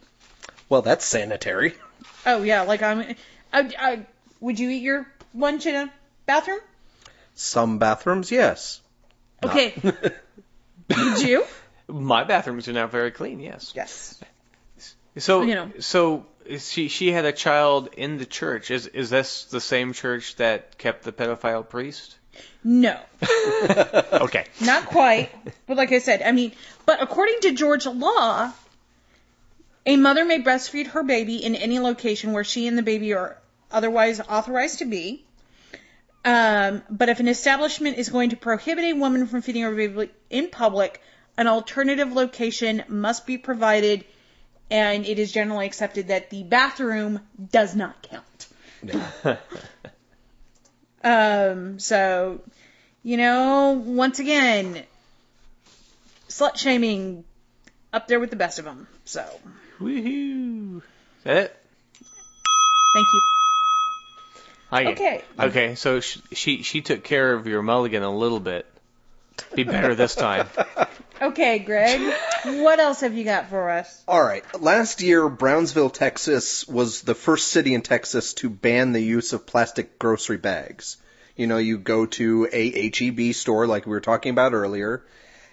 Well, 0.68 0.82
that's 0.82 1.04
sanitary. 1.04 1.74
Oh 2.26 2.42
yeah, 2.42 2.62
like 2.62 2.82
I'm. 2.82 3.14
I, 3.52 3.70
I, 3.78 4.06
would 4.40 4.58
you 4.58 4.70
eat 4.70 4.82
your 4.82 5.06
lunch 5.34 5.66
in 5.66 5.74
a 5.74 5.92
bathroom? 6.26 6.60
Some 7.40 7.78
bathrooms, 7.78 8.32
yes. 8.32 8.80
Okay. 9.44 9.72
Would 9.84 11.22
you? 11.22 11.44
My 11.86 12.24
bathrooms 12.24 12.66
are 12.66 12.72
now 12.72 12.88
very 12.88 13.12
clean. 13.12 13.38
Yes. 13.38 13.72
Yes. 13.76 14.20
So 15.18 15.42
You 15.42 15.54
know. 15.54 15.72
so 15.78 16.26
she 16.58 16.88
she 16.88 17.12
had 17.12 17.24
a 17.24 17.32
child 17.32 17.90
in 17.96 18.18
the 18.18 18.26
church. 18.26 18.72
Is 18.72 18.88
is 18.88 19.08
this 19.08 19.44
the 19.44 19.60
same 19.60 19.92
church 19.92 20.34
that 20.36 20.78
kept 20.78 21.04
the 21.04 21.12
pedophile 21.12 21.68
priest? 21.68 22.16
No, 22.64 22.98
Okay. 24.12 24.44
not 24.60 24.86
quite. 24.86 25.30
But 25.68 25.76
like 25.76 25.92
I 25.92 25.98
said, 26.00 26.22
I 26.22 26.32
mean, 26.32 26.52
but 26.86 27.00
according 27.02 27.40
to 27.42 27.52
Georgia 27.52 27.90
law, 27.90 28.52
a 29.86 29.96
mother 29.96 30.24
may 30.24 30.42
breastfeed 30.42 30.88
her 30.88 31.04
baby 31.04 31.36
in 31.36 31.54
any 31.54 31.78
location 31.78 32.32
where 32.32 32.44
she 32.44 32.66
and 32.66 32.76
the 32.76 32.82
baby 32.82 33.14
are 33.14 33.38
otherwise 33.70 34.20
authorized 34.20 34.80
to 34.80 34.84
be. 34.86 35.24
Um, 36.24 36.82
but 36.90 37.08
if 37.08 37.20
an 37.20 37.28
establishment 37.28 37.98
is 37.98 38.08
going 38.08 38.30
to 38.30 38.36
prohibit 38.36 38.84
a 38.84 38.92
woman 38.94 39.26
from 39.26 39.42
feeding 39.42 39.62
her 39.62 39.74
baby 39.74 40.10
in 40.30 40.48
public, 40.48 41.00
an 41.36 41.46
alternative 41.46 42.12
location 42.12 42.82
must 42.88 43.26
be 43.26 43.38
provided, 43.38 44.04
and 44.70 45.06
it 45.06 45.18
is 45.18 45.32
generally 45.32 45.66
accepted 45.66 46.08
that 46.08 46.30
the 46.30 46.42
bathroom 46.42 47.20
does 47.50 47.74
not 47.76 48.02
count. 48.02 49.38
Um, 51.02 51.78
so, 51.78 52.40
you 53.02 53.16
know, 53.16 53.82
once 53.84 54.18
again, 54.18 54.82
slut 56.28 56.56
shaming 56.56 57.24
up 57.92 58.08
there 58.08 58.20
with 58.20 58.30
the 58.30 58.36
best 58.36 58.58
of 58.58 58.64
them. 58.64 58.88
So, 59.04 59.24
Woohoo! 59.80 60.78
Is 60.78 60.82
that 61.24 61.36
it? 61.36 61.56
thank 62.94 63.06
you. 63.12 63.37
Hi. 64.70 64.86
Okay. 64.86 65.24
Okay. 65.38 65.74
So 65.74 66.00
she, 66.00 66.20
she 66.32 66.62
she 66.62 66.80
took 66.82 67.02
care 67.04 67.32
of 67.32 67.46
your 67.46 67.62
mulligan 67.62 68.02
a 68.02 68.14
little 68.14 68.40
bit. 68.40 68.66
Be 69.54 69.64
better 69.64 69.94
this 69.94 70.14
time. 70.14 70.48
Okay, 71.20 71.58
Greg, 71.58 72.14
what 72.44 72.78
else 72.78 73.00
have 73.00 73.14
you 73.14 73.24
got 73.24 73.48
for 73.48 73.70
us? 73.70 74.04
All 74.06 74.22
right. 74.22 74.44
Last 74.60 75.02
year, 75.02 75.28
Brownsville, 75.28 75.90
Texas 75.90 76.66
was 76.68 77.02
the 77.02 77.14
first 77.16 77.48
city 77.48 77.74
in 77.74 77.82
Texas 77.82 78.34
to 78.34 78.48
ban 78.48 78.92
the 78.92 79.00
use 79.00 79.32
of 79.32 79.44
plastic 79.44 79.98
grocery 79.98 80.36
bags. 80.36 80.96
You 81.34 81.48
know, 81.48 81.58
you 81.58 81.78
go 81.78 82.06
to 82.06 82.48
a 82.52 82.90
HEB 82.90 83.34
store 83.34 83.66
like 83.66 83.84
we 83.84 83.90
were 83.90 84.00
talking 84.00 84.30
about 84.30 84.52
earlier, 84.52 85.02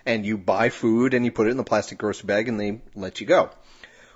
and 0.06 0.24
you 0.24 0.38
buy 0.38 0.70
food 0.70 1.16
and 1.16 1.26
you 1.26 1.32
put 1.32 1.48
it 1.48 1.52
in 1.52 1.58
the 1.58 1.64
plastic 1.64 1.98
grocery 1.98 2.28
bag 2.28 2.48
and 2.48 2.60
they 2.60 2.82
let 2.94 3.20
you 3.20 3.26
go. 3.26 3.50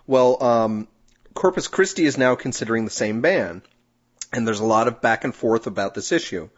Well, 0.05 0.43
um, 0.43 0.87
Corpus 1.33 1.67
Christi 1.67 2.05
is 2.05 2.17
now 2.17 2.35
considering 2.35 2.85
the 2.85 2.91
same 2.91 3.21
ban. 3.21 3.63
And 4.31 4.47
there's 4.47 4.59
a 4.59 4.65
lot 4.65 4.87
of 4.87 5.01
back 5.01 5.23
and 5.23 5.33
forth 5.33 5.67
about 5.67 5.93
this 5.95 6.11
issue 6.11 6.49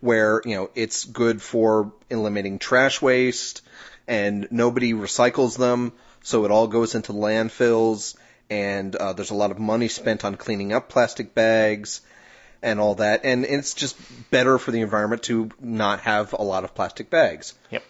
where, 0.00 0.42
you 0.44 0.54
know, 0.54 0.70
it's 0.74 1.04
good 1.04 1.40
for 1.40 1.92
eliminating 2.10 2.58
trash 2.58 3.00
waste 3.00 3.62
and 4.06 4.46
nobody 4.50 4.92
recycles 4.92 5.56
them, 5.56 5.92
so 6.22 6.44
it 6.44 6.50
all 6.50 6.66
goes 6.66 6.94
into 6.94 7.12
landfills 7.12 8.16
and 8.50 8.94
uh, 8.94 9.12
there's 9.12 9.30
a 9.30 9.34
lot 9.34 9.50
of 9.50 9.58
money 9.58 9.88
spent 9.88 10.24
on 10.24 10.36
cleaning 10.36 10.72
up 10.72 10.88
plastic 10.88 11.34
bags 11.34 12.00
and 12.62 12.78
all 12.78 12.94
that 12.96 13.24
and 13.24 13.44
it's 13.44 13.74
just 13.74 13.96
better 14.30 14.58
for 14.58 14.70
the 14.70 14.80
environment 14.80 15.22
to 15.24 15.50
not 15.60 16.00
have 16.00 16.32
a 16.32 16.42
lot 16.42 16.64
of 16.64 16.74
plastic 16.74 17.10
bags. 17.10 17.54
Yep. 17.70 17.82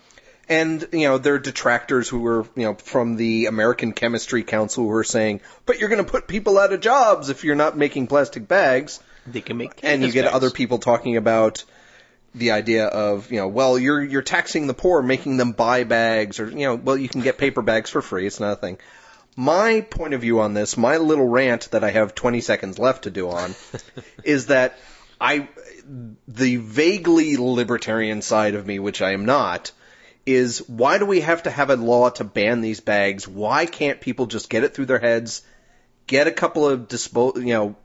And, 0.48 0.88
you 0.92 1.08
know, 1.08 1.18
there 1.18 1.34
are 1.34 1.38
detractors 1.40 2.08
who 2.08 2.20
were, 2.20 2.46
you 2.54 2.62
know, 2.62 2.74
from 2.74 3.16
the 3.16 3.46
American 3.46 3.92
Chemistry 3.92 4.44
Council 4.44 4.84
who 4.84 4.92
are 4.92 5.04
saying, 5.04 5.40
but 5.66 5.80
you're 5.80 5.88
going 5.88 6.04
to 6.04 6.10
put 6.10 6.28
people 6.28 6.56
out 6.56 6.72
of 6.72 6.80
jobs 6.80 7.30
if 7.30 7.42
you're 7.42 7.56
not 7.56 7.76
making 7.76 8.06
plastic 8.06 8.46
bags 8.46 9.00
They 9.26 9.40
can 9.40 9.56
make. 9.56 9.80
and 9.82 10.02
you 10.02 10.12
get 10.12 10.24
bags. 10.24 10.36
other 10.36 10.50
people 10.50 10.78
talking 10.78 11.16
about 11.16 11.64
the 12.36 12.50
idea 12.50 12.86
of 12.86 13.32
you 13.32 13.38
know 13.40 13.48
well 13.48 13.78
you're 13.78 14.02
you're 14.04 14.22
taxing 14.22 14.66
the 14.66 14.74
poor 14.74 15.00
making 15.02 15.38
them 15.38 15.52
buy 15.52 15.84
bags 15.84 16.38
or 16.38 16.50
you 16.50 16.66
know 16.66 16.74
well 16.74 16.96
you 16.96 17.08
can 17.08 17.22
get 17.22 17.38
paper 17.38 17.62
bags 17.62 17.88
for 17.88 18.02
free 18.02 18.26
it's 18.26 18.40
not 18.40 18.52
a 18.52 18.56
thing 18.56 18.78
my 19.36 19.80
point 19.80 20.12
of 20.12 20.20
view 20.20 20.40
on 20.40 20.52
this 20.52 20.76
my 20.76 20.98
little 20.98 21.26
rant 21.26 21.70
that 21.70 21.82
i 21.82 21.90
have 21.90 22.14
20 22.14 22.42
seconds 22.42 22.78
left 22.78 23.04
to 23.04 23.10
do 23.10 23.30
on 23.30 23.54
is 24.24 24.46
that 24.46 24.78
i 25.18 25.48
the 26.28 26.56
vaguely 26.56 27.36
libertarian 27.38 28.20
side 28.20 28.54
of 28.54 28.66
me 28.66 28.78
which 28.78 29.00
i 29.00 29.12
am 29.12 29.24
not 29.24 29.72
is 30.26 30.58
why 30.68 30.98
do 30.98 31.06
we 31.06 31.20
have 31.20 31.44
to 31.44 31.50
have 31.50 31.70
a 31.70 31.76
law 31.76 32.10
to 32.10 32.24
ban 32.24 32.60
these 32.60 32.80
bags 32.80 33.26
why 33.26 33.64
can't 33.64 34.00
people 34.02 34.26
just 34.26 34.50
get 34.50 34.62
it 34.62 34.74
through 34.74 34.86
their 34.86 34.98
heads 34.98 35.42
get 36.06 36.26
a 36.26 36.32
couple 36.32 36.68
of 36.68 36.80
dispo 36.88 37.34
you 37.36 37.54
know 37.54 37.76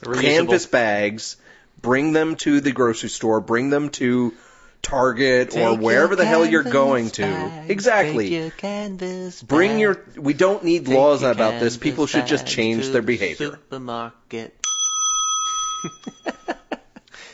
Reusable. 0.00 0.20
canvas 0.20 0.66
bags, 0.66 1.36
bring 1.80 2.12
them 2.12 2.36
to 2.36 2.60
the 2.60 2.72
grocery 2.72 3.08
store, 3.08 3.40
bring 3.40 3.70
them 3.70 3.88
to 3.90 4.34
Target 4.82 5.56
or 5.56 5.76
wherever 5.76 6.14
the 6.14 6.24
hell 6.24 6.46
you're 6.46 6.62
canvas 6.62 6.72
going 6.72 7.10
to. 7.10 7.22
bags, 7.22 7.70
exactly. 7.70 8.28
take 8.28 8.40
your 8.40 8.50
canvas 8.52 9.42
Bring 9.42 9.70
bags, 9.72 9.80
your. 9.80 10.04
We 10.16 10.34
don't 10.34 10.62
need 10.62 10.86
take 10.86 10.94
laws 10.94 11.22
about 11.22 11.58
this. 11.60 11.76
People 11.76 12.06
should 12.06 12.26
just 12.26 12.46
change 12.46 12.84
to 12.84 12.90
their 12.92 13.00
the 13.00 13.06
behavior. 13.06 13.50
Supermarket. 13.52 14.54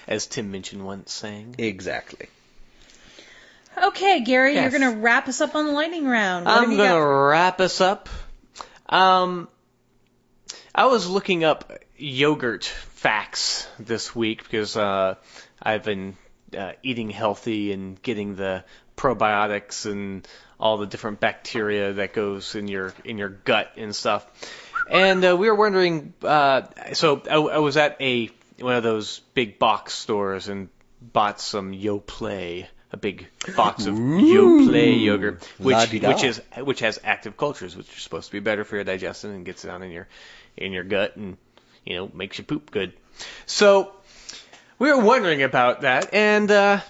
As 0.08 0.26
Tim 0.26 0.50
Minchin 0.50 0.84
once 0.84 1.12
sang. 1.12 1.54
Exactly. 1.58 2.26
Okay, 3.82 4.20
Gary, 4.22 4.54
Yes. 4.54 4.72
you're 4.72 4.80
going 4.80 4.94
to 4.94 5.00
wrap 5.00 5.28
us 5.28 5.40
up 5.40 5.54
on 5.54 5.66
the 5.66 5.72
lightning 5.72 6.06
round. 6.06 6.44
What 6.44 6.58
I'm 6.58 6.76
gonna 6.76 7.06
wrap 7.06 7.60
us 7.60 7.80
up. 7.80 8.08
Um, 8.88 9.48
I 10.74 10.86
was 10.86 11.08
looking 11.08 11.44
up 11.44 11.72
yogurt 12.02 12.64
facts 12.64 13.68
this 13.78 14.14
week 14.14 14.42
because 14.42 14.76
uh, 14.76 15.14
I've 15.62 15.84
been 15.84 16.16
uh, 16.56 16.72
eating 16.82 17.10
healthy 17.10 17.72
and 17.72 18.00
getting 18.02 18.34
the 18.36 18.64
probiotics 18.96 19.90
and 19.90 20.26
all 20.58 20.78
the 20.78 20.86
different 20.86 21.20
bacteria 21.20 21.94
that 21.94 22.12
goes 22.12 22.54
in 22.54 22.68
your 22.68 22.92
in 23.04 23.18
your 23.18 23.28
gut 23.28 23.72
and 23.76 23.94
stuff. 23.94 24.26
And 24.90 25.24
uh, 25.24 25.36
we 25.36 25.48
were 25.48 25.54
wondering. 25.54 26.12
Uh, 26.22 26.62
so 26.92 27.22
I, 27.30 27.36
I 27.36 27.58
was 27.58 27.76
at 27.76 27.96
a 28.00 28.30
one 28.58 28.74
of 28.74 28.82
those 28.82 29.20
big 29.34 29.58
box 29.58 29.94
stores 29.94 30.48
and 30.48 30.68
bought 31.00 31.40
some 31.40 31.72
Yoplait, 31.72 32.66
a 32.92 32.96
big 32.96 33.28
box 33.56 33.86
of 33.86 33.94
Yoplait 33.94 35.02
yogurt, 35.02 35.44
which 35.58 35.92
which 35.92 36.24
is 36.24 36.42
which 36.58 36.80
has 36.80 37.00
active 37.04 37.36
cultures, 37.36 37.76
which 37.76 37.88
are 37.96 38.00
supposed 38.00 38.26
to 38.26 38.32
be 38.32 38.40
better 38.40 38.64
for 38.64 38.76
your 38.76 38.84
digestion 38.84 39.30
and 39.30 39.44
gets 39.44 39.62
down 39.62 39.82
in 39.82 39.90
your 39.90 40.08
in 40.56 40.72
your 40.72 40.84
gut 40.84 41.16
and 41.16 41.36
you 41.84 41.96
know 41.96 42.10
makes 42.12 42.38
you 42.38 42.44
poop 42.44 42.70
good. 42.70 42.92
So 43.46 43.92
we 44.78 44.90
were 44.92 45.02
wondering 45.02 45.42
about 45.42 45.82
that, 45.82 46.12
and 46.12 46.50
uh, 46.50 46.80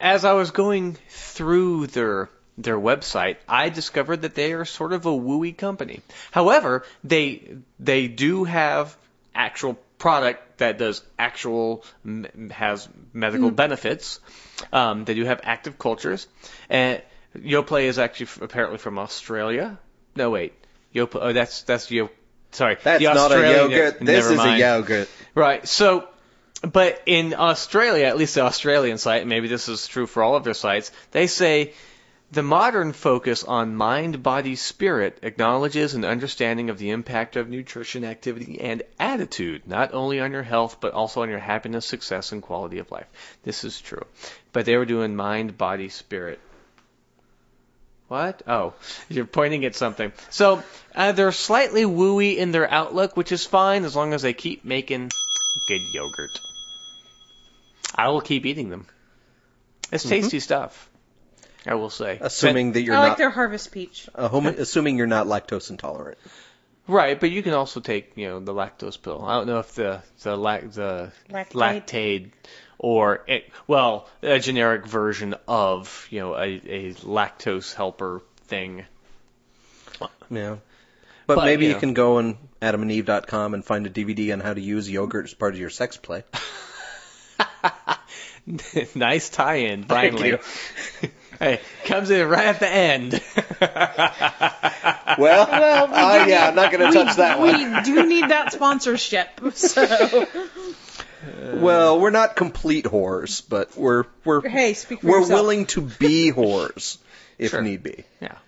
as 0.00 0.24
I 0.24 0.32
was 0.32 0.50
going 0.50 0.96
through 1.08 1.88
their 1.88 2.28
their 2.58 2.78
website, 2.78 3.36
I 3.48 3.68
discovered 3.68 4.22
that 4.22 4.34
they 4.34 4.52
are 4.52 4.64
sort 4.64 4.92
of 4.92 5.06
a 5.06 5.10
wooey 5.10 5.56
company. 5.56 6.00
However, 6.30 6.84
they 7.02 7.56
they 7.80 8.08
do 8.08 8.44
have 8.44 8.96
actual 9.34 9.78
product 9.98 10.58
that 10.58 10.78
does 10.78 11.02
actual 11.18 11.84
has 12.50 12.88
medical 13.12 13.50
benefits. 13.50 14.20
Um, 14.72 15.04
they 15.04 15.14
do 15.14 15.24
have 15.24 15.40
active 15.44 15.78
cultures, 15.78 16.26
and 16.68 17.00
Yoplait 17.36 17.84
is 17.84 17.98
actually 17.98 18.44
apparently 18.44 18.78
from 18.78 18.98
Australia. 18.98 19.78
No, 20.14 20.30
wait, 20.30 20.52
Yoplait. 20.94 21.20
Oh, 21.22 21.32
that's 21.32 21.62
that's 21.62 21.90
Yo. 21.90 22.10
Sorry, 22.52 22.76
That's 22.82 23.02
the 23.02 23.12
not 23.12 23.32
a 23.32 23.40
yogurt. 23.40 23.98
This 24.00 24.26
is 24.26 24.32
a 24.32 24.36
mind. 24.36 24.60
yogurt. 24.60 25.08
Right. 25.34 25.66
So, 25.66 26.08
but 26.60 27.02
in 27.06 27.34
Australia, 27.34 28.06
at 28.06 28.16
least 28.16 28.34
the 28.34 28.42
Australian 28.42 28.98
site, 28.98 29.26
maybe 29.26 29.48
this 29.48 29.68
is 29.68 29.86
true 29.88 30.06
for 30.06 30.22
all 30.22 30.36
of 30.36 30.44
their 30.44 30.54
sites, 30.54 30.92
they 31.10 31.26
say 31.26 31.72
the 32.30 32.42
modern 32.42 32.92
focus 32.92 33.44
on 33.44 33.74
mind, 33.76 34.22
body, 34.22 34.56
spirit 34.56 35.18
acknowledges 35.22 35.94
an 35.94 36.04
understanding 36.04 36.70
of 36.70 36.78
the 36.78 36.90
impact 36.90 37.36
of 37.36 37.48
nutrition, 37.48 38.04
activity, 38.04 38.60
and 38.60 38.82
attitude, 38.98 39.66
not 39.66 39.92
only 39.92 40.18
on 40.20 40.32
your 40.32 40.42
health, 40.42 40.78
but 40.80 40.94
also 40.94 41.22
on 41.22 41.28
your 41.28 41.38
happiness, 41.38 41.84
success, 41.84 42.32
and 42.32 42.42
quality 42.42 42.78
of 42.78 42.90
life. 42.90 43.06
This 43.42 43.64
is 43.64 43.80
true. 43.80 44.06
But 44.52 44.64
they 44.64 44.76
were 44.76 44.86
doing 44.86 45.14
mind, 45.14 45.58
body, 45.58 45.90
spirit. 45.90 46.40
What? 48.12 48.42
Oh, 48.46 48.74
you're 49.08 49.24
pointing 49.24 49.64
at 49.64 49.74
something. 49.74 50.12
So 50.28 50.62
uh, 50.94 51.12
they're 51.12 51.32
slightly 51.32 51.84
wooey 51.84 52.36
in 52.36 52.52
their 52.52 52.70
outlook, 52.70 53.16
which 53.16 53.32
is 53.32 53.46
fine 53.46 53.84
as 53.86 53.96
long 53.96 54.12
as 54.12 54.20
they 54.20 54.34
keep 54.34 54.66
making 54.66 55.12
good 55.66 55.80
yogurt. 55.94 56.38
I 57.94 58.08
will 58.08 58.20
keep 58.20 58.44
eating 58.44 58.68
them. 58.68 58.84
It's 59.90 60.04
tasty 60.04 60.40
stuff. 60.40 60.90
I 61.66 61.74
will 61.76 61.88
say. 61.88 62.18
Assuming 62.20 62.72
that 62.72 62.82
you're 62.82 62.96
I 62.96 62.98
like 62.98 63.08
not. 63.12 63.18
their 63.18 63.30
harvest 63.30 63.72
peach. 63.72 64.10
uh, 64.14 64.28
hom- 64.28 64.44
assuming 64.46 64.98
you're 64.98 65.06
not 65.06 65.26
lactose 65.26 65.70
intolerant. 65.70 66.18
Right, 66.86 67.18
but 67.18 67.30
you 67.30 67.42
can 67.42 67.54
also 67.54 67.80
take, 67.80 68.12
you 68.16 68.28
know, 68.28 68.40
the 68.40 68.52
lactose 68.52 69.00
pill. 69.00 69.24
I 69.24 69.36
don't 69.38 69.46
know 69.46 69.60
if 69.60 69.74
the 69.74 70.02
the 70.22 70.36
lac 70.36 70.70
the 70.72 71.12
Lactaid. 71.30 71.52
lactate 71.54 72.30
or 72.78 73.24
it, 73.26 73.50
well, 73.66 74.08
a 74.22 74.38
generic 74.38 74.86
version 74.86 75.34
of 75.48 76.06
you 76.10 76.20
know 76.20 76.34
a, 76.34 76.60
a 76.66 76.94
lactose 76.94 77.74
helper 77.74 78.22
thing. 78.46 78.84
Yeah. 80.30 80.56
But, 81.26 81.36
But, 81.36 81.44
maybe 81.44 81.64
you 81.64 81.68
you 81.70 81.74
know. 81.74 81.80
can 81.80 81.94
go 81.94 82.18
on 82.18 82.36
adamandeve.com 82.60 83.54
and 83.54 83.64
find 83.64 83.86
a 83.86 83.90
DVD 83.90 84.32
on 84.32 84.40
how 84.40 84.54
to 84.54 84.60
use 84.60 84.90
yogurt 84.90 85.26
as 85.26 85.34
part 85.34 85.54
of 85.54 85.60
your 85.60 85.70
sex 85.70 85.96
play. 85.96 86.24
nice 88.94 89.28
tie-in, 89.30 89.84
Thank 89.84 90.14
finally. 90.18 90.28
you. 90.30 90.38
hey, 91.38 91.60
comes 91.84 92.10
in 92.10 92.28
right 92.28 92.46
at 92.46 92.60
the 92.60 92.68
end. 92.68 93.20
Well, 95.18 95.46
Well, 95.46 95.88
we 95.88 95.94
uh, 95.94 96.26
yeah, 96.26 96.48
I'm 96.48 96.54
not 96.54 96.72
going 96.72 96.90
to 96.90 97.04
touch 97.04 97.16
that 97.16 97.38
one. 97.38 97.54
We 97.74 97.82
do 97.82 98.06
need 98.06 98.30
that 98.30 98.50
sponsorship. 98.52 99.28
So, 99.54 100.26
Well, 101.54 102.00
we're 102.00 102.10
not 102.10 102.36
complete 102.36 102.84
whores, 102.84 103.42
but 103.48 103.76
we're 103.76 104.04
we're 104.24 104.46
hey, 104.48 104.74
speak 104.74 105.00
for 105.00 105.06
we're 105.06 105.20
yourself. 105.20 105.40
willing 105.40 105.66
to 105.66 105.80
be 105.82 106.32
whores 106.36 106.98
if 107.38 107.50
Sure. 107.50 107.62
need 107.62 107.82
be. 107.82 108.04
yeah, 108.20 108.38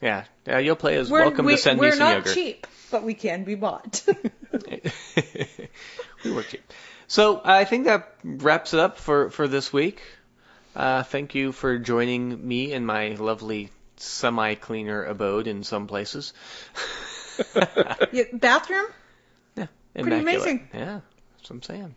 yeah. 0.00 0.24
Yeah, 0.46 0.58
you'll 0.58 0.76
play 0.76 0.96
as 0.96 1.10
We're, 1.10 1.22
welcome 1.22 1.46
we, 1.46 1.52
to 1.52 1.58
send 1.58 1.78
we're 1.80 1.90
me 1.90 1.96
some 1.96 2.22
not 2.22 2.26
cheap, 2.26 2.66
but 2.90 3.02
we 3.02 3.14
can 3.14 3.44
be 3.44 3.54
bought. 3.54 4.04
we 6.24 6.32
work 6.32 6.48
cheap. 6.48 6.62
So 7.06 7.40
I 7.44 7.64
think 7.64 7.84
that 7.86 8.14
wraps 8.22 8.74
it 8.74 8.80
up 8.80 8.98
for 8.98 9.30
for 9.30 9.48
this 9.48 9.72
week. 9.72 10.02
Uh, 10.76 11.02
thank 11.02 11.34
you 11.34 11.52
for 11.52 11.78
joining 11.78 12.46
me 12.46 12.72
in 12.72 12.84
my 12.86 13.14
lovely 13.14 13.70
semi-cleaner 13.96 15.02
abode 15.04 15.46
in 15.48 15.64
some 15.64 15.86
places. 15.86 16.32
Yeah, 18.12 18.24
bathroom? 18.32 18.86
Yeah, 19.56 19.66
immaculate. 19.94 20.04
Pretty 20.04 20.16
amazing. 20.20 20.68
Yeah, 20.74 21.00
that's 21.36 21.50
what 21.50 21.56
I'm 21.56 21.62
saying. 21.62 21.94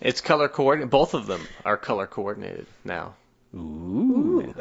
It's 0.00 0.20
color 0.20 0.48
coordinated. 0.48 0.90
Both 0.90 1.14
of 1.14 1.26
them 1.26 1.40
are 1.64 1.76
color 1.76 2.06
coordinated 2.06 2.66
now. 2.84 3.14
Ooh, 3.54 4.54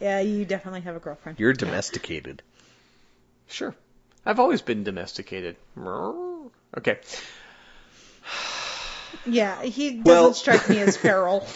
Yeah, 0.00 0.20
you 0.20 0.44
definitely 0.44 0.80
have 0.82 0.96
a 0.96 1.00
girlfriend. 1.00 1.38
you're 1.38 1.52
domesticated. 1.52 2.42
Sure. 3.48 3.74
I've 4.26 4.40
always 4.40 4.62
been 4.62 4.84
domesticated. 4.84 5.56
Okay. 6.76 6.98
Yeah, 9.24 9.62
he 9.62 9.90
doesn't 9.90 10.04
Well- 10.04 10.34
strike 10.34 10.68
me 10.68 10.80
as 10.80 10.96
feral. 11.06 11.46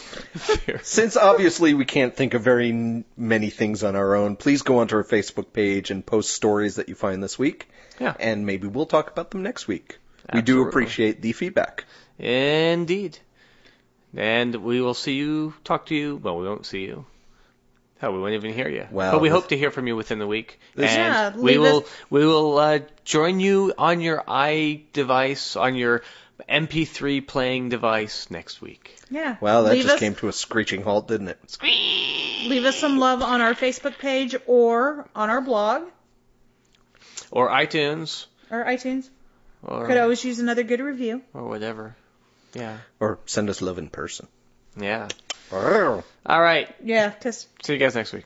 Since 0.83 1.17
obviously 1.17 1.75
we 1.75 1.85
can't 1.85 2.15
think 2.15 2.35
of 2.35 2.43
very 2.43 2.69
n- 2.69 3.05
many 3.17 3.51
things 3.51 3.83
on 3.83 3.97
our 3.97 4.15
own, 4.15 4.37
please 4.37 4.63
go 4.63 4.79
onto 4.79 4.97
our 4.97 5.05
Facebook 5.05 5.53
page 5.53 5.91
and 5.91 6.05
post 6.07 6.31
stories 6.33 6.77
that 6.77 6.89
you 6.89 6.95
find 6.95 7.23
this 7.23 7.39
week, 7.39 7.69
Yeah. 7.99 8.15
and 8.21 8.47
maybe 8.47 8.69
we'll 8.69 8.87
talk 8.87 9.11
about 9.11 9.31
them 9.33 9.43
next 9.43 9.67
week. 9.67 9.99
We 10.33 10.43
do 10.43 10.53
Absolutely. 10.53 10.69
appreciate 10.69 11.23
the 11.23 11.33
feedback. 11.33 11.85
Indeed. 12.19 13.19
And 14.17 14.55
we 14.57 14.81
will 14.81 14.95
see 14.95 15.15
you, 15.15 15.53
talk 15.63 15.87
to 15.87 15.95
you. 15.95 16.17
Well, 16.17 16.39
we 16.39 16.47
won't 16.47 16.65
see 16.67 16.85
you. 16.85 17.05
Hell, 17.99 18.13
we 18.13 18.21
won't 18.21 18.35
even 18.35 18.53
hear 18.53 18.69
you. 18.69 18.87
Well, 18.91 19.13
but 19.13 19.21
we 19.21 19.29
this- 19.29 19.35
hope 19.37 19.49
to 19.49 19.57
hear 19.57 19.71
from 19.71 19.87
you 19.87 19.97
within 19.97 20.19
the 20.19 20.27
week. 20.27 20.59
This- 20.75 20.91
and 20.91 21.35
Yeah, 21.37 21.43
we 21.43 21.59
will 21.59 21.79
us- 21.79 21.91
we 22.11 22.27
will 22.27 22.59
uh, 22.59 22.79
join 23.05 23.41
you 23.41 23.73
on 23.77 24.01
your 24.01 24.23
i 24.27 24.83
device, 24.93 25.57
on 25.57 25.75
your 25.77 26.03
MP3 26.49 27.21
playing 27.27 27.71
device 27.71 28.31
next 28.31 28.61
week. 28.61 28.97
Yeah. 29.11 29.37
Wow, 29.41 29.63
that 29.63 29.73
leave 29.73 29.83
just 29.85 29.95
us, 29.95 30.01
came 30.01 30.15
to 30.17 30.29
a 30.29 30.33
screeching 30.33 30.83
halt, 30.83 31.09
didn't 31.09 31.29
it? 31.29 31.59
Leave 31.63 32.65
us 32.65 32.77
some 32.77 32.99
love 32.99 33.23
on 33.23 33.41
our 33.41 33.55
Facebook 33.55 33.99
page 33.99 34.37
or 34.47 35.09
on 35.15 35.31
our 35.31 35.41
blog 35.41 35.85
Or 37.31 37.49
iTunes, 37.51 38.27
or 38.51 38.65
iTunes. 38.65 39.09
or 39.63 39.87
Could 39.87 39.97
always 39.97 40.23
use 40.25 40.39
another 40.39 40.63
good 40.63 40.81
review. 40.81 41.23
or 41.35 41.45
whatever. 41.49 41.97
Yeah. 42.55 42.79
Or 43.01 43.19
send 43.27 43.51
us 43.51 43.61
love 43.63 43.79
in 43.79 43.89
person. 43.89 44.29
Yeah. 44.79 45.09
All 45.53 46.41
right. 46.41 46.69
Yeah, 46.83 47.13
just 47.23 47.49
See 47.65 47.73
you 47.75 47.79
guys 47.79 47.95
next 47.95 48.13
week. 48.13 48.25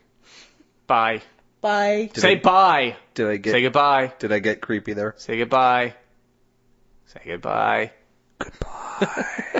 Bye. 0.86 1.22
bye. 1.60 2.10
Say 2.14 2.32
I- 2.32 2.40
bye. 2.40 2.96
Did 3.14 3.28
I 3.28 3.36
get 3.36 3.52
Say 3.52 3.62
goodbye. 3.62 4.12
Did 4.18 4.32
I 4.32 4.38
get 4.38 4.60
creepy 4.60 4.94
there? 4.94 5.14
Say 5.18 5.38
goodbye. 5.38 5.94
Say 7.06 7.20
goodbye. 7.26 7.92
The 8.38 8.50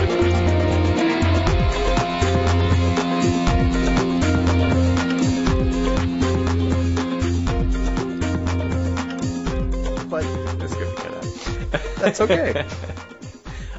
That's 12.01 12.21
okay. 12.21 12.65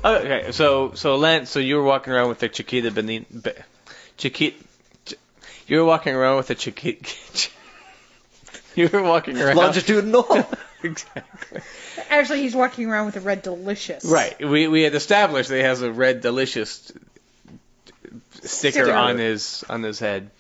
Okay, 0.05 0.51
so 0.51 0.95
so 0.95 1.15
Lance, 1.15 1.49
so 1.49 1.61
you 1.61 1.77
were 1.77 1.85
walking 1.85 2.13
around 2.13 2.29
with 2.29 2.43
a 2.43 2.49
Chiquita 2.49 2.91
Benin, 2.91 3.25
Be, 3.41 3.53
Chiquita, 4.17 4.57
Ch- 5.05 5.15
you 5.69 5.79
were 5.79 5.85
walking 5.85 6.13
around 6.13 6.39
with 6.39 6.51
a 6.51 6.57
Chiquita. 6.57 7.51
You 8.75 8.89
were 8.89 9.03
walking 9.03 9.39
around. 9.39 9.57
Longitudinal. 9.57 10.27
exactly. 10.83 11.61
Actually, 12.09 12.41
he's 12.41 12.57
walking 12.57 12.89
around 12.91 13.05
with 13.07 13.17
a 13.17 13.21
red 13.21 13.43
delicious. 13.43 14.03
Right. 14.05 14.35
We 14.43 14.67
we 14.67 14.83
had 14.83 14.95
established 14.95 15.51
that 15.51 15.57
he 15.57 15.63
has 15.63 15.83
a 15.83 15.93
red 15.93 16.23
delicious 16.23 16.91
sticker, 18.41 18.85
Sticker. 18.85 18.93
on 18.93 19.19
his 19.19 19.63
on 19.69 19.83
his 19.83 19.99
head, 19.99 20.31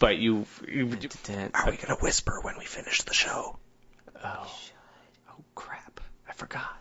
but 0.00 0.18
you 0.18 0.46
you 0.66 0.86
didn't. 0.86 1.54
Are 1.54 1.70
we 1.70 1.76
gonna 1.76 1.98
whisper 2.00 2.40
when 2.42 2.58
we 2.58 2.64
finish 2.64 3.02
the 3.02 3.14
show? 3.14 3.56
Oh. 4.22 4.58
Oh 5.30 5.44
crap! 5.54 6.00
I 6.28 6.32
forgot. 6.32 6.75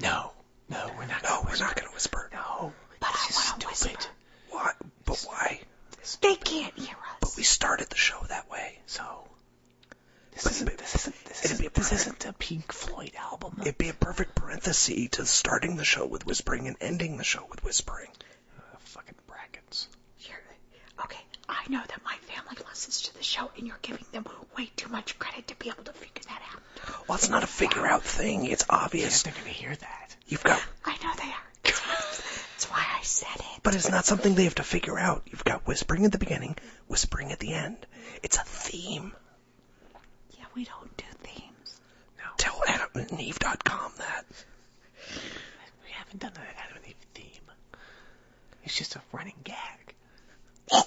No, 0.00 0.32
no, 0.68 0.90
we're 0.96 1.06
not. 1.06 1.22
No, 1.22 1.42
we're 1.46 1.56
not 1.56 1.74
gonna 1.76 1.92
whisper. 1.92 2.28
No, 2.32 2.72
But 3.00 3.10
I 3.12 3.28
want 3.34 3.60
to 3.62 3.68
whisper. 3.68 3.98
Why? 4.50 4.72
But 5.04 5.24
why? 5.26 5.60
They 6.22 6.34
can't 6.36 6.76
hear 6.78 6.96
us. 6.96 7.16
But 7.20 7.36
we 7.36 7.42
started 7.42 7.88
the 7.90 7.96
show 7.96 8.20
that 8.28 8.50
way. 8.50 8.78
So 8.86 9.02
this 10.32 10.44
But- 10.44 10.52
isn't 10.52 10.78
this 10.78 10.94
isn't 10.96 11.24
this 11.24 11.44
isn't, 11.44 11.66
a 11.66 11.70
this 11.70 11.92
isn't 11.92 12.24
a 12.26 12.32
Pink 12.32 12.72
Floyd 12.72 13.12
album. 13.16 13.56
It'd 13.60 13.78
be 13.78 13.88
a 13.90 13.94
perfect 13.94 14.34
parenthesis 14.34 15.10
to 15.12 15.26
starting 15.26 15.76
the 15.76 15.84
show 15.84 16.06
with 16.06 16.24
whispering 16.26 16.66
and 16.68 16.76
ending 16.80 17.16
the 17.16 17.24
show 17.24 17.44
with 17.50 17.62
whispering. 17.64 18.10
Uh, 18.58 18.62
fucking 18.80 19.14
brackets. 19.26 19.88
You're, 20.20 20.38
okay, 21.04 21.20
I 21.48 21.64
know 21.68 21.82
that 21.86 22.00
my 22.04 22.16
family 22.32 22.56
listens 22.68 23.02
to 23.02 23.14
the 23.14 23.22
show, 23.22 23.50
and 23.56 23.66
you're 23.66 23.78
giving 23.82 24.04
them 24.12 24.24
way 24.56 24.70
too 24.76 24.88
much 24.88 25.18
credit 25.18 25.48
to 25.48 25.56
be 25.56 25.68
able 25.68 25.84
to 25.84 25.92
figure 25.92 26.22
that 26.28 26.42
out. 26.54 26.62
Well, 27.06 27.16
it's 27.16 27.28
not 27.28 27.42
a 27.44 27.46
figure 27.46 27.86
out 27.86 28.02
thing. 28.02 28.46
It's 28.46 28.64
obvious. 28.68 29.22
They're 29.22 29.32
gonna 29.32 29.48
hear 29.48 29.74
that. 29.74 30.16
You've 30.28 30.44
got, 30.44 30.60
I 30.84 30.92
know 31.02 31.12
they 31.16 31.24
are. 31.30 31.50
That's 31.64 32.70
why 32.70 32.84
I 32.98 33.02
said 33.02 33.28
it. 33.36 33.62
but 33.62 33.74
it's 33.74 33.88
not 33.90 34.04
something 34.04 34.34
they 34.34 34.44
have 34.44 34.54
to 34.56 34.62
figure 34.62 34.98
out. 34.98 35.22
You've 35.26 35.44
got 35.44 35.66
whispering 35.66 36.04
at 36.04 36.12
the 36.12 36.18
beginning, 36.18 36.56
whispering 36.88 37.32
at 37.32 37.38
the 37.38 37.52
end. 37.54 37.76
It's 38.22 38.36
a 38.38 38.42
theme. 38.44 39.12
Yeah, 40.38 40.44
we 40.54 40.64
don't 40.64 40.96
do 40.96 41.04
themes. 41.22 41.80
Tell 42.38 42.60
AdamandEve.com 42.68 43.92
that. 43.98 44.24
We 45.84 45.90
haven't 45.92 46.20
done 46.20 46.32
an 46.34 46.42
Adam 46.64 46.76
and 46.76 46.86
Eve 46.86 46.94
theme. 47.14 47.50
It's 48.64 48.76
just 48.76 48.96
a 48.96 49.00
running 49.12 49.34
gag. 49.44 49.94
Damn 50.70 50.84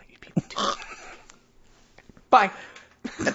it, 0.00 0.10
you 0.10 0.18
people. 0.20 0.42
Bye. 2.30 2.50